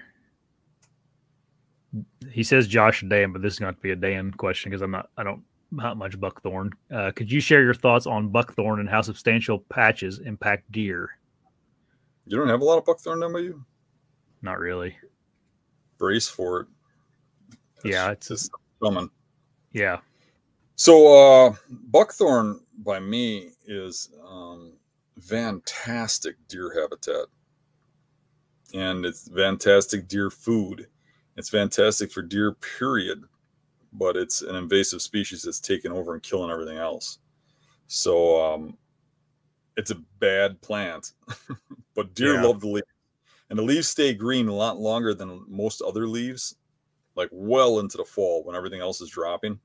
He 2.31 2.41
says 2.43 2.67
Josh 2.67 3.01
and 3.01 3.09
Dan, 3.11 3.33
but 3.33 3.41
this 3.41 3.53
is 3.53 3.59
going 3.59 3.75
to 3.75 3.81
be 3.81 3.91
a 3.91 3.95
Dan 3.95 4.31
question 4.31 4.71
because 4.71 4.81
I'm 4.81 4.91
not. 4.91 5.09
I 5.17 5.23
don't 5.23 5.43
not 5.73 5.97
much 5.97 6.19
buckthorn. 6.19 6.71
Uh, 6.93 7.11
could 7.15 7.31
you 7.31 7.39
share 7.39 7.63
your 7.63 7.73
thoughts 7.73 8.05
on 8.05 8.29
buckthorn 8.29 8.79
and 8.79 8.87
how 8.87 9.01
substantial 9.01 9.59
patches 9.69 10.19
impact 10.19 10.71
deer? 10.71 11.17
You 12.25 12.37
don't 12.37 12.47
have 12.47 12.61
a 12.61 12.65
lot 12.65 12.77
of 12.77 12.85
buckthorn 12.85 13.19
down 13.19 13.33
by 13.33 13.39
you? 13.39 13.63
Not 14.41 14.59
really. 14.59 14.95
Brace 15.97 16.27
for 16.27 16.61
it. 16.61 16.67
yeah, 17.83 18.11
it's 18.11 18.27
just 18.27 18.51
coming. 18.81 19.09
Yeah. 19.73 19.99
So 20.75 21.47
uh 21.49 21.55
buckthorn 21.69 22.61
by 22.79 22.99
me 22.99 23.49
is 23.65 24.09
um 24.25 24.73
fantastic 25.21 26.35
deer 26.47 26.73
habitat. 26.79 27.25
And 28.73 29.05
it's 29.05 29.29
fantastic 29.29 30.07
deer 30.07 30.29
food. 30.29 30.87
It's 31.37 31.49
fantastic 31.49 32.11
for 32.11 32.21
deer 32.21 32.53
period 32.53 33.23
but 33.93 34.17
it's 34.17 34.41
an 34.41 34.55
invasive 34.55 35.01
species 35.01 35.43
that's 35.43 35.59
taking 35.59 35.91
over 35.91 36.13
and 36.13 36.23
killing 36.23 36.51
everything 36.51 36.77
else. 36.77 37.19
So 37.87 38.53
um, 38.53 38.77
it's 39.77 39.91
a 39.91 40.01
bad 40.19 40.59
plant, 40.61 41.13
but 41.95 42.13
deer 42.15 42.35
yeah. 42.35 42.43
love 42.43 42.59
the 42.59 42.67
leaves, 42.67 42.87
and 43.49 43.59
the 43.59 43.63
leaves 43.63 43.87
stay 43.87 44.13
green 44.13 44.47
a 44.47 44.53
lot 44.53 44.79
longer 44.79 45.13
than 45.13 45.45
most 45.47 45.81
other 45.81 46.07
leaves, 46.07 46.55
like 47.15 47.29
well 47.31 47.79
into 47.79 47.97
the 47.97 48.05
fall 48.05 48.43
when 48.43 48.55
everything 48.55 48.81
else 48.81 48.99
is 48.99 49.09
dropping. 49.09 49.59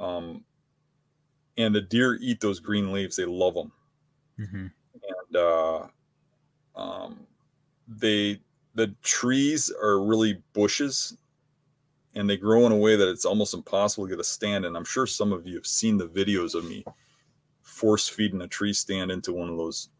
Um, 0.00 0.44
and 1.58 1.74
the 1.74 1.82
deer 1.82 2.18
eat 2.20 2.40
those 2.40 2.60
green 2.60 2.92
leaves; 2.92 3.16
they 3.16 3.26
love 3.26 3.54
them, 3.54 3.72
mm-hmm. 4.38 4.66
and 4.94 5.36
uh, 5.36 5.86
um, 6.74 7.26
they 7.86 8.40
the 8.74 8.94
trees 9.02 9.72
are 9.82 10.02
really 10.02 10.42
bushes 10.52 11.16
and 12.14 12.28
they 12.28 12.36
grow 12.36 12.66
in 12.66 12.72
a 12.72 12.76
way 12.76 12.96
that 12.96 13.08
it's 13.08 13.24
almost 13.24 13.54
impossible 13.54 14.06
to 14.06 14.10
get 14.10 14.20
a 14.20 14.24
stand. 14.24 14.64
And 14.64 14.76
I'm 14.76 14.84
sure 14.84 15.06
some 15.06 15.32
of 15.32 15.46
you 15.46 15.54
have 15.54 15.66
seen 15.66 15.98
the 15.98 16.08
videos 16.08 16.54
of 16.54 16.64
me 16.64 16.84
force 17.62 18.08
feeding 18.08 18.40
a 18.40 18.48
tree 18.48 18.72
stand 18.72 19.10
into 19.10 19.34
one 19.34 19.50
of 19.50 19.58
those 19.58 19.90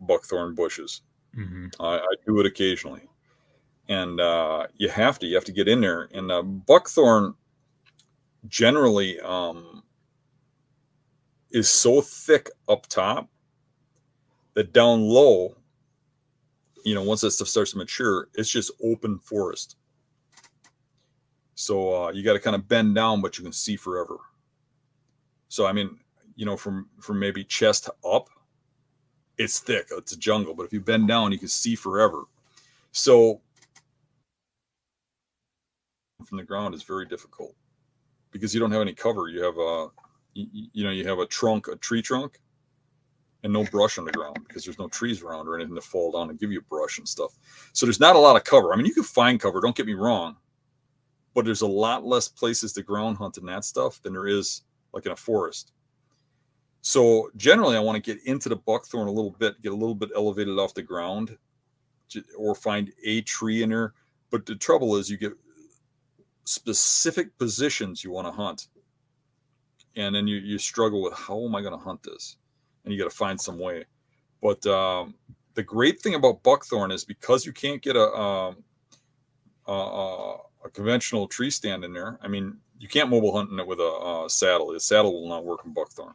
buckthorn 0.00 0.54
bushes. 0.54 1.00
Mm-hmm. 1.36 1.68
I, 1.80 1.96
I, 1.96 2.14
do 2.26 2.38
it 2.40 2.46
occasionally, 2.46 3.02
and 3.88 4.20
uh, 4.20 4.66
you 4.76 4.88
have 4.88 5.18
to 5.18 5.26
you 5.26 5.34
have 5.34 5.44
to 5.46 5.52
get 5.52 5.66
in 5.66 5.80
there. 5.80 6.08
And 6.12 6.30
uh, 6.30 6.42
buckthorn 6.42 7.34
generally 8.46 9.18
um, 9.20 9.82
is 11.50 11.68
so 11.68 12.00
thick 12.00 12.50
up 12.68 12.86
top 12.86 13.28
that 14.54 14.72
down 14.72 15.00
low, 15.02 15.56
you 16.84 16.94
know, 16.94 17.02
once 17.02 17.22
that 17.22 17.32
stuff 17.32 17.48
starts 17.48 17.72
to 17.72 17.78
mature, 17.78 18.28
it's 18.34 18.50
just 18.50 18.70
open 18.82 19.18
forest 19.18 19.76
so 21.54 22.04
uh, 22.04 22.10
you 22.10 22.22
got 22.22 22.32
to 22.32 22.40
kind 22.40 22.56
of 22.56 22.68
bend 22.68 22.94
down, 22.94 23.20
but 23.20 23.38
you 23.38 23.44
can 23.44 23.52
see 23.52 23.76
forever. 23.76 24.18
So 25.48 25.66
I 25.66 25.72
mean, 25.72 25.98
you 26.36 26.44
know, 26.44 26.56
from 26.56 26.88
from 27.00 27.18
maybe 27.20 27.44
chest 27.44 27.88
up, 28.04 28.28
it's 29.38 29.60
thick. 29.60 29.86
It's 29.92 30.12
a 30.12 30.18
jungle. 30.18 30.54
But 30.54 30.64
if 30.64 30.72
you 30.72 30.80
bend 30.80 31.06
down, 31.08 31.32
you 31.32 31.38
can 31.38 31.48
see 31.48 31.76
forever. 31.76 32.24
So 32.92 33.40
from 36.26 36.38
the 36.38 36.44
ground 36.44 36.74
is 36.74 36.82
very 36.82 37.06
difficult 37.06 37.54
because 38.32 38.54
you 38.54 38.60
don't 38.60 38.72
have 38.72 38.80
any 38.80 38.94
cover. 38.94 39.28
You 39.28 39.42
have 39.44 39.58
a, 39.58 39.88
you, 40.34 40.68
you 40.72 40.84
know, 40.84 40.90
you 40.90 41.06
have 41.06 41.18
a 41.18 41.26
trunk, 41.26 41.68
a 41.68 41.76
tree 41.76 42.02
trunk, 42.02 42.40
and 43.44 43.52
no 43.52 43.62
brush 43.64 43.98
on 43.98 44.04
the 44.04 44.12
ground 44.12 44.38
because 44.48 44.64
there's 44.64 44.78
no 44.78 44.88
trees 44.88 45.22
around 45.22 45.46
or 45.46 45.54
anything 45.54 45.76
to 45.76 45.80
fall 45.80 46.10
down 46.10 46.30
and 46.30 46.40
give 46.40 46.50
you 46.50 46.60
brush 46.62 46.98
and 46.98 47.08
stuff. 47.08 47.38
So 47.72 47.86
there's 47.86 48.00
not 48.00 48.16
a 48.16 48.18
lot 48.18 48.36
of 48.36 48.42
cover. 48.42 48.72
I 48.72 48.76
mean, 48.76 48.86
you 48.86 48.94
can 48.94 49.04
find 49.04 49.38
cover. 49.38 49.60
Don't 49.60 49.76
get 49.76 49.86
me 49.86 49.94
wrong 49.94 50.36
but 51.34 51.44
there's 51.44 51.62
a 51.62 51.66
lot 51.66 52.06
less 52.06 52.28
places 52.28 52.72
to 52.72 52.82
ground 52.82 53.18
hunt 53.18 53.36
in 53.36 53.46
that 53.46 53.64
stuff 53.64 54.00
than 54.00 54.12
there 54.12 54.28
is 54.28 54.62
like 54.92 55.04
in 55.04 55.12
a 55.12 55.16
forest. 55.16 55.72
So 56.80 57.30
generally, 57.36 57.76
I 57.76 57.80
want 57.80 58.02
to 58.02 58.14
get 58.14 58.24
into 58.26 58.48
the 58.48 58.56
buckthorn 58.56 59.08
a 59.08 59.12
little 59.12 59.32
bit, 59.32 59.60
get 59.62 59.72
a 59.72 59.76
little 59.76 59.94
bit 59.94 60.10
elevated 60.14 60.58
off 60.58 60.74
the 60.74 60.82
ground, 60.82 61.36
or 62.38 62.54
find 62.54 62.92
a 63.04 63.22
tree 63.22 63.62
in 63.62 63.70
there. 63.70 63.94
But 64.30 64.46
the 64.46 64.54
trouble 64.54 64.96
is, 64.96 65.10
you 65.10 65.16
get 65.16 65.32
specific 66.44 67.36
positions 67.38 68.04
you 68.04 68.12
want 68.12 68.26
to 68.26 68.32
hunt, 68.32 68.68
and 69.96 70.14
then 70.14 70.28
you 70.28 70.36
you 70.36 70.58
struggle 70.58 71.02
with 71.02 71.14
how 71.14 71.44
am 71.44 71.54
I 71.54 71.62
going 71.62 71.72
to 71.72 71.84
hunt 71.84 72.02
this, 72.02 72.36
and 72.84 72.92
you 72.92 72.98
got 72.98 73.10
to 73.10 73.16
find 73.16 73.40
some 73.40 73.58
way. 73.58 73.84
But 74.42 74.64
um, 74.66 75.14
the 75.54 75.62
great 75.62 76.00
thing 76.00 76.14
about 76.14 76.42
buckthorn 76.42 76.90
is 76.90 77.04
because 77.04 77.46
you 77.46 77.52
can't 77.52 77.82
get 77.82 77.96
a 77.96 78.12
um, 78.12 78.56
uh, 79.66 80.36
a 80.64 80.70
conventional 80.72 81.26
tree 81.26 81.50
stand 81.50 81.84
in 81.84 81.92
there. 81.92 82.18
I 82.22 82.28
mean, 82.28 82.56
you 82.78 82.88
can't 82.88 83.10
mobile 83.10 83.34
hunt 83.34 83.50
in 83.50 83.58
it 83.58 83.66
with 83.66 83.80
a 83.80 83.90
uh, 83.90 84.28
saddle. 84.28 84.72
The 84.72 84.80
saddle 84.80 85.20
will 85.20 85.28
not 85.28 85.44
work 85.44 85.60
in 85.64 85.72
buckthorn. 85.72 86.14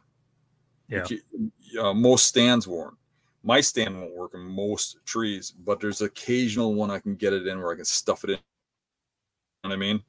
Yeah. 0.88 1.06
Uh, 1.78 1.94
most 1.94 2.26
stands 2.26 2.66
won't. 2.66 2.94
My 3.42 3.60
stand 3.60 3.98
won't 3.98 4.14
work 4.14 4.34
in 4.34 4.40
most 4.40 4.98
trees, 5.06 5.52
but 5.52 5.80
there's 5.80 6.02
occasional 6.02 6.74
one 6.74 6.90
I 6.90 6.98
can 6.98 7.14
get 7.14 7.32
it 7.32 7.46
in 7.46 7.58
where 7.58 7.72
I 7.72 7.76
can 7.76 7.84
stuff 7.84 8.24
it 8.24 8.30
in. 8.30 8.36
You 8.36 8.38
know 9.64 9.70
what 9.70 9.72
I 9.72 9.76
mean? 9.76 10.02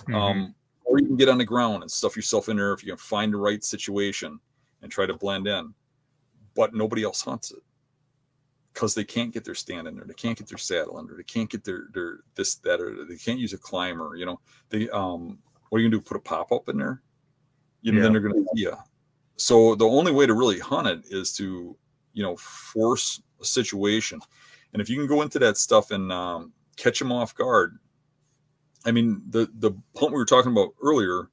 Mm-hmm. 0.00 0.14
Um, 0.14 0.54
or 0.84 0.98
you 0.98 1.06
can 1.06 1.16
get 1.16 1.28
on 1.28 1.38
the 1.38 1.44
ground 1.44 1.82
and 1.82 1.90
stuff 1.90 2.16
yourself 2.16 2.48
in 2.48 2.56
there 2.56 2.72
if 2.72 2.82
you 2.82 2.90
can 2.90 2.98
find 2.98 3.32
the 3.32 3.38
right 3.38 3.62
situation 3.64 4.38
and 4.82 4.90
try 4.92 5.06
to 5.06 5.14
blend 5.14 5.46
in. 5.46 5.72
But 6.54 6.74
nobody 6.74 7.02
else 7.02 7.22
hunts 7.22 7.50
it 7.50 7.62
because 8.74 8.94
they 8.94 9.04
can't 9.04 9.32
get 9.32 9.44
their 9.44 9.54
stand 9.54 9.86
in 9.86 9.94
there, 9.94 10.04
they 10.04 10.14
can't 10.14 10.36
get 10.36 10.48
their 10.48 10.58
saddle 10.58 10.98
under, 10.98 11.16
they 11.16 11.22
can't 11.22 11.48
get 11.48 11.64
their 11.64 11.86
their 11.94 12.18
this 12.34 12.56
that 12.56 12.80
or 12.80 13.04
they 13.04 13.16
can't 13.16 13.38
use 13.38 13.52
a 13.52 13.58
climber. 13.58 14.16
You 14.16 14.26
know, 14.26 14.40
they 14.68 14.90
um, 14.90 15.38
what 15.68 15.78
are 15.78 15.82
you 15.82 15.88
gonna 15.88 16.02
do? 16.02 16.06
Put 16.06 16.16
a 16.16 16.20
pop 16.20 16.52
up 16.52 16.68
in 16.68 16.76
there? 16.76 17.00
You 17.82 17.92
know, 17.92 17.98
yeah. 17.98 18.02
then 18.02 18.12
they're 18.12 18.20
gonna 18.20 18.44
yeah. 18.54 18.76
So 19.36 19.74
the 19.74 19.86
only 19.86 20.12
way 20.12 20.26
to 20.26 20.34
really 20.34 20.58
hunt 20.58 20.88
it 20.88 21.04
is 21.10 21.32
to 21.36 21.76
you 22.12 22.22
know 22.22 22.36
force 22.36 23.22
a 23.40 23.44
situation, 23.44 24.20
and 24.72 24.82
if 24.82 24.90
you 24.90 24.96
can 24.96 25.06
go 25.06 25.22
into 25.22 25.38
that 25.38 25.56
stuff 25.56 25.92
and 25.92 26.12
um, 26.12 26.52
catch 26.76 26.98
them 26.98 27.12
off 27.12 27.34
guard. 27.34 27.78
I 28.86 28.90
mean, 28.90 29.22
the 29.30 29.48
the 29.60 29.72
hunt 29.96 30.12
we 30.12 30.18
were 30.18 30.26
talking 30.26 30.52
about 30.52 30.74
earlier, 30.82 31.30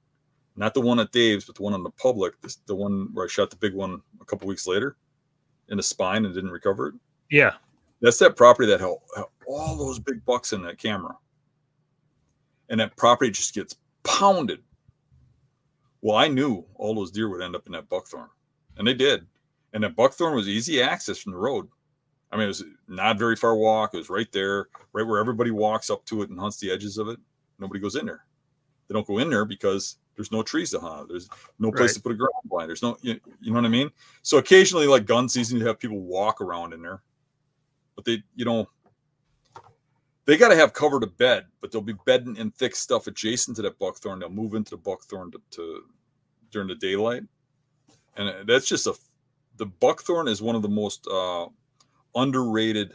not 0.56 0.74
the 0.74 0.80
one 0.80 1.00
at 1.00 1.12
Dave's, 1.12 1.44
but 1.44 1.56
the 1.56 1.64
one 1.64 1.74
on 1.74 1.84
the 1.84 1.92
public, 1.92 2.40
the, 2.40 2.56
the 2.68 2.76
one 2.76 3.10
where 3.12 3.26
I 3.26 3.28
shot 3.28 3.50
the 3.50 3.58
big 3.58 3.74
one 3.74 4.02
a 4.22 4.26
couple 4.26 4.48
weeks 4.48 4.68
later 4.68 4.96
in 5.72 5.78
the 5.78 5.84
spine 5.84 6.26
and 6.26 6.36
didn't 6.36 6.52
recover 6.52 6.90
it. 6.90 6.96
Yeah. 7.32 7.54
That's 8.02 8.20
that 8.20 8.36
property 8.36 8.68
that 8.70 8.80
held, 8.80 9.00
all 9.48 9.76
those 9.76 10.00
big 10.00 10.24
bucks 10.26 10.54
in 10.54 10.62
that 10.64 10.78
camera. 10.78 11.18
And 12.70 12.80
that 12.80 12.96
property 12.98 13.32
just 13.32 13.56
gets 13.56 13.76
pounded. 14.04 14.60
Well, 16.02 16.18
I 16.18 16.28
knew 16.28 16.66
all 16.76 16.94
those 16.94 17.12
deer 17.12 17.30
would 17.30 17.42
end 17.42 17.56
up 17.56 17.66
in 17.66 17.72
that 17.74 17.90
buckthorn. 17.90 18.30
And 18.78 18.88
they 18.88 18.94
did. 18.94 19.26
And 19.74 19.84
that 19.84 19.96
buckthorn 19.96 20.36
was 20.36 20.48
easy 20.48 20.82
access 20.82 21.18
from 21.18 21.32
the 21.32 21.38
road. 21.38 21.68
I 22.32 22.38
mean, 22.38 22.46
it 22.46 22.48
was 22.48 22.64
not 22.88 23.20
very 23.20 23.36
far 23.36 23.56
walk. 23.56 23.94
It 23.94 23.98
was 23.98 24.10
right 24.10 24.32
there, 24.32 24.68
right 24.94 25.06
where 25.06 25.20
everybody 25.20 25.52
walks 25.52 25.90
up 25.90 26.06
to 26.06 26.22
it 26.22 26.30
and 26.30 26.40
hunts 26.40 26.58
the 26.58 26.72
edges 26.72 26.98
of 26.98 27.08
it. 27.08 27.20
Nobody 27.60 27.80
goes 27.80 27.96
in 27.96 28.06
there. 28.06 28.26
They 28.88 28.94
don't 28.94 29.08
go 29.08 29.20
in 29.20 29.30
there 29.30 29.46
because 29.46 29.98
there's 30.16 30.32
no 30.32 30.44
trees 30.44 30.72
to 30.72 30.80
hunt. 30.80 31.10
There's 31.10 31.30
no 31.60 31.72
place 31.72 31.92
right. 31.92 31.96
to 31.96 32.02
put 32.02 32.12
a 32.12 32.16
ground 32.16 32.34
blind. 32.46 32.70
There's 32.70 32.84
no, 32.84 32.98
you, 33.02 33.20
you 33.40 33.52
know 33.52 33.60
what 33.60 33.66
I 33.66 33.70
mean? 33.70 33.90
So 34.22 34.38
occasionally, 34.38 34.88
like 34.88 35.06
gun 35.06 35.30
season, 35.30 35.58
you 35.58 35.66
have 35.68 35.80
people 35.80 36.00
walk 36.00 36.42
around 36.42 36.74
in 36.74 36.82
there 36.82 37.02
but 37.96 38.06
they, 38.06 38.24
you 38.36 38.46
know, 38.46 38.68
they 40.26 40.38
got 40.38 40.50
to 40.50 40.56
have 40.56 40.74
cover 40.74 41.00
to 41.00 41.08
bed, 41.08 41.46
but 41.60 41.72
they'll 41.72 41.82
be 41.82 41.96
bedding 42.06 42.36
in 42.38 42.52
thick 42.52 42.76
stuff 42.76 43.08
adjacent 43.08 43.56
to 43.58 43.62
that 43.64 43.80
buckthorn. 43.80 44.20
They'll 44.20 44.30
move 44.30 44.54
into 44.54 44.72
the 44.72 44.78
buckthorn 44.78 45.32
to, 45.32 45.42
to 45.52 45.84
during 46.52 46.68
the 46.68 46.76
daylight, 46.76 47.24
and 48.18 48.48
that's 48.48 48.68
just 48.68 48.88
a. 48.88 48.94
The 49.58 49.66
buckthorn 49.66 50.28
is 50.28 50.42
one 50.42 50.56
of 50.56 50.62
the 50.62 50.70
most 50.70 51.08
uh, 51.08 51.48
underrated 52.16 52.94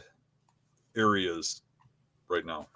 areas 0.96 1.62
right 2.28 2.44
now. 2.44 2.68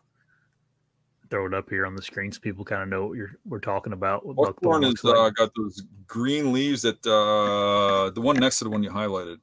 Throw 1.30 1.46
it 1.46 1.54
up 1.54 1.70
here 1.70 1.86
on 1.86 1.94
the 1.94 2.02
screen 2.02 2.32
so 2.32 2.40
people 2.40 2.64
kind 2.64 2.82
of 2.82 2.88
know 2.88 3.06
what 3.06 3.16
you're 3.16 3.36
we're 3.46 3.60
talking 3.60 3.92
about. 3.92 4.26
What 4.26 4.36
buckthorn, 4.36 4.82
is 4.82 5.04
like. 5.04 5.16
uh, 5.16 5.30
got 5.30 5.52
those 5.56 5.82
green 6.06 6.52
leaves 6.52 6.82
that 6.82 7.06
uh, 7.06 8.10
the 8.10 8.20
one 8.20 8.36
next 8.36 8.58
to 8.58 8.64
the 8.64 8.70
one 8.70 8.82
you 8.82 8.90
highlighted. 8.90 9.38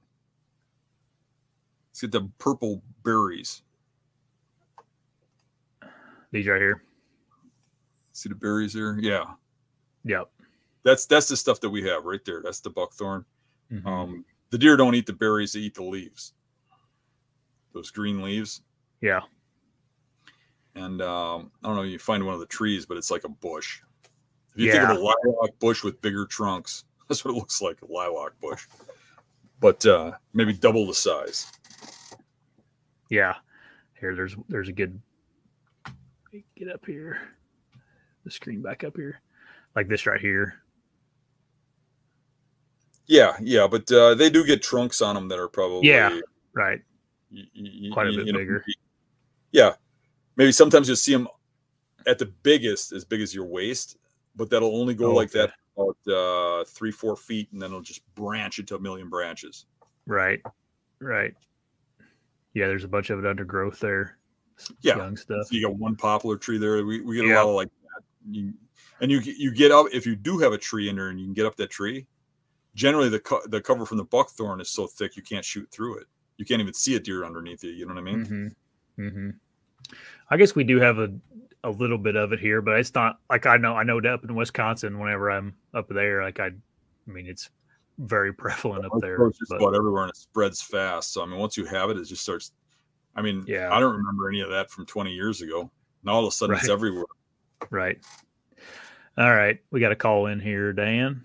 See 1.94 2.08
the 2.08 2.30
purple 2.40 2.84
berries. 3.04 3.62
These 6.32 6.48
right 6.48 6.60
here. 6.60 6.84
See 8.12 8.30
the 8.30 8.36
berries 8.36 8.74
there? 8.74 8.98
Yeah. 9.00 9.24
Yep. 10.04 10.30
That's 10.84 11.06
that's 11.06 11.28
the 11.28 11.38
stuff 11.38 11.62
that 11.62 11.70
we 11.70 11.84
have 11.88 12.04
right 12.04 12.24
there. 12.26 12.42
That's 12.44 12.60
the 12.60 12.70
buckthorn. 12.70 13.24
Mm-hmm. 13.72 13.88
Um, 13.88 14.26
the 14.50 14.58
deer 14.58 14.76
don't 14.78 14.96
eat 14.96 15.06
the 15.06 15.14
berries; 15.14 15.54
they 15.54 15.62
eat 15.62 15.76
the 15.76 15.84
leaves. 15.84 16.34
Those 17.74 17.92
green 17.92 18.22
leaves. 18.22 18.62
Yeah. 19.02 19.22
And 20.78 21.02
um, 21.02 21.52
I 21.64 21.68
don't 21.68 21.76
know. 21.76 21.82
You 21.82 21.98
find 21.98 22.24
one 22.24 22.36
of 22.36 22.40
the 22.40 22.46
trees, 22.46 22.86
but 22.86 22.98
it's 22.98 23.10
like 23.10 23.24
a 23.24 23.30
bush. 23.30 23.82
If 24.54 24.62
you 24.62 24.68
Yeah. 24.68 24.74
think 24.88 24.90
of 24.92 24.98
a 24.98 25.00
lilac 25.00 25.58
bush 25.60 25.84
with 25.84 26.00
bigger 26.02 26.26
trunks, 26.26 26.84
that's 27.10 27.26
what 27.26 27.32
it 27.34 27.38
looks 27.38 27.62
like—a 27.62 27.86
lilac 27.92 28.40
bush. 28.40 28.68
But 29.60 29.84
uh, 29.88 30.12
maybe 30.34 30.54
double 30.54 30.86
the 30.86 30.94
size. 30.94 31.52
Yeah. 33.10 33.34
Here, 34.00 34.14
there's 34.16 34.36
there's 34.50 34.70
a 34.70 34.74
good. 34.74 35.02
Get 36.56 36.70
up 36.72 36.86
here. 36.86 37.18
The 38.24 38.30
screen 38.30 38.62
back 38.62 38.84
up 38.84 38.96
here, 38.96 39.22
like 39.76 39.88
this 39.88 40.06
right 40.06 40.20
here. 40.22 40.62
Yeah, 43.08 43.38
yeah, 43.42 43.68
but 43.68 43.90
uh, 43.92 44.14
they 44.16 44.30
do 44.30 44.46
get 44.46 44.62
trunks 44.62 45.02
on 45.02 45.16
them 45.16 45.30
that 45.30 45.40
are 45.40 45.48
probably 45.48 45.88
Yeah. 45.88 46.20
Right. 46.54 46.82
y- 47.32 47.44
y- 47.56 47.90
Quite 47.94 48.08
a 48.08 48.12
bit 48.12 48.28
know, 48.28 48.38
bigger. 48.38 48.64
Yeah, 49.54 49.76
maybe 50.38 50.52
sometimes 50.52 50.88
you'll 50.88 50.96
see 50.96 51.14
them 51.14 51.28
at 52.06 52.18
the 52.18 52.28
biggest, 52.44 52.94
as 52.94 53.04
big 53.04 53.22
as 53.22 53.36
your 53.36 53.46
waist, 53.46 53.98
but 54.36 54.50
that'll 54.50 54.80
only 54.80 54.94
go 54.94 55.12
Oh, 55.12 55.16
like 55.16 55.36
okay. 55.36 55.48
that 55.48 55.54
about 55.76 55.98
uh, 56.62 56.64
three, 56.66 56.92
four 56.92 57.16
feet, 57.16 57.50
and 57.52 57.62
then 57.62 57.72
it'll 57.72 57.82
just 57.82 58.02
branch 58.16 58.60
into 58.60 58.76
a 58.76 58.80
million 58.80 59.10
branches. 59.10 59.66
Right. 60.06 60.42
Right. 61.00 61.34
Yeah, 62.54 62.68
there's 62.68 62.84
a 62.86 62.88
bunch 62.88 63.10
of 63.10 63.20
it 63.20 63.26
undergrowth 63.26 63.80
there. 63.80 64.18
Yeah. 64.82 64.98
Young 64.98 65.18
stuff. 65.18 65.48
So 65.48 65.56
you 65.56 65.62
got 65.68 65.76
one 65.76 65.96
poplar 65.96 66.38
tree 66.38 66.58
there. 66.58 66.84
We, 66.86 67.02
we 67.02 67.16
get 67.18 67.26
a 67.26 67.36
lot 67.36 67.48
of 67.50 67.56
like 67.56 67.68
that. 67.68 68.04
You, 68.32 68.54
and 69.02 69.12
you 69.12 69.20
you 69.20 69.52
get 69.54 69.72
up 69.72 69.86
if 69.94 70.08
you 70.08 70.16
do 70.16 70.40
have 70.40 70.54
a 70.54 70.58
tree 70.58 70.90
in 70.90 70.96
there 70.96 71.10
and 71.10 71.20
you 71.20 71.26
can 71.28 71.34
get 71.36 71.46
up 71.46 71.56
that 71.58 71.70
tree. 71.70 72.08
Generally, 72.74 73.10
the 73.10 73.20
co- 73.20 73.46
the 73.46 73.62
cover 73.62 73.86
from 73.86 73.98
the 73.98 74.04
buckthorn 74.06 74.60
is 74.60 74.70
so 74.70 74.88
thick 74.88 75.16
you 75.16 75.22
can't 75.22 75.46
shoot 75.46 75.70
through 75.70 75.98
it. 76.00 76.08
You 76.38 76.46
can't 76.46 76.62
even 76.62 76.74
see 76.74 76.96
a 76.96 77.00
deer 77.00 77.24
underneath 77.26 77.64
you. 77.64 77.70
You 77.72 77.86
know 77.86 77.94
what 77.94 78.00
I 78.00 78.04
mean? 78.04 78.26
Mm-hmm. 78.26 79.02
Mm-hmm. 79.04 79.30
I 80.30 80.38
guess 80.38 80.56
we 80.56 80.64
do 80.64 80.80
have 80.80 81.00
a 81.00 81.14
a 81.64 81.70
little 81.72 81.98
bit 81.98 82.16
of 82.16 82.32
it 82.34 82.40
here, 82.40 82.62
but 82.62 82.80
it's 82.80 82.94
not 82.94 83.20
like 83.30 83.46
I 83.46 83.58
know 83.58 83.74
I 83.76 83.84
know 83.84 84.00
up 84.00 84.24
in 84.24 84.36
Wisconsin. 84.36 85.00
Whenever 85.00 85.32
I'm 85.32 85.56
up 85.74 85.88
there, 85.90 86.24
like 86.24 86.40
I, 86.40 86.48
I 86.48 86.52
mean, 87.12 87.26
it's 87.28 87.50
very 87.98 88.34
prevalent 88.34 88.86
up 88.86 88.92
there. 89.00 89.18
grows 89.18 89.38
just 89.38 89.50
but- 89.50 89.62
about 89.62 89.76
everywhere 89.76 90.04
and 90.04 90.10
it 90.12 90.18
spreads 90.18 90.62
fast. 90.62 91.14
So 91.14 91.24
I 91.24 91.26
mean, 91.26 91.40
once 91.40 91.58
you 91.58 91.66
have 91.66 91.90
it, 91.90 91.98
it 91.98 92.06
just 92.06 92.22
starts. 92.24 92.52
I 93.16 93.22
mean, 93.24 93.44
Yeah. 93.48 93.74
I 93.74 93.80
don't 93.80 93.96
remember 93.96 94.30
any 94.30 94.42
of 94.42 94.50
that 94.52 94.70
from 94.70 94.86
20 94.86 95.12
years 95.12 95.42
ago. 95.42 95.72
Now 96.04 96.14
all 96.14 96.26
of 96.26 96.28
a 96.28 96.32
sudden 96.32 96.56
it's 96.56 96.70
everywhere. 96.70 97.06
Right. 97.72 97.98
All 99.18 99.32
right. 99.34 99.60
We 99.72 99.80
got 99.80 99.92
a 99.92 99.96
call 99.96 100.28
in 100.28 100.40
here, 100.40 100.72
Dan. 100.72 101.24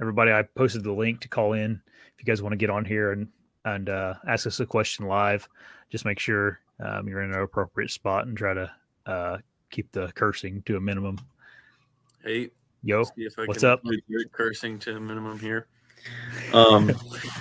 Everybody, 0.00 0.32
I 0.32 0.42
posted 0.42 0.82
the 0.82 0.92
link 0.92 1.20
to 1.20 1.28
call 1.28 1.52
in. 1.52 1.72
If 2.14 2.20
you 2.20 2.24
guys 2.24 2.40
want 2.40 2.54
to 2.54 2.56
get 2.56 2.70
on 2.70 2.86
here 2.86 3.12
and 3.12 3.28
and 3.66 3.90
uh, 3.90 4.14
ask 4.26 4.46
us 4.46 4.58
a 4.60 4.66
question 4.66 5.06
live, 5.06 5.46
just 5.90 6.06
make 6.06 6.18
sure 6.18 6.60
um, 6.82 7.08
you're 7.08 7.22
in 7.22 7.32
an 7.32 7.40
appropriate 7.40 7.90
spot 7.90 8.26
and 8.26 8.36
try 8.36 8.54
to 8.54 8.70
uh, 9.06 9.38
keep 9.70 9.90
the 9.92 10.10
cursing 10.14 10.62
to 10.62 10.76
a 10.76 10.80
minimum. 10.80 11.18
Hey, 12.24 12.50
Yo, 12.82 13.04
see 13.04 13.24
if 13.24 13.38
I 13.38 13.44
what's 13.44 13.60
can 13.60 13.70
up? 13.70 13.82
reduce 13.84 14.24
cursing 14.32 14.78
to 14.80 14.96
a 14.96 15.00
minimum 15.00 15.38
here. 15.38 15.66
Um, 16.54 16.90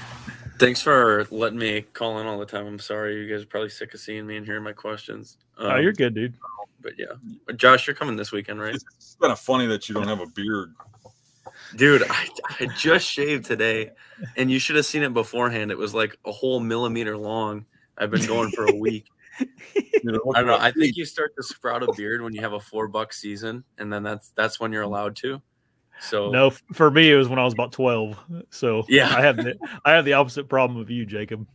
thanks 0.59 0.81
for 0.81 1.25
letting 1.31 1.59
me 1.59 1.81
call 1.93 2.19
in 2.19 2.27
all 2.27 2.37
the 2.37 2.45
time. 2.45 2.67
I'm 2.67 2.79
sorry, 2.79 3.15
you 3.15 3.29
guys 3.29 3.43
are 3.43 3.47
probably 3.47 3.69
sick 3.69 3.93
of 3.93 3.99
seeing 4.01 4.27
me 4.27 4.35
and 4.35 4.45
hearing 4.45 4.63
my 4.63 4.73
questions. 4.73 5.37
Um, 5.57 5.71
oh, 5.71 5.77
you're 5.77 5.93
good, 5.93 6.13
dude. 6.13 6.33
But 6.81 6.93
yeah, 6.97 7.07
Josh, 7.55 7.87
you're 7.87 7.95
coming 7.95 8.15
this 8.15 8.31
weekend, 8.31 8.59
right? 8.59 8.75
It's 8.75 9.17
kind 9.19 9.31
of 9.31 9.39
funny 9.39 9.65
that 9.67 9.87
you 9.87 9.95
don't 9.95 10.07
have 10.07 10.21
a 10.21 10.27
beard. 10.27 10.73
Dude, 11.75 12.03
I, 12.09 12.27
I 12.59 12.65
just 12.77 13.05
shaved 13.05 13.45
today, 13.45 13.91
and 14.37 14.49
you 14.49 14.59
should 14.59 14.75
have 14.75 14.85
seen 14.85 15.03
it 15.03 15.13
beforehand. 15.13 15.71
It 15.71 15.77
was 15.77 15.93
like 15.93 16.17
a 16.25 16.31
whole 16.31 16.59
millimeter 16.59 17.17
long. 17.17 17.65
I've 17.97 18.11
been 18.11 18.25
going 18.25 18.51
for 18.51 18.65
a 18.65 18.75
week. 18.75 19.05
You 20.01 20.13
know, 20.13 20.31
I 20.33 20.39
don't 20.39 20.47
know. 20.47 20.57
I 20.57 20.71
think 20.71 20.95
you 20.95 21.03
start 21.03 21.35
to 21.35 21.43
sprout 21.43 21.83
a 21.83 21.91
beard 21.91 22.21
when 22.21 22.33
you 22.33 22.39
have 22.39 22.53
a 22.53 22.59
four 22.59 22.87
buck 22.87 23.11
season, 23.11 23.65
and 23.77 23.91
then 23.91 24.01
that's 24.01 24.29
that's 24.29 24.57
when 24.57 24.71
you're 24.71 24.83
allowed 24.83 25.17
to. 25.17 25.41
So 25.99 26.31
No, 26.31 26.51
for 26.71 26.89
me 26.89 27.11
it 27.11 27.15
was 27.15 27.27
when 27.27 27.37
I 27.37 27.43
was 27.43 27.53
about 27.53 27.73
twelve. 27.73 28.17
So 28.49 28.85
Yeah. 28.87 29.13
I 29.13 29.21
have 29.21 29.35
the 29.35 29.57
I 29.83 29.91
have 29.91 30.05
the 30.05 30.13
opposite 30.13 30.47
problem 30.47 30.79
of 30.79 30.89
you, 30.89 31.05
Jacob. 31.05 31.45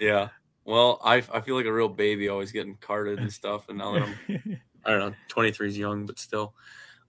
Yeah. 0.00 0.30
Well, 0.64 1.00
I, 1.04 1.16
I 1.32 1.40
feel 1.40 1.56
like 1.56 1.66
a 1.66 1.72
real 1.72 1.88
baby 1.88 2.28
always 2.28 2.52
getting 2.52 2.76
carded 2.76 3.18
and 3.18 3.32
stuff. 3.32 3.68
And 3.68 3.78
now 3.78 3.94
that 3.94 4.02
I'm, 4.02 4.60
I 4.84 4.90
don't 4.90 4.98
know, 5.10 5.14
23 5.28 5.68
is 5.68 5.78
young, 5.78 6.06
but 6.06 6.18
still. 6.18 6.54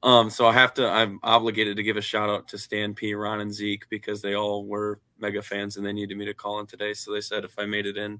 Um, 0.01 0.29
so 0.29 0.45
I 0.45 0.53
have 0.53 0.73
to, 0.75 0.87
I'm 0.87 1.19
obligated 1.23 1.77
to 1.77 1.83
give 1.83 1.95
a 1.95 2.01
shout 2.01 2.29
out 2.29 2.47
to 2.49 2.57
Stan 2.57 2.93
P, 2.93 3.13
Ron, 3.13 3.41
and 3.41 3.53
Zeke 3.53 3.87
because 3.89 4.21
they 4.21 4.35
all 4.35 4.65
were 4.65 4.99
mega 5.17 5.41
fans 5.41 5.77
and 5.77 5.85
they 5.85 5.93
needed 5.93 6.17
me 6.17 6.25
to 6.25 6.33
call 6.33 6.59
in 6.59 6.65
today. 6.65 6.93
So 6.93 7.13
they 7.13 7.21
said 7.21 7.45
if 7.45 7.57
I 7.57 7.65
made 7.65 7.85
it 7.85 7.95
in, 7.95 8.19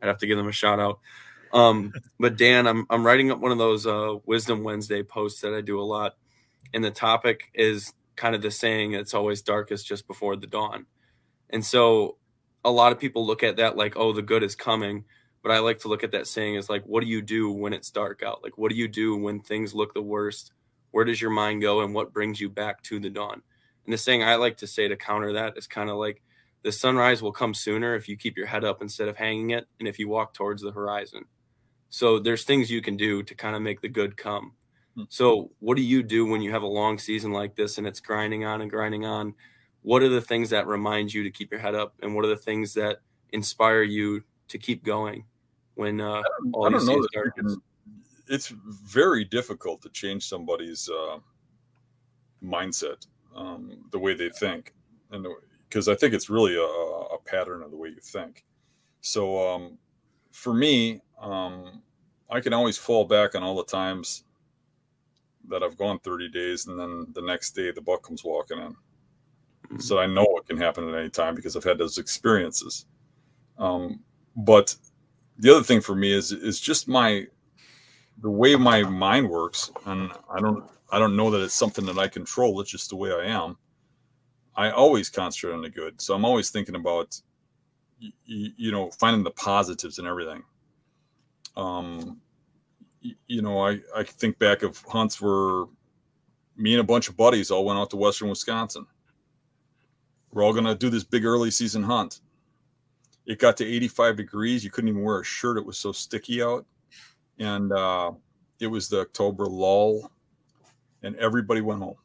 I'd 0.00 0.08
have 0.08 0.18
to 0.18 0.26
give 0.26 0.36
them 0.36 0.48
a 0.48 0.52
shout 0.52 0.78
out. 0.78 1.00
Um, 1.52 1.92
but 2.18 2.36
Dan, 2.36 2.66
I'm, 2.66 2.86
I'm 2.90 3.04
writing 3.04 3.30
up 3.30 3.38
one 3.38 3.52
of 3.52 3.58
those 3.58 3.86
uh, 3.86 4.16
Wisdom 4.26 4.64
Wednesday 4.64 5.02
posts 5.02 5.40
that 5.42 5.54
I 5.54 5.60
do 5.60 5.80
a 5.80 5.82
lot. 5.82 6.16
And 6.72 6.84
the 6.84 6.90
topic 6.90 7.50
is 7.54 7.92
kind 8.16 8.34
of 8.34 8.42
the 8.42 8.50
saying, 8.50 8.92
it's 8.92 9.14
always 9.14 9.42
darkest 9.42 9.86
just 9.86 10.06
before 10.06 10.36
the 10.36 10.46
dawn. 10.46 10.86
And 11.50 11.64
so 11.64 12.16
a 12.64 12.70
lot 12.70 12.92
of 12.92 12.98
people 12.98 13.26
look 13.26 13.42
at 13.42 13.56
that 13.56 13.76
like, 13.76 13.96
oh, 13.96 14.12
the 14.12 14.22
good 14.22 14.42
is 14.42 14.56
coming. 14.56 15.04
But 15.42 15.52
I 15.52 15.58
like 15.58 15.80
to 15.80 15.88
look 15.88 16.02
at 16.02 16.12
that 16.12 16.26
saying 16.26 16.56
as 16.56 16.70
like, 16.70 16.84
what 16.84 17.02
do 17.02 17.06
you 17.06 17.20
do 17.20 17.50
when 17.52 17.72
it's 17.72 17.90
dark 17.90 18.22
out? 18.22 18.42
Like, 18.42 18.56
what 18.56 18.70
do 18.70 18.76
you 18.76 18.88
do 18.88 19.16
when 19.16 19.40
things 19.40 19.74
look 19.74 19.94
the 19.94 20.02
worst? 20.02 20.52
Where 20.90 21.04
does 21.04 21.20
your 21.20 21.30
mind 21.30 21.60
go 21.60 21.82
and 21.82 21.94
what 21.94 22.12
brings 22.12 22.40
you 22.40 22.48
back 22.48 22.82
to 22.84 22.98
the 22.98 23.10
dawn? 23.10 23.42
And 23.84 23.92
the 23.92 23.98
saying 23.98 24.22
I 24.22 24.36
like 24.36 24.56
to 24.58 24.66
say 24.66 24.88
to 24.88 24.96
counter 24.96 25.34
that 25.34 25.58
is 25.58 25.66
kind 25.66 25.90
of 25.90 25.96
like 25.96 26.22
the 26.62 26.72
sunrise 26.72 27.20
will 27.20 27.32
come 27.32 27.52
sooner 27.52 27.94
if 27.94 28.08
you 28.08 28.16
keep 28.16 28.36
your 28.36 28.46
head 28.46 28.64
up 28.64 28.80
instead 28.80 29.08
of 29.08 29.16
hanging 29.16 29.50
it 29.50 29.66
and 29.78 29.86
if 29.86 29.98
you 29.98 30.08
walk 30.08 30.32
towards 30.32 30.62
the 30.62 30.72
horizon. 30.72 31.26
So 31.90 32.18
there's 32.18 32.44
things 32.44 32.70
you 32.70 32.82
can 32.82 32.96
do 32.96 33.22
to 33.22 33.34
kind 33.34 33.54
of 33.54 33.62
make 33.62 33.80
the 33.80 33.88
good 33.88 34.16
come. 34.16 34.52
Hmm. 34.96 35.04
So 35.08 35.50
what 35.60 35.76
do 35.76 35.82
you 35.82 36.02
do 36.02 36.26
when 36.26 36.42
you 36.42 36.50
have 36.50 36.62
a 36.62 36.66
long 36.66 36.98
season 36.98 37.32
like 37.32 37.54
this 37.54 37.78
and 37.78 37.86
it's 37.86 38.00
grinding 38.00 38.44
on 38.44 38.60
and 38.60 38.70
grinding 38.70 39.04
on? 39.04 39.34
What 39.82 40.02
are 40.02 40.08
the 40.08 40.20
things 40.20 40.50
that 40.50 40.66
remind 40.66 41.12
you 41.12 41.22
to 41.24 41.30
keep 41.30 41.50
your 41.50 41.60
head 41.60 41.74
up 41.74 41.94
and 42.02 42.14
what 42.14 42.24
are 42.24 42.28
the 42.28 42.36
things 42.36 42.74
that 42.74 42.98
inspire 43.30 43.82
you 43.82 44.22
to 44.48 44.58
keep 44.58 44.84
going 44.84 45.24
when 45.74 46.00
uh, 46.00 46.22
all 46.52 46.66
I 46.66 46.70
don't 46.70 46.86
know 46.86 47.02
that 47.02 47.32
can, 47.36 47.56
it's 48.28 48.48
very 48.48 49.24
difficult 49.24 49.82
to 49.82 49.88
change 49.90 50.26
somebody's 50.26 50.88
uh, 50.88 51.18
mindset, 52.42 53.06
um, 53.34 53.84
the 53.90 53.98
way 53.98 54.14
they 54.14 54.30
think, 54.30 54.72
and 55.10 55.26
because 55.68 55.88
I 55.88 55.94
think 55.94 56.14
it's 56.14 56.30
really 56.30 56.56
a, 56.56 56.60
a 56.60 57.18
pattern 57.24 57.62
of 57.62 57.70
the 57.70 57.76
way 57.76 57.88
you 57.88 58.00
think. 58.00 58.44
So 59.00 59.54
um, 59.54 59.78
for 60.34 60.52
me, 60.52 61.00
um, 61.20 61.80
I 62.28 62.40
can 62.40 62.52
always 62.52 62.76
fall 62.76 63.04
back 63.04 63.36
on 63.36 63.44
all 63.44 63.54
the 63.54 63.64
times 63.64 64.24
that 65.48 65.62
I've 65.62 65.78
gone 65.78 66.00
30 66.00 66.28
days, 66.28 66.66
and 66.66 66.78
then 66.78 67.06
the 67.14 67.22
next 67.22 67.52
day 67.52 67.70
the 67.70 67.80
buck 67.80 68.02
comes 68.02 68.24
walking 68.24 68.58
in. 68.58 69.80
So 69.80 69.98
I 69.98 70.06
know 70.06 70.26
it 70.36 70.48
can 70.48 70.56
happen 70.56 70.88
at 70.88 70.98
any 70.98 71.08
time 71.08 71.36
because 71.36 71.56
I've 71.56 71.64
had 71.64 71.78
those 71.78 71.98
experiences. 71.98 72.86
Um, 73.58 74.00
but 74.36 74.74
the 75.38 75.54
other 75.54 75.62
thing 75.62 75.80
for 75.80 75.94
me 75.94 76.12
is 76.12 76.32
is 76.32 76.60
just 76.60 76.88
my 76.88 77.26
the 78.20 78.30
way 78.30 78.56
my 78.56 78.82
mind 78.82 79.30
works, 79.30 79.70
and 79.86 80.10
I 80.36 80.40
don't 80.40 80.64
I 80.90 80.98
don't 80.98 81.16
know 81.16 81.30
that 81.30 81.42
it's 81.42 81.54
something 81.54 81.86
that 81.86 81.98
I 81.98 82.08
control. 82.08 82.60
It's 82.60 82.70
just 82.70 82.90
the 82.90 82.96
way 82.96 83.12
I 83.12 83.26
am. 83.26 83.56
I 84.56 84.70
always 84.70 85.08
concentrate 85.10 85.54
on 85.54 85.62
the 85.62 85.70
good, 85.70 86.00
so 86.00 86.14
I'm 86.14 86.24
always 86.24 86.50
thinking 86.50 86.74
about 86.74 87.20
y- 88.00 88.12
y- 88.28 88.52
you 88.56 88.72
know 88.72 88.90
finding 88.92 89.24
the 89.24 89.30
positives 89.30 89.98
and 89.98 90.08
everything. 90.08 90.42
Um, 91.56 92.20
you 93.28 93.42
know, 93.42 93.60
I 93.60 93.80
I 93.96 94.02
think 94.04 94.38
back 94.38 94.62
of 94.62 94.78
hunts 94.88 95.20
where 95.20 95.66
me 96.56 96.72
and 96.74 96.80
a 96.80 96.84
bunch 96.84 97.08
of 97.08 97.16
buddies 97.16 97.50
all 97.50 97.64
went 97.64 97.78
out 97.78 97.90
to 97.90 97.96
western 97.96 98.28
Wisconsin. 98.28 98.86
We're 100.32 100.42
all 100.44 100.52
gonna 100.52 100.74
do 100.74 100.90
this 100.90 101.04
big 101.04 101.24
early 101.24 101.50
season 101.50 101.82
hunt. 101.82 102.20
It 103.26 103.38
got 103.38 103.56
to 103.58 103.64
85 103.66 104.16
degrees. 104.16 104.64
You 104.64 104.70
couldn't 104.70 104.88
even 104.88 105.02
wear 105.02 105.20
a 105.20 105.24
shirt. 105.24 105.56
It 105.56 105.64
was 105.64 105.78
so 105.78 105.92
sticky 105.92 106.42
out. 106.42 106.66
And 107.38 107.72
uh, 107.72 108.12
it 108.60 108.66
was 108.66 108.88
the 108.88 109.00
October 109.00 109.46
lull. 109.46 110.10
And 111.02 111.16
everybody 111.16 111.60
went 111.60 111.82
home. 111.82 111.96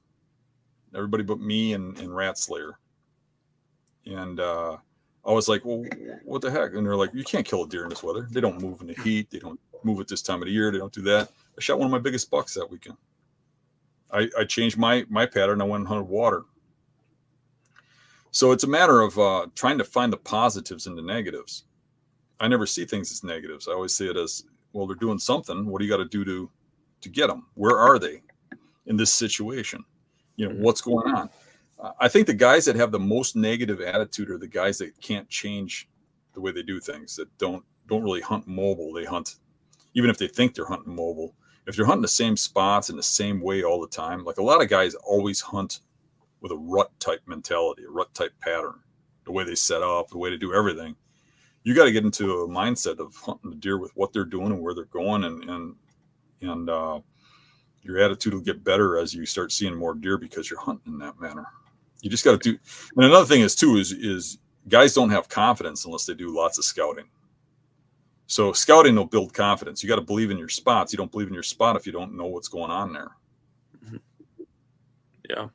Everybody 0.95 1.23
but 1.23 1.39
me 1.39 1.73
and, 1.73 1.97
and 1.99 2.15
Rat 2.15 2.37
Slayer. 2.37 2.79
And 4.05 4.39
uh, 4.39 4.77
I 5.29 5.31
was 5.31 5.47
like, 5.47 5.63
well, 5.63 5.85
what 6.25 6.41
the 6.41 6.49
heck? 6.49 6.73
And 6.73 6.83
they're 6.83 6.95
like, 6.95 7.13
you 7.13 7.23
can't 7.23 7.45
kill 7.45 7.63
a 7.63 7.67
deer 7.69 7.83
in 7.83 7.89
this 7.89 8.01
weather. 8.01 8.27
They 8.31 8.41
don't 8.41 8.59
move 8.59 8.81
in 8.81 8.87
the 8.87 8.95
heat. 8.95 9.29
They 9.29 9.37
don't 9.37 9.59
move 9.83 9.99
at 9.99 10.07
this 10.07 10.23
time 10.23 10.41
of 10.41 10.47
the 10.47 10.51
year. 10.51 10.71
They 10.71 10.79
don't 10.79 10.91
do 10.91 11.03
that. 11.03 11.29
I 11.55 11.61
shot 11.61 11.77
one 11.77 11.85
of 11.85 11.91
my 11.91 11.99
biggest 11.99 12.31
bucks 12.31 12.55
that 12.55 12.69
weekend. 12.69 12.97
I, 14.11 14.27
I 14.37 14.43
changed 14.43 14.79
my 14.79 15.05
my 15.07 15.27
pattern. 15.27 15.61
I 15.61 15.65
went 15.65 15.81
and 15.81 15.87
hunted 15.87 16.09
water. 16.09 16.45
So 18.31 18.51
it's 18.51 18.63
a 18.63 18.67
matter 18.67 19.01
of 19.01 19.19
uh, 19.19 19.45
trying 19.53 19.77
to 19.77 19.83
find 19.83 20.11
the 20.11 20.17
positives 20.17 20.87
in 20.87 20.95
the 20.95 21.01
negatives. 21.03 21.65
I 22.39 22.47
never 22.47 22.65
see 22.65 22.85
things 22.85 23.11
as 23.11 23.23
negatives. 23.23 23.67
I 23.67 23.73
always 23.73 23.93
see 23.93 24.09
it 24.09 24.17
as, 24.17 24.45
well, 24.73 24.87
they're 24.87 24.95
doing 24.95 25.19
something. 25.19 25.65
What 25.65 25.79
do 25.79 25.85
you 25.85 25.91
got 25.91 25.97
to 25.97 26.05
do 26.05 26.25
to 26.25 26.49
to 27.01 27.09
get 27.09 27.27
them? 27.27 27.45
Where 27.53 27.77
are 27.77 27.99
they 27.99 28.23
in 28.87 28.97
this 28.97 29.13
situation? 29.13 29.83
You 30.37 30.49
know, 30.49 30.55
what's 30.55 30.81
going 30.81 31.07
on? 31.15 31.29
I 31.99 32.07
think 32.09 32.27
the 32.27 32.33
guys 32.33 32.65
that 32.65 32.75
have 32.75 32.91
the 32.91 32.99
most 32.99 33.35
negative 33.35 33.79
attitude 33.79 34.29
are 34.29 34.37
the 34.37 34.47
guys 34.47 34.77
that 34.79 34.99
can't 35.01 35.29
change 35.29 35.87
the 36.33 36.41
way 36.41 36.51
they 36.51 36.63
do 36.63 36.79
things. 36.79 37.15
That 37.15 37.35
don't 37.37 37.63
don't 37.87 38.03
really 38.03 38.21
hunt 38.21 38.47
mobile. 38.47 38.93
They 38.93 39.05
hunt, 39.05 39.37
even 39.93 40.09
if 40.09 40.17
they 40.17 40.27
think 40.27 40.53
they're 40.53 40.65
hunting 40.65 40.95
mobile. 40.95 41.35
If 41.67 41.75
they're 41.75 41.85
hunting 41.85 42.01
the 42.01 42.07
same 42.07 42.35
spots 42.35 42.89
in 42.89 42.95
the 42.95 43.03
same 43.03 43.41
way 43.41 43.63
all 43.63 43.79
the 43.79 43.87
time, 43.87 44.23
like 44.23 44.37
a 44.37 44.43
lot 44.43 44.61
of 44.61 44.69
guys 44.69 44.95
always 44.95 45.39
hunt 45.39 45.81
with 46.41 46.51
a 46.51 46.57
rut 46.57 46.91
type 46.99 47.21
mentality, 47.27 47.83
a 47.83 47.91
rut 47.91 48.13
type 48.13 48.33
pattern, 48.41 48.79
the 49.25 49.31
way 49.31 49.43
they 49.43 49.55
set 49.55 49.83
up, 49.83 50.09
the 50.09 50.17
way 50.17 50.29
to 50.29 50.37
do 50.37 50.53
everything. 50.53 50.95
You 51.63 51.75
got 51.75 51.85
to 51.85 51.91
get 51.91 52.05
into 52.05 52.41
a 52.41 52.47
mindset 52.47 52.99
of 52.99 53.15
hunting 53.15 53.51
the 53.51 53.57
deer 53.57 53.77
with 53.77 53.91
what 53.95 54.13
they're 54.13 54.25
doing 54.25 54.51
and 54.51 54.61
where 54.61 54.73
they're 54.73 54.85
going, 54.85 55.23
and 55.23 55.43
and 55.49 55.75
and 56.41 56.69
uh, 56.69 56.99
your 57.83 57.99
attitude 57.99 58.33
will 58.33 58.41
get 58.41 58.63
better 58.63 58.97
as 58.97 59.13
you 59.13 59.25
start 59.25 59.51
seeing 59.51 59.75
more 59.75 59.93
deer 59.93 60.17
because 60.17 60.49
you're 60.49 60.59
hunting 60.59 60.93
in 60.93 60.99
that 60.99 61.19
manner. 61.19 61.45
You 62.01 62.09
just 62.09 62.23
got 62.23 62.41
to 62.41 62.51
do. 62.51 62.57
And 62.95 63.05
another 63.05 63.25
thing 63.25 63.41
is 63.41 63.55
too 63.55 63.77
is 63.77 63.91
is 63.91 64.37
guys 64.67 64.93
don't 64.93 65.09
have 65.09 65.29
confidence 65.29 65.85
unless 65.85 66.05
they 66.05 66.13
do 66.13 66.35
lots 66.35 66.57
of 66.57 66.65
scouting. 66.65 67.05
So 68.27 68.53
scouting 68.53 68.95
will 68.95 69.05
build 69.05 69.33
confidence. 69.33 69.81
You 69.81 69.89
got 69.89 69.95
to 69.95 70.01
believe 70.01 70.29
in 70.29 70.37
your 70.37 70.49
spots. 70.49 70.93
You 70.93 70.97
don't 70.97 71.11
believe 71.11 71.27
in 71.27 71.33
your 71.33 71.43
spot 71.43 71.75
if 71.75 71.85
you 71.85 71.91
don't 71.91 72.15
know 72.15 72.27
what's 72.27 72.47
going 72.47 72.69
on 72.69 72.93
there. 72.93 73.09
Mm-hmm. 73.83 74.43
Yeah. 75.29 75.47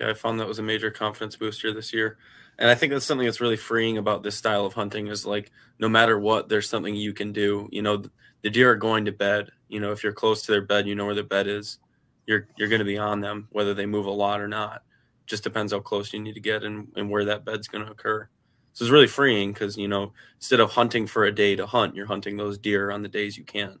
Yeah, 0.00 0.10
I 0.10 0.14
found 0.14 0.40
that 0.40 0.48
was 0.48 0.58
a 0.58 0.62
major 0.62 0.90
confidence 0.90 1.36
booster 1.36 1.72
this 1.72 1.92
year. 1.92 2.18
And 2.58 2.68
I 2.68 2.74
think 2.74 2.92
that's 2.92 3.04
something 3.04 3.24
that's 3.24 3.40
really 3.40 3.56
freeing 3.56 3.98
about 3.98 4.22
this 4.22 4.36
style 4.36 4.66
of 4.66 4.74
hunting 4.74 5.06
is 5.06 5.24
like 5.24 5.50
no 5.78 5.88
matter 5.88 6.18
what, 6.18 6.48
there's 6.48 6.68
something 6.68 6.94
you 6.94 7.12
can 7.12 7.32
do. 7.32 7.68
You 7.70 7.82
know, 7.82 8.02
the 8.42 8.50
deer 8.50 8.72
are 8.72 8.76
going 8.76 9.04
to 9.04 9.12
bed. 9.12 9.50
You 9.68 9.80
know, 9.80 9.92
if 9.92 10.02
you're 10.02 10.12
close 10.12 10.42
to 10.42 10.52
their 10.52 10.62
bed, 10.62 10.86
you 10.86 10.94
know 10.94 11.04
where 11.04 11.14
their 11.14 11.24
bed 11.24 11.46
is. 11.46 11.78
You're 12.26 12.48
you're 12.56 12.68
going 12.68 12.80
to 12.80 12.84
be 12.84 12.98
on 12.98 13.20
them, 13.20 13.48
whether 13.50 13.74
they 13.74 13.86
move 13.86 14.06
a 14.06 14.10
lot 14.10 14.40
or 14.40 14.48
not. 14.48 14.82
Just 15.26 15.42
depends 15.42 15.72
how 15.72 15.80
close 15.80 16.12
you 16.12 16.20
need 16.20 16.34
to 16.34 16.40
get 16.40 16.62
and, 16.62 16.88
and 16.96 17.08
where 17.08 17.24
that 17.24 17.44
bed's 17.44 17.68
going 17.68 17.84
to 17.84 17.90
occur. 17.90 18.28
So 18.74 18.84
it's 18.84 18.92
really 18.92 19.06
freeing 19.06 19.52
because 19.52 19.76
you 19.76 19.88
know 19.88 20.12
instead 20.36 20.60
of 20.60 20.72
hunting 20.72 21.06
for 21.06 21.24
a 21.24 21.32
day 21.32 21.56
to 21.56 21.66
hunt, 21.66 21.94
you're 21.94 22.06
hunting 22.06 22.36
those 22.36 22.58
deer 22.58 22.90
on 22.90 23.02
the 23.02 23.08
days 23.08 23.36
you 23.36 23.44
can. 23.44 23.78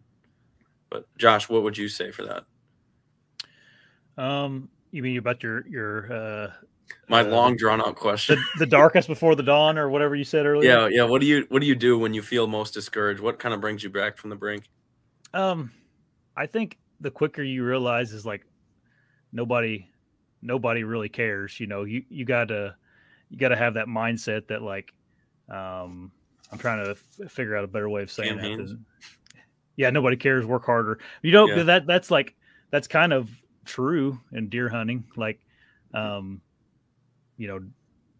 But 0.88 1.06
Josh, 1.18 1.48
what 1.48 1.64
would 1.64 1.76
you 1.76 1.88
say 1.88 2.12
for 2.12 2.24
that? 2.24 4.22
Um, 4.22 4.68
you 4.92 5.02
mean 5.02 5.18
about 5.18 5.42
your 5.42 5.66
your 5.66 6.12
uh, 6.12 6.52
my 7.08 7.20
uh, 7.20 7.24
long 7.24 7.56
drawn 7.56 7.80
out 7.80 7.96
question? 7.96 8.38
The, 8.54 8.60
the, 8.60 8.70
darkest 8.70 9.08
before 9.08 9.34
the 9.34 9.42
dawn, 9.42 9.76
or 9.76 9.90
whatever 9.90 10.14
you 10.14 10.24
said 10.24 10.46
earlier. 10.46 10.70
Yeah, 10.70 10.88
yeah. 10.88 11.02
What 11.02 11.20
do 11.20 11.26
you 11.26 11.46
what 11.48 11.60
do 11.60 11.66
you 11.66 11.74
do 11.74 11.98
when 11.98 12.14
you 12.14 12.22
feel 12.22 12.46
most 12.46 12.74
discouraged? 12.74 13.20
What 13.20 13.38
kind 13.38 13.54
of 13.54 13.60
brings 13.60 13.82
you 13.82 13.90
back 13.90 14.16
from 14.16 14.30
the 14.30 14.36
brink? 14.36 14.70
Um, 15.32 15.72
I 16.36 16.46
think 16.46 16.78
the 17.00 17.10
quicker 17.10 17.42
you 17.42 17.64
realize 17.64 18.12
is 18.12 18.24
like 18.24 18.46
nobody 19.32 19.88
nobody 20.44 20.84
really 20.84 21.08
cares. 21.08 21.58
You 21.58 21.66
know, 21.66 21.82
you 21.84 22.04
you 22.08 22.24
gotta 22.24 22.76
you 23.30 23.38
gotta 23.38 23.56
have 23.56 23.74
that 23.74 23.86
mindset 23.86 24.46
that 24.48 24.62
like 24.62 24.92
um 25.48 26.12
I'm 26.52 26.58
trying 26.58 26.84
to 26.84 26.90
f- 26.92 27.32
figure 27.32 27.56
out 27.56 27.64
a 27.64 27.68
better 27.68 27.88
way 27.88 28.02
of 28.02 28.12
saying 28.12 28.36
that. 28.36 28.78
Yeah, 29.76 29.90
nobody 29.90 30.14
cares. 30.14 30.46
Work 30.46 30.66
harder. 30.66 31.00
You 31.22 31.32
know 31.32 31.48
yeah. 31.48 31.64
that 31.64 31.84
that's 31.84 32.08
like 32.08 32.36
that's 32.70 32.86
kind 32.86 33.12
of 33.12 33.28
true 33.64 34.20
in 34.30 34.48
deer 34.48 34.68
hunting. 34.68 35.02
Like, 35.16 35.40
um, 35.92 36.40
you 37.36 37.48
know, 37.48 37.58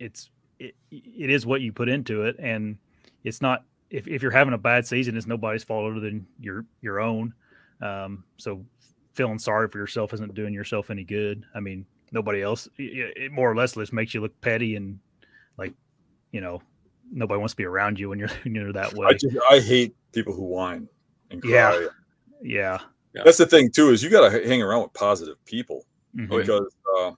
it's 0.00 0.30
it, 0.58 0.74
it 0.90 1.30
is 1.30 1.46
what 1.46 1.60
you 1.60 1.72
put 1.72 1.88
into 1.88 2.22
it, 2.22 2.34
and 2.40 2.76
it's 3.22 3.40
not 3.40 3.62
if, 3.88 4.08
if 4.08 4.20
you're 4.20 4.32
having 4.32 4.54
a 4.54 4.58
bad 4.58 4.84
season, 4.84 5.16
it's 5.16 5.28
nobody's 5.28 5.62
fault 5.62 5.88
other 5.92 6.00
than 6.00 6.26
your 6.40 6.64
your 6.80 6.98
own. 6.98 7.32
Um, 7.80 8.24
so 8.36 8.64
feeling 9.12 9.38
sorry 9.38 9.68
for 9.68 9.78
yourself 9.78 10.12
isn't 10.12 10.34
doing 10.34 10.52
yourself 10.52 10.90
any 10.90 11.04
good. 11.04 11.44
I 11.54 11.60
mean, 11.60 11.86
nobody 12.14 12.42
else. 12.42 12.68
It, 12.78 13.16
it 13.16 13.32
more 13.32 13.50
or 13.50 13.56
less 13.56 13.74
just 13.74 13.92
makes 13.92 14.14
you 14.14 14.22
look 14.22 14.40
petty 14.40 14.76
and 14.76 14.98
like, 15.58 15.74
you 16.32 16.40
know, 16.40 16.62
nobody 17.12 17.38
wants 17.38 17.52
to 17.52 17.56
be 17.56 17.64
around 17.64 17.98
you 17.98 18.08
when 18.08 18.18
you're 18.18 18.30
when 18.44 18.54
you're 18.54 18.72
that 18.72 18.94
way. 18.94 19.08
I, 19.08 19.12
just, 19.12 19.36
I 19.50 19.60
hate 19.60 19.94
people 20.12 20.32
who 20.32 20.44
whine 20.44 20.88
and 21.30 21.42
cry. 21.42 21.50
Yeah. 21.50 21.88
Yeah. 22.42 22.78
Yeah. 23.14 23.22
That's 23.24 23.38
the 23.38 23.46
thing 23.46 23.70
too 23.70 23.90
is 23.90 24.02
you 24.02 24.10
got 24.10 24.30
to 24.30 24.48
hang 24.48 24.62
around 24.62 24.82
with 24.82 24.92
positive 24.94 25.44
people 25.44 25.84
mm-hmm. 26.16 26.36
because 26.36 26.74
uh, 26.98 27.12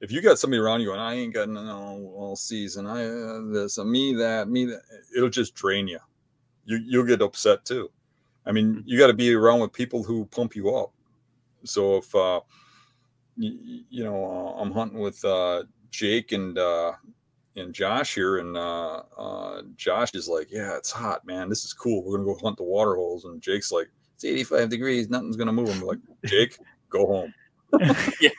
if 0.00 0.12
you 0.12 0.22
got 0.22 0.38
somebody 0.38 0.60
around 0.60 0.80
you 0.80 0.92
and 0.92 1.00
I 1.00 1.14
ain't 1.14 1.34
got 1.34 1.48
no 1.48 2.12
all 2.16 2.36
season, 2.36 2.86
I 2.86 3.04
uh, 3.04 3.40
this, 3.52 3.78
uh, 3.78 3.84
me 3.84 4.14
that, 4.14 4.48
me 4.48 4.66
that, 4.66 4.80
it'll 5.16 5.28
just 5.28 5.54
drain 5.54 5.88
you. 5.88 5.98
You 6.64 6.78
you'll 6.84 7.04
get 7.04 7.22
upset 7.22 7.64
too. 7.64 7.90
I 8.46 8.52
mean, 8.52 8.76
mm-hmm. 8.76 8.80
you 8.86 8.98
got 8.98 9.08
to 9.08 9.14
be 9.14 9.34
around 9.34 9.60
with 9.60 9.72
people 9.72 10.02
who 10.02 10.24
pump 10.26 10.56
you 10.56 10.74
up. 10.74 10.92
So 11.64 11.96
if 11.96 12.14
uh, 12.14 12.40
you, 13.38 13.84
you 13.88 14.04
know 14.04 14.24
uh, 14.24 14.60
I'm 14.60 14.72
hunting 14.72 14.98
with 14.98 15.24
uh, 15.24 15.64
Jake 15.90 16.32
and 16.32 16.58
uh, 16.58 16.92
and 17.56 17.72
Josh 17.72 18.14
here, 18.14 18.38
and 18.38 18.56
uh, 18.56 19.02
uh, 19.16 19.62
Josh 19.76 20.14
is 20.14 20.28
like, 20.28 20.48
"Yeah, 20.50 20.76
it's 20.76 20.90
hot, 20.90 21.24
man. 21.26 21.48
This 21.48 21.64
is 21.64 21.72
cool. 21.72 22.04
We're 22.04 22.18
gonna 22.18 22.34
go 22.34 22.38
hunt 22.42 22.56
the 22.56 22.64
water 22.64 22.94
holes." 22.94 23.24
And 23.24 23.40
Jake's 23.40 23.72
like, 23.72 23.88
it's 24.18 24.24
85 24.24 24.68
degrees. 24.68 25.08
Nothing's 25.08 25.36
going 25.36 25.46
to 25.46 25.52
move. 25.52 25.70
I'm 25.70 25.80
like, 25.82 26.00
Jake, 26.26 26.58
go 26.90 27.06
home. 27.06 27.32
yeah. 28.20 28.30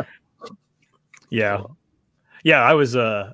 yeah. 1.30 1.62
Yeah. 2.42 2.62
I 2.62 2.74
was, 2.74 2.96
uh, 2.96 3.32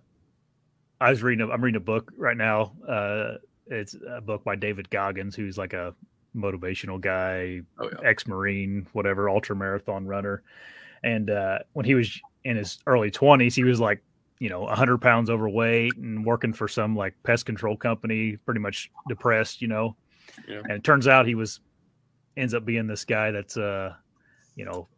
I 1.01 1.09
was 1.09 1.23
reading, 1.23 1.49
a, 1.49 1.51
I'm 1.51 1.65
reading 1.65 1.81
a 1.81 1.81
book 1.81 2.13
right 2.19 2.37
now. 2.37 2.73
Uh, 2.87 3.37
it's 3.69 3.97
a 4.07 4.21
book 4.21 4.45
by 4.45 4.57
David 4.57 4.91
Goggins, 4.91 5.35
who's 5.35 5.57
like 5.57 5.73
a 5.73 5.95
motivational 6.39 7.01
guy, 7.01 7.61
oh, 7.79 7.91
yeah. 7.91 8.09
ex 8.09 8.27
Marine, 8.27 8.87
whatever, 8.93 9.29
ultra 9.29 9.57
marathon 9.57 10.07
runner. 10.07 10.43
And 11.03 11.31
uh, 11.31 11.59
when 11.73 11.85
he 11.85 11.95
was 11.95 12.21
in 12.45 12.57
his 12.57 12.79
early 12.87 13.11
20s, 13.11 13.55
he 13.55 13.65
was 13.65 13.81
like 13.81 14.03
you 14.39 14.49
know, 14.49 14.61
100 14.61 14.99
pounds 14.99 15.31
overweight 15.31 15.97
and 15.97 16.25
working 16.25 16.53
for 16.53 16.69
some 16.69 16.95
like 16.95 17.15
pest 17.25 17.47
control 17.47 17.77
company, 17.77 18.37
pretty 18.37 18.61
much 18.61 18.91
depressed, 19.09 19.61
you 19.61 19.69
know. 19.69 19.97
Yeah. 20.47 20.61
And 20.61 20.73
it 20.73 20.85
turns 20.85 21.09
out 21.09 21.27
he 21.27 21.35
was 21.35 21.61
ends 22.37 22.55
up 22.55 22.65
being 22.65 22.87
this 22.87 23.05
guy 23.05 23.31
that's 23.31 23.57
uh, 23.57 23.95
you 24.55 24.65
know, 24.65 24.89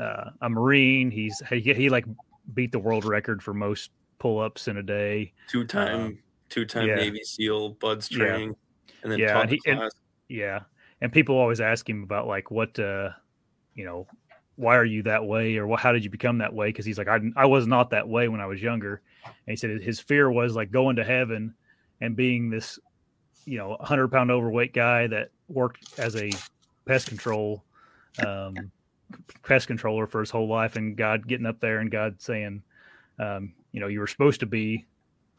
uh, 0.00 0.30
a 0.40 0.48
marine. 0.48 1.10
He's 1.10 1.42
he, 1.50 1.60
he 1.60 1.88
like 1.88 2.06
beat 2.54 2.72
the 2.72 2.78
world 2.78 3.04
record 3.04 3.42
for 3.42 3.52
most 3.52 3.90
pull-ups 4.18 4.68
in 4.68 4.78
a 4.78 4.82
day. 4.82 5.32
Two-time 5.48 6.00
um, 6.00 6.18
two-time 6.48 6.88
yeah. 6.88 6.94
Navy 6.96 7.22
SEAL 7.22 7.70
BUD/S 7.70 8.08
training 8.08 8.48
yeah. 8.48 8.94
and 9.02 9.12
then 9.12 9.18
yeah, 9.18 9.40
and 9.40 9.50
he, 9.50 9.60
and, 9.66 9.90
yeah. 10.28 10.60
And 11.00 11.12
people 11.12 11.36
always 11.36 11.60
ask 11.60 11.88
him 11.88 12.02
about 12.02 12.26
like 12.26 12.50
what 12.50 12.78
uh, 12.78 13.10
you 13.74 13.84
know, 13.84 14.06
why 14.56 14.76
are 14.76 14.84
you 14.84 15.02
that 15.02 15.24
way 15.26 15.56
or 15.56 15.66
what, 15.66 15.80
how 15.80 15.92
did 15.92 16.04
you 16.04 16.10
become 16.10 16.38
that 16.38 16.54
way? 16.54 16.68
Because 16.68 16.86
he's 16.86 16.98
like 16.98 17.08
I, 17.08 17.20
I 17.36 17.46
was 17.46 17.66
not 17.66 17.90
that 17.90 18.08
way 18.08 18.28
when 18.28 18.40
i 18.40 18.46
was 18.46 18.62
younger. 18.62 19.02
And 19.24 19.34
he 19.46 19.56
said 19.56 19.82
his 19.82 20.00
fear 20.00 20.30
was 20.30 20.56
like 20.56 20.70
going 20.70 20.96
to 20.96 21.04
heaven 21.04 21.54
and 22.00 22.16
being 22.16 22.50
this 22.50 22.78
you 23.46 23.56
know 23.58 23.70
100 23.70 24.08
pound 24.08 24.30
overweight 24.30 24.74
guy 24.74 25.06
that 25.06 25.30
worked 25.48 25.98
as 25.98 26.16
a 26.16 26.30
pest 26.84 27.08
control 27.08 27.64
um, 28.24 28.54
pest 29.42 29.66
controller 29.66 30.06
for 30.06 30.20
his 30.20 30.30
whole 30.30 30.48
life 30.48 30.76
and 30.76 30.96
god 30.96 31.26
getting 31.26 31.46
up 31.46 31.60
there 31.60 31.78
and 31.78 31.90
god 31.90 32.20
saying 32.20 32.62
um, 33.18 33.52
you 33.72 33.80
know 33.80 33.86
you 33.86 34.00
were 34.00 34.06
supposed 34.06 34.40
to 34.40 34.46
be 34.46 34.84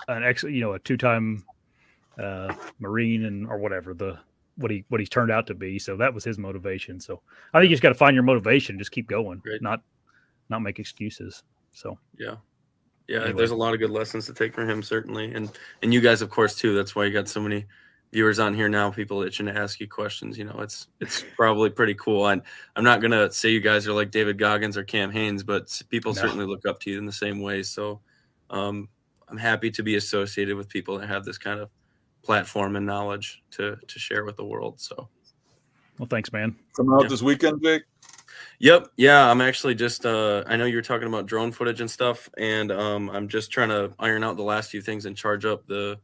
an 0.07 0.23
ex 0.23 0.43
you 0.43 0.61
know 0.61 0.73
a 0.73 0.79
two-time 0.79 1.43
uh, 2.17 2.53
marine 2.79 3.25
and 3.25 3.47
or 3.47 3.57
whatever 3.57 3.93
the 3.93 4.17
what 4.57 4.71
he 4.71 4.83
what 4.89 4.99
he's 4.99 5.09
turned 5.09 5.31
out 5.31 5.47
to 5.47 5.53
be. 5.53 5.79
So 5.79 5.95
that 5.97 6.13
was 6.13 6.23
his 6.23 6.37
motivation. 6.37 6.99
So 6.99 7.21
I 7.53 7.59
think 7.59 7.69
you 7.69 7.75
just 7.75 7.83
got 7.83 7.89
to 7.89 7.95
find 7.95 8.15
your 8.15 8.23
motivation, 8.23 8.77
just 8.77 8.91
keep 8.91 9.07
going, 9.07 9.39
Great. 9.39 9.61
not 9.61 9.81
not 10.49 10.61
make 10.61 10.79
excuses. 10.79 11.43
So 11.71 11.97
yeah, 12.17 12.35
yeah. 13.07 13.17
Anyway. 13.17 13.33
There's 13.33 13.51
a 13.51 13.55
lot 13.55 13.73
of 13.73 13.79
good 13.79 13.91
lessons 13.91 14.25
to 14.25 14.33
take 14.33 14.53
from 14.53 14.69
him, 14.69 14.81
certainly, 14.81 15.33
and 15.33 15.51
and 15.81 15.93
you 15.93 16.01
guys, 16.01 16.21
of 16.21 16.29
course, 16.29 16.55
too. 16.55 16.75
That's 16.75 16.95
why 16.95 17.05
you 17.05 17.13
got 17.13 17.27
so 17.27 17.41
many 17.41 17.65
viewers 18.11 18.39
on 18.39 18.53
here 18.53 18.69
now. 18.69 18.89
People 18.89 19.21
itching 19.21 19.45
to 19.45 19.55
ask 19.55 19.79
you 19.79 19.87
questions. 19.87 20.37
You 20.37 20.45
know, 20.45 20.59
it's 20.59 20.87
it's 20.99 21.23
probably 21.35 21.69
pretty 21.69 21.93
cool. 21.95 22.27
And 22.27 22.41
I'm 22.75 22.83
not 22.83 23.01
gonna 23.01 23.31
say 23.31 23.49
you 23.49 23.61
guys 23.61 23.87
are 23.87 23.93
like 23.93 24.11
David 24.11 24.37
Goggins 24.37 24.77
or 24.77 24.83
Cam 24.83 25.11
Hanes, 25.11 25.43
but 25.43 25.81
people 25.89 26.13
no. 26.13 26.21
certainly 26.21 26.45
look 26.45 26.65
up 26.65 26.79
to 26.81 26.91
you 26.91 26.97
in 26.97 27.05
the 27.05 27.11
same 27.11 27.41
way. 27.41 27.63
So 27.63 28.01
um, 28.49 28.89
I'm 29.29 29.37
happy 29.37 29.71
to 29.71 29.83
be 29.83 29.95
associated 29.95 30.55
with 30.55 30.69
people 30.69 30.97
that 30.97 31.07
have 31.07 31.25
this 31.25 31.37
kind 31.37 31.59
of 31.59 31.69
platform 32.23 32.75
and 32.75 32.85
knowledge 32.85 33.43
to 33.51 33.77
to 33.87 33.99
share 33.99 34.25
with 34.25 34.35
the 34.35 34.45
world. 34.45 34.79
So, 34.79 35.09
well, 35.99 36.07
thanks, 36.07 36.31
man. 36.31 36.55
Coming 36.75 36.93
out 36.93 37.03
yeah. 37.03 37.09
this 37.09 37.21
weekend, 37.21 37.61
Jake. 37.63 37.83
Yep. 38.59 38.87
Yeah, 38.97 39.29
I'm 39.29 39.41
actually 39.41 39.75
just. 39.75 40.05
Uh, 40.05 40.43
I 40.47 40.55
know 40.55 40.65
you 40.65 40.75
were 40.75 40.81
talking 40.81 41.07
about 41.07 41.27
drone 41.27 41.51
footage 41.51 41.81
and 41.81 41.89
stuff, 41.89 42.29
and 42.37 42.71
um, 42.71 43.09
I'm 43.09 43.27
just 43.27 43.51
trying 43.51 43.69
to 43.69 43.93
iron 43.99 44.23
out 44.23 44.35
the 44.35 44.43
last 44.43 44.71
few 44.71 44.81
things 44.81 45.05
and 45.05 45.15
charge 45.15 45.45
up 45.45 45.67
the 45.67 45.99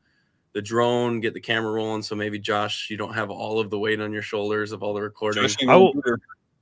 the 0.53 0.61
drone, 0.61 1.19
get 1.19 1.33
the 1.33 1.39
camera 1.39 1.71
rolling. 1.71 2.03
So 2.03 2.15
maybe 2.15 2.37
Josh, 2.37 2.89
you 2.89 2.97
don't 2.97 3.13
have 3.13 3.31
all 3.31 3.59
of 3.59 3.69
the 3.69 3.79
weight 3.79 3.99
on 3.99 4.13
your 4.13 4.21
shoulders 4.21 4.71
of 4.71 4.83
all 4.83 4.93
the 4.93 5.01
recording. 5.01 5.43
I, 5.67 5.75
will, 5.75 5.93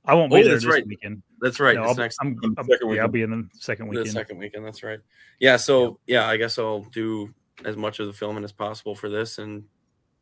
I 0.06 0.14
won't 0.14 0.32
be 0.32 0.38
oh, 0.38 0.44
there 0.44 0.54
this 0.54 0.64
right. 0.64 0.86
weekend. 0.86 1.22
That's 1.40 1.60
right. 1.60 1.76
No, 1.76 1.84
I'll, 1.84 1.94
next, 1.94 2.16
I'm, 2.20 2.38
I'm, 2.42 2.66
yeah, 2.90 3.02
I'll 3.02 3.08
be 3.08 3.22
in 3.22 3.30
the 3.30 3.48
second 3.52 3.88
weekend. 3.88 4.06
The 4.06 4.12
second 4.12 4.38
weekend. 4.38 4.64
That's 4.64 4.82
right. 4.82 4.98
Yeah. 5.40 5.58
So 5.58 6.00
yeah, 6.06 6.26
I 6.26 6.38
guess 6.38 6.58
I'll 6.58 6.86
do 6.92 7.34
as 7.64 7.76
much 7.76 8.00
of 8.00 8.06
the 8.06 8.12
filming 8.12 8.44
as 8.44 8.52
possible 8.52 8.94
for 8.94 9.08
this. 9.08 9.38
And 9.38 9.64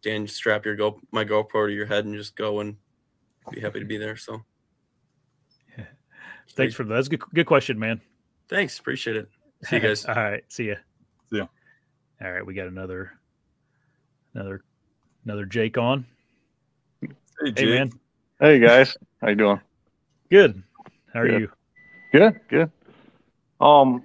Dan, 0.02 0.26
strap 0.26 0.64
your 0.64 0.76
go 0.76 1.00
my 1.12 1.24
GoPro 1.24 1.68
to 1.68 1.72
your 1.72 1.86
head 1.86 2.04
and 2.04 2.14
just 2.14 2.36
go 2.36 2.60
and 2.60 2.76
be 3.50 3.60
happy 3.60 3.80
to 3.80 3.86
be 3.86 3.96
there. 3.96 4.16
So, 4.16 4.42
yeah. 5.76 5.84
Thanks 6.54 6.74
for 6.74 6.84
that. 6.84 6.94
That's 6.94 7.06
a 7.08 7.10
good, 7.10 7.22
good 7.34 7.46
question, 7.46 7.78
man. 7.78 8.00
Thanks. 8.48 8.78
Appreciate 8.78 9.16
it. 9.16 9.28
See 9.64 9.76
you 9.76 9.82
guys. 9.88 10.04
All 10.04 10.14
right. 10.14 10.42
See 10.48 10.68
ya. 10.68 10.76
See 11.30 11.38
ya. 11.38 11.46
All 12.22 12.32
right. 12.32 12.44
We 12.44 12.54
got 12.54 12.66
another, 12.66 13.12
another, 14.34 14.64
another 15.24 15.44
Jake 15.44 15.78
on. 15.78 16.06
Hey, 17.00 17.52
Hey, 17.56 17.64
man. 17.66 17.90
Hey 18.40 18.58
guys, 18.58 18.96
how 19.20 19.28
you 19.28 19.34
doing? 19.34 19.60
Good. 20.30 20.62
How 21.12 21.20
are 21.20 21.28
Good. 21.28 21.40
you? 21.42 21.50
Good, 22.10 22.40
good. 22.48 22.70
Um, 23.60 24.02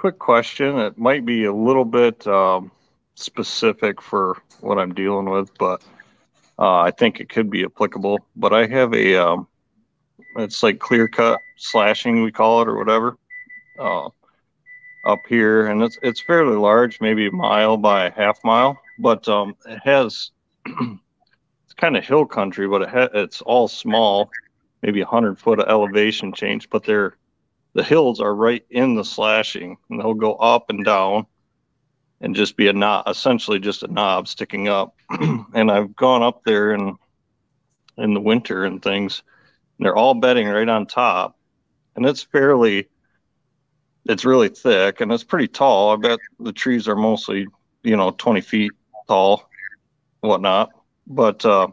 quick 0.00 0.18
question. 0.18 0.78
It 0.78 0.96
might 0.96 1.26
be 1.26 1.44
a 1.44 1.52
little 1.52 1.84
bit 1.84 2.26
um, 2.26 2.70
specific 3.16 4.00
for 4.00 4.40
what 4.60 4.78
I'm 4.78 4.94
dealing 4.94 5.28
with, 5.28 5.50
but 5.58 5.82
uh, 6.58 6.78
I 6.78 6.90
think 6.90 7.20
it 7.20 7.28
could 7.28 7.50
be 7.50 7.64
applicable. 7.64 8.18
But 8.34 8.54
I 8.54 8.66
have 8.66 8.94
a, 8.94 9.16
um, 9.16 9.46
it's 10.36 10.62
like 10.62 10.78
clear 10.78 11.06
cut 11.06 11.38
slashing, 11.58 12.22
we 12.22 12.32
call 12.32 12.62
it, 12.62 12.68
or 12.68 12.78
whatever, 12.78 13.18
uh, 13.78 14.08
up 15.04 15.18
here, 15.28 15.66
and 15.66 15.82
it's 15.82 15.98
it's 16.02 16.22
fairly 16.22 16.56
large, 16.56 16.98
maybe 17.02 17.26
a 17.26 17.32
mile 17.32 17.76
by 17.76 18.06
a 18.06 18.10
half 18.10 18.42
mile, 18.42 18.80
but 18.98 19.28
um, 19.28 19.54
it 19.66 19.80
has. 19.84 20.30
it's 20.66 21.74
kind 21.76 21.98
of 21.98 22.06
hill 22.06 22.24
country, 22.24 22.66
but 22.66 22.80
it 22.80 22.88
ha- 22.88 23.10
it's 23.12 23.42
all 23.42 23.68
small, 23.68 24.30
maybe 24.80 25.02
a 25.02 25.06
hundred 25.06 25.38
foot 25.38 25.60
of 25.60 25.68
elevation 25.68 26.32
change, 26.32 26.70
but 26.70 26.84
they're 26.84 27.16
the 27.74 27.82
hills 27.82 28.20
are 28.20 28.34
right 28.34 28.64
in 28.70 28.94
the 28.94 29.04
slashing 29.04 29.76
and 29.88 30.00
they'll 30.00 30.14
go 30.14 30.34
up 30.34 30.70
and 30.70 30.84
down 30.84 31.26
and 32.20 32.34
just 32.34 32.56
be 32.56 32.68
a 32.68 32.72
knob 32.72 33.04
essentially 33.08 33.58
just 33.58 33.82
a 33.82 33.92
knob 33.92 34.28
sticking 34.28 34.68
up. 34.68 34.94
And 35.54 35.70
i've 35.70 35.96
gone 35.96 36.22
up 36.22 36.42
there 36.44 36.72
and 36.72 36.96
in 37.96 38.14
the 38.14 38.20
winter 38.20 38.64
and 38.64 38.82
things 38.82 39.22
and 39.78 39.86
they're 39.86 39.96
all 39.96 40.14
bedding 40.14 40.48
right 40.48 40.68
on 40.68 40.86
top. 40.86 41.36
And 41.96 42.06
it's 42.06 42.22
fairly 42.22 42.88
it's 44.06 44.24
really 44.24 44.48
thick 44.48 45.00
and 45.00 45.12
it's 45.12 45.24
pretty 45.24 45.48
tall. 45.48 45.90
I 45.90 45.96
bet 45.96 46.20
the 46.38 46.52
trees 46.52 46.88
are 46.88 46.96
mostly 46.96 47.46
you 47.82 47.96
know 47.96 48.10
20 48.10 48.40
feet 48.40 48.72
tall 49.08 49.48
whatnot. 50.20 50.70
But 51.06 51.44
uh 51.44 51.68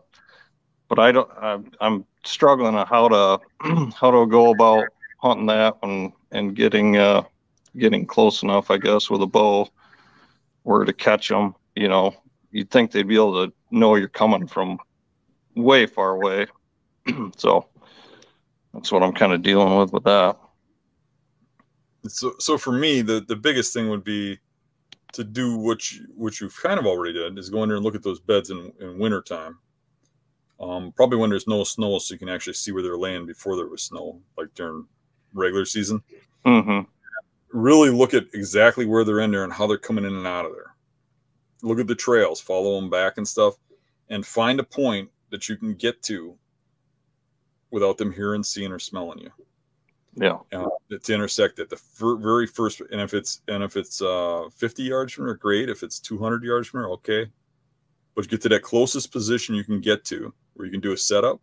but 0.90 0.99
i 0.99 1.11
don't 1.11 1.30
i'm, 1.40 1.72
I'm 1.82 2.06
struggling 2.26 2.76
on 2.76 2.88
how 2.88 3.07
to 3.10 3.40
how 3.99 4.11
to 4.11 4.26
go 4.28 4.49
about 4.49 4.86
hunting 5.18 5.48
that 5.48 5.77
and 5.84 6.14
and 6.31 6.56
getting 6.56 6.98
uh 6.98 7.23
getting 7.77 8.06
close 8.06 8.44
enough 8.44 8.72
i 8.72 8.77
guess 8.77 9.10
with 9.10 9.22
a 9.22 9.27
bow 9.27 9.68
where 10.64 10.85
to 10.85 10.94
catch 10.94 11.30
them 11.30 11.56
you 11.76 11.88
know 11.88 12.14
you'd 12.52 12.69
think 12.69 12.91
they'd 12.91 13.07
be 13.07 13.15
able 13.15 13.48
to 13.48 13.53
know 13.72 13.95
you're 13.95 14.07
coming 14.07 14.48
from 14.48 14.77
way 15.56 15.85
far 15.85 16.11
away 16.11 16.45
so 17.38 17.68
that's 18.73 18.91
what 18.91 19.03
i'm 19.03 19.14
kind 19.14 19.34
of 19.34 19.41
dealing 19.41 19.77
with 19.77 19.91
with 19.94 20.03
that 20.03 20.38
So, 22.07 22.34
so 22.39 22.57
for 22.57 22.72
me, 22.72 23.02
the, 23.02 23.22
the 23.27 23.35
biggest 23.35 23.73
thing 23.73 23.89
would 23.89 24.03
be 24.03 24.39
to 25.14 25.23
do 25.23 25.57
what 25.57 25.91
you, 25.91 26.06
what 26.15 26.39
you've 26.39 26.56
kind 26.61 26.80
of 26.80 26.85
already 26.85 27.14
did 27.14 27.38
is 27.38 27.49
go 27.49 27.64
in 27.64 27.69
there 27.69 27.77
and 27.77 27.85
look 27.85 27.95
at 27.95 28.03
those 28.03 28.19
beds 28.19 28.49
in, 28.49 28.72
in 28.80 28.99
winter 28.99 29.22
time. 29.22 29.57
Um, 30.60 30.91
probably 30.95 31.18
when 31.18 31.30
there's 31.30 31.48
no 31.48 31.64
snow, 31.64 31.98
so 31.99 32.14
you 32.14 32.19
can 32.19 32.30
actually 32.30 32.53
see 32.53 32.72
where 32.72 32.81
they're 32.84 32.98
laying 32.98 33.26
before 33.26 33.56
there 33.56 33.68
was 33.68 33.84
snow, 33.84 34.22
like 34.38 34.53
during 34.56 34.88
regular 35.34 35.66
season. 35.66 36.02
hmm 36.45 36.82
Really 37.52 37.90
look 37.90 38.14
at 38.14 38.26
exactly 38.34 38.86
where 38.86 39.04
they're 39.04 39.22
in 39.22 39.32
there 39.32 39.44
and 39.44 39.54
how 39.54 39.68
they're 39.68 39.78
coming 39.78 40.06
in 40.06 40.16
and 40.16 40.28
out 40.28 40.45
of 40.45 40.52
there. 40.54 40.76
Look 41.64 41.80
at 41.80 41.88
the 41.88 41.95
trails, 41.95 42.40
follow 42.41 42.80
them 42.80 42.90
back 42.90 43.18
and 43.18 43.28
stuff, 43.28 43.56
and 44.10 44.26
find 44.26 44.60
a 44.60 44.64
point 44.64 45.10
that 45.32 45.49
you 45.49 45.56
can 45.58 45.74
get 45.76 46.02
to 46.04 46.38
without 47.72 47.98
them 47.98 48.12
hearing, 48.14 48.44
seeing, 48.44 48.72
or 48.72 48.80
smelling 48.80 49.20
you. 49.20 49.32
yeah 50.16 50.38
uh, 50.54 50.68
to 51.04 51.14
intersect 51.14 51.60
at 51.60 51.70
the 51.70 51.80
very 52.22 52.48
first 52.48 52.82
and 52.91 53.02
if 53.02 53.14
it's 53.14 53.41
and 53.48 53.64
if 53.64 53.76
it's 53.78 54.02
uh 54.02 54.49
50 54.56 54.84
yards 54.84 55.14
from 55.14 55.26
there 55.26 55.36
great 55.36 55.70
if 55.70 55.84
it's 55.84 55.99
200 55.99 56.44
yards 56.44 56.68
from 56.68 56.82
her, 56.82 56.90
okay 56.91 57.28
but 58.16 58.28
get 58.28 58.41
to 58.41 58.49
that 58.49 58.64
closest 58.64 59.12
position 59.12 59.54
you 59.56 59.64
can 59.64 59.80
get 59.80 60.04
to 60.06 60.34
where 60.56 60.66
you 60.66 60.72
can 60.72 60.82
do 60.82 60.91
a 60.94 60.98
setup 60.98 61.40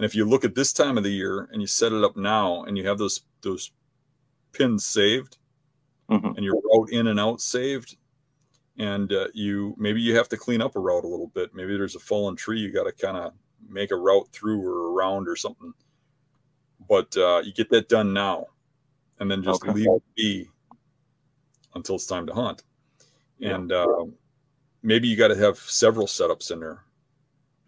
and 0.00 0.06
if 0.06 0.14
you 0.14 0.24
look 0.24 0.46
at 0.46 0.54
this 0.54 0.72
time 0.72 0.96
of 0.96 1.04
the 1.04 1.12
year 1.12 1.46
and 1.52 1.60
you 1.60 1.66
set 1.66 1.92
it 1.92 2.02
up 2.02 2.16
now 2.16 2.62
and 2.62 2.78
you 2.78 2.88
have 2.88 2.96
those 2.96 3.20
those 3.42 3.70
pins 4.50 4.86
saved 4.86 5.36
hmm 6.08 6.32
and 6.34 6.42
your 6.42 6.54
route 6.54 6.90
in 6.90 7.08
and 7.08 7.20
out 7.20 7.38
saved 7.38 7.98
and 8.78 9.12
uh, 9.12 9.26
you 9.34 9.74
maybe 9.76 10.00
you 10.00 10.16
have 10.16 10.26
to 10.30 10.38
clean 10.38 10.62
up 10.62 10.74
a 10.74 10.80
route 10.80 11.04
a 11.04 11.06
little 11.06 11.26
bit. 11.26 11.54
Maybe 11.54 11.76
there's 11.76 11.96
a 11.96 12.00
fallen 12.00 12.34
tree 12.34 12.60
you 12.60 12.72
got 12.72 12.84
to 12.84 12.92
kind 12.92 13.18
of 13.18 13.34
make 13.68 13.90
a 13.90 13.96
route 13.96 14.26
through 14.32 14.62
or 14.66 14.94
around 14.94 15.28
or 15.28 15.36
something. 15.36 15.74
But 16.88 17.14
uh, 17.18 17.42
you 17.44 17.52
get 17.52 17.68
that 17.68 17.90
done 17.90 18.14
now 18.14 18.46
and 19.18 19.30
then 19.30 19.42
just 19.42 19.62
Okay. 19.62 19.74
leave 19.74 19.86
it 19.86 20.02
be 20.16 20.48
until 21.74 21.96
it's 21.96 22.06
time 22.06 22.26
to 22.26 22.32
hunt. 22.32 22.62
And 23.42 23.70
uh, 23.70 24.06
maybe 24.82 25.08
you 25.08 25.16
got 25.16 25.28
to 25.28 25.36
have 25.36 25.58
several 25.58 26.06
setups 26.06 26.50
in 26.52 26.60
there 26.60 26.84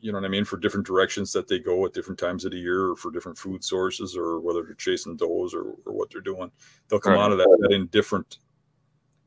you 0.03 0.11
know 0.11 0.19
what 0.19 0.25
i 0.27 0.29
mean 0.29 0.45
for 0.45 0.57
different 0.59 0.85
directions 0.85 1.33
that 1.33 1.47
they 1.49 1.59
go 1.61 1.87
at 1.87 1.95
different 1.95 2.19
times 2.19 2.45
of 2.45 2.51
the 2.51 2.59
year 2.59 2.89
or 2.91 2.97
for 2.97 3.11
different 3.11 3.39
food 3.39 3.63
sources 3.65 4.17
or 4.17 4.41
whether 4.41 4.63
they're 4.63 4.75
chasing 4.75 5.17
does 5.17 5.55
or, 5.55 5.77
or 5.87 5.93
what 5.93 6.11
they're 6.11 6.21
doing 6.21 6.51
they'll 6.89 7.01
come 7.01 7.13
Right. 7.15 7.21
out 7.23 7.33
of 7.33 7.39
that, 7.39 7.57
that 7.61 7.73
in 7.73 7.87
different 7.87 8.39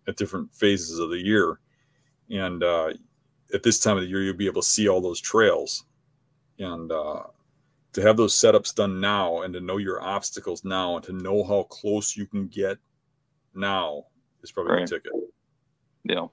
at 0.08 0.18
different 0.18 0.54
phases 0.54 1.00
of 1.00 1.10
the 1.10 1.18
year 1.18 1.60
and 2.30 2.62
uh, 2.62 2.92
at 3.54 3.64
this 3.64 3.80
time 3.80 3.96
of 3.98 4.04
the 4.04 4.10
year 4.10 4.22
you'll 4.22 4.36
be 4.36 4.48
able 4.48 4.62
to 4.62 4.68
see 4.68 4.88
all 4.90 5.02
those 5.02 5.22
trails 5.22 5.86
and 6.60 6.92
uh, 6.92 7.24
to 7.94 8.02
have 8.02 8.18
those 8.18 8.34
setups 8.34 8.76
done 8.76 9.00
now 9.00 9.44
and 9.44 9.54
to 9.54 9.62
know 9.62 9.78
your 9.78 10.02
obstacles 10.04 10.66
now 10.66 10.98
and 10.98 11.06
to 11.06 11.14
know 11.14 11.44
how 11.44 11.64
close 11.64 12.18
you 12.18 12.26
can 12.26 12.48
get 12.48 12.78
now 13.54 14.04
is 14.44 14.52
probably 14.52 14.74
Right. 14.74 14.88
the 14.88 14.96
ticket 14.96 15.14
Yeah. 16.04 16.28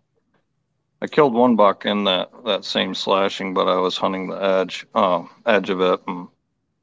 I 1.02 1.08
killed 1.08 1.34
one 1.34 1.56
buck 1.56 1.86
in 1.86 2.04
that, 2.04 2.30
that 2.46 2.64
same 2.64 2.94
slashing, 2.94 3.54
but 3.54 3.68
I 3.68 3.76
was 3.78 3.98
hunting 3.98 4.28
the 4.28 4.36
edge, 4.36 4.86
um, 4.94 5.30
edge 5.46 5.70
of 5.70 5.80
it 5.82 6.00
and 6.06 6.28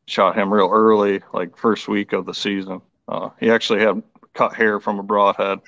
shot 0.08 0.38
him 0.38 0.54
real 0.54 0.70
early, 0.72 1.22
like 1.34 1.58
first 1.58 1.88
week 1.88 2.14
of 2.14 2.26
the 2.28 2.34
season. 2.36 2.82
Uh, 3.08 3.32
he 3.40 3.52
actually 3.52 3.82
had 3.82 4.04
cut 4.36 4.54
hair 4.56 4.82
from 4.82 5.00
a 5.00 5.04
broadhead 5.04 5.60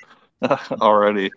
already. 0.82 1.32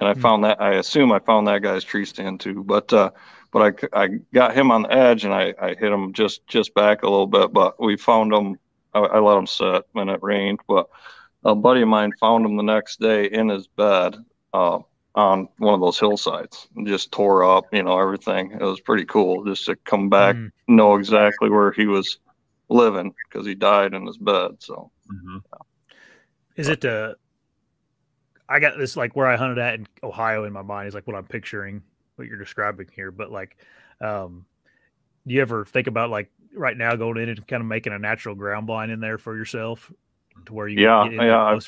And 0.00 0.08
I 0.08 0.14
Hmm. 0.14 0.20
found 0.22 0.44
that, 0.44 0.60
I 0.60 0.74
assume 0.74 1.12
I 1.12 1.20
found 1.20 1.48
that 1.48 1.62
guy's 1.62 1.84
tree 1.84 2.04
stand 2.04 2.40
too, 2.40 2.64
but, 2.64 2.92
uh, 2.92 3.12
but 3.52 3.88
I, 3.94 4.04
I 4.04 4.08
got 4.34 4.54
him 4.56 4.72
on 4.72 4.82
the 4.82 4.92
edge 4.92 5.24
and 5.24 5.34
I, 5.34 5.54
I 5.62 5.70
hit 5.74 5.92
him 5.92 6.12
just, 6.14 6.46
just 6.48 6.74
back 6.74 7.02
a 7.04 7.10
little 7.10 7.28
bit, 7.28 7.52
but 7.52 7.80
we 7.80 7.96
found 7.96 8.34
him. 8.34 8.58
I, 8.94 9.00
I 9.00 9.20
let 9.20 9.38
him 9.38 9.46
sit 9.46 9.84
when 9.92 10.10
it 10.10 10.22
rained, 10.22 10.60
but 10.68 10.88
a 11.44 11.54
buddy 11.54 11.82
of 11.82 11.88
mine 11.88 12.12
found 12.20 12.44
him 12.46 12.56
the 12.56 12.62
next 12.64 13.00
day 13.00 13.26
in 13.26 13.48
his 13.50 13.68
bed. 13.68 14.16
Uh, 14.52 14.80
on 15.16 15.48
one 15.58 15.74
of 15.74 15.80
those 15.80 15.98
hillsides 15.98 16.68
and 16.76 16.86
just 16.86 17.10
tore 17.10 17.42
up, 17.44 17.72
you 17.72 17.82
know, 17.82 17.98
everything. 17.98 18.52
It 18.52 18.60
was 18.60 18.80
pretty 18.80 19.06
cool 19.06 19.44
just 19.44 19.64
to 19.66 19.76
come 19.76 20.10
back, 20.10 20.36
Mm. 20.36 20.50
know 20.68 20.96
exactly 20.96 21.48
where 21.48 21.72
he 21.72 21.86
was 21.86 22.18
living 22.68 23.14
because 23.28 23.46
he 23.46 23.54
died 23.54 23.94
in 23.94 24.06
his 24.06 24.18
bed. 24.18 24.56
So, 24.58 24.90
Mhm. 25.10 25.42
Is 26.56 26.68
it 26.68 26.84
uh 26.84 27.14
I 28.48 28.60
got 28.60 28.78
this 28.78 28.96
like 28.96 29.16
where 29.16 29.26
I 29.26 29.36
hunted 29.36 29.58
at 29.58 29.74
in 29.74 29.86
Ohio 30.02 30.44
in 30.44 30.52
my 30.52 30.62
mind 30.62 30.88
is 30.88 30.94
like 30.94 31.06
what 31.06 31.16
I'm 31.16 31.26
picturing 31.26 31.82
what 32.16 32.28
you're 32.28 32.38
describing 32.38 32.88
here. 32.94 33.10
But 33.10 33.30
like 33.32 33.56
um 34.00 34.44
do 35.26 35.34
you 35.34 35.40
ever 35.40 35.64
think 35.64 35.86
about 35.86 36.10
like 36.10 36.30
right 36.54 36.76
now 36.76 36.94
going 36.94 37.16
in 37.18 37.28
and 37.30 37.46
kind 37.48 37.60
of 37.60 37.66
making 37.66 37.92
a 37.92 37.98
natural 37.98 38.34
ground 38.34 38.66
blind 38.66 38.92
in 38.92 39.00
there 39.00 39.18
for 39.18 39.36
yourself 39.36 39.90
to 40.44 40.52
where 40.54 40.68
you 40.68 40.78
Yeah, 40.78 41.02
can 41.02 41.10
get 41.12 41.20
in 41.20 41.26
yeah, 41.26 41.44
I've- 41.44 41.66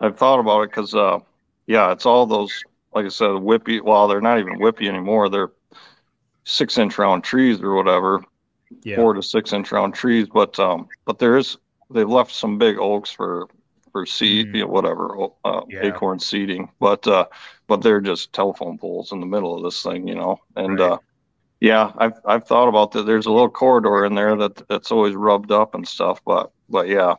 I've 0.00 0.18
thought 0.18 0.40
about 0.40 0.62
it 0.62 0.70
because, 0.70 0.94
uh, 0.94 1.20
yeah, 1.66 1.92
it's 1.92 2.06
all 2.06 2.26
those, 2.26 2.64
like 2.94 3.06
I 3.06 3.08
said, 3.08 3.28
whippy. 3.28 3.80
Well, 3.82 4.08
they're 4.08 4.20
not 4.20 4.38
even 4.38 4.58
whippy 4.58 4.88
anymore. 4.88 5.28
They're 5.28 5.52
six 6.44 6.78
inch 6.78 6.98
round 6.98 7.24
trees 7.24 7.60
or 7.60 7.74
whatever, 7.74 8.22
Yeah. 8.84 8.96
four 8.96 9.14
to 9.14 9.22
six 9.22 9.52
inch 9.52 9.72
round 9.72 9.94
trees. 9.94 10.28
But, 10.32 10.58
um, 10.58 10.88
but 11.06 11.18
there's, 11.18 11.58
they've 11.92 12.08
left 12.08 12.32
some 12.32 12.58
big 12.58 12.78
oaks 12.78 13.10
for, 13.10 13.48
for 13.92 14.06
seed, 14.06 14.48
Mm. 14.48 14.54
you 14.56 14.60
know, 14.62 14.68
whatever, 14.68 15.28
uh, 15.44 15.62
Yeah. 15.68 15.86
acorn 15.88 16.18
seeding. 16.18 16.70
But, 16.80 17.06
uh, 17.06 17.26
but 17.66 17.82
they're 17.82 18.00
just 18.00 18.32
telephone 18.32 18.78
poles 18.78 19.12
in 19.12 19.20
the 19.20 19.26
middle 19.26 19.56
of 19.56 19.62
this 19.62 19.82
thing, 19.82 20.06
you 20.08 20.14
know, 20.14 20.38
and, 20.56 20.78
Right. 20.78 20.92
uh, 20.92 20.98
yeah, 21.60 21.92
I've 21.96 22.20
I've 22.26 22.46
thought 22.46 22.68
about 22.68 22.92
that. 22.92 23.06
There's 23.06 23.24
a 23.26 23.32
little 23.32 23.48
corridor 23.48 24.04
in 24.04 24.14
there 24.14 24.36
that 24.36 24.68
that's 24.68 24.92
always 24.92 25.14
rubbed 25.14 25.50
up 25.50 25.74
and 25.74 25.88
stuff, 25.88 26.20
but 26.26 26.50
but 26.68 26.88
yeah, 26.88 27.14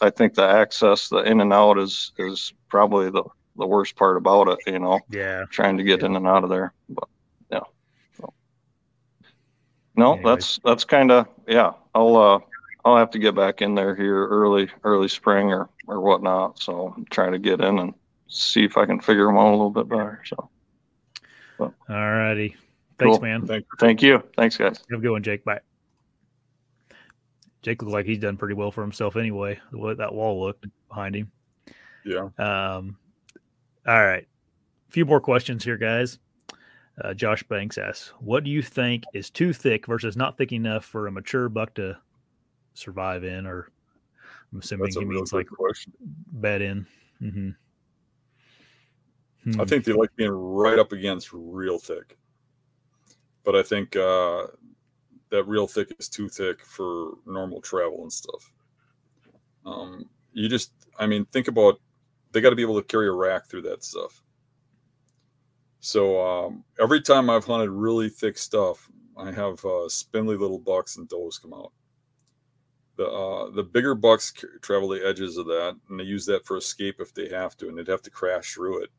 I 0.00 0.10
think 0.10 0.34
the 0.34 0.44
access, 0.46 1.08
the 1.08 1.18
in 1.18 1.40
and 1.40 1.52
out 1.52 1.78
is 1.78 2.12
is 2.16 2.52
probably 2.68 3.10
the 3.10 3.24
the 3.60 3.66
worst 3.66 3.94
part 3.94 4.16
about 4.16 4.48
it. 4.48 4.58
You 4.66 4.78
know, 4.80 4.98
Yeah. 5.10 5.44
trying 5.50 5.76
to 5.78 5.84
get 5.84 6.00
Yeah. 6.00 6.06
in 6.06 6.16
and 6.16 6.26
out 6.26 6.42
of 6.42 6.50
there. 6.50 6.72
But 6.88 7.08
yeah, 7.50 7.60
so. 8.18 8.32
no, 9.96 10.14
Anyways. 10.14 10.24
that's 10.24 10.60
that's 10.64 10.84
kind 10.84 11.10
of 11.12 11.28
yeah. 11.46 11.72
I'll 11.94 12.16
uh 12.16 12.38
I'll 12.84 12.96
have 12.96 13.10
to 13.12 13.18
get 13.18 13.34
back 13.34 13.62
in 13.62 13.74
there 13.74 13.94
here 13.94 14.26
early 14.26 14.68
early 14.84 15.08
spring 15.08 15.52
or 15.52 15.68
or 15.86 16.00
whatnot. 16.00 16.58
So 16.58 16.92
I'm 16.96 17.04
trying 17.06 17.32
to 17.32 17.38
get 17.38 17.60
in 17.60 17.78
and 17.78 17.94
see 18.28 18.64
if 18.64 18.76
I 18.76 18.86
can 18.86 19.00
figure 19.00 19.26
them 19.26 19.36
out 19.36 19.48
a 19.50 19.52
little 19.52 19.70
bit 19.70 19.88
better. 19.88 20.22
So 20.26 20.48
All 21.60 21.72
righty. 21.88 22.56
Thanks, 22.98 23.16
Cool. 23.16 23.20
man. 23.20 23.46
Thank 23.46 23.66
thank 23.78 24.02
you, 24.02 24.22
thanks 24.36 24.56
guys. 24.56 24.82
Have 24.90 24.98
a 25.00 25.02
good 25.02 25.10
one, 25.10 25.22
Jake. 25.22 25.44
Bye. 25.44 25.60
Jake 27.62 27.82
looks 27.82 27.92
like 27.92 28.06
he's 28.06 28.18
done 28.18 28.36
pretty 28.38 28.54
well 28.54 28.70
for 28.70 28.80
himself 28.82 29.16
anyway. 29.16 29.58
The 29.70 29.78
way 29.78 29.92
that 29.94 30.14
wall 30.14 30.40
looked 30.40 30.64
behind 30.88 31.14
him. 31.14 31.30
Yeah. 32.04 32.28
Um, 32.38 32.96
all 33.86 34.04
right. 34.04 34.26
A 34.88 34.92
few 34.92 35.04
more 35.04 35.20
questions 35.20 35.64
here, 35.64 35.76
guys. 35.76 36.18
Uh, 37.02 37.14
Josh 37.14 37.42
Banks 37.44 37.78
asks, 37.78 38.08
"What 38.20 38.44
do 38.44 38.50
you 38.50 38.62
think 38.62 39.04
is 39.14 39.30
too 39.30 39.52
thick 39.52 39.86
versus 39.86 40.16
not 40.16 40.36
thick 40.36 40.52
enough 40.52 40.84
for 40.84 41.06
a 41.06 41.12
mature 41.12 41.48
buck 41.48 41.74
to 41.74 41.96
survive 42.74 43.24
in?" 43.24 43.46
Or 43.46 43.70
I'm 44.52 44.58
assuming 44.58 44.86
That's 44.86 44.96
he 44.96 45.04
means 45.04 45.32
like 45.32 45.46
question. 45.48 45.92
bed 46.32 46.62
in. 46.62 46.86
mm-hmm 47.22 47.50
I 49.58 49.64
think 49.64 49.84
they 49.84 49.92
like 49.92 50.14
being 50.16 50.30
right 50.30 50.78
up 50.78 50.92
against 50.92 51.30
real 51.32 51.78
thick. 51.78 52.18
But 53.44 53.56
I 53.56 53.62
think 53.62 53.96
uh, 53.96 54.46
that 55.30 55.44
real 55.44 55.66
thick 55.66 55.94
is 55.98 56.08
too 56.08 56.28
thick 56.28 56.64
for 56.64 57.12
normal 57.26 57.60
travel 57.62 58.02
and 58.02 58.12
stuff. 58.12 58.52
Um, 59.64 60.04
you 60.32 60.48
just, 60.48 60.72
I 60.98 61.06
mean, 61.06 61.24
think 61.26 61.48
about 61.48 61.80
they 62.32 62.40
got 62.40 62.50
to 62.50 62.56
be 62.56 62.62
able 62.62 62.80
to 62.80 62.86
carry 62.86 63.08
a 63.08 63.12
rack 63.12 63.48
through 63.48 63.62
that 63.62 63.84
stuff. 63.84 64.22
So 65.80 66.20
um, 66.20 66.64
every 66.80 67.00
time 67.00 67.30
I've 67.30 67.44
hunted 67.44 67.70
really 67.70 68.08
thick 68.08 68.36
stuff, 68.36 68.88
I 69.16 69.32
have 69.32 69.64
uh, 69.64 69.88
spindly 69.88 70.36
little 70.36 70.58
bucks 70.58 70.96
and 70.96 71.08
does 71.08 71.38
come 71.38 71.54
out. 71.54 71.72
The 72.96 73.06
uh, 73.06 73.50
the 73.50 73.62
bigger 73.62 73.94
bucks 73.94 74.32
travel 74.60 74.88
the 74.88 75.06
edges 75.06 75.38
of 75.38 75.46
that, 75.46 75.76
and 75.88 75.98
they 75.98 76.04
use 76.04 76.26
that 76.26 76.44
for 76.46 76.58
escape 76.58 76.96
if 77.00 77.14
they 77.14 77.28
have 77.30 77.56
to, 77.58 77.68
and 77.68 77.78
they'd 77.78 77.88
have 77.88 78.02
to 78.02 78.10
crash 78.10 78.52
through 78.52 78.82
it. 78.82 78.90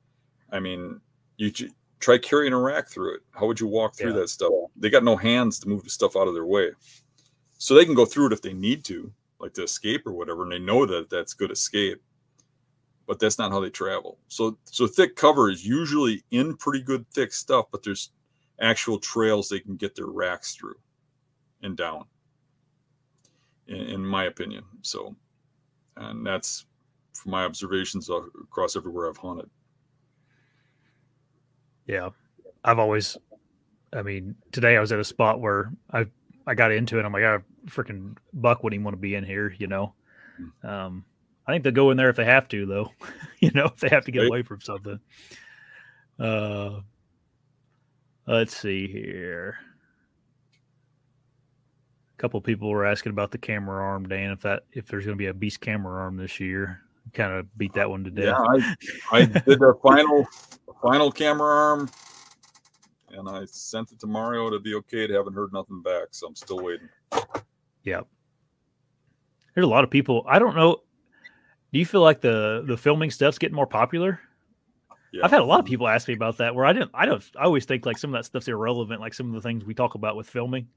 I 0.52 0.60
mean, 0.60 1.00
you 1.38 1.52
try 2.00 2.18
carrying 2.18 2.54
a 2.54 2.60
rack 2.60 2.90
through 2.90 3.16
it. 3.16 3.22
How 3.32 3.46
would 3.46 3.60
you 3.60 3.68
walk 3.68 3.96
through 3.96 4.14
Yeah. 4.14 4.20
that 4.22 4.30
stuff? 4.30 4.52
They 4.76 4.90
got 4.90 5.04
no 5.04 5.16
hands 5.16 5.60
to 5.60 5.70
move 5.70 5.84
the 5.84 5.90
stuff 5.92 6.16
out 6.16 6.28
of 6.28 6.34
their 6.34 6.48
way, 6.48 6.72
so 7.60 7.76
they 7.76 7.86
can 7.86 7.94
go 7.94 8.06
through 8.06 8.28
it 8.28 8.34
if 8.34 8.42
they 8.42 8.54
need 8.54 8.84
to, 8.86 9.14
like 9.40 9.54
to 9.54 9.64
escape 9.64 10.08
or 10.08 10.14
whatever, 10.14 10.44
and 10.44 10.52
they 10.52 10.60
know 10.60 10.86
that 10.88 11.10
that's 11.12 11.34
good 11.36 11.52
escape. 11.52 12.02
But 13.12 13.20
that's 13.20 13.38
not 13.38 13.52
how 13.52 13.60
they 13.60 13.70
travel. 13.70 14.20
So, 14.30 14.58
so 14.64 14.88
thick 14.88 15.18
cover 15.18 15.50
is 15.50 15.68
usually 15.68 16.24
in 16.32 16.56
pretty 16.56 16.82
good 16.82 17.06
thick 17.12 17.34
stuff, 17.34 17.66
but 17.70 17.84
there's 17.84 18.12
actual 18.62 19.00
trails 19.00 19.50
they 19.50 19.60
can 19.60 19.76
get 19.76 19.96
their 19.96 20.06
racks 20.06 20.56
through 20.56 20.78
and 21.62 21.76
down. 21.76 22.06
In, 23.68 23.76
in 23.76 24.06
my 24.06 24.28
opinion, 24.28 24.64
so, 24.82 25.14
and 25.98 26.26
that's 26.26 26.66
from 27.12 27.34
my 27.34 27.44
observations 27.44 28.10
across 28.10 28.78
everywhere 28.78 29.10
I've 29.10 29.18
hunted. 29.18 29.50
Yeah, 31.88 32.12
I've 32.64 32.80
always. 32.80 33.18
I 33.92 34.04
mean, 34.04 34.36
today 34.54 34.78
I 34.78 34.80
was 34.80 34.94
at 34.94 35.00
a 35.00 35.04
spot 35.04 35.42
where 35.42 35.74
I 35.92 36.06
I 36.48 36.54
got 36.56 36.72
into 36.72 36.98
it. 36.98 37.04
I'm 37.04 37.12
like, 37.12 37.24
a 37.24 37.44
freaking 37.66 38.16
buck 38.32 38.64
wouldn't 38.64 38.76
even 38.76 38.86
want 38.86 38.96
to 38.96 39.02
be 39.02 39.16
in 39.16 39.26
here, 39.26 39.54
you 39.60 39.68
know. 39.68 39.96
Um, 40.64 41.04
I 41.52 41.56
think 41.56 41.64
they'll 41.66 41.74
go 41.74 41.92
in 41.92 41.98
there 41.98 42.10
if 42.10 42.16
they 42.16 42.26
have 42.26 42.48
to, 42.50 42.66
though. 42.66 42.92
you 43.40 43.52
know, 43.52 43.66
if 43.66 43.78
they 43.78 43.90
have 43.90 44.06
to 44.06 44.12
get 44.12 44.26
away 44.26 44.42
from 44.42 44.62
something. 44.62 45.00
Uh, 46.18 46.80
let's 48.26 48.56
see 48.56 48.88
here. 48.88 49.58
A 52.18 52.22
couple 52.22 52.40
people 52.40 52.70
were 52.70 52.86
asking 52.86 53.12
about 53.12 53.32
the 53.32 53.38
camera 53.38 53.84
arm, 53.84 54.08
Dan. 54.08 54.32
If 54.32 54.42
that 54.42 54.64
if 54.72 54.88
there's 54.88 55.06
going 55.06 55.18
to 55.18 55.22
be 55.22 55.28
a 55.28 55.34
beast 55.34 55.60
camera 55.60 56.02
arm 56.02 56.16
this 56.16 56.40
year, 56.40 56.82
kind 57.14 57.34
of 57.34 57.58
beat 57.58 57.74
that 57.74 57.90
one 57.90 58.04
to 58.06 58.12
death. 58.12 58.36
Yeah, 58.38 58.76
I, 59.12 59.18
I 59.18 59.26
did 59.26 59.60
the 59.60 59.74
final 59.84 60.26
final 60.82 61.12
camera 61.12 61.50
arm, 61.50 61.90
and 63.10 63.28
I 63.28 63.46
sent 63.46 63.92
it 63.92 64.00
to 64.00 64.08
Mario 64.08 64.50
to 64.52 64.60
be 64.60 64.76
okay. 64.76 65.08
To 65.08 65.14
haven't 65.14 65.34
heard 65.34 65.52
nothing 65.52 65.82
back, 65.82 66.10
so 66.12 66.28
I'm 66.28 66.36
still 66.36 66.64
waiting. 66.64 66.90
Yep. 67.84 68.08
There's 69.56 69.66
a 69.66 69.70
lot 69.70 69.84
of 69.84 69.90
people. 69.90 70.24
I 70.30 70.40
don't 70.40 70.56
know. 70.56 70.78
Do 71.74 71.80
you 71.80 71.86
feel 71.86 72.02
like 72.02 72.22
the 72.22 72.64
the 72.66 72.78
filming 72.78 73.12
stuff's 73.12 73.38
getting 73.38 73.56
more 73.56 73.68
popular? 73.68 74.20
Yeah. 75.14 75.22
I've 75.26 75.32
had 75.32 75.42
a 75.42 75.46
lot 75.46 75.60
of 75.60 75.66
people 75.66 75.88
ask 75.88 76.08
me 76.08 76.14
about 76.14 76.38
that. 76.38 76.56
Where 76.56 76.66
I 76.66 76.74
didn't. 76.74 76.92
I 76.94 77.06
don't. 77.06 77.24
I 77.38 77.44
always 77.44 77.66
think 77.66 77.86
like 77.86 77.98
some 77.98 78.14
of 78.14 78.20
that 78.20 78.26
stuff's 78.26 78.48
irrelevant, 78.48 79.02
like 79.02 79.14
some 79.14 79.28
of 79.28 79.34
the 79.34 79.42
things 79.42 79.66
we 79.66 79.74
talk 79.74 79.96
about 79.96 80.16
with 80.16 80.30
filming. 80.30 80.68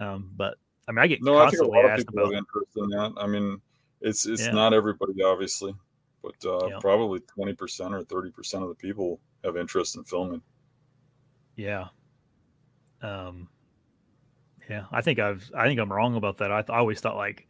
Um, 0.00 0.30
but 0.36 0.56
I 0.88 0.92
mean, 0.92 0.98
I 1.00 1.06
get 1.06 1.22
No, 1.22 1.36
I 1.38 1.50
think 1.50 1.54
a 1.54 1.56
constantly 1.58 1.76
lot 1.76 1.84
of 1.84 1.90
asked 1.90 2.06
people 2.08 2.18
have 2.20 2.28
about. 2.28 2.38
interest 2.38 2.76
in 2.76 2.88
that. 2.90 3.12
I 3.18 3.26
mean, 3.26 3.60
it's 4.00 4.26
it's 4.26 4.46
Yeah. 4.46 4.52
not 4.52 4.72
everybody, 4.72 5.22
obviously, 5.22 5.74
but 6.22 6.34
uh, 6.44 6.66
Yeah. 6.68 6.78
probably 6.80 7.20
twenty 7.20 7.54
percent 7.54 7.94
or 7.94 8.02
thirty 8.04 8.30
percent 8.30 8.62
of 8.62 8.68
the 8.70 8.74
people 8.74 9.20
have 9.44 9.56
interest 9.56 9.96
in 9.96 10.04
filming. 10.04 10.42
Yeah. 11.56 11.88
Um. 13.02 13.48
Yeah, 14.70 14.84
I 14.90 15.00
think 15.00 15.18
I've. 15.18 15.50
I 15.54 15.66
think 15.66 15.78
I'm 15.80 15.92
wrong 15.92 16.16
about 16.16 16.38
that. 16.38 16.50
I, 16.50 16.62
th- 16.62 16.70
I 16.70 16.78
always 16.78 17.00
thought 17.00 17.16
like 17.16 17.46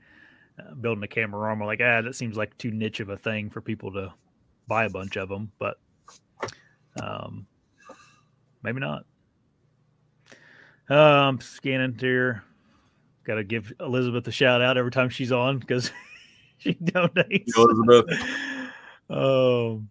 uh, 0.58 0.74
building 0.74 1.04
a 1.04 1.08
camera 1.08 1.48
arm. 1.48 1.62
I'm 1.62 1.66
like, 1.66 1.80
ah, 1.82 2.02
that 2.02 2.14
seems 2.14 2.36
like 2.36 2.56
too 2.58 2.70
niche 2.70 3.00
of 3.00 3.08
a 3.08 3.16
thing 3.16 3.50
for 3.50 3.60
people 3.60 3.92
to 3.92 4.12
buy 4.68 4.84
a 4.84 4.90
bunch 4.90 5.16
of 5.16 5.28
them. 5.28 5.52
But 5.58 5.78
um, 7.00 7.46
maybe 8.62 8.80
not. 8.80 9.04
Um, 10.88 11.40
scanning 11.40 11.96
here. 11.98 12.44
Got 13.24 13.36
to 13.36 13.44
give 13.44 13.72
Elizabeth 13.80 14.26
a 14.28 14.32
shout 14.32 14.62
out 14.62 14.78
every 14.78 14.92
time 14.92 15.08
she's 15.08 15.32
on 15.32 15.58
because 15.58 15.90
she 16.58 16.74
donates. 16.74 17.56
Elizabeth, 17.56 18.70
Um, 19.10 19.88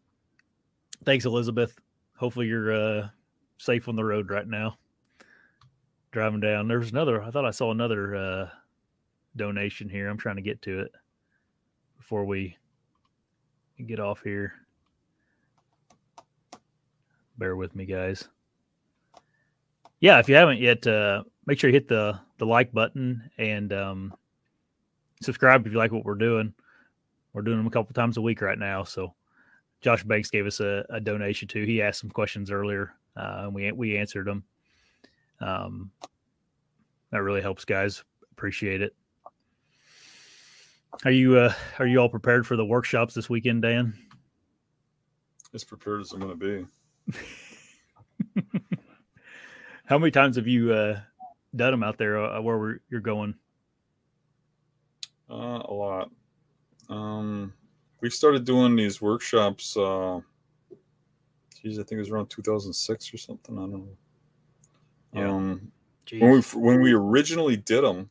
thanks, 1.05 1.25
Elizabeth. 1.25 1.77
Hopefully 2.17 2.47
you're 2.47 2.73
uh, 2.73 3.09
safe 3.57 3.87
on 3.89 3.95
the 3.95 4.05
road 4.05 4.29
right 4.29 4.47
now. 4.47 4.77
Driving 6.11 6.39
down. 6.39 6.69
There's 6.69 6.91
another. 6.91 7.21
I 7.21 7.29
thought 7.29 7.45
I 7.45 7.51
saw 7.51 7.71
another 7.71 8.15
uh, 8.15 8.49
donation 9.35 9.89
here. 9.89 10.09
I'm 10.09 10.17
trying 10.17 10.37
to 10.37 10.41
get 10.41 10.61
to 10.63 10.79
it 10.79 10.91
before 11.97 12.25
we 12.25 12.57
get 13.85 13.99
off 13.99 14.21
here. 14.23 14.53
Bear 17.37 17.55
with 17.55 17.75
me, 17.75 17.85
guys. 17.85 18.29
Yeah, 19.99 20.19
if 20.19 20.29
you 20.29 20.35
haven't 20.35 20.59
yet, 20.59 20.85
uh, 20.87 21.23
make 21.45 21.59
sure 21.59 21.69
you 21.69 21.73
hit 21.73 21.87
the 21.87 22.19
the 22.37 22.45
like 22.45 22.71
button 22.71 23.29
and 23.37 23.71
um, 23.73 24.13
subscribe 25.21 25.65
if 25.65 25.71
you 25.71 25.77
like 25.77 25.91
what 25.91 26.05
we're 26.05 26.15
doing. 26.15 26.53
We're 27.33 27.41
doing 27.41 27.57
them 27.57 27.67
a 27.67 27.71
couple 27.71 27.93
times 27.93 28.17
a 28.17 28.21
week 28.21 28.41
right 28.41 28.57
now. 28.57 28.83
So 28.83 29.13
Josh 29.81 30.03
Banks 30.03 30.29
gave 30.29 30.45
us 30.45 30.59
a, 30.59 30.85
a 30.89 30.99
donation 30.99 31.47
too. 31.47 31.63
He 31.63 31.81
asked 31.81 31.99
some 31.99 32.09
questions 32.09 32.51
earlier, 32.51 32.93
uh, 33.17 33.41
and 33.43 33.53
we 33.53 33.71
we 33.71 33.97
answered 33.97 34.27
them. 34.27 34.43
Um, 35.41 35.91
that 37.11 37.21
really 37.21 37.41
helps, 37.41 37.65
guys. 37.65 38.03
Appreciate 38.31 38.81
it. 38.81 38.95
Are 41.03 41.11
you 41.11 41.37
uh, 41.37 41.53
are 41.79 41.87
you 41.87 41.99
all 41.99 42.09
prepared 42.09 42.47
for 42.47 42.55
the 42.55 42.65
workshops 42.65 43.13
this 43.13 43.29
weekend, 43.29 43.63
Dan? 43.63 43.93
as 45.55 45.63
prepared 45.63 46.01
as 46.01 46.11
I'm 46.11 46.19
going 46.19 46.37
to 46.37 46.67
be. 48.35 48.43
How 49.85 49.97
many 49.97 50.11
times 50.11 50.35
have 50.35 50.47
you 50.47 50.73
uh, 50.73 50.99
done 51.55 51.71
them 51.71 51.83
out 51.83 51.97
there 51.97 52.19
uh, 52.19 52.41
where 52.41 52.57
we're, 52.57 52.79
you're 52.89 53.01
going? 53.01 53.35
Uh, 55.29 55.61
a 55.65 55.73
lot. 55.73 56.11
Um, 56.89 57.53
we 58.01 58.09
started 58.09 58.43
doing 58.43 58.75
these 58.75 59.01
workshops. 59.01 59.77
Uh, 59.77 60.19
geez, 61.61 61.79
I 61.79 61.83
think 61.83 61.93
it 61.93 61.99
was 61.99 62.09
around 62.09 62.29
2006 62.29 63.13
or 63.13 63.17
something. 63.17 63.57
I 63.57 63.61
don't 63.61 63.71
know. 63.71 63.87
Yeah. 65.13 65.29
Um, 65.29 65.71
when 66.19 66.31
we 66.31 66.41
when 66.41 66.81
we 66.81 66.93
originally 66.93 67.57
did 67.57 67.83
them, 67.83 68.09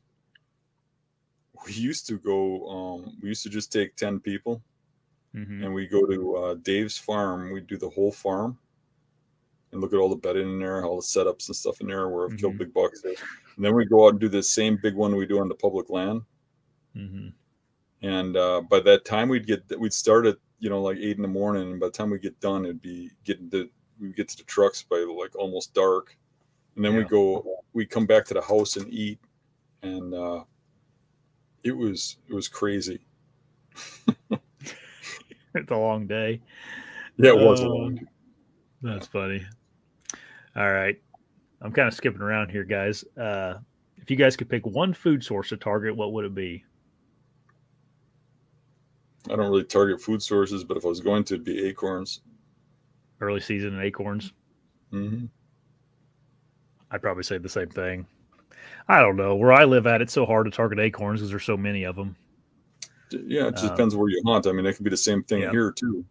we 1.67 1.73
used 1.73 2.07
to 2.09 2.19
go. 2.19 2.69
Um, 2.69 3.17
we 3.23 3.29
used 3.29 3.43
to 3.45 3.49
just 3.51 3.73
take 3.73 3.97
10 3.97 4.21
people 4.21 4.63
Mhm. 5.35 5.65
and 5.65 5.75
we 5.75 5.87
go 5.87 6.05
to 6.07 6.37
uh, 6.37 6.55
Dave's 6.55 6.97
farm. 6.99 7.51
We 7.51 7.61
do 7.61 7.77
the 7.77 7.89
whole 7.91 8.13
farm 8.13 8.59
and 9.73 9.81
look 9.81 9.93
at 9.93 9.99
all 9.99 10.09
the 10.09 10.17
bedding 10.17 10.49
in 10.49 10.59
there, 10.61 10.85
all 10.85 10.97
the 10.97 11.03
setups 11.03 11.49
and 11.49 11.57
stuff 11.57 11.81
in 11.81 11.89
there 11.89 12.09
where 12.09 12.27
I've 12.27 12.37
killed 12.39 12.55
Mhm. 12.55 12.59
big 12.59 12.75
bucks. 12.75 13.03
And 13.05 13.65
then 13.65 13.75
we 13.75 13.85
go 13.85 14.07
out 14.07 14.11
and 14.13 14.21
do 14.21 14.29
the 14.29 14.43
same 14.43 14.77
big 14.81 14.95
one 14.95 15.17
we 15.17 15.27
do 15.27 15.41
on 15.41 15.49
the 15.49 15.55
public 15.55 15.91
land. 15.91 16.23
Mhm. 16.95 17.33
And 18.03 18.37
uh, 18.37 18.61
by 18.63 18.81
that 18.81 19.05
time, 19.05 19.29
we'd 19.29 19.47
get 19.47 19.63
we'd 19.79 19.93
start 19.93 20.27
at 20.27 20.37
you 20.61 20.69
know 20.71 20.81
like 20.83 20.99
eight 20.99 21.17
in 21.17 21.23
the 21.23 21.29
morning, 21.29 21.71
and 21.73 21.81
by 21.81 21.87
the 21.87 21.93
time 21.93 22.11
we 22.11 22.19
get 22.19 22.39
done, 22.41 22.65
it'd 22.65 22.83
be 22.83 23.11
getting 23.25 23.51
to 23.51 23.69
we 23.99 24.13
get 24.13 24.29
to 24.29 24.37
the 24.37 24.45
trucks 24.45 24.83
by 24.83 24.97
like 24.99 25.35
almost 25.37 25.73
dark, 25.75 26.17
and 26.77 26.85
then 26.85 26.95
we 26.97 27.05
go 27.05 27.63
we 27.73 27.87
come 27.87 28.07
back 28.07 28.25
to 28.27 28.35
the 28.35 28.43
house 28.43 28.77
and 28.77 28.89
eat, 28.93 29.19
and 29.83 30.13
uh, 30.15 30.45
it 31.65 31.77
was 31.77 32.19
it 32.29 32.35
was 32.35 32.47
crazy. 32.49 33.01
it's 35.55 35.71
a 35.71 35.77
long 35.77 36.07
day. 36.07 36.41
Yeah, 37.17 37.31
it 37.31 37.39
was 37.39 37.61
a 37.61 37.69
long. 37.69 37.99
That's 38.83 39.07
funny. 39.07 39.45
All 40.57 40.71
right. 40.71 41.01
I'm 41.63 41.73
kind 41.73 41.89
of 41.89 41.95
skipping 41.95 42.21
around 42.21 42.51
here, 42.51 42.65
guys. 42.65 43.03
Uh, 43.17 43.55
if 43.97 44.11
you 44.11 44.17
guys 44.17 44.37
could 44.37 44.51
pick 44.51 44.67
one 44.67 44.93
food 44.93 45.25
source 45.25 45.49
to 45.49 45.57
target, 45.57 45.97
what 45.97 46.13
would 46.13 46.27
it 46.27 46.35
be? 46.35 46.63
I 49.27 49.37
don't 49.37 49.51
really 49.51 49.65
target 49.65 50.03
food 50.03 50.23
sources, 50.23 50.65
but 50.65 50.77
if 50.77 50.85
I 50.85 50.89
was 50.89 51.01
going 51.01 51.25
to, 51.25 51.35
it'd 51.35 51.45
be 51.45 51.65
acorns. 51.67 52.21
Early 53.21 53.41
season 53.41 53.75
and 53.75 53.83
acorns. 53.83 54.33
hmm 54.91 55.25
I'd 56.91 57.01
probably 57.03 57.23
say 57.23 57.39
the 57.39 57.49
same 57.49 57.71
thing. 57.71 58.07
I 58.89 59.01
don't 59.01 59.17
know. 59.17 59.35
Where 59.37 59.53
I 59.53 59.65
live 59.65 59.87
at, 59.87 60.01
it's 60.03 60.13
so 60.13 60.27
hard 60.27 60.47
to 60.47 60.51
target 60.51 60.79
acorns 60.79 61.21
because 61.21 61.31
there's 61.31 61.45
so 61.45 61.57
many 61.57 61.85
of 61.85 61.97
them. 61.97 62.17
Yeah, 63.11 63.49
it 63.49 63.57
just 63.57 63.65
Uh, 63.65 63.77
depends 63.77 63.95
where 63.97 64.09
you 64.09 64.23
hunt. 64.27 64.47
I 64.47 64.53
mean, 64.53 64.67
it 64.67 64.75
can 64.75 64.85
be 64.85 64.91
the 64.91 64.97
same 64.97 65.23
thing 65.25 65.43
Yeah. 65.43 65.51
here 65.51 65.73
too. 65.73 66.05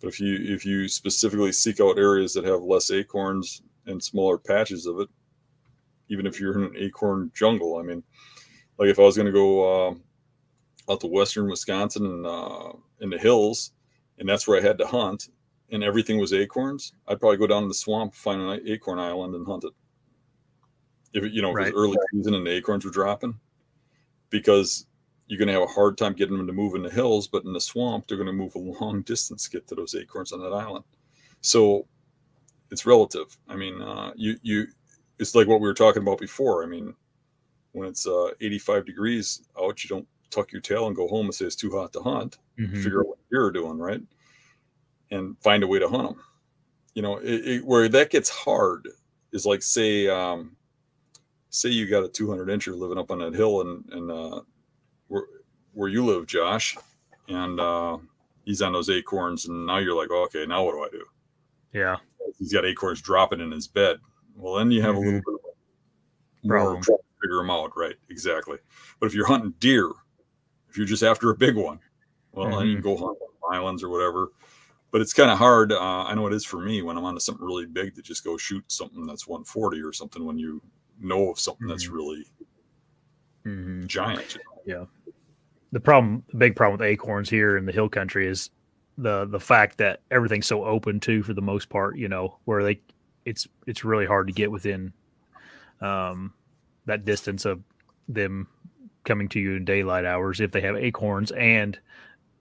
But 0.00 0.08
if 0.08 0.20
you 0.20 0.36
if 0.54 0.64
you 0.64 0.88
specifically 0.88 1.52
seek 1.52 1.80
out 1.80 1.98
areas 1.98 2.34
that 2.34 2.44
have 2.44 2.62
less 2.62 2.90
acorns 2.90 3.62
and 3.86 4.02
smaller 4.02 4.38
patches 4.38 4.86
of 4.86 5.00
it, 5.00 5.08
even 6.08 6.26
if 6.26 6.40
you're 6.40 6.58
in 6.58 6.64
an 6.76 6.76
acorn 6.76 7.30
jungle, 7.34 7.76
I 7.76 7.82
mean, 7.82 8.02
like 8.78 8.88
if 8.90 8.98
I 8.98 9.02
was 9.02 9.16
going 9.16 9.26
to 9.26 9.32
go 9.32 9.88
um 9.90 10.04
out 10.90 11.00
to 11.02 11.06
western 11.08 11.48
Wisconsin 11.50 12.06
and 12.06 12.26
uh, 12.26 12.72
in 13.00 13.10
the 13.10 13.18
hills, 13.18 13.72
and 14.18 14.28
that's 14.28 14.48
where 14.48 14.58
I 14.58 14.62
had 14.62 14.78
to 14.78 14.86
hunt, 14.86 15.28
and 15.70 15.84
everything 15.84 16.18
was 16.18 16.32
acorns, 16.32 16.94
I'd 17.08 17.20
probably 17.20 17.38
go 17.38 17.46
down 17.46 17.62
to 17.62 17.68
the 17.68 17.74
swamp, 17.74 18.14
find 18.14 18.42
an 18.42 18.60
acorn 18.66 18.98
island, 18.98 19.34
and 19.34 19.46
hunt 19.46 19.64
it. 19.64 19.72
If 21.12 21.32
you 21.32 21.42
know, 21.42 21.50
if 21.50 21.54
it 21.54 21.56
Right. 21.56 21.74
was 21.74 21.82
early 21.84 21.96
season 22.12 22.34
and 22.34 22.46
the 22.46 22.50
acorns 22.52 22.84
were 22.84 22.90
dropping, 22.90 23.38
because 24.30 24.86
you're 25.26 25.38
going 25.38 25.48
to 25.48 25.54
have 25.54 25.62
a 25.62 25.66
hard 25.66 25.96
time 25.96 26.12
getting 26.12 26.36
them 26.36 26.46
to 26.46 26.52
move 26.52 26.74
in 26.74 26.82
the 26.82 26.90
hills, 26.90 27.28
but 27.28 27.44
in 27.44 27.52
the 27.52 27.60
swamp, 27.60 28.06
they're 28.06 28.16
going 28.16 28.26
to 28.26 28.32
move 28.32 28.54
a 28.54 28.58
long 28.84 29.02
distance 29.02 29.44
to 29.44 29.50
get 29.50 29.66
to 29.68 29.74
those 29.74 29.94
acorns 29.94 30.32
on 30.32 30.40
that 30.40 30.52
island. 30.52 30.84
So 31.40 31.86
it's 32.70 32.86
relative. 32.86 33.36
I 33.48 33.56
mean, 33.56 33.80
uh, 33.82 34.12
you 34.16 34.36
you, 34.42 34.66
it's 35.18 35.34
like 35.34 35.46
what 35.48 35.60
we 35.60 35.68
were 35.68 35.74
talking 35.74 36.02
about 36.02 36.18
before. 36.18 36.62
I 36.62 36.66
mean, 36.66 36.94
when 37.72 37.88
it's 37.88 38.06
uh, 38.06 38.30
85 38.40 38.86
degrees 38.86 39.42
out, 39.60 39.82
you 39.84 39.88
don't 39.88 40.06
tuck 40.30 40.52
your 40.52 40.60
tail 40.60 40.86
and 40.86 40.94
go 40.96 41.08
home 41.08 41.26
and 41.26 41.34
say 41.34 41.44
it's 41.44 41.56
too 41.56 41.70
hot 41.70 41.92
to 41.92 42.00
hunt. 42.00 42.38
Mhm. 42.58 42.82
Figure 42.82 43.00
out 43.00 43.08
what 43.08 43.18
you're 43.30 43.50
doing, 43.50 43.78
right? 43.78 44.00
And 45.10 45.36
find 45.40 45.62
a 45.62 45.66
way 45.66 45.78
to 45.80 45.88
hunt 45.88 46.08
them. 46.16 46.24
You 46.94 47.02
know, 47.02 47.18
it, 47.18 47.46
it, 47.48 47.64
where 47.64 47.88
that 47.88 48.10
gets 48.10 48.28
hard 48.28 48.88
is 49.32 49.46
like 49.46 49.62
say, 49.62 50.08
um, 50.08 50.56
say 51.50 51.68
you 51.68 51.86
got 51.86 52.04
a 52.04 52.08
200 52.08 52.48
incher 52.48 52.76
living 52.76 52.98
up 52.98 53.10
on 53.10 53.18
that 53.18 53.34
hill 53.34 53.60
and 53.60 53.84
and 53.92 54.10
uh, 54.10 54.40
where 55.08 55.24
where 55.72 55.88
you 55.88 56.04
live, 56.04 56.26
Josh, 56.26 56.76
and 57.28 57.60
uh, 57.60 57.98
he's 58.44 58.62
on 58.62 58.72
those 58.72 58.90
acorns, 58.90 59.46
and 59.46 59.66
now 59.66 59.78
you're 59.78 59.96
like, 59.96 60.10
okay, 60.10 60.46
now 60.46 60.64
what 60.64 60.72
do 60.72 60.82
I 60.82 60.88
do? 60.90 61.04
Yeah. 61.72 61.96
He's 62.38 62.52
got 62.52 62.64
acorns 62.64 63.00
dropping 63.00 63.40
in 63.40 63.50
his 63.50 63.68
bed. 63.68 63.98
Well, 64.34 64.54
then 64.54 64.70
you 64.70 64.82
have 64.82 64.96
a 64.96 64.98
little 64.98 65.20
bit 65.20 65.24
of 65.28 65.40
a 66.44 66.48
Problem. 66.48 66.82
to 66.82 66.98
figure 67.22 67.36
them 67.36 67.50
out, 67.50 67.76
right? 67.76 67.96
Exactly. 68.08 68.56
But 68.98 69.06
if 69.06 69.14
you're 69.14 69.26
hunting 69.26 69.54
deer, 69.58 69.90
if 70.68 70.76
you're 70.76 70.86
just 70.86 71.02
after 71.02 71.30
a 71.30 71.36
big 71.36 71.56
one, 71.56 71.78
well, 72.32 72.58
then 72.58 72.68
you 72.68 72.74
can 72.74 72.82
go 72.82 72.96
hunt 72.96 73.18
on 73.42 73.54
islands 73.54 73.82
or 73.82 73.88
whatever. 73.88 74.28
But 74.90 75.00
it's 75.00 75.12
kind 75.12 75.30
of 75.30 75.38
hard. 75.38 75.72
Uh, 75.72 76.04
I 76.04 76.14
know 76.14 76.26
it 76.26 76.32
is 76.32 76.44
for 76.44 76.60
me 76.60 76.82
when 76.82 76.96
I'm 76.96 77.04
onto 77.04 77.20
something 77.20 77.44
really 77.44 77.66
big 77.66 77.94
to 77.94 78.02
just 78.02 78.24
go 78.24 78.36
shoot 78.36 78.64
something 78.68 79.06
that's 79.06 79.28
140 79.28 79.82
or 79.82 79.92
something 79.92 80.24
when 80.24 80.38
you 80.38 80.60
know 81.00 81.30
of 81.30 81.38
something 81.38 81.66
that's 81.66 81.86
Mhm. 81.88 81.92
really 81.92 82.24
Mhm. 83.46 83.86
giant. 83.86 84.36
you 84.66 84.74
know? 84.74 84.88
the 85.72 85.80
problem 85.80 86.22
the 86.30 86.36
big 86.36 86.56
problem 86.56 86.78
with 86.78 86.86
acorns 86.86 87.30
here 87.30 87.56
in 87.56 87.64
the 87.64 87.72
hill 87.72 87.88
country 87.88 88.26
is 88.26 88.50
the 88.98 89.24
the 89.26 89.40
fact 89.40 89.78
that 89.78 90.00
everything's 90.10 90.46
so 90.46 90.64
open 90.64 90.98
too 91.00 91.22
for 91.22 91.32
the 91.32 91.40
most 91.40 91.68
part 91.68 91.96
you 91.96 92.08
know 92.08 92.38
where 92.44 92.62
they 92.64 92.80
it's 93.24 93.46
it's 93.66 93.84
really 93.84 94.04
hard 94.04 94.26
to 94.26 94.32
get 94.32 94.50
within 94.50 94.92
um 95.80 96.34
that 96.86 97.04
distance 97.04 97.44
of 97.44 97.62
them 98.08 98.46
coming 99.04 99.28
to 99.28 99.38
you 99.40 99.52
in 99.54 99.64
daylight 99.64 100.04
hours 100.04 100.40
if 100.40 100.50
they 100.50 100.60
have 100.60 100.76
acorns 100.76 101.30
and 101.32 101.78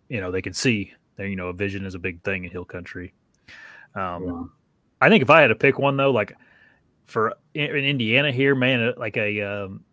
you 0.10 0.20
know 0.20 0.32
they 0.32 0.42
can 0.42 0.54
see 0.54 0.92
you 1.20 1.36
know 1.36 1.48
a 1.50 1.54
vision 1.54 1.86
is 1.86 1.96
a 1.96 2.00
big 2.00 2.22
thing 2.24 2.44
in 2.44 2.52
hill 2.52 2.66
country 2.66 3.14
um 3.96 4.24
Yeah. 4.26 4.44
i 5.02 5.10
think 5.10 5.22
if 5.22 5.30
i 5.30 5.40
had 5.40 5.48
to 5.48 5.56
pick 5.56 5.78
one 5.78 5.96
though 5.98 6.12
like 6.12 6.36
for 7.10 7.34
in, 7.54 7.76
in 7.76 7.86
indiana 7.86 8.32
here 8.32 8.56
man 8.56 8.82
uh, 8.82 8.94
like 8.98 9.18
a 9.18 9.42
um 9.42 9.84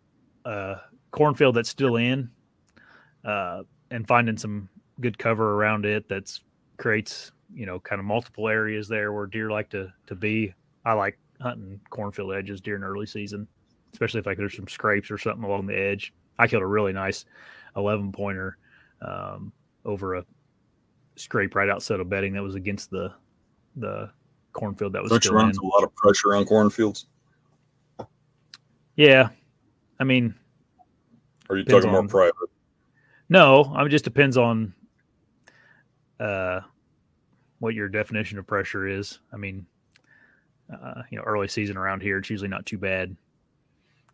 cornfield 1.11 1.55
that's 1.55 1.69
still 1.69 1.95
in 1.95 2.29
uh, 3.25 3.63
and 3.91 4.07
finding 4.07 4.37
some 4.37 4.69
good 5.01 5.17
cover 5.17 5.55
around 5.55 5.85
it 5.85 6.07
that's 6.07 6.41
creates 6.77 7.31
you 7.53 7.65
know 7.65 7.79
kind 7.79 7.99
of 7.99 8.05
multiple 8.05 8.47
areas 8.47 8.87
there 8.87 9.11
where 9.11 9.25
deer 9.25 9.49
like 9.49 9.69
to 9.69 9.91
to 10.05 10.15
be. 10.15 10.53
I 10.85 10.93
like 10.93 11.17
hunting 11.41 11.79
cornfield 11.89 12.33
edges 12.33 12.61
during 12.61 12.83
early 12.83 13.05
season, 13.05 13.47
especially 13.93 14.19
if 14.19 14.25
like 14.25 14.37
there's 14.37 14.55
some 14.55 14.67
scrapes 14.67 15.11
or 15.11 15.17
something 15.17 15.43
along 15.43 15.67
the 15.67 15.77
edge. 15.77 16.13
I 16.39 16.47
killed 16.47 16.63
a 16.63 16.67
really 16.67 16.93
nice 16.93 17.25
eleven 17.75 18.11
pointer 18.11 18.57
um, 19.01 19.51
over 19.85 20.15
a 20.15 20.25
scrape 21.15 21.55
right 21.55 21.69
outside 21.69 21.99
of 21.99 22.09
bedding 22.09 22.33
that 22.33 22.43
was 22.43 22.55
against 22.55 22.89
the 22.91 23.11
the 23.75 24.09
cornfield 24.57 24.93
that 24.93 25.01
was 25.01 25.11
Don't 25.11 25.23
still 25.23 25.35
run 25.35 25.49
in. 25.49 25.55
a 25.55 25.65
lot 25.65 25.83
of 25.83 25.95
pressure 25.95 26.35
on 26.35 26.45
cornfields? 26.45 27.05
Yeah, 28.95 29.29
I 29.99 30.03
mean 30.03 30.33
are 31.49 31.57
you 31.57 31.63
talking 31.63 31.91
more 31.91 32.05
private? 32.07 32.35
No, 33.29 33.63
I 33.73 33.77
mean, 33.77 33.87
it 33.87 33.91
just 33.91 34.03
depends 34.03 34.37
on 34.37 34.73
uh, 36.19 36.61
what 37.59 37.73
your 37.73 37.87
definition 37.89 38.37
of 38.37 38.47
pressure 38.47 38.87
is. 38.87 39.19
I 39.33 39.37
mean, 39.37 39.65
uh, 40.73 41.03
you 41.09 41.17
know, 41.17 41.23
early 41.23 41.47
season 41.47 41.77
around 41.77 42.01
here, 42.01 42.17
it's 42.17 42.29
usually 42.29 42.49
not 42.49 42.65
too 42.65 42.77
bad. 42.77 43.15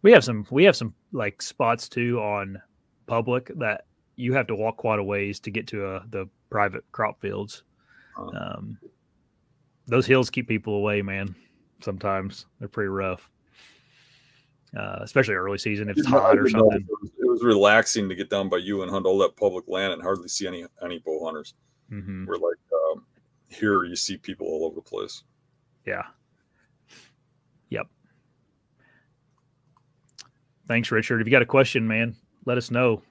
We 0.01 0.11
have 0.11 0.23
some, 0.23 0.45
we 0.51 0.63
have 0.65 0.75
some 0.75 0.93
like 1.11 1.41
spots 1.41 1.87
too 1.87 2.19
on 2.19 2.61
public 3.07 3.51
that 3.57 3.85
you 4.15 4.33
have 4.33 4.47
to 4.47 4.55
walk 4.55 4.77
quite 4.77 4.99
a 4.99 5.03
ways 5.03 5.39
to 5.41 5.51
get 5.51 5.67
to 5.67 5.85
uh, 5.85 6.03
the 6.09 6.27
private 6.49 6.83
crop 6.91 7.19
fields. 7.21 7.63
Uh, 8.17 8.29
Um, 8.57 8.77
those 9.87 10.05
hills 10.05 10.29
keep 10.29 10.47
people 10.47 10.75
away, 10.75 11.01
man. 11.01 11.35
Sometimes 11.81 12.45
they're 12.59 12.67
pretty 12.67 12.89
rough, 12.89 13.29
uh, 14.77 14.99
especially 15.01 15.35
early 15.35 15.57
season 15.57 15.89
if 15.89 15.97
it's 15.97 16.07
hot 16.07 16.37
or 16.37 16.47
something. 16.49 16.79
It 16.79 16.87
was, 17.01 17.11
it 17.19 17.27
was 17.27 17.43
relaxing 17.43 18.07
to 18.09 18.15
get 18.15 18.29
down 18.29 18.49
by 18.49 18.57
you 18.57 18.83
and 18.83 18.91
hunt 18.91 19.05
all 19.05 19.17
that 19.19 19.35
public 19.35 19.65
land 19.67 19.93
and 19.93 20.01
hardly 20.01 20.29
see 20.29 20.47
any 20.47 20.65
any 20.83 20.99
bow 20.99 21.25
hunters. 21.25 21.53
hmm 21.89 22.25
We're 22.25 22.35
like 22.35 22.57
um, 22.91 23.05
here, 23.49 23.83
you 23.83 23.95
see 23.95 24.17
people 24.17 24.47
all 24.47 24.65
over 24.65 24.75
the 24.75 24.81
place. 24.81 25.23
Yeah. 25.85 26.03
Yep. 27.69 27.87
Thanks, 30.67 30.91
Richard. 30.91 31.19
If 31.19 31.27
you 31.27 31.31
got 31.31 31.41
a 31.41 31.45
question, 31.45 31.85
man, 31.85 32.15
let 32.45 32.57
us 32.57 32.71
know. 32.71 33.01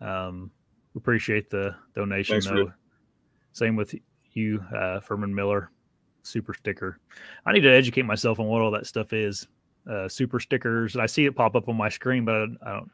Um, 0.00 0.50
we 0.94 0.98
appreciate 0.98 1.50
the 1.50 1.74
donation, 1.94 2.34
Thanks, 2.34 2.46
though. 2.46 2.72
Same 3.52 3.76
with 3.76 3.94
you, 4.34 4.64
uh, 4.76 5.00
Furman 5.00 5.34
Miller, 5.34 5.70
super 6.22 6.54
sticker. 6.54 6.98
I 7.46 7.52
need 7.52 7.60
to 7.60 7.72
educate 7.72 8.02
myself 8.02 8.40
on 8.40 8.46
what 8.46 8.62
all 8.62 8.70
that 8.72 8.86
stuff 8.86 9.12
is. 9.12 9.46
Uh, 9.90 10.08
super 10.08 10.38
stickers, 10.38 10.94
and 10.94 11.02
I 11.02 11.06
see 11.06 11.24
it 11.26 11.34
pop 11.34 11.56
up 11.56 11.68
on 11.68 11.76
my 11.76 11.88
screen, 11.88 12.24
but 12.24 12.34
I, 12.34 12.42
I 12.42 12.72
don't, 12.74 12.90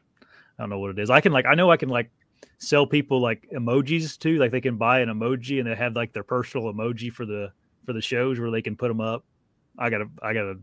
I 0.57 0.63
don't 0.63 0.69
know 0.69 0.79
what 0.79 0.91
it 0.91 0.99
is. 0.99 1.09
I 1.09 1.21
can 1.21 1.31
like, 1.31 1.45
I 1.45 1.53
know 1.53 1.69
I 1.69 1.77
can 1.77 1.89
like 1.89 2.09
sell 2.57 2.85
people 2.85 3.21
like 3.21 3.47
emojis 3.53 4.17
too. 4.17 4.37
Like 4.37 4.51
they 4.51 4.61
can 4.61 4.77
buy 4.77 4.99
an 4.99 5.09
emoji 5.09 5.59
and 5.59 5.67
they 5.67 5.75
have 5.75 5.95
like 5.95 6.13
their 6.13 6.23
personal 6.23 6.71
emoji 6.73 7.11
for 7.11 7.25
the 7.25 7.51
for 7.85 7.93
the 7.93 8.01
shows 8.01 8.39
where 8.39 8.51
they 8.51 8.61
can 8.61 8.75
put 8.75 8.87
them 8.87 9.01
up. 9.01 9.25
I 9.77 9.89
gotta, 9.89 10.05
I 10.21 10.33
gotta. 10.33 10.55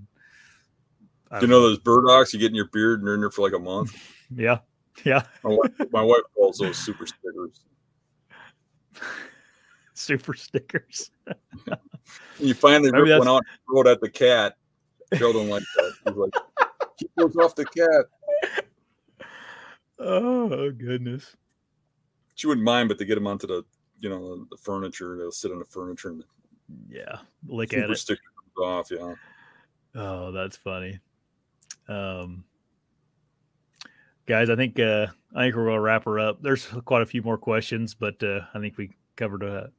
I 1.31 1.41
you 1.41 1.47
know 1.47 1.61
those 1.61 1.79
burdocks 1.79 2.33
you 2.33 2.39
get 2.39 2.51
in 2.51 2.55
your 2.55 2.69
beard 2.69 3.01
and 3.01 3.09
they're 3.09 3.15
in 3.15 3.21
there 3.21 3.31
for 3.31 3.43
like 3.43 3.55
a 3.55 3.59
month? 3.59 3.95
Yeah, 4.35 4.59
yeah. 5.05 5.23
My 5.45 5.51
wife, 5.51 5.71
my 5.93 6.03
wife 6.03 6.23
calls 6.35 6.59
those 6.59 6.77
super 6.77 7.07
stickers. 7.07 7.61
Super 9.97 10.35
stickers. 10.35 11.11
You 12.39 12.55
finally 12.55 12.93
Maybe 12.93 13.11
rip 13.11 13.19
one 13.19 13.27
out 13.29 13.39
and 13.39 13.47
throw 13.67 13.81
it 13.81 13.89
at 13.89 14.01
the 14.01 14.09
cat. 14.09 14.57
Joe 15.17 15.33
don't 15.33 15.49
like 15.49 15.65
that. 15.77 15.93
He's 16.07 16.15
like, 16.17 16.31
keep 16.97 17.11
those 17.17 17.35
off 17.37 17.57
the 17.57 17.65
cat. 17.65 19.27
Oh 19.99 20.71
goodness. 20.71 21.35
She 22.37 22.47
wouldn't 22.47 22.65
mind, 22.65 22.89
but 22.89 22.99
to 22.99 23.05
get 23.05 23.17
them 23.17 23.27
onto 23.27 23.49
the, 23.49 23.65
you 23.99 24.09
know, 24.09 24.47
the 24.51 24.57
furniture, 24.57 25.17
they'll 25.17 25.33
sit 25.33 25.51
on 25.51 25.59
the 25.59 25.65
furniture 25.65 26.11
and 26.11 26.23
Yeah, 26.89 27.19
lick 27.49 27.73
at 27.73 27.81
super 27.81 27.93
it. 27.93 27.97
sticker 27.99 28.21
off. 28.63 28.89
Yeah. 28.93 29.15
Oh, 29.97 30.31
that's 30.31 30.57
funny. 30.57 31.01
Um, 31.89 32.45
guys, 34.27 34.49
I 34.49 34.55
think 34.55 34.79
uh, 34.79 35.07
I 35.35 35.45
think 35.45 35.57
we're 35.57 35.67
gonna 35.67 35.81
wrap 35.81 36.05
her 36.05 36.21
up. 36.21 36.41
There's 36.41 36.67
quite 36.85 37.03
a 37.03 37.07
few 37.07 37.23
more 37.23 37.39
questions, 37.39 37.95
but 37.95 38.23
uh, 38.23 38.41
I 38.55 38.61
think 38.61 38.77
we 38.77 38.91
covered 39.17 39.43
a 39.43 39.73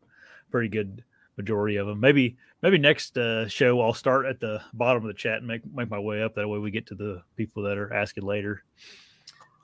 pretty 0.51 0.69
good 0.69 1.03
majority 1.37 1.77
of 1.77 1.87
them. 1.87 1.99
Maybe 1.99 2.37
maybe 2.61 2.77
next 2.77 3.17
uh, 3.17 3.47
show 3.47 3.79
I'll 3.81 3.93
start 3.93 4.25
at 4.25 4.39
the 4.39 4.61
bottom 4.73 5.03
of 5.03 5.07
the 5.07 5.13
chat 5.13 5.37
and 5.37 5.47
make 5.47 5.61
make 5.73 5.89
my 5.89 5.99
way 5.99 6.23
up. 6.23 6.35
That 6.35 6.47
way 6.47 6.59
we 6.59 6.71
get 6.71 6.87
to 6.87 6.95
the 6.95 7.21
people 7.35 7.63
that 7.63 7.77
are 7.77 7.93
asking 7.93 8.23
later. 8.23 8.63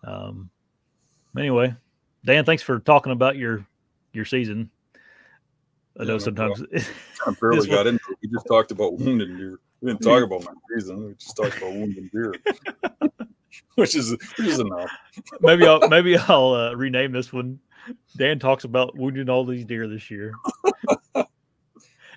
Um, 0.04 0.50
anyway, 1.38 1.76
Dan, 2.26 2.46
thanks 2.46 2.64
for 2.64 2.80
talking 2.80 3.12
about 3.12 3.36
your 3.38 3.66
your 4.14 4.26
season. 4.26 4.70
I 6.00 6.04
Yeah, 6.04 6.08
know 6.08 6.14
no 6.14 6.20
sometimes 6.20 6.62
I 7.28 7.36
barely 7.40 7.68
got 7.68 7.88
into 7.88 8.04
it. 8.10 8.18
We 8.22 8.30
just 8.30 8.48
talked 8.48 8.72
about 8.72 8.98
wounded 8.98 9.38
deer. 9.38 9.60
We 9.82 9.92
didn't 9.92 10.02
talk 10.04 10.24
about 10.24 10.44
my 10.44 10.54
season. 10.74 11.08
We 11.08 11.14
just 11.16 11.36
talked 11.36 11.58
about 11.58 11.74
wounded 11.74 12.10
deer, 12.12 12.34
which 13.76 13.96
is 13.96 14.12
which 14.12 14.48
is 14.48 14.60
enough. 14.60 14.90
maybe 15.42 15.68
I'll 15.68 15.88
maybe 15.90 16.18
I'll 16.18 16.54
uh, 16.54 16.74
rename 16.74 17.12
this 17.12 17.34
one. 17.34 17.60
Dan 18.18 18.40
talks 18.40 18.64
about 18.64 18.98
wounding 18.98 19.30
all 19.30 19.46
these 19.46 19.66
deer 19.66 19.88
this 19.88 20.10
year. 20.10 20.34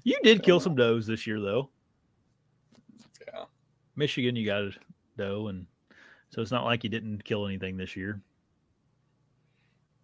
you 0.04 0.16
did 0.22 0.42
kill 0.42 0.60
some 0.60 0.74
does 0.74 1.06
this 1.06 1.26
year, 1.26 1.40
though. 1.40 1.70
Yeah. 3.26 3.44
Michigan, 3.96 4.36
you 4.36 4.46
got 4.46 4.62
a 4.62 4.70
doe, 5.16 5.48
and 5.48 5.66
So 6.30 6.42
it's 6.42 6.50
not 6.52 6.64
like 6.64 6.84
you 6.84 6.90
didn't 6.90 7.24
kill 7.24 7.46
anything 7.46 7.76
this 7.76 7.96
year. 7.96 8.20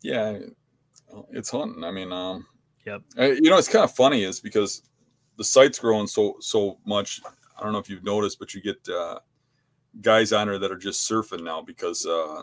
Yeah, 0.03 0.39
it's 1.31 1.51
hunting. 1.51 1.85
I 1.85 1.91
mean, 1.93 2.13
um, 2.13 2.47
Yep. 2.87 3.03
you 3.17 3.51
know, 3.51 3.59
it's 3.59 3.69
kind 3.69 3.85
of 3.85 3.95
funny 3.95 4.25
is 4.25 4.41
because 4.41 4.83
the 5.37 5.45
site's 5.45 5.79
growing 5.79 6.07
so 6.09 6.37
so 6.41 6.79
much. 6.85 7.21
I 7.57 7.63
don't 7.63 7.73
know 7.73 7.79
if 7.79 7.89
you've 7.89 8.03
noticed, 8.05 8.39
but 8.41 8.55
you 8.55 8.61
get 8.61 8.87
uh, 8.89 9.21
guys 10.01 10.33
on 10.33 10.49
there 10.49 10.59
that 10.59 10.73
are 10.73 10.79
just 10.79 11.09
surfing 11.09 11.45
now 11.45 11.63
because 11.63 12.05
uh, 12.07 12.43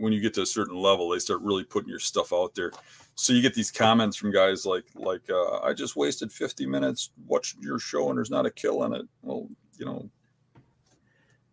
when 0.00 0.12
you 0.12 0.20
get 0.20 0.34
to 0.34 0.42
a 0.42 0.46
certain 0.46 0.76
level, 0.76 1.08
they 1.10 1.18
start 1.18 1.40
really 1.42 1.64
putting 1.64 1.88
your 1.90 1.98
stuff 1.98 2.32
out 2.32 2.54
there. 2.54 2.72
So 3.14 3.32
you 3.32 3.42
get 3.42 3.54
these 3.54 3.70
comments 3.70 4.16
from 4.16 4.32
guys 4.32 4.64
like 4.64 4.84
like 4.94 5.22
uh, 5.30 5.58
I 5.60 5.72
just 5.74 5.94
wasted 5.96 6.32
50 6.32 6.66
minutes 6.66 7.10
watching 7.26 7.62
your 7.62 7.78
show 7.78 8.08
and 8.08 8.16
there's 8.16 8.30
not 8.30 8.46
a 8.46 8.50
kill 8.50 8.82
in 8.84 8.94
it. 8.94 9.06
Well, 9.22 9.46
you 9.78 9.84
know, 9.86 10.08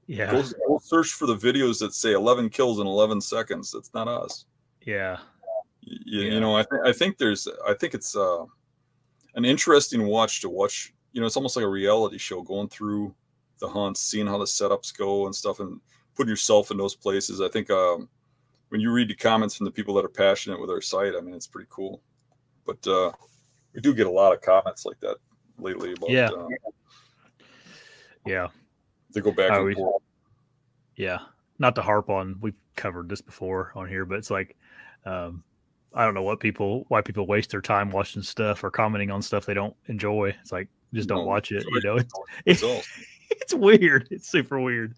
Yeah. 0.07 0.31
go, 0.31 0.43
go 0.67 0.79
search 0.81 1.09
for 1.09 1.25
the 1.27 1.35
videos 1.35 1.79
that 1.79 1.93
say 1.93 2.13
11 2.13 2.49
kills 2.49 2.79
in 2.79 2.87
11 2.87 3.19
seconds. 3.21 3.71
That's 3.71 3.93
not 3.93 4.07
us. 4.07 4.45
Yeah. 4.85 5.17
you, 5.81 6.21
Yeah. 6.21 6.33
you 6.35 6.39
know 6.39 6.55
I, 6.55 6.63
th- 6.63 6.81
I 6.85 6.93
think 6.93 7.17
there's 7.17 7.47
i 7.67 7.73
think 7.73 7.93
it's 7.93 8.15
uh 8.15 8.43
an 9.35 9.45
interesting 9.45 10.05
watch 10.05 10.41
to 10.41 10.49
watch 10.49 10.93
you 11.11 11.19
know 11.21 11.27
it's 11.27 11.35
almost 11.37 11.55
like 11.57 11.65
a 11.65 11.69
reality 11.69 12.17
show 12.17 12.41
going 12.41 12.69
through 12.69 13.13
the 13.59 13.67
hunts 13.67 14.01
seeing 14.01 14.27
how 14.27 14.37
the 14.37 14.45
setups 14.45 14.95
go 14.97 15.25
and 15.25 15.35
stuff 15.35 15.59
and 15.59 15.79
putting 16.15 16.29
yourself 16.29 16.71
in 16.71 16.77
those 16.77 16.95
places 16.95 17.41
i 17.41 17.47
think 17.49 17.69
um 17.69 18.07
when 18.69 18.81
you 18.81 18.91
read 18.91 19.10
the 19.10 19.15
comments 19.15 19.56
from 19.56 19.65
the 19.65 19.72
people 19.72 19.94
that 19.94 20.06
are 20.06 20.10
passionate 20.10 20.60
with 20.60 20.69
our 20.69 20.81
site 20.81 21.14
i 21.18 21.22
mean 21.22 21.34
it's 21.35 21.48
pretty 21.48 21.68
cool 21.69 22.02
but 22.65 22.85
uh 22.88 23.11
we 23.73 23.81
do 23.81 23.94
get 23.94 24.07
a 24.07 24.11
lot 24.11 24.34
of 24.34 24.41
comments 24.41 24.85
like 24.85 24.99
that 24.99 25.18
lately 25.60 25.94
about 25.94 26.10
Yeah. 26.10 26.30
uh, 26.30 26.48
Yeah. 28.26 28.48
they 29.14 29.22
go 29.22 29.31
back 29.31 29.52
and 29.52 29.76
forth 29.76 30.02
Yeah. 30.95 31.19
Not 31.60 31.76
to 31.76 31.81
harp 31.81 32.10
on, 32.10 32.38
we've 32.41 32.53
covered 32.76 33.10
this 33.10 33.22
before 33.22 33.72
on 33.76 33.88
here, 33.88 34.06
but 34.06 34.19
it's 34.19 34.30
like, 34.30 34.56
um, 35.06 35.44
I 35.94 36.06
don't 36.06 36.14
know 36.14 36.22
what 36.22 36.39
people, 36.39 36.85
why 36.89 37.02
people 37.02 37.26
waste 37.26 37.49
their 37.49 37.61
time 37.61 37.89
watching 37.89 38.22
stuff 38.22 38.64
or 38.64 38.69
commenting 38.69 39.10
on 39.10 39.22
stuff 39.23 39.45
they 39.45 39.56
don't 39.56 39.76
enjoy. 39.88 40.35
It's 40.41 40.52
like, 40.52 40.68
just 40.94 41.10
don't 41.10 41.19
No, 41.19 41.26
watch 41.26 41.52
it. 41.52 41.64
You 41.68 41.81
know, 41.84 41.99
it's, 42.45 42.61
So, 42.61 42.81
it's 43.31 43.53
weird. 43.56 44.07
It's 44.11 44.30
super 44.30 44.60
weird. 44.60 44.94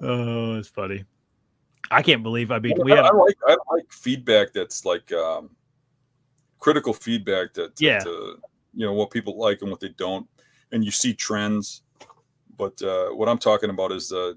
Oh, 0.00 0.56
it's 0.56 0.68
funny. 0.68 1.04
I 1.90 2.02
can't 2.02 2.22
believe 2.22 2.50
I 2.50 2.58
beat. 2.58 2.76
We 2.82 2.92
I, 2.92 2.96
have 2.96 3.06
I 3.06 3.10
like 3.16 3.36
I 3.46 3.56
like 3.72 3.90
feedback 3.90 4.52
that's 4.52 4.84
like 4.84 5.10
um, 5.12 5.50
critical 6.58 6.92
feedback 6.92 7.54
that 7.54 7.76
that, 7.76 7.82
Yeah. 7.82 8.02
uh, 8.06 8.34
you 8.74 8.86
know 8.86 8.92
what 8.92 9.10
people 9.10 9.38
like 9.38 9.62
and 9.62 9.70
what 9.70 9.80
they 9.80 9.90
don't, 9.90 10.26
and 10.72 10.84
you 10.84 10.90
see 10.90 11.14
trends. 11.14 11.82
But 12.56 12.80
uh, 12.82 13.10
what 13.10 13.28
I'm 13.28 13.38
talking 13.38 13.70
about 13.70 13.92
is 13.92 14.12
uh, 14.12 14.34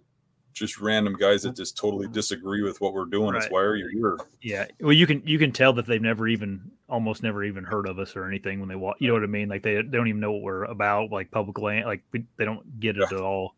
just 0.53 0.79
random 0.79 1.13
guys 1.13 1.43
that 1.43 1.55
just 1.55 1.75
totally 1.75 2.07
disagree 2.07 2.61
with 2.61 2.79
what 2.79 2.93
we're 2.93 3.05
doing. 3.05 3.35
It's 3.35 3.45
Right. 3.45 3.51
why 3.51 3.61
are 3.61 3.75
you 3.75 3.87
here? 3.87 4.19
Yeah. 4.41 4.67
Well, 4.79 4.93
you 4.93 5.07
can 5.07 5.21
you 5.25 5.39
can 5.39 5.51
tell 5.51 5.73
that 5.73 5.85
they've 5.85 6.01
never 6.01 6.27
even 6.27 6.71
almost 6.87 7.23
never 7.23 7.43
even 7.43 7.63
heard 7.63 7.87
of 7.87 7.99
us 7.99 8.15
or 8.15 8.27
anything 8.27 8.59
when 8.59 8.69
they 8.69 8.75
walk. 8.75 8.97
You 8.99 9.07
know 9.07 9.13
what 9.15 9.23
I 9.23 9.27
mean? 9.27 9.49
Like 9.49 9.63
they, 9.63 9.75
they 9.75 9.81
don't 9.81 10.07
even 10.07 10.19
know 10.19 10.31
what 10.33 10.41
we're 10.41 10.63
about. 10.65 11.11
Like 11.11 11.31
public 11.31 11.57
land. 11.59 11.85
Like 11.85 12.03
we, 12.11 12.25
they 12.37 12.45
don't 12.45 12.79
get 12.79 12.97
it 12.97 13.07
Yeah. 13.11 13.17
at 13.17 13.23
all. 13.23 13.55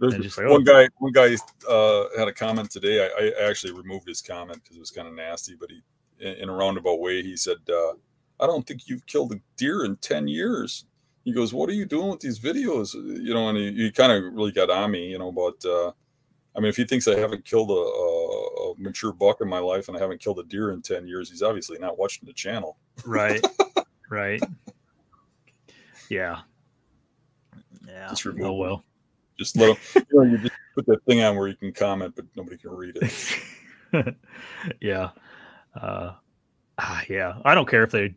There's 0.00 0.16
just 0.18 0.38
like, 0.38 0.48
one 0.48 0.60
oh. 0.60 0.64
guy. 0.64 0.88
One 0.98 1.12
guy 1.12 1.34
uh, 1.68 2.04
had 2.18 2.28
a 2.28 2.32
comment 2.32 2.70
today. 2.70 3.06
I, 3.06 3.32
I 3.40 3.48
actually 3.48 3.72
removed 3.72 4.08
his 4.08 4.20
comment 4.20 4.62
because 4.62 4.76
it 4.76 4.80
was 4.80 4.90
kind 4.90 5.08
of 5.08 5.14
nasty. 5.14 5.54
But 5.58 5.70
he, 5.70 5.82
in, 6.20 6.34
in 6.34 6.48
a 6.48 6.52
roundabout 6.52 7.00
way, 7.00 7.22
he 7.22 7.36
said, 7.36 7.58
uh, 7.68 7.92
"I 8.40 8.46
don't 8.46 8.66
think 8.66 8.88
you've 8.88 9.06
killed 9.06 9.32
a 9.32 9.40
deer 9.56 9.84
in 9.84 9.96
ten 9.96 10.28
years." 10.28 10.84
He 11.24 11.32
goes, 11.32 11.54
"What 11.54 11.70
are 11.70 11.74
you 11.74 11.86
doing 11.86 12.10
with 12.10 12.20
these 12.20 12.38
videos?" 12.38 12.94
You 12.94 13.32
know, 13.32 13.48
and 13.48 13.56
he, 13.56 13.72
he 13.72 13.90
kind 13.90 14.12
of 14.12 14.34
really 14.34 14.52
got 14.52 14.70
on 14.70 14.90
me. 14.90 15.08
You 15.08 15.18
know, 15.18 15.32
but 15.32 15.64
uh, 15.64 15.92
I 16.56 16.60
mean, 16.60 16.68
if 16.68 16.76
he 16.76 16.84
thinks 16.84 17.08
I 17.08 17.18
haven't 17.18 17.44
killed 17.44 17.70
a, 17.70 17.74
a, 17.74 18.72
a 18.72 18.74
mature 18.78 19.12
buck 19.12 19.40
in 19.40 19.48
my 19.48 19.58
life 19.58 19.88
and 19.88 19.96
I 19.96 20.00
haven't 20.00 20.20
killed 20.20 20.38
a 20.38 20.44
deer 20.44 20.72
in 20.72 20.82
ten 20.82 21.06
years, 21.06 21.30
he's 21.30 21.42
obviously 21.42 21.78
not 21.78 21.98
watching 21.98 22.26
the 22.26 22.32
channel. 22.34 22.76
Right. 23.04 23.44
right. 24.10 24.42
Yeah. 26.08 26.40
Yeah. 27.86 28.14
Oh 28.40 28.52
well. 28.54 28.84
Just 29.38 29.56
let 29.56 29.70
him. 29.70 29.76
you, 30.10 30.24
know, 30.24 30.30
you 30.30 30.38
just 30.38 30.52
put 30.74 30.86
that 30.86 31.04
thing 31.04 31.22
on 31.22 31.36
where 31.36 31.48
you 31.48 31.56
can 31.56 31.72
comment, 31.72 32.14
but 32.16 32.24
nobody 32.36 32.56
can 32.56 32.70
read 32.70 32.98
it. 33.00 34.16
yeah. 34.80 35.10
Uh, 35.74 36.12
ah, 36.78 37.02
yeah. 37.08 37.34
I 37.44 37.54
don't 37.54 37.68
care 37.68 37.82
if 37.82 37.90
they 37.90 38.14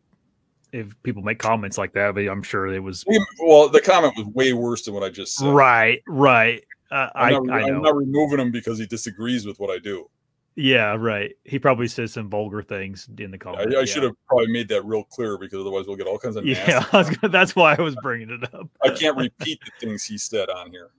if 0.72 1.02
people 1.04 1.24
make 1.24 1.40
comments 1.40 1.78
like 1.78 1.94
that, 1.94 2.14
but 2.14 2.22
I'm 2.28 2.44
sure 2.44 2.68
it 2.68 2.80
was 2.80 3.04
Well, 3.40 3.70
the 3.70 3.82
comment 3.82 4.14
was 4.18 4.28
way 4.28 4.54
worse 4.54 4.84
than 4.84 4.94
what 4.94 5.04
I 5.04 5.10
just 5.10 5.36
said. 5.36 5.48
right. 5.48 6.02
Right. 6.08 6.64
Uh, 6.92 7.10
I, 7.16 7.34
I'm, 7.34 7.46
not, 7.46 7.56
I 7.56 7.68
know. 7.68 7.76
I'm 7.78 7.82
not 7.82 7.96
removing 7.96 8.40
him 8.40 8.52
because 8.52 8.80
he 8.80 8.86
disagrees 8.86 9.46
with 9.46 9.60
what 9.60 9.70
I 9.70 9.80
do. 9.80 10.10
Yeah, 10.56 10.96
right. 11.00 11.36
He 11.46 11.58
probably 11.58 11.88
says 11.88 12.12
some 12.14 12.30
vulgar 12.30 12.62
things 12.62 13.08
in 13.18 13.32
the 13.32 13.36
I, 13.36 13.38
comments. 13.38 13.76
I 13.76 13.86
should 13.86 14.04
have 14.04 14.14
probably 14.28 14.48
made 14.48 14.68
that 14.70 14.84
real 14.84 15.04
clear 15.04 15.38
because 15.38 15.60
otherwise 15.62 15.86
we'll 15.88 15.96
get 15.96 16.08
all 16.08 16.18
kinds 16.20 16.36
of 16.36 16.44
nasty. 16.46 16.72
Yeah, 16.72 16.86
I 16.92 17.28
that's 17.28 17.56
why 17.56 17.76
I 17.76 17.82
was 17.82 17.96
bringing 17.98 18.30
it 18.30 18.54
up. 18.54 18.68
I 18.84 18.90
can't 18.90 19.16
repeat 19.16 19.60
the 19.64 19.72
things 19.80 20.04
he 20.04 20.18
said 20.18 20.50
on 20.50 20.72
here. 20.72 20.90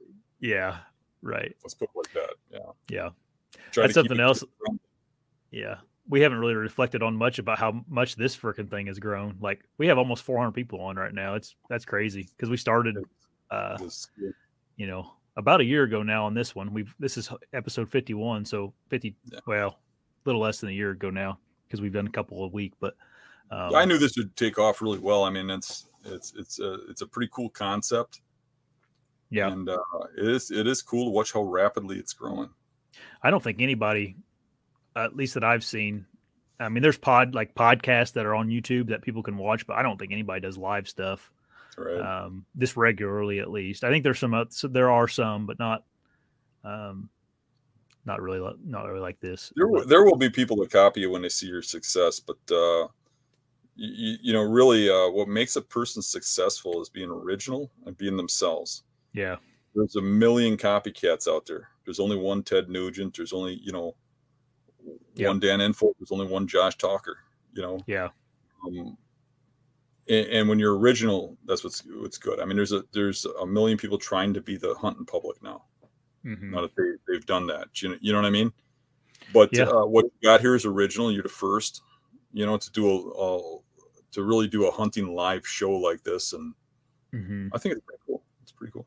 Yeah, 0.40 0.78
right. 1.20 1.54
Let's 1.62 1.74
put 1.74 1.90
it 1.94 1.96
like 1.96 2.12
that. 2.14 2.34
Yeah. 2.50 2.58
Yeah, 2.88 3.08
Try 3.72 3.82
That's 3.84 3.94
something 3.94 4.18
else. 4.20 4.40
to 4.40 4.46
the 4.46 4.52
ground. 4.64 4.80
yeah. 5.50 5.74
We 6.08 6.22
haven't 6.22 6.38
really 6.38 6.54
reflected 6.54 7.02
on 7.04 7.14
much 7.14 7.38
about 7.38 7.58
how 7.58 7.84
much 7.88 8.16
this 8.16 8.36
freaking 8.36 8.68
thing 8.68 8.86
has 8.88 8.98
grown. 8.98 9.36
Like 9.40 9.60
we 9.78 9.86
have 9.86 9.98
almost 9.98 10.24
400 10.24 10.50
people 10.52 10.80
on 10.80 10.96
right 10.96 11.14
now. 11.14 11.34
It's 11.34 11.54
that's 11.68 11.84
crazy 11.84 12.28
because 12.36 12.48
we 12.50 12.56
started, 12.56 12.96
uh, 13.52 13.78
you 14.76 14.88
know, 14.88 15.12
about 15.36 15.60
a 15.60 15.64
year 15.64 15.84
ago 15.84 16.02
now 16.02 16.26
on 16.26 16.34
this 16.34 16.54
one. 16.54 16.72
We've 16.72 16.94
this 16.98 17.16
is 17.16 17.30
episode 17.52 17.90
51, 17.90 18.44
so 18.44 18.72
50. 18.88 19.14
Yeah. 19.32 19.40
Well, 19.46 19.68
a 19.68 20.28
little 20.28 20.40
less 20.40 20.60
than 20.60 20.70
a 20.70 20.72
year 20.72 20.90
ago 20.90 21.10
now 21.10 21.38
because 21.66 21.80
we've 21.80 21.92
done 21.92 22.06
a 22.06 22.10
couple 22.10 22.44
a 22.44 22.48
week. 22.48 22.72
But 22.80 22.94
um, 23.50 23.74
I 23.74 23.84
knew 23.84 23.98
this 23.98 24.16
would 24.16 24.34
take 24.36 24.58
off 24.58 24.82
really 24.82 24.98
well. 24.98 25.24
I 25.24 25.30
mean, 25.30 25.50
it's 25.50 25.86
it's 26.04 26.32
it's 26.36 26.60
a 26.60 26.78
it's 26.88 27.02
a 27.02 27.06
pretty 27.06 27.30
cool 27.32 27.50
concept, 27.50 28.20
yeah, 29.30 29.50
and 29.50 29.68
uh, 29.68 29.78
it 30.16 30.28
is 30.28 30.50
it 30.50 30.66
is 30.66 30.82
cool 30.82 31.06
to 31.06 31.10
watch 31.10 31.32
how 31.32 31.42
rapidly 31.42 31.98
it's 31.98 32.12
growing. 32.12 32.50
I 33.22 33.30
don't 33.30 33.42
think 33.42 33.60
anybody, 33.60 34.16
at 34.96 35.16
least 35.16 35.34
that 35.34 35.44
I've 35.44 35.64
seen. 35.64 36.06
I 36.58 36.68
mean, 36.68 36.82
there's 36.82 36.98
pod 36.98 37.34
like 37.34 37.54
podcasts 37.54 38.12
that 38.12 38.26
are 38.26 38.34
on 38.34 38.48
YouTube 38.48 38.88
that 38.88 39.02
people 39.02 39.22
can 39.22 39.38
watch, 39.38 39.66
but 39.66 39.76
I 39.76 39.82
don't 39.82 39.98
think 39.98 40.12
anybody 40.12 40.40
does 40.40 40.58
live 40.58 40.88
stuff 40.88 41.30
Right. 41.76 42.00
um, 42.24 42.44
this 42.54 42.76
regularly. 42.76 43.38
At 43.40 43.50
least 43.50 43.84
I 43.84 43.90
think 43.90 44.04
there's 44.04 44.18
some. 44.18 44.46
So 44.50 44.68
there 44.68 44.90
are 44.90 45.08
some, 45.08 45.46
but 45.46 45.58
not, 45.58 45.84
um, 46.64 47.08
not 48.04 48.20
really, 48.20 48.40
not 48.64 48.86
really 48.86 49.00
like 49.00 49.20
this. 49.20 49.52
there 49.56 49.68
will, 49.68 49.86
there 49.86 50.04
will 50.04 50.16
be 50.16 50.30
people 50.30 50.56
that 50.58 50.70
copy 50.70 51.00
you 51.00 51.10
when 51.10 51.22
they 51.22 51.28
see 51.28 51.46
your 51.46 51.62
success, 51.62 52.18
but 52.20 52.38
uh, 52.50 52.88
you, 53.76 54.16
you 54.22 54.32
know, 54.32 54.42
really, 54.42 54.88
uh, 54.90 55.08
what 55.10 55.28
makes 55.28 55.56
a 55.56 55.62
person 55.62 56.02
successful 56.02 56.80
is 56.82 56.88
being 56.88 57.10
original 57.10 57.70
and 57.86 57.96
being 57.96 58.16
themselves. 58.16 58.82
yeah, 59.12 59.36
There's 59.74 59.96
a 59.96 60.02
million 60.02 60.56
copycats 60.56 61.28
out 61.28 61.46
there. 61.46 61.68
There's 61.84 62.00
only 62.00 62.16
one 62.16 62.42
Ted 62.42 62.68
Nugent. 62.68 63.16
There's 63.16 63.32
only 63.32 63.54
you 63.62 63.72
know 63.72 63.94
Yep. 65.16 65.28
one 65.28 65.40
Dan 65.40 65.58
Infalt. 65.60 65.92
There's 65.98 66.12
only 66.12 66.26
one 66.26 66.46
Josh 66.46 66.76
Teulker. 66.78 67.14
You 67.52 67.62
know, 67.62 67.80
yeah, 67.86 68.08
um, 68.66 68.96
and, 70.10 70.28
and 70.28 70.50
when 70.50 70.60
you're 70.60 70.78
original, 70.78 71.38
that's 71.46 71.64
what's 71.64 71.84
what's 71.86 72.18
good. 72.18 72.40
I 72.40 72.46
mean, 72.46 72.56
there's 72.56 72.72
a 72.72 72.84
there's 72.94 73.26
a 73.26 73.46
million 73.46 73.78
people 73.78 73.98
trying 73.98 74.34
to 74.34 74.42
be 74.42 74.58
the 74.58 74.70
hunt 74.70 74.80
hunting 74.80 75.06
public 75.06 75.42
now. 75.42 75.64
mhm, 76.24 76.52
Now 76.52 76.62
that 76.62 76.72
they 76.76 76.84
they've 77.08 77.26
done 77.26 77.46
that, 77.48 77.82
you 77.82 77.90
know, 77.90 77.96
you 78.00 78.12
know 78.12 78.18
what 78.20 78.26
I 78.26 78.30
mean. 78.30 78.52
But 79.28 79.52
Yeah. 79.52 79.70
uh, 79.74 79.86
what 79.86 80.06
you 80.06 80.12
got 80.28 80.40
here 80.42 80.56
is 80.56 80.66
original. 80.66 81.12
You're 81.12 81.24
the 81.24 81.30
first, 81.30 81.82
you 82.32 82.46
know, 82.46 82.58
to 82.58 82.72
do 82.72 82.88
a, 82.90 83.24
a 83.24 83.58
to 84.12 84.24
really 84.24 84.48
do 84.48 84.66
a 84.68 84.72
hunting 84.72 85.14
live 85.14 85.46
show 85.46 85.72
like 85.72 86.04
this, 86.04 86.34
and 86.34 86.54
mhm. 87.12 87.52
I 87.52 87.58
think 87.58 87.74
it's 87.76 87.84
pretty 87.86 88.02
cool. 88.06 88.24
It's 88.42 88.52
pretty 88.52 88.72
cool. 88.72 88.86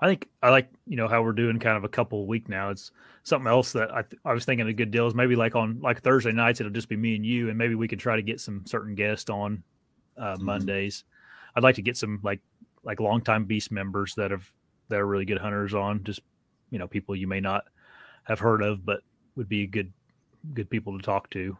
I 0.00 0.06
think 0.08 0.28
I 0.42 0.50
like 0.50 0.70
you 0.86 0.96
know 0.96 1.08
how 1.08 1.22
we're 1.22 1.32
doing 1.32 1.58
kind 1.58 1.76
of 1.76 1.84
a 1.84 1.88
couple 1.88 2.20
a 2.22 2.24
week 2.24 2.48
now. 2.48 2.70
It's 2.70 2.90
something 3.22 3.46
else 3.46 3.72
that 3.72 3.94
I 3.94 4.02
th- 4.02 4.20
I 4.24 4.32
was 4.32 4.44
thinking 4.44 4.66
a 4.66 4.72
good 4.72 4.90
deal 4.90 5.06
is 5.06 5.14
maybe 5.14 5.36
like 5.36 5.54
on 5.54 5.80
like 5.80 6.02
Thursday 6.02 6.32
nights 6.32 6.60
it'll 6.60 6.72
just 6.72 6.88
be 6.88 6.96
me 6.96 7.14
and 7.16 7.24
you, 7.24 7.48
and 7.48 7.56
maybe 7.56 7.74
we 7.74 7.88
could 7.88 8.00
try 8.00 8.16
to 8.16 8.22
get 8.22 8.40
some 8.40 8.64
certain 8.66 8.94
guests 8.94 9.30
on 9.30 9.62
uh, 10.16 10.36
Mhm. 10.36 10.42
Mondays. 10.42 11.04
I'd 11.54 11.62
like 11.62 11.76
to 11.76 11.82
get 11.82 11.96
some 11.96 12.20
like 12.22 12.40
like 12.82 13.00
longtime 13.00 13.44
beast 13.44 13.70
members 13.70 14.14
that 14.16 14.30
have 14.30 14.50
that 14.88 14.98
are 15.00 15.06
really 15.06 15.24
good 15.24 15.38
hunters 15.38 15.74
on. 15.74 16.02
Just 16.04 16.20
you 16.70 16.78
know 16.78 16.88
people 16.88 17.14
you 17.16 17.26
may 17.28 17.40
not 17.40 17.64
have 18.24 18.40
heard 18.40 18.62
of, 18.62 18.84
but 18.84 19.02
would 19.36 19.48
be 19.48 19.66
good 19.66 19.92
good 20.54 20.70
people 20.70 20.98
to 20.98 21.04
talk 21.04 21.30
to. 21.30 21.56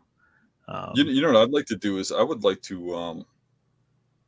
Um, 0.69 0.93
you, 0.95 1.05
you 1.05 1.23
know 1.23 1.33
what 1.33 1.43
I'd 1.43 1.51
like 1.51 1.67
to 1.67 1.77
do 1.77 1.99
is 1.99 2.13
I 2.13 2.23
would 2.23 2.45
like 2.45 2.61
to 2.63 2.95
um 2.95 3.27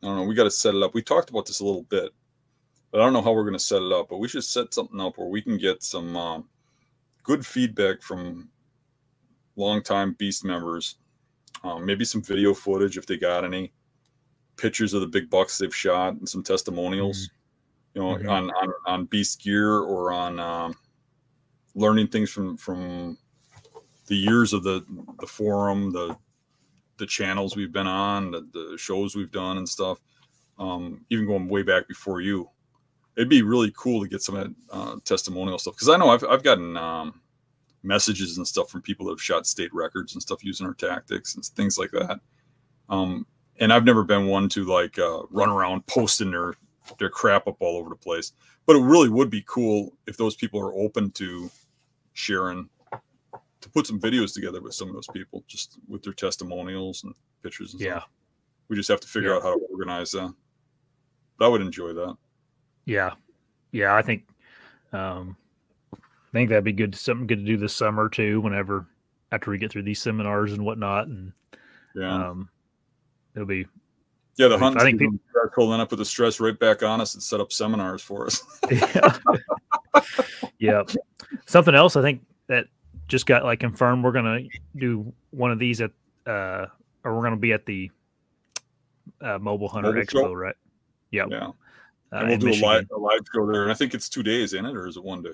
I 0.02 0.06
don't 0.06 0.16
know, 0.16 0.24
we 0.24 0.34
got 0.34 0.44
to 0.44 0.50
set 0.50 0.74
it 0.74 0.82
up. 0.82 0.94
We 0.94 1.02
talked 1.02 1.30
about 1.30 1.46
this 1.46 1.60
a 1.60 1.64
little 1.64 1.82
bit, 1.84 2.12
but 2.94 3.00
I 3.00 3.04
don't 3.06 3.12
know 3.12 3.22
how 3.22 3.32
we're 3.32 3.42
going 3.42 3.54
to 3.54 3.58
set 3.58 3.82
it 3.82 3.90
up, 3.90 4.08
but 4.08 4.18
we 4.18 4.28
should 4.28 4.44
set 4.44 4.72
something 4.72 5.00
up 5.00 5.18
where 5.18 5.26
we 5.26 5.42
can 5.42 5.58
get 5.58 5.82
some 5.82 6.16
um, 6.16 6.48
good 7.24 7.44
feedback 7.44 8.00
from 8.00 8.48
longtime 9.56 10.12
beast 10.12 10.44
members. 10.44 10.98
Um, 11.64 11.84
maybe 11.84 12.04
some 12.04 12.22
video 12.22 12.54
footage 12.54 12.96
if 12.96 13.04
they 13.04 13.16
got 13.16 13.44
any 13.44 13.72
pictures 14.56 14.94
of 14.94 15.00
the 15.00 15.08
big 15.08 15.28
bucks 15.28 15.58
they've 15.58 15.74
shot 15.74 16.14
and 16.14 16.28
some 16.28 16.44
testimonials, 16.44 17.30
you 17.94 18.00
know, 18.02 18.14
Mhm. 18.14 18.30
on, 18.30 18.50
on, 18.52 18.72
on 18.86 19.04
beast 19.06 19.42
gear 19.42 19.78
or 19.80 20.12
on, 20.12 20.38
um, 20.38 20.76
learning 21.74 22.06
things 22.06 22.30
from 22.30 22.56
from 22.56 23.18
the 24.06 24.14
years 24.14 24.52
of 24.52 24.62
the 24.62 24.84
the 25.18 25.26
forum, 25.26 25.90
the 25.90 26.16
the 26.98 27.06
channels 27.06 27.56
we've 27.56 27.72
been 27.72 27.88
on, 27.88 28.30
the, 28.30 28.48
the 28.52 28.78
shows 28.78 29.16
we've 29.16 29.32
done 29.32 29.58
and 29.58 29.68
stuff. 29.68 29.98
Um, 30.60 31.04
even 31.10 31.26
going 31.26 31.48
way 31.48 31.64
back 31.64 31.88
before 31.88 32.20
you, 32.20 32.48
it'd 33.16 33.28
be 33.28 33.42
really 33.42 33.72
cool 33.76 34.02
to 34.02 34.08
get 34.08 34.22
some 34.22 34.36
of 34.36 34.44
that 34.48 34.54
uh, 34.70 34.96
testimonial 35.04 35.58
stuff 35.58 35.74
because 35.74 35.88
I 35.88 35.96
know 35.96 36.08
I've 36.10 36.24
I've 36.24 36.42
gotten 36.42 36.76
um, 36.76 37.20
messages 37.82 38.38
and 38.38 38.46
stuff 38.46 38.70
from 38.70 38.82
people 38.82 39.06
that 39.06 39.12
have 39.12 39.22
shot 39.22 39.46
state 39.46 39.72
records 39.74 40.14
and 40.14 40.22
stuff 40.22 40.42
using 40.44 40.66
our 40.66 40.74
tactics 40.74 41.34
and 41.34 41.44
things 41.44 41.78
like 41.78 41.90
that. 41.92 42.18
Um, 42.88 43.26
and 43.60 43.72
I've 43.72 43.84
never 43.84 44.02
been 44.04 44.26
one 44.26 44.48
to 44.50 44.64
like 44.64 44.98
uh, 44.98 45.22
run 45.30 45.48
around 45.48 45.86
posting 45.86 46.30
their 46.30 46.54
their 46.98 47.08
crap 47.10 47.46
up 47.46 47.56
all 47.60 47.76
over 47.78 47.88
the 47.88 47.96
place. 47.96 48.32
But 48.66 48.76
it 48.76 48.82
really 48.82 49.08
would 49.10 49.30
be 49.30 49.44
cool 49.46 49.92
if 50.06 50.16
those 50.16 50.34
people 50.36 50.60
are 50.60 50.74
open 50.74 51.10
to 51.12 51.50
sharing 52.14 52.68
to 53.60 53.70
put 53.70 53.86
some 53.86 53.98
videos 54.00 54.34
together 54.34 54.60
with 54.60 54.74
some 54.74 54.88
of 54.88 54.94
those 54.94 55.06
people, 55.12 55.42
just 55.46 55.78
with 55.88 56.02
their 56.02 56.12
testimonials 56.12 57.04
and 57.04 57.14
pictures. 57.42 57.72
And 57.72 57.80
Yeah. 57.82 57.98
stuff. 58.00 58.10
we 58.68 58.76
just 58.76 58.88
have 58.88 59.00
to 59.00 59.08
figure 59.08 59.30
Yeah. 59.30 59.36
out 59.36 59.42
how 59.42 59.54
to 59.54 59.60
organize 59.70 60.10
that. 60.12 60.34
But 61.38 61.44
I 61.46 61.48
would 61.48 61.60
enjoy 61.62 61.92
that. 61.94 62.16
Yeah, 62.86 63.12
yeah. 63.72 63.94
I 63.94 64.02
think, 64.02 64.24
um, 64.92 65.36
I 65.92 65.98
think 66.32 66.48
that'd 66.50 66.64
be 66.64 66.72
good. 66.72 66.94
Something 66.94 67.26
good 67.26 67.38
to 67.40 67.44
do 67.44 67.56
this 67.56 67.74
summer 67.74 68.08
too. 68.08 68.40
Whenever 68.40 68.86
after 69.32 69.50
we 69.50 69.58
get 69.58 69.70
through 69.72 69.82
these 69.84 70.00
seminars 70.00 70.52
and 70.52 70.64
whatnot, 70.64 71.06
and 71.08 71.32
Yeah, 71.94 72.28
um, 72.30 72.48
it'll 73.34 73.46
be 73.46 73.66
yeah. 74.36 74.48
The 74.48 74.58
hunt. 74.58 74.80
I 74.80 74.84
think 74.84 74.98
season 75.00 75.20
starts, 75.30 75.54
pulling 75.54 75.80
up 75.80 75.90
with 75.90 75.98
the 75.98 76.04
stress 76.04 76.40
right 76.40 76.58
back 76.58 76.82
on 76.82 77.00
us 77.00 77.14
and 77.14 77.22
set 77.22 77.40
up 77.40 77.52
seminars 77.52 78.02
for 78.02 78.26
us. 78.26 78.42
yeah. 78.70 79.18
yeah. 80.58 80.82
Something 81.46 81.74
else 81.74 81.96
I 81.96 82.02
think 82.02 82.22
that 82.48 82.66
just 83.08 83.26
got 83.26 83.44
like 83.44 83.60
confirmed. 83.60 84.02
We're 84.04 84.12
gonna 84.12 84.40
do 84.76 85.12
one 85.30 85.50
of 85.52 85.58
these 85.58 85.80
at, 85.80 85.90
uh, 86.26 86.66
or 87.04 87.16
we're 87.16 87.22
gonna 87.22 87.36
be 87.36 87.52
at 87.52 87.64
the 87.66 87.90
uh, 89.20 89.38
Mobile 89.38 89.68
Hunter 89.68 89.90
Mobile 89.90 90.02
Expo, 90.02 90.10
show? 90.10 90.32
right? 90.32 90.56
Yep. 91.12 91.28
yeah, 91.30 91.46
Uh, 91.48 91.52
and 92.20 92.28
we'll 92.28 92.38
do 92.38 92.48
a 92.50 92.58
live, 92.64 92.86
a 92.94 92.98
live 92.98 93.20
show 93.32 93.46
there. 93.50 93.62
And 93.62 93.72
I 93.72 93.74
think 93.74 93.94
it's 93.94 94.08
two 94.08 94.22
days 94.22 94.52
in 94.54 94.64
it, 94.66 94.76
or 94.76 94.86
is 94.86 94.96
it 94.96 95.04
one 95.04 95.22
day? 95.22 95.30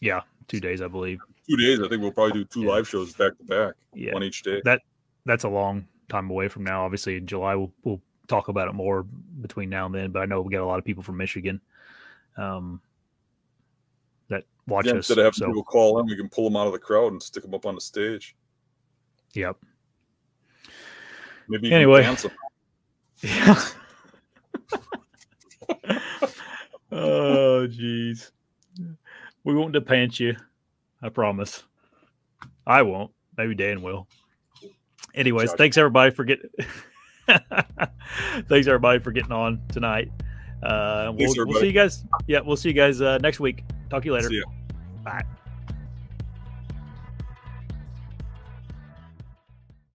Yeah, 0.00 0.20
two 0.46 0.60
days, 0.60 0.80
I 0.82 0.88
believe. 0.88 1.18
Two 1.48 1.56
days. 1.56 1.80
I 1.80 1.88
think 1.88 2.02
we'll 2.02 2.12
probably 2.12 2.32
do 2.32 2.44
two 2.44 2.62
Yeah. 2.62 2.68
live 2.70 2.88
shows 2.88 3.12
back 3.14 3.36
to 3.38 3.44
back, 3.44 3.74
Yeah. 3.94 4.14
one 4.14 4.22
each 4.22 4.42
day. 4.42 4.60
That 4.64 4.82
that's 5.26 5.44
a 5.44 5.48
long 5.48 5.86
time 6.08 6.30
away 6.30 6.48
from 6.48 6.64
now. 6.64 6.84
Obviously, 6.84 7.16
in 7.16 7.26
July 7.26 7.54
we'll 7.54 7.72
we'll 7.82 8.00
talk 8.28 8.48
about 8.48 8.68
it 8.68 8.72
more 8.74 9.02
between 9.40 9.70
now 9.70 9.86
and 9.86 9.94
then. 9.94 10.10
But 10.12 10.20
I 10.22 10.26
know 10.26 10.40
we 10.42 10.52
got 10.52 10.62
a 10.62 10.66
lot 10.66 10.78
of 10.78 10.84
people 10.84 11.02
from 11.02 11.16
Michigan 11.16 11.60
um, 12.36 12.80
that 14.28 14.44
watch 14.66 14.86
Yeah, 14.86 14.92
us. 14.92 14.96
instead 14.98 15.18
of 15.18 15.24
having 15.24 15.32
So, 15.38 15.46
people 15.46 15.64
call 15.64 15.98
in, 16.00 16.06
we 16.06 16.14
can 16.16 16.28
pull 16.28 16.44
them 16.44 16.56
out 16.56 16.66
of 16.66 16.72
the 16.72 16.78
crowd 16.78 17.12
and 17.12 17.22
stick 17.22 17.42
them 17.42 17.54
up 17.54 17.66
on 17.66 17.74
the 17.74 17.80
stage. 17.80 18.36
yep. 19.34 19.56
Maybe 21.48 21.68
you 21.68 21.74
Anyway. 21.74 22.02
can 22.02 22.10
dance 22.10 22.22
them. 22.22 22.32
Yeah. 23.22 23.64
oh, 26.92 27.66
jeez. 27.68 28.30
We 29.44 29.54
won't 29.54 29.74
depant 29.74 30.18
you. 30.20 30.36
I 31.02 31.08
promise. 31.08 31.62
I 32.66 32.82
won't. 32.82 33.10
Maybe 33.36 33.54
Dan 33.54 33.82
will. 33.82 34.06
Anyways, 35.14 35.50
Josh. 35.50 35.58
thanks 35.58 35.78
everybody 35.78 36.10
for 36.10 36.24
getting. 36.24 36.50
thanks 38.48 38.66
everybody 38.66 38.98
for 38.98 39.12
getting 39.12 39.32
on 39.32 39.62
tonight. 39.68 40.10
Uh, 40.62 41.12
we'll, 41.14 41.32
we'll 41.36 41.60
see 41.60 41.66
you 41.66 41.72
guys. 41.72 42.04
Yeah, 42.26 42.40
we'll 42.40 42.56
see 42.56 42.68
you 42.68 42.74
guys 42.74 43.00
uh, 43.00 43.18
next 43.18 43.40
week. 43.40 43.64
Talk 43.90 44.02
to 44.02 44.06
you 44.06 44.14
later. 44.14 44.30
Bye. 45.04 45.22